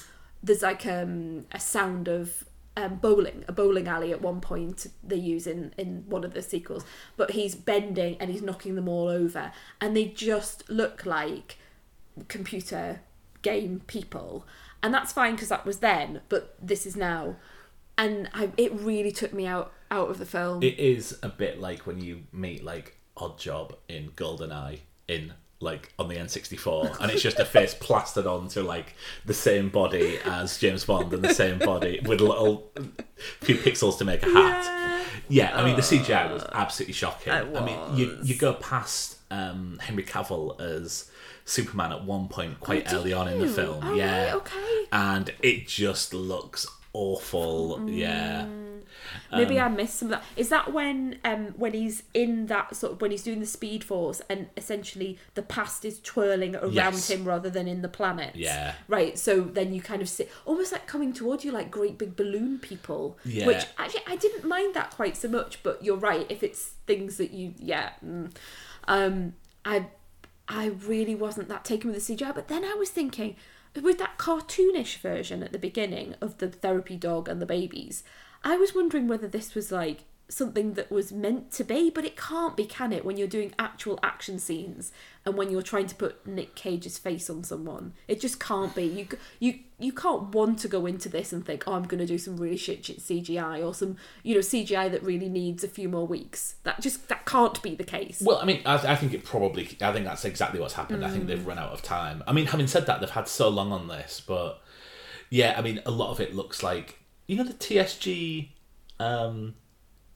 there's 0.43 0.61
like 0.61 0.85
um 0.85 1.45
a 1.51 1.59
sound 1.59 2.07
of 2.07 2.45
um, 2.77 2.95
bowling, 2.95 3.43
a 3.47 3.51
bowling 3.51 3.87
alley 3.89 4.13
at 4.13 4.21
one 4.21 4.39
point 4.39 4.87
they 5.03 5.17
use 5.17 5.47
in, 5.47 5.73
in 5.77 6.05
one 6.07 6.23
of 6.23 6.33
the 6.33 6.41
sequels, 6.41 6.85
but 7.17 7.31
he's 7.31 7.53
bending 7.53 8.15
and 8.21 8.29
he's 8.31 8.41
knocking 8.41 8.75
them 8.75 8.87
all 8.87 9.07
over, 9.09 9.51
and 9.81 9.97
they 9.97 10.05
just 10.05 10.69
look 10.69 11.05
like 11.05 11.57
computer 12.27 13.01
game 13.41 13.81
people, 13.87 14.45
and 14.81 14.93
that's 14.93 15.11
fine 15.11 15.35
because 15.35 15.49
that 15.49 15.65
was 15.65 15.79
then, 15.79 16.21
but 16.29 16.55
this 16.61 16.85
is 16.85 16.95
now, 16.95 17.35
and 17.97 18.29
I, 18.33 18.51
it 18.57 18.73
really 18.73 19.11
took 19.11 19.33
me 19.33 19.45
out 19.45 19.71
out 19.91 20.09
of 20.09 20.17
the 20.17 20.25
film. 20.25 20.63
It 20.63 20.79
is 20.79 21.17
a 21.21 21.29
bit 21.29 21.59
like 21.59 21.85
when 21.85 21.99
you 22.01 22.23
meet 22.31 22.63
like 22.63 22.97
Odd 23.17 23.37
Job 23.37 23.75
in 23.87 24.11
GoldenEye 24.11 24.79
in 25.07 25.33
like 25.61 25.91
on 25.99 26.07
the 26.07 26.15
N64, 26.15 26.97
and 27.01 27.11
it's 27.11 27.21
just 27.21 27.39
a 27.39 27.45
face 27.45 27.73
plastered 27.73 28.25
onto 28.25 28.61
like 28.61 28.95
the 29.25 29.33
same 29.33 29.69
body 29.69 30.19
as 30.25 30.57
James 30.57 30.85
Bond 30.85 31.11
and 31.13 31.23
the 31.23 31.33
same 31.33 31.59
body 31.59 31.99
with 32.05 32.21
a 32.21 32.25
little 32.25 32.71
few 33.41 33.55
pixels 33.55 33.97
to 33.97 34.05
make 34.05 34.23
a 34.23 34.31
hat. 34.31 35.05
Yeah, 35.27 35.55
I 35.55 35.65
mean 35.65 35.75
the 35.75 35.81
CGI 35.81 36.31
was 36.31 36.45
absolutely 36.53 36.93
shocking. 36.93 37.33
It 37.33 37.55
I 37.55 37.65
mean, 37.65 37.97
you 37.97 38.17
you 38.23 38.35
go 38.35 38.53
past 38.53 39.17
um, 39.31 39.79
Henry 39.81 40.03
Cavill 40.03 40.59
as 40.59 41.08
Superman 41.49 41.91
at 41.91 42.03
one 42.05 42.27
point 42.27 42.59
quite 42.59 42.91
Oh, 42.93 42.97
early 42.97 43.13
on 43.13 43.27
in 43.27 43.39
the 43.39 43.47
film. 43.47 43.83
Oh, 43.83 43.93
yeah, 43.95 44.25
right, 44.25 44.33
okay. 44.35 44.85
and 44.91 45.33
it 45.41 45.67
just 45.67 46.13
looks 46.13 46.67
awful. 46.93 47.89
Yeah. 47.89 48.45
Maybe 49.31 49.59
Um, 49.59 49.73
I 49.73 49.75
missed 49.75 49.95
some 49.99 50.07
of 50.07 50.19
that. 50.19 50.23
Is 50.35 50.49
that 50.49 50.73
when 50.73 51.19
um 51.23 51.53
when 51.57 51.73
he's 51.73 52.03
in 52.13 52.47
that 52.47 52.75
sort 52.75 52.93
of 52.93 53.01
when 53.01 53.11
he's 53.11 53.23
doing 53.23 53.39
the 53.39 53.45
speed 53.45 53.83
force 53.83 54.21
and 54.29 54.49
essentially 54.57 55.17
the 55.35 55.41
past 55.41 55.85
is 55.85 55.99
twirling 56.01 56.55
around 56.55 56.73
Yes. 56.73 57.09
him 57.09 57.25
rather 57.25 57.49
than 57.49 57.67
in 57.67 57.81
the 57.81 57.89
planet? 57.89 58.35
Yeah. 58.35 58.73
Right. 58.87 59.17
So 59.17 59.41
then 59.41 59.73
you 59.73 59.81
kind 59.81 60.01
of 60.01 60.09
see 60.09 60.25
almost 60.45 60.71
like 60.71 60.85
coming 60.87 61.13
towards 61.13 61.43
you 61.45 61.51
like 61.51 61.69
great 61.71 61.97
big 61.97 62.15
balloon 62.15 62.59
people. 62.59 63.17
Yeah. 63.25 63.45
Which 63.47 63.65
actually 63.77 64.03
I 64.07 64.15
didn't 64.15 64.45
mind 64.47 64.73
that 64.75 64.91
quite 64.91 65.15
so 65.17 65.27
much, 65.27 65.63
but 65.63 65.83
you're 65.83 65.97
right. 65.97 66.25
If 66.29 66.43
it's 66.43 66.73
things 66.85 67.17
that 67.17 67.31
you 67.31 67.53
yeah, 67.57 67.91
mm. 68.05 68.31
um, 68.87 69.33
I 69.65 69.87
I 70.49 70.65
really 70.65 71.13
wasn't 71.13 71.47
that 71.49 71.63
taken 71.63 71.91
with 71.91 72.05
the 72.05 72.15
CGI. 72.15 72.33
But 72.33 72.47
then 72.47 72.65
I 72.65 72.73
was 72.73 72.89
thinking 72.89 73.35
with 73.79 73.99
that 73.99 74.17
cartoonish 74.17 74.97
version 74.97 75.43
at 75.43 75.51
the 75.51 75.59
beginning 75.59 76.15
of 76.19 76.39
the 76.39 76.49
therapy 76.49 76.97
dog 76.97 77.29
and 77.29 77.41
the 77.41 77.45
babies, 77.45 78.03
I 78.43 78.57
was 78.57 78.73
wondering 78.73 79.07
whether 79.07 79.27
this 79.27 79.53
was 79.53 79.71
like 79.71 80.05
something 80.29 80.73
that 80.75 80.91
was 80.91 81.11
meant 81.11 81.51
to 81.53 81.63
be, 81.63 81.89
but 81.89 82.05
it 82.05 82.15
can't 82.15 82.55
be, 82.55 82.65
can 82.65 82.93
it? 82.93 83.03
When 83.03 83.17
you're 83.17 83.27
doing 83.27 83.51
actual 83.57 83.99
action 84.03 84.37
scenes 84.37 84.91
and 85.25 85.35
when 85.35 85.49
you're 85.49 85.63
trying 85.63 85.87
to 85.87 85.95
put 85.95 86.25
Nick 86.27 86.53
Cage's 86.55 86.97
face 86.99 87.29
on 87.31 87.43
someone, 87.43 87.93
it 88.07 88.21
just 88.21 88.39
can't 88.39 88.73
be. 88.75 88.83
You 88.83 89.07
you 89.39 89.59
you 89.79 89.91
can't 89.91 90.33
want 90.35 90.59
to 90.59 90.67
go 90.67 90.85
into 90.85 91.09
this 91.09 91.33
and 91.33 91.43
think, 91.45 91.63
oh, 91.65 91.73
I'm 91.73 91.83
going 91.85 91.99
to 91.99 92.05
do 92.05 92.17
some 92.17 92.37
really 92.37 92.57
shit, 92.57 92.85
shit 92.85 92.99
CGI 92.99 93.65
or 93.65 93.73
some 93.73 93.97
you 94.23 94.35
know 94.35 94.41
CGI 94.41 94.91
that 94.91 95.01
really 95.03 95.29
needs 95.29 95.63
a 95.63 95.67
few 95.67 95.89
more 95.89 96.05
weeks. 96.05 96.55
That 96.63 96.79
just 96.79 97.07
that 97.09 97.25
can't 97.25 97.59
be 97.63 97.73
the 97.75 97.83
case. 97.83 98.21
Well, 98.23 98.37
I 98.37 98.45
mean, 98.45 98.61
I, 98.65 98.75
I 98.75 98.95
think 98.95 99.13
it 99.13 99.23
probably. 99.23 99.63
I 99.81 99.91
think 99.91 100.05
that's 100.05 100.25
exactly 100.25 100.59
what's 100.59 100.75
happened. 100.75 101.03
I 101.03 101.09
think 101.09 101.23
Mm. 101.23 101.27
they've 101.27 101.47
run 101.47 101.57
out 101.57 101.71
of 101.71 101.81
time. 101.81 102.23
I 102.27 102.33
mean, 102.33 102.45
having 102.45 102.67
said 102.67 102.85
that, 102.85 102.99
they've 103.01 103.09
had 103.09 103.27
so 103.27 103.49
long 103.49 103.71
on 103.71 103.87
this, 103.87 104.21
but 104.25 104.61
yeah, 105.31 105.55
I 105.57 105.61
mean, 105.61 105.81
a 105.85 105.91
lot 105.91 106.11
of 106.11 106.19
it 106.19 106.35
looks 106.35 106.61
like 106.61 106.99
you 107.25 107.35
know 107.35 107.43
the 107.43 107.53
TSG 107.53 108.49
um, 108.99 109.55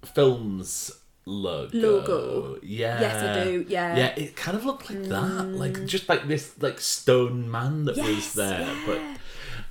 films 0.06 0.92
logo. 1.26 1.78
Logo. 1.78 2.60
Yeah. 2.62 3.00
Yes, 3.02 3.24
I 3.24 3.44
do, 3.44 3.66
yeah. 3.68 3.94
Mm. 3.94 3.98
Yeah, 3.98 4.24
it 4.24 4.36
kind 4.36 4.58
of 4.58 4.66
looked 4.66 4.90
like 4.90 5.04
that, 5.04 5.46
like 5.48 5.86
just 5.86 6.08
like 6.10 6.28
this, 6.28 6.54
like 6.62 6.80
stone 6.80 7.50
man 7.50 7.86
that 7.86 7.98
was 7.98 8.34
there. 8.34 8.62
yeah. 8.62 8.84
But 8.86 9.02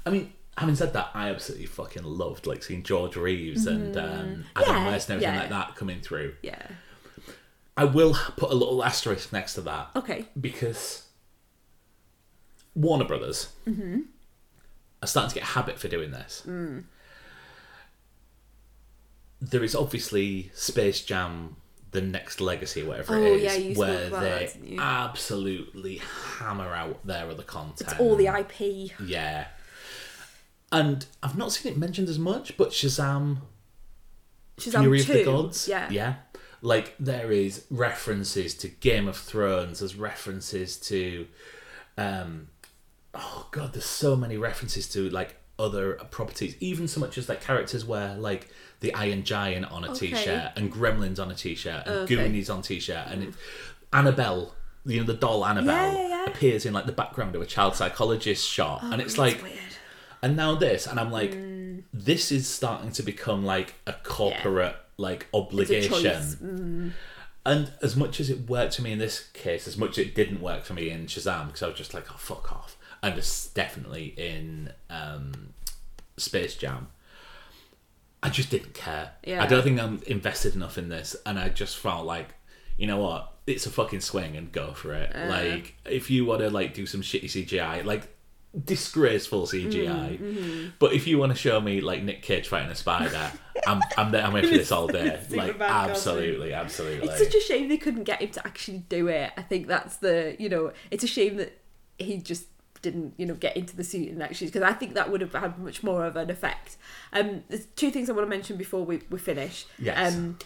I 0.06 0.10
mean. 0.10 0.32
Having 0.58 0.74
said 0.76 0.92
that, 0.92 1.08
I 1.14 1.30
absolutely 1.30 1.64
fucking 1.64 2.04
loved 2.04 2.46
like 2.46 2.62
seeing 2.62 2.82
George 2.82 3.16
Reeves 3.16 3.66
and 3.66 3.96
um, 3.96 4.44
Adam 4.54 4.74
Mm-hmm. 4.74 4.84
Yeah, 4.84 4.86
West 4.90 5.08
and 5.08 5.14
everything 5.16 5.34
yeah. 5.34 5.40
like 5.40 5.48
that 5.48 5.76
coming 5.76 6.00
through. 6.02 6.34
yeah. 6.42 6.66
I 7.74 7.84
will 7.84 8.14
put 8.36 8.50
a 8.50 8.54
little 8.54 8.84
asterisk 8.84 9.32
next 9.32 9.54
to 9.54 9.62
that 9.62 9.88
Okay. 9.96 10.26
because 10.38 11.06
Warner 12.74 13.06
Brothers 13.06 13.48
are 13.66 15.06
starting 15.06 15.30
to 15.30 15.34
get 15.36 15.44
a 15.44 15.52
habit 15.52 15.78
for 15.78 15.88
doing 15.88 16.10
this. 16.10 16.46
There 19.50 19.64
is 19.64 19.74
obviously 19.74 20.52
Space 20.54 21.02
Jam, 21.02 21.56
the 21.90 22.00
next 22.00 22.40
legacy, 22.40 22.82
whatever 22.82 23.16
Oh, 23.16 23.22
it 23.22 23.42
is, 23.42 23.58
yeah, 23.58 23.78
where 23.78 24.08
they 24.08 24.52
that, 24.62 24.78
absolutely 24.78 26.00
hammer 26.38 26.72
out 26.72 27.04
their 27.04 27.28
other 27.28 27.42
content. 27.42 27.90
It's 27.90 28.00
all 28.00 28.14
the 28.16 28.28
IP. 28.28 28.92
Yeah. 29.04 29.48
And 30.70 31.04
I've 31.22 31.36
not 31.36 31.52
seen 31.52 31.72
it 31.72 31.78
mentioned 31.78 32.08
as 32.08 32.18
much, 32.18 32.56
but 32.56 32.70
Shazam 32.70 33.38
Shazam 34.58 34.80
Fury 34.80 35.00
of 35.00 35.06
2. 35.06 35.12
the 35.12 35.24
Gods. 35.24 35.68
Yeah. 35.68 35.90
Yeah. 35.90 36.14
Like 36.62 36.94
there 36.98 37.32
is 37.32 37.66
references 37.70 38.54
to 38.54 38.68
Game 38.68 39.08
of 39.08 39.16
Thrones, 39.16 39.80
there's 39.80 39.96
references 39.96 40.76
to 40.78 41.26
um 41.98 42.48
oh 43.12 43.48
god, 43.50 43.72
there's 43.74 43.84
so 43.84 44.16
many 44.16 44.36
references 44.36 44.88
to 44.90 45.10
like 45.10 45.36
other 45.58 45.94
properties, 46.10 46.56
even 46.60 46.88
so 46.88 47.00
much 47.00 47.18
as 47.18 47.28
like 47.28 47.42
characters 47.42 47.84
where 47.84 48.14
like 48.16 48.48
the 48.82 48.92
Iron 48.94 49.24
Giant 49.24 49.64
on 49.72 49.84
a 49.84 49.90
Okay. 49.92 50.12
shirt 50.12 50.52
and 50.56 50.70
Gremlins 50.72 51.18
on 51.18 51.30
a 51.30 51.34
t-shirt 51.34 51.86
and 51.86 51.94
Okay. 52.00 52.14
Goonies 52.16 52.50
on 52.50 52.60
t-shirt 52.62 53.06
and 53.08 53.22
it, 53.24 53.34
Annabelle, 53.92 54.54
you 54.84 54.98
know 55.00 55.06
the 55.06 55.14
doll 55.14 55.44
Annabelle 55.46 55.92
Yeah, 55.92 55.98
yeah, 56.02 56.08
yeah. 56.08 56.24
appears 56.26 56.66
in 56.66 56.72
like 56.74 56.86
the 56.86 56.92
background 56.92 57.34
of 57.34 57.42
a 57.42 57.46
child 57.46 57.74
psychologist 57.76 58.48
shot 58.48 58.82
and 58.82 59.00
it's 59.00 59.16
like 59.18 59.42
weird. 59.42 59.56
and 60.22 60.36
now 60.36 60.54
this 60.54 60.86
and 60.86 60.98
i'm 61.00 61.10
like 61.10 61.32
Mm. 61.32 61.82
this 61.92 62.30
is 62.32 62.48
starting 62.48 62.90
to 62.92 63.02
become 63.02 63.44
like 63.44 63.74
a 63.86 63.92
corporate 64.04 64.76
like 64.96 65.26
obligation. 65.32 66.02
Mm. 66.02 66.92
and 67.46 67.72
as 67.82 67.96
much 67.96 68.18
as 68.20 68.28
it 68.30 68.48
worked 68.48 68.76
for 68.76 68.82
me 68.82 68.92
in 68.92 68.98
this 68.98 69.28
case 69.32 69.66
as 69.68 69.76
much 69.76 69.98
as 69.98 70.06
it 70.06 70.14
didn't 70.14 70.40
work 70.40 70.64
for 70.64 70.74
me 70.74 70.90
in 70.90 71.06
shazam 71.06 71.46
because 71.46 71.62
i 71.62 71.66
was 71.68 71.76
just 71.76 71.94
like 71.94 72.06
oh 72.10 72.16
fuck 72.18 72.52
off 72.52 72.76
and 73.02 73.16
it's 73.18 73.46
definitely 73.48 74.14
in 74.16 74.72
um 74.90 75.52
space 76.16 76.54
jam 76.56 76.88
i 78.22 78.28
just 78.28 78.50
didn't 78.50 78.74
care 78.74 79.12
Yeah. 79.24 79.42
i 79.42 79.46
don't 79.46 79.62
think 79.62 79.80
i'm 79.80 80.02
invested 80.06 80.54
enough 80.54 80.78
in 80.78 80.88
this 80.88 81.16
and 81.26 81.38
i 81.38 81.48
just 81.48 81.76
felt 81.76 82.06
like 82.06 82.34
you 82.76 82.86
know 82.86 82.98
what 82.98 83.32
it's 83.46 83.66
a 83.66 83.70
fucking 83.70 84.00
swing 84.00 84.36
and 84.36 84.52
go 84.52 84.72
for 84.72 84.94
it 84.94 85.14
like 85.28 85.74
if 85.84 86.10
you 86.10 86.24
want 86.24 86.40
to 86.40 86.50
like 86.50 86.74
do 86.74 86.86
some 86.86 87.02
shitty 87.02 87.24
cgi 87.24 87.84
like 87.84 88.08
disgraceful 88.64 89.46
CGI. 89.46 90.18
Mm-hmm. 90.18 90.68
But 90.78 90.92
if 90.92 91.06
you 91.06 91.18
want 91.18 91.32
to 91.32 91.38
show 91.38 91.60
me 91.60 91.80
like 91.80 92.02
Nick 92.02 92.22
Cage 92.22 92.48
fighting 92.48 92.70
a 92.70 92.74
spider, 92.74 93.30
I'm 93.66 93.80
I'm 93.96 94.12
there. 94.12 94.24
I'm 94.24 94.32
here 94.32 94.42
for 94.42 94.48
this 94.48 94.72
all 94.72 94.86
day. 94.86 95.10
like 95.30 95.52
Superman 95.52 95.56
costume. 95.58 95.90
absolutely, 95.90 96.52
absolutely. 96.52 97.08
It's 97.08 97.18
such 97.18 97.34
a 97.34 97.40
shame 97.40 97.68
they 97.68 97.78
couldn't 97.78 98.04
get 98.04 98.20
him 98.20 98.30
to 98.30 98.46
actually 98.46 98.78
do 98.78 99.08
it. 99.08 99.32
I 99.36 99.42
think 99.42 99.68
that's 99.68 99.96
the, 99.96 100.36
you 100.38 100.48
know, 100.48 100.72
it's 100.90 101.04
a 101.04 101.06
shame 101.06 101.36
that 101.36 101.58
he 101.98 102.18
just 102.18 102.46
didn't, 102.82 103.14
you 103.16 103.24
know, 103.24 103.34
get 103.34 103.56
into 103.56 103.76
the 103.76 103.84
suit 103.84 104.10
and 104.10 104.22
actually, 104.22 104.48
because 104.48 104.62
I 104.62 104.72
think 104.72 104.94
that 104.94 105.10
would 105.10 105.20
have 105.20 105.32
had 105.32 105.58
much 105.58 105.82
more 105.82 106.04
of 106.04 106.16
an 106.16 106.30
effect. 106.30 106.76
Um, 107.12 107.44
there's 107.48 107.66
two 107.76 107.90
things 107.90 108.10
I 108.10 108.12
want 108.12 108.26
to 108.26 108.30
mention 108.30 108.56
before 108.56 108.84
we, 108.84 109.00
we 109.08 109.18
finish. 109.18 109.66
Yes. 109.78 110.14
Um, 110.14 110.38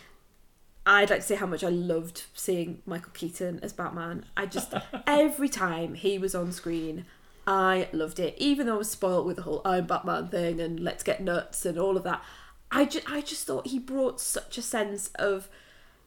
I'd 0.85 1.11
like 1.11 1.21
to 1.21 1.27
say 1.27 1.35
how 1.35 1.47
much 1.47 1.65
I 1.65 1.69
loved 1.69 2.25
seeing 2.35 2.81
Michael 2.87 3.11
Keaton 3.13 3.59
as 3.63 3.73
Batman. 3.73 4.25
I 4.37 4.47
just 4.47 4.73
every 5.07 5.49
time 5.49 5.95
he 5.95 6.17
was 6.17 6.35
on 6.35 6.53
screen, 6.53 7.07
I 7.47 7.89
loved 7.93 8.21
it. 8.21 8.35
Even 8.39 8.67
though 8.67 8.77
I 8.77 8.79
was 8.79 8.91
spoilt 8.91 9.27
with 9.27 9.37
the 9.37 9.43
whole 9.43 9.63
I'm 9.65 9.87
Batman 9.87 10.29
thing 10.29 10.61
and 10.61 10.79
let's 10.79 11.03
get 11.03 11.21
nuts 11.21 11.67
and 11.67 11.79
all 11.79 11.97
of 11.97 12.05
that. 12.05 12.23
I 12.71 12.85
just 12.85 13.11
I 13.11 13.21
just 13.21 13.47
thought 13.47 13.67
he 13.69 13.79
brought 13.79 14.21
such 14.21 14.59
a 14.59 14.63
sense 14.63 15.09
of 15.17 15.49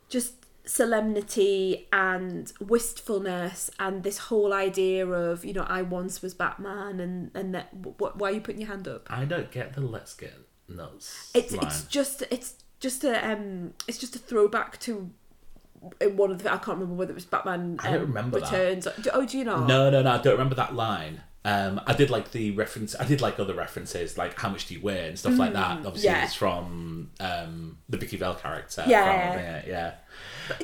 just 0.08 0.39
solemnity 0.70 1.88
and 1.92 2.54
wistfulness 2.60 3.72
and 3.80 4.04
this 4.04 4.20
whole 4.20 4.54
idea 4.54 5.04
of 5.08 5.44
you 5.44 5.52
know 5.52 5.66
I 5.68 5.82
once 5.82 6.22
was 6.22 6.36
Batman 6.36 7.00
and 7.00 7.32
and 7.34 7.56
that 7.56 7.74
what 7.74 8.18
why 8.18 8.30
are 8.30 8.34
you 8.34 8.42
putting 8.42 8.62
your 8.62 8.70
hand 8.70 8.88
up? 8.88 9.08
I 9.10 9.26
don't 9.26 9.50
get 9.50 9.74
the 9.74 9.82
let's 9.82 10.14
get 10.14 10.36
nuts 10.68 11.32
It's 11.34 11.54
line. 11.56 11.66
it's 11.66 11.84
just 11.86 12.22
it's 12.30 12.54
just 12.80 13.04
a 13.04 13.32
um 13.32 13.74
it's 13.88 13.98
just 13.98 14.16
a 14.16 14.20
throwback 14.20 14.80
to 14.82 15.10
in 16.00 16.16
one 16.16 16.30
of 16.30 16.44
the 16.44 16.54
I 16.54 16.58
can't 16.58 16.78
remember 16.78 16.94
whether 16.94 17.12
it 17.14 17.16
was 17.16 17.26
Batman 17.26 17.80
I 17.80 17.92
don't 17.92 18.02
um, 18.02 18.08
remember 18.08 18.40
that. 18.40 18.52
Returns. 18.52 18.86
Or, 18.86 18.94
oh, 19.14 19.26
do 19.26 19.40
you 19.40 19.46
know? 19.46 19.66
No, 19.66 19.90
no, 19.90 20.04
no. 20.04 20.12
I 20.12 20.18
don't 20.22 20.34
remember 20.34 20.56
that 20.56 20.76
line. 20.76 21.22
Um, 21.46 21.80
I 21.88 21.94
did 21.94 22.10
like 22.10 22.32
the 22.32 22.52
reference. 22.52 22.96
I 23.00 23.06
did 23.06 23.22
like 23.22 23.40
other 23.40 23.54
references, 23.54 24.18
like 24.18 24.38
how 24.38 24.50
much 24.50 24.68
do 24.68 24.74
you 24.74 24.82
weigh 24.82 25.08
and 25.08 25.18
stuff 25.18 25.38
like 25.38 25.54
that. 25.54 25.86
Obviously, 25.86 26.10
Mm, 26.10 26.14
yeah. 26.14 26.26
it's 26.26 26.34
from 26.36 27.12
um, 27.22 27.78
the 27.88 27.98
Vicki 27.98 28.18
Vale 28.18 28.36
character. 28.36 28.84
Yeah. 28.86 29.32
from, 29.34 29.42
yeah, 29.42 29.62
yeah. 29.66 29.94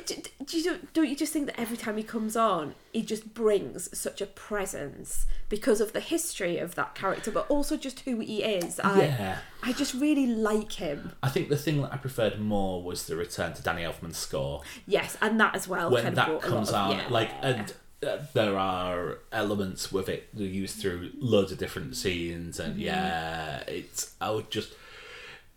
Do, 0.04 0.14
do 0.44 0.58
you 0.58 0.78
don't 0.92 1.08
you 1.08 1.16
just 1.16 1.32
think 1.32 1.46
that 1.46 1.58
every 1.58 1.76
time 1.78 1.96
he 1.96 2.02
comes 2.02 2.36
on, 2.36 2.74
he 2.92 3.00
just 3.02 3.32
brings 3.32 3.96
such 3.98 4.20
a 4.20 4.26
presence 4.26 5.24
because 5.48 5.80
of 5.80 5.92
the 5.94 6.00
history 6.00 6.58
of 6.58 6.74
that 6.74 6.94
character, 6.94 7.30
but 7.30 7.48
also 7.48 7.76
just 7.78 8.00
who 8.00 8.18
he 8.20 8.42
is. 8.42 8.78
I, 8.80 8.98
Yeah. 9.04 9.38
I 9.62 9.72
just 9.72 9.94
really 9.94 10.26
like 10.26 10.72
him. 10.72 11.12
I 11.22 11.28
think 11.30 11.48
the 11.48 11.56
thing 11.56 11.80
that 11.82 11.92
I 11.94 11.96
preferred 11.96 12.38
more 12.38 12.82
was 12.82 13.06
the 13.06 13.16
return 13.16 13.54
to 13.54 13.62
Danny 13.62 13.82
Elfman's 13.82 14.18
score. 14.18 14.62
Yes, 14.86 15.16
and 15.22 15.40
that 15.40 15.54
as 15.54 15.66
well. 15.66 15.90
when 15.90 16.14
that 16.14 16.28
of 16.28 16.42
comes 16.42 16.72
out, 16.72 16.90
yeah. 16.96 17.06
like, 17.08 17.30
and 17.42 17.72
there 18.00 18.58
are 18.58 19.18
elements 19.32 19.90
with 19.90 20.08
it 20.08 20.34
that 20.36 20.42
are 20.42 20.46
used 20.46 20.76
through 20.80 21.10
loads 21.18 21.52
of 21.52 21.58
different 21.58 21.96
scenes, 21.96 22.58
Mm-hmm. 22.58 22.70
and 22.72 22.80
yeah, 22.80 23.58
it's. 23.66 24.14
I 24.20 24.30
would 24.30 24.50
just, 24.50 24.72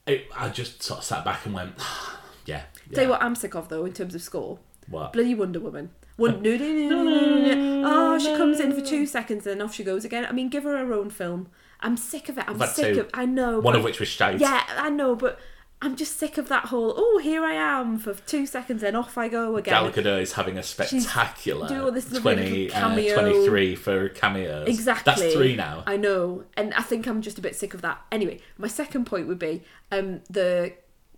it, 0.08 0.26
I 0.36 0.50
just 0.50 0.82
sort 0.84 1.00
of 1.00 1.04
sat 1.06 1.24
back 1.26 1.46
and 1.46 1.54
went, 1.54 1.74
yeah. 2.46 2.64
yeah. 2.90 2.96
Tell 2.96 3.04
you 3.06 3.10
what, 3.12 3.22
I'm 3.22 3.36
sick 3.36 3.56
of 3.56 3.70
though 3.70 3.86
in 3.86 3.94
terms 3.94 4.16
of 4.16 4.22
score. 4.22 4.60
What? 4.88 5.14
Bloody 5.14 5.36
Wonder 5.36 5.60
Woman. 5.60 5.92
One, 6.18 6.42
no, 6.44 6.58
no, 6.58 6.66
no, 6.66 7.04
no, 7.04 7.04
no, 7.04 7.54
no. 7.54 7.84
Oh, 7.86 8.20
she 8.20 8.36
comes 8.36 8.60
in 8.60 8.74
for 8.74 8.82
two 8.82 9.06
seconds 9.06 9.46
and 9.48 9.60
then 9.60 9.66
off 9.66 9.74
she 9.74 9.84
goes 9.84 10.04
again. 10.04 10.26
I 10.26 10.32
mean, 10.32 10.50
give 10.50 10.64
her 10.64 10.78
her 10.78 10.94
own 10.94 11.10
film. 11.10 11.48
I'm 11.82 11.96
sick 11.96 12.28
of 12.28 12.38
it. 12.38 12.44
I'm 12.48 12.60
sick 12.68 12.96
two. 12.96 13.02
of. 13.02 13.10
I 13.14 13.26
know. 13.26 13.60
One 13.60 13.74
but- 13.74 13.76
of 13.78 13.84
which 13.84 14.00
was 14.00 14.10
shite. 14.10 14.40
Yeah, 14.40 14.64
I 14.70 14.90
know, 14.90 15.16
but 15.16 15.40
I'm 15.82 15.96
just 15.96 16.18
sick 16.18 16.38
of 16.38 16.50
that 16.50 16.66
whole. 16.66 16.94
Oh, 16.98 17.20
here 17.24 17.44
I 17.44 17.54
am 17.54 18.00
for 18.00 18.14
two 18.14 18.46
seconds, 18.46 18.84
and 18.84 18.98
off 18.98 19.18
I 19.18 19.30
go 19.30 19.56
again. 19.56 19.74
Gal 19.74 19.92
Gadot 19.92 20.22
is 20.22 20.34
having 20.34 20.58
a 20.58 20.64
spectacular 20.64 21.70
doing 21.70 21.82
all 21.82 21.92
this 21.92 22.10
20, 22.10 22.68
little 22.68 22.78
uh, 22.78 23.22
23 23.22 23.76
for 23.76 24.10
cameos. 24.10 24.68
Exactly. 24.68 25.14
That's 25.14 25.34
three 25.34 25.56
now. 25.56 25.84
I 25.88 25.96
know, 25.96 26.44
and 26.58 26.74
I 26.74 26.82
think 26.82 27.08
I'm 27.08 27.22
just 27.22 27.38
a 27.38 27.42
bit 27.42 27.56
sick 27.56 27.74
of 27.74 27.82
that. 27.82 28.02
Anyway, 28.12 28.42
my 28.58 28.68
second 28.68 29.06
point 29.06 29.28
would 29.30 29.40
be 29.40 29.64
um, 29.90 30.20
the 30.30 30.74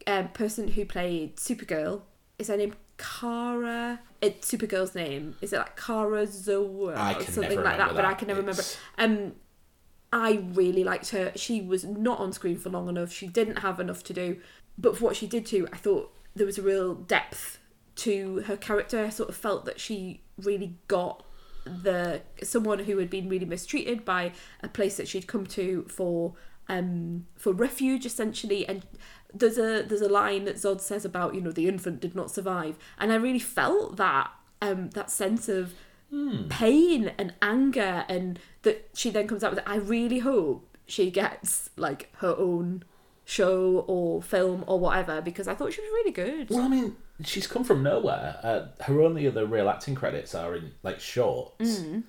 um, 0.05 0.27
person 0.29 0.67
who 0.69 0.85
played 0.85 1.37
Supergirl. 1.37 2.03
Is 2.37 2.47
her 2.49 2.57
name 2.57 2.75
Kara? 2.97 3.99
It's 4.21 4.51
Supergirl's 4.51 4.93
name. 4.93 5.37
Is 5.41 5.53
it 5.53 5.57
like 5.57 5.75
Kara 5.75 6.27
Zor-El 6.27 7.17
or 7.17 7.23
something 7.23 7.63
like 7.63 7.77
that? 7.77 7.89
remember 7.89 7.95
But 7.95 8.05
I 8.05 8.13
can 8.13 8.27
never 8.27 8.41
remember. 8.41 8.63
Um, 8.99 9.33
I 10.13 10.43
really 10.53 10.83
liked 10.83 11.11
her. 11.11 11.31
She 11.35 11.61
was 11.61 11.85
not 11.85 12.19
on 12.19 12.33
screen 12.33 12.57
for 12.57 12.69
long 12.69 12.89
enough. 12.89 13.11
She 13.11 13.27
didn't 13.27 13.59
have 13.59 13.79
enough 13.79 14.03
to 14.03 14.13
do, 14.13 14.37
but 14.77 14.97
for 14.97 15.05
what 15.05 15.15
she 15.15 15.27
did 15.27 15.45
do, 15.45 15.67
I 15.71 15.77
thought 15.77 16.13
there 16.35 16.45
was 16.45 16.57
a 16.57 16.61
real 16.61 16.95
depth 16.95 17.59
to 17.97 18.41
her 18.41 18.57
character. 18.57 19.05
I 19.05 19.09
sort 19.09 19.29
of 19.29 19.35
felt 19.35 19.65
that 19.65 19.79
she 19.79 20.21
really 20.37 20.77
got 20.87 21.25
the 21.65 22.21
someone 22.43 22.79
who 22.79 22.97
had 22.97 23.09
been 23.09 23.29
really 23.29 23.45
mistreated 23.45 24.03
by 24.03 24.31
a 24.61 24.67
place 24.67 24.97
that 24.97 25.07
she'd 25.07 25.27
come 25.27 25.45
to 25.45 25.85
for 25.87 26.33
um 26.67 27.27
for 27.37 27.53
refuge 27.53 28.03
essentially 28.03 28.67
and 28.67 28.83
there's 29.33 29.59
a 29.59 29.83
there's 29.83 30.01
a 30.01 30.09
line 30.09 30.45
that 30.45 30.55
Zod 30.55 30.81
says 30.81 31.05
about 31.05 31.35
you 31.35 31.41
know 31.41 31.51
the 31.51 31.67
infant 31.67 31.99
did 31.99 32.15
not 32.15 32.31
survive 32.31 32.77
and 32.97 33.11
I 33.11 33.15
really 33.15 33.39
felt 33.39 33.97
that 33.97 34.31
um 34.61 34.89
that 34.91 35.11
sense 35.11 35.47
of 35.47 35.73
pain 36.49 37.11
and 37.17 37.33
anger 37.41 38.05
and 38.09 38.39
that 38.63 38.89
she 38.93 39.09
then 39.09 39.27
comes 39.27 39.43
out 39.43 39.51
with. 39.55 39.63
I 39.65 39.75
really 39.77 40.19
hope 40.19 40.67
she 40.85 41.09
gets 41.11 41.69
like 41.77 42.09
her 42.17 42.35
own 42.37 42.83
show 43.25 43.85
or 43.87 44.21
film 44.21 44.63
or 44.67 44.79
whatever 44.79 45.21
because 45.21 45.47
I 45.47 45.55
thought 45.55 45.73
she 45.73 45.81
was 45.81 45.89
really 45.91 46.11
good. 46.11 46.49
Well, 46.49 46.61
I 46.61 46.67
mean, 46.67 46.95
she's 47.23 47.47
come 47.47 47.63
from 47.63 47.81
nowhere. 47.83 48.37
Uh, 48.43 48.83
her 48.83 49.01
only 49.01 49.25
other 49.27 49.45
real 49.45 49.69
acting 49.69 49.95
credits 49.95 50.35
are 50.35 50.55
in 50.55 50.71
like 50.83 50.99
shorts, 50.99 51.79
Mm. 51.79 52.03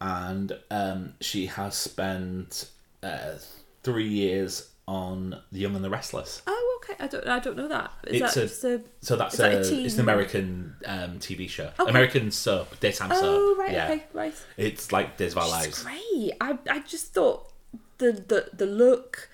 and 0.00 0.58
um, 0.70 1.14
she 1.20 1.46
has 1.46 1.74
spent 1.74 2.68
uh, 3.02 3.34
three 3.82 4.08
years 4.08 4.69
on 4.90 5.40
The 5.52 5.60
Young 5.60 5.76
and 5.76 5.84
the 5.84 5.90
Restless. 5.90 6.42
Oh, 6.48 6.80
okay. 6.82 6.96
I 6.98 7.06
don't 7.06 7.26
I 7.28 7.38
don't 7.38 7.56
know 7.56 7.68
that. 7.68 7.92
Is 8.08 8.20
It's 8.22 8.34
that 8.34 8.40
a- 8.42 8.46
just 8.48 8.64
a 8.64 8.82
So 9.00 9.14
that's 9.16 9.34
Is 9.34 9.38
that 9.38 9.52
a 9.52 9.56
a, 9.58 9.84
it's 9.84 9.94
an 9.94 10.00
American 10.00 10.74
um, 10.84 11.18
TV 11.20 11.48
show, 11.48 11.70
Okay. 11.78 11.88
American 11.90 12.30
soap, 12.30 12.78
daytime 12.80 13.10
soap. 13.10 13.22
Oh 13.22 13.56
right, 13.58 13.72
yeah, 13.72 13.84
okay, 13.90 14.04
right. 14.12 14.34
it's 14.56 14.90
like 14.90 15.16
Days 15.16 15.32
of 15.32 15.38
Our 15.38 15.48
Lives. 15.48 15.82
great. 15.84 16.32
I 16.40 16.58
I 16.68 16.80
just 16.80 17.14
thought 17.14 17.52
the 17.98 18.10
the 18.12 18.50
the 18.52 18.66
look, 18.66 19.28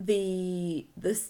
the 0.00 0.86
the 0.96 1.20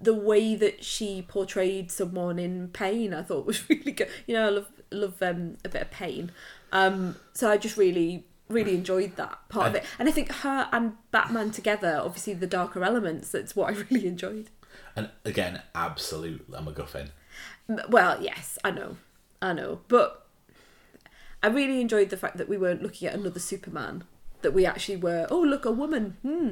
the 0.00 0.14
way 0.14 0.54
that 0.54 0.84
she 0.84 1.22
portrayed 1.22 1.90
someone 1.90 2.38
in 2.38 2.68
pain, 2.68 3.14
I 3.14 3.22
thought 3.22 3.46
was 3.46 3.68
really 3.68 3.92
good. 3.92 4.08
You 4.26 4.34
know, 4.34 4.46
I 4.46 4.50
love 4.50 4.68
love 4.90 5.22
um, 5.22 5.56
a 5.64 5.68
bit 5.68 5.82
of 5.82 5.90
pain. 5.90 6.32
Um, 6.72 7.16
so 7.34 7.50
I 7.50 7.56
just 7.58 7.76
really 7.76 8.26
really 8.54 8.74
enjoyed 8.74 9.16
that 9.16 9.38
part 9.48 9.68
of 9.68 9.74
it, 9.74 9.84
and 9.98 10.08
I 10.08 10.12
think 10.12 10.30
her 10.32 10.68
and 10.72 10.94
Batman 11.10 11.50
together, 11.50 12.00
obviously 12.02 12.34
the 12.34 12.46
darker 12.46 12.82
elements. 12.84 13.30
That's 13.32 13.54
what 13.54 13.74
I 13.74 13.76
really 13.90 14.06
enjoyed. 14.06 14.48
And 14.96 15.10
again, 15.24 15.62
absolute 15.74 16.44
a 16.52 16.62
MacGuffin. 16.62 17.10
Well, 17.88 18.22
yes, 18.22 18.58
I 18.64 18.70
know, 18.70 18.96
I 19.42 19.52
know, 19.52 19.80
but 19.88 20.26
I 21.42 21.48
really 21.48 21.80
enjoyed 21.80 22.10
the 22.10 22.16
fact 22.16 22.36
that 22.38 22.48
we 22.48 22.56
weren't 22.56 22.82
looking 22.82 23.08
at 23.08 23.14
another 23.14 23.40
Superman. 23.40 24.04
That 24.42 24.52
we 24.52 24.66
actually 24.66 24.96
were. 24.96 25.26
Oh, 25.30 25.40
look, 25.40 25.64
a 25.64 25.72
woman. 25.72 26.18
Hmm, 26.20 26.50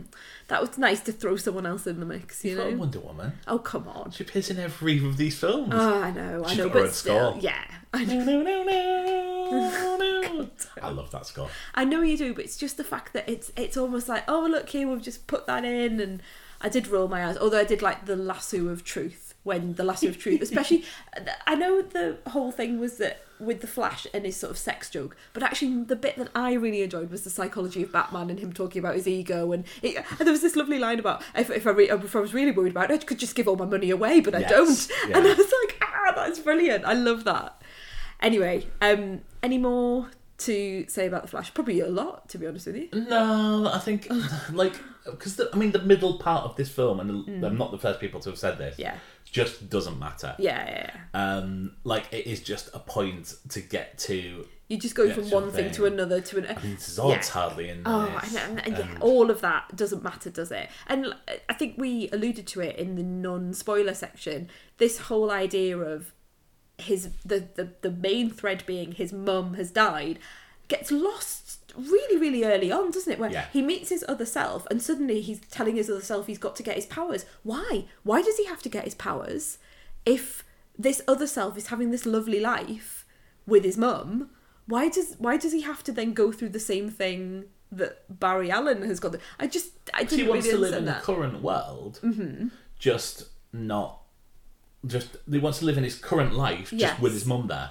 that 0.49 0.62
was 0.62 0.79
nice 0.79 1.01
to 1.01 1.12
throw 1.12 1.37
someone 1.37 1.66
else 1.66 1.87
in 1.87 2.01
the 2.01 2.07
mix. 2.07 2.43
You 2.43 2.53
You've 2.53 2.59
got 2.59 2.70
know. 2.70 2.77
Wonder 2.79 3.01
Woman. 3.01 3.33
Oh, 3.47 3.59
come 3.59 3.87
on. 3.87 4.12
She 4.12 4.24
appears 4.24 4.49
in 4.49 4.59
every 4.59 4.97
of 5.07 5.19
these 5.19 5.37
films. 5.39 5.74
Oh, 5.74 6.01
I 6.03 6.11
know, 6.11 6.43
I 6.43 6.49
She's 6.49 6.57
know, 6.59 6.69
got 6.70 6.74
her 6.79 6.83
but 6.85 6.95
still, 6.95 7.31
score. 7.33 7.43
yeah, 7.43 7.65
I 7.93 8.05
know. 8.05 8.24
no, 8.24 8.43
no, 8.43 8.64
no, 8.64 8.64
no. 8.64 10.48
I 10.82 10.90
love 10.90 11.10
that 11.10 11.27
score. 11.27 11.48
I 11.74 11.85
know 11.85 12.02
you 12.02 12.16
do, 12.16 12.35
but 12.35 12.44
it's 12.44 12.56
just 12.56 12.77
the 12.77 12.85
fact 12.85 13.12
that 13.12 13.28
it's 13.28 13.52
it's 13.56 13.77
almost 13.77 14.09
like, 14.09 14.24
oh 14.28 14.47
look 14.51 14.69
here, 14.70 14.89
we've 14.89 15.02
just 15.02 15.27
put 15.27 15.47
that 15.47 15.64
in, 15.64 16.01
and 16.01 16.23
I 16.60 16.69
did 16.69 16.89
roll 16.89 17.09
my 17.09 17.27
eyes. 17.27 17.36
Although 17.36 17.60
I 17.60 17.64
did 17.64 17.82
like 17.82 18.06
the 18.06 18.16
lasso 18.16 18.69
of 18.69 18.85
truth 18.85 19.35
when 19.44 19.74
the 19.74 19.85
lasso 19.85 20.09
of 20.09 20.19
truth, 20.19 20.40
especially, 20.43 20.85
I 21.47 21.55
know 21.55 21.82
the 21.82 22.19
whole 22.28 22.52
thing 22.52 22.78
was 22.78 22.98
that 22.98 23.24
with 23.40 23.60
the 23.60 23.66
Flash 23.66 24.06
and 24.14 24.24
his 24.24 24.36
sort 24.36 24.52
of 24.52 24.59
sex 24.59 24.89
joke, 24.89 25.16
but 25.32 25.43
actually 25.43 25.82
the 25.82 25.97
bit 25.97 26.16
that 26.16 26.28
I 26.35 26.52
really 26.52 26.82
enjoyed 26.82 27.10
was 27.10 27.23
the 27.23 27.31
psychology 27.31 27.82
of 27.82 27.90
Batman 27.90 28.31
and 28.31 28.39
him 28.39 28.52
talking 28.52 28.78
about 28.78 28.94
his 28.94 29.09
ego, 29.09 29.52
and, 29.52 29.64
it, 29.82 29.97
and 29.97 30.20
there 30.20 30.32
was 30.32 30.43
this 30.43 30.56
lovely 30.56 30.78
line 30.78 30.98
about 30.98 31.23
if 31.35 31.51
if 31.51 31.66
I, 31.66 31.70
re, 31.70 31.90
if 31.90 32.16
I 32.16 32.20
was 32.20 32.32
really 32.32 32.52
worried 32.52 32.73
about 32.73 32.90
it, 32.90 33.02
I 33.02 33.05
could 33.05 33.19
just 33.19 33.35
give 33.35 33.48
all 33.48 33.56
my 33.56 33.66
money 33.66 33.90
away, 33.90 34.20
but 34.20 34.35
I 34.35 34.43
don't, 34.43 34.89
yeah. 35.09 35.19
and 35.19 35.27
I 35.27 35.35
was 35.35 35.52
like, 35.62 35.78
ah, 35.82 36.12
that's 36.14 36.39
brilliant. 36.39 36.85
I 36.85 36.94
love 36.94 37.24
that. 37.24 37.60
Anyway, 38.23 38.66
um, 38.81 39.20
any 39.43 39.59
more 39.59 40.09
to 40.39 40.86
say 40.89 41.07
about 41.07 41.23
the 41.23 41.28
Flash? 41.28 41.53
Probably 41.53 41.81
a 41.81 41.89
lot, 41.89 42.28
to 42.31 42.39
be 42.39 42.47
honest 42.47 42.66
with 42.66 42.77
you. 42.77 42.89
No, 42.93 43.70
I 43.73 43.78
think 43.78 44.09
like 44.53 44.74
because 45.05 45.40
I 45.53 45.57
mean 45.57 45.73
the 45.73 45.81
middle 45.82 46.19
part 46.19 46.44
of 46.44 46.57
this 46.57 46.70
film, 46.70 47.01
and 47.01 47.44
I'm 47.44 47.59
not 47.59 47.70
the 47.73 47.78
first 47.78 48.01
people 48.01 48.20
to 48.20 48.31
have 48.31 48.39
said 48.39 48.59
this. 48.59 48.77
Mm. 48.77 48.81
Yeah. 48.81 48.97
just 49.24 49.69
doesn't 49.69 49.99
matter. 49.99 50.35
Yeah, 50.39 50.65
yeah, 50.69 50.90
yeah. 50.94 51.36
Um, 51.36 51.73
like 51.85 52.05
it 52.12 52.27
is 52.27 52.40
just 52.40 52.70
a 52.74 52.78
point 52.78 53.35
to 53.51 53.61
get 53.61 53.99
to. 54.01 54.47
You 54.69 54.78
just 54.78 54.94
go 54.94 55.11
from 55.12 55.28
one 55.28 55.51
thing 55.51 55.70
to 55.73 55.85
another 55.85 56.20
to 56.23 56.39
an. 56.39 56.47
I 56.57 56.62
mean, 56.62 56.77
Zod's 56.78 57.27
Yeah. 57.28 57.32
hardly 57.32 57.69
in 57.69 57.82
Oh, 57.85 58.07
this. 58.23 58.35
and, 58.36 58.59
and, 58.61 58.74
and 58.78 58.78
yeah, 58.93 58.99
all 59.01 59.31
of 59.31 59.40
that 59.43 59.74
doesn't 59.77 60.03
matter, 60.03 60.31
does 60.31 60.51
it? 60.51 60.70
And 60.86 61.15
I 61.49 61.53
think 61.53 61.74
we 61.77 62.09
alluded 62.11 62.47
to 62.49 62.61
it 62.62 62.77
in 62.77 62.94
the 62.94 63.03
non-spoiler 63.03 63.93
section. 63.94 64.49
This 64.78 64.97
whole 64.99 65.31
idea 65.31 65.77
of 65.77 66.15
his 66.82 67.10
the 67.24 67.46
the, 67.54 67.68
the 67.82 67.90
main 67.90 68.30
thread 68.30 68.64
being 68.66 68.92
his 68.92 69.12
mum 69.12 69.54
has 69.54 69.70
died 69.70 70.18
gets 70.68 70.90
lost 70.90 71.59
really 71.76 72.18
really 72.18 72.44
early 72.44 72.70
on 72.70 72.90
doesn't 72.90 73.12
it? 73.12 73.18
Where 73.18 73.30
Yeah. 73.30 73.46
he 73.52 73.62
meets 73.62 73.88
his 73.88 74.04
other 74.09 74.26
self 74.26 74.66
and 74.70 74.82
suddenly 74.82 75.20
he's 75.20 75.40
telling 75.50 75.76
his 75.76 75.88
other 75.90 76.00
self 76.02 76.26
he's 76.26 76.38
got 76.38 76.56
to 76.56 76.62
get 76.62 76.76
his 76.76 76.86
powers. 76.86 77.24
Why? 77.42 77.84
Why 78.02 78.22
does 78.22 78.36
he 78.36 78.46
have 78.46 78.62
to 78.62 78.68
get 78.68 78.84
his 78.84 78.94
powers 78.94 79.59
if 80.04 80.44
this 80.78 81.00
other 81.06 81.26
self 81.26 81.56
is 81.56 81.68
having 81.68 81.90
this 81.90 82.06
lovely 82.06 82.40
life 82.40 83.04
with 83.46 83.64
his 83.64 83.76
mum? 83.76 84.30
Why 84.66 84.88
does 84.88 85.16
why 85.18 85.36
does 85.36 85.52
he 85.52 85.62
have 85.62 85.82
to 85.84 85.92
then 85.92 86.12
go 86.12 86.32
through 86.32 86.50
the 86.50 86.60
same 86.60 86.88
thing 86.90 87.44
that 87.70 88.20
Barry 88.20 88.50
Allen 88.50 88.82
has 88.82 89.00
got 89.00 89.16
i 89.40 89.46
just 89.46 89.70
i 89.94 90.04
didn't 90.04 90.28
wants 90.28 90.46
really 90.46 90.56
to 90.56 90.60
live 90.60 90.72
in 90.74 90.78
understand 90.88 91.00
the 91.02 91.06
current 91.06 91.42
world, 91.42 91.98
mm-hmm. 92.02 92.48
just 92.78 93.28
not. 93.52 94.02
Just 94.86 95.16
he 95.30 95.38
wants 95.38 95.60
to 95.60 95.64
live 95.64 95.78
in 95.78 95.84
his 95.84 95.94
current 95.96 96.34
life, 96.34 96.70
just 96.70 96.72
Yes. 96.80 97.00
with 97.00 97.12
his 97.12 97.24
mum 97.26 97.46
there. 97.46 97.70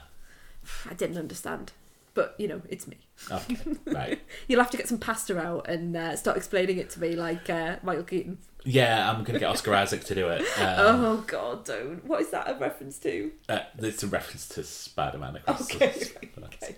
i 0.89 0.93
didn't 0.93 1.17
understand 1.17 1.71
but 2.13 2.35
you 2.37 2.47
know 2.47 2.61
it's 2.69 2.87
me 2.87 2.97
Okay, 3.31 3.57
right. 3.85 4.21
You'll 4.47 4.59
have 4.61 4.69
to 4.71 4.77
get 4.77 4.87
some 4.87 4.97
pasta 4.97 5.39
out 5.39 5.67
and 5.69 5.95
uh, 5.95 6.15
start 6.17 6.35
explaining 6.37 6.77
it 6.77 6.89
to 6.91 6.99
me 6.99 7.15
like 7.15 7.49
uh, 7.49 7.77
Michael 7.83 8.03
Keaton. 8.03 8.37
Yeah, 8.65 9.09
I'm 9.11 9.23
gonna 9.23 9.39
get 9.39 9.49
Oscar 9.49 9.73
Isaac 9.75 10.03
to 10.05 10.15
do 10.15 10.27
it. 10.29 10.41
Um, 10.57 11.03
oh 11.05 11.23
God, 11.27 11.63
don't! 11.65 12.03
What 12.05 12.21
is 12.21 12.29
that 12.31 12.49
a 12.49 12.55
reference 12.59 12.97
to? 12.99 13.31
uh, 13.49 13.59
it's 13.77 14.03
a 14.03 14.07
reference 14.07 14.47
to 14.49 14.63
Spider-Man. 14.63 15.37
across 15.37 15.73
Okay, 15.73 15.87
the- 16.35 16.43
okay. 16.45 16.75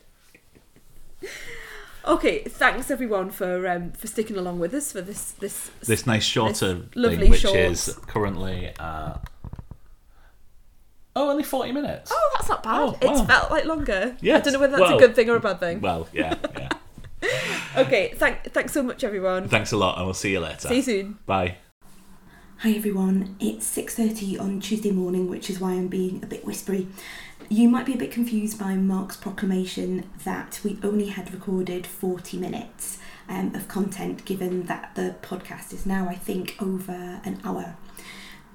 Okay, 2.06 2.44
thanks 2.44 2.92
everyone 2.92 3.30
for 3.32 3.66
um, 3.68 3.92
for 3.94 4.08
sticking 4.08 4.36
along 4.38 4.60
with 4.60 4.74
us 4.74 4.92
for 4.92 5.02
this 5.02 5.32
this. 5.32 5.72
This 5.86 6.06
nice 6.06 6.24
shorter 6.26 6.74
This 6.76 6.96
lovely 6.96 7.18
thing, 7.18 7.30
which 7.32 7.42
shorts. 7.42 7.88
is 7.88 7.96
currently 8.08 8.74
uh, 8.78 9.16
oh, 11.16 11.30
only 11.30 11.44
forty 11.44 11.72
minutes. 11.72 12.12
Oh, 12.14 12.32
that's 12.36 12.50
not 12.50 12.64
bad. 12.64 12.80
Oh, 12.82 12.98
It's 13.02 13.22
felt 13.22 13.52
like 13.52 13.66
longer. 13.66 14.16
I 14.22 14.26
don't 14.40 14.54
know 14.54 14.60
whether 14.60 14.78
that's 14.78 14.82
well- 14.82 14.98
a 14.98 15.00
good 15.00 15.16
thing 15.16 15.30
or 15.30 15.36
a 15.36 15.40
bad 15.40 15.60
thing. 15.60 15.82
Well, 15.82 16.08
yeah, 16.14 16.36
yeah. 16.58 16.70
Okay, 17.76 18.14
thank 18.18 18.44
thanks 18.52 18.74
so 18.74 18.84
much 18.84 19.04
everyone. 19.04 19.48
Thanks 19.50 19.72
a 19.72 19.78
lot, 19.78 19.98
and 19.98 20.06
we'll 20.06 20.14
see 20.14 20.32
you 20.32 20.40
later. 20.40 20.68
See 20.68 20.76
you 20.78 20.82
soon. 20.82 21.18
Bye. 21.26 21.56
Hi 22.58 22.72
everyone, 22.72 23.36
it's 23.40 23.66
6:30 23.76 24.40
on 24.40 24.60
Tuesday 24.62 24.92
morning, 24.92 25.30
which 25.30 25.50
is 25.50 25.60
why 25.60 25.72
I'm 25.72 25.88
being 25.88 26.22
a 26.24 26.28
bit 26.28 26.46
whispery. 26.46 26.88
You 27.50 27.68
might 27.68 27.86
be 27.86 27.94
a 27.94 27.98
bit 27.98 28.12
confused 28.12 28.58
by 28.60 28.76
Mark's 28.76 29.18
proclamation 29.18 30.10
that 30.24 30.62
we 30.64 30.78
only 30.84 31.08
had 31.08 31.34
recorded 31.34 31.86
40 31.86 32.38
minutes 32.38 33.00
um, 33.28 33.54
of 33.54 33.68
content, 33.68 34.24
given 34.26 34.64
that 34.68 34.92
the 34.96 35.16
podcast 35.22 35.74
is 35.74 35.86
now, 35.86 36.08
I 36.08 36.16
think, 36.16 36.56
over 36.62 37.20
an 37.26 37.40
hour. 37.44 37.76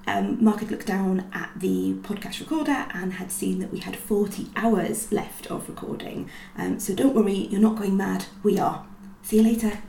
Um, 0.09 0.43
Mark 0.43 0.61
had 0.61 0.71
looked 0.71 0.87
down 0.87 1.29
at 1.33 1.51
the 1.55 1.93
podcast 2.01 2.39
recorder 2.39 2.87
and 2.95 3.13
had 3.13 3.31
seen 3.31 3.59
that 3.59 3.71
we 3.71 3.77
had 3.77 3.95
40 3.95 4.47
hours 4.55 5.11
left 5.11 5.45
of 5.47 5.69
recording. 5.69 6.29
Um, 6.57 6.79
so 6.79 6.95
don't 6.95 7.13
worry, 7.13 7.47
you're 7.51 7.61
not 7.61 7.75
going 7.75 7.95
mad. 7.95 8.25
We 8.41 8.57
are. 8.57 8.87
See 9.21 9.37
you 9.37 9.43
later. 9.43 9.79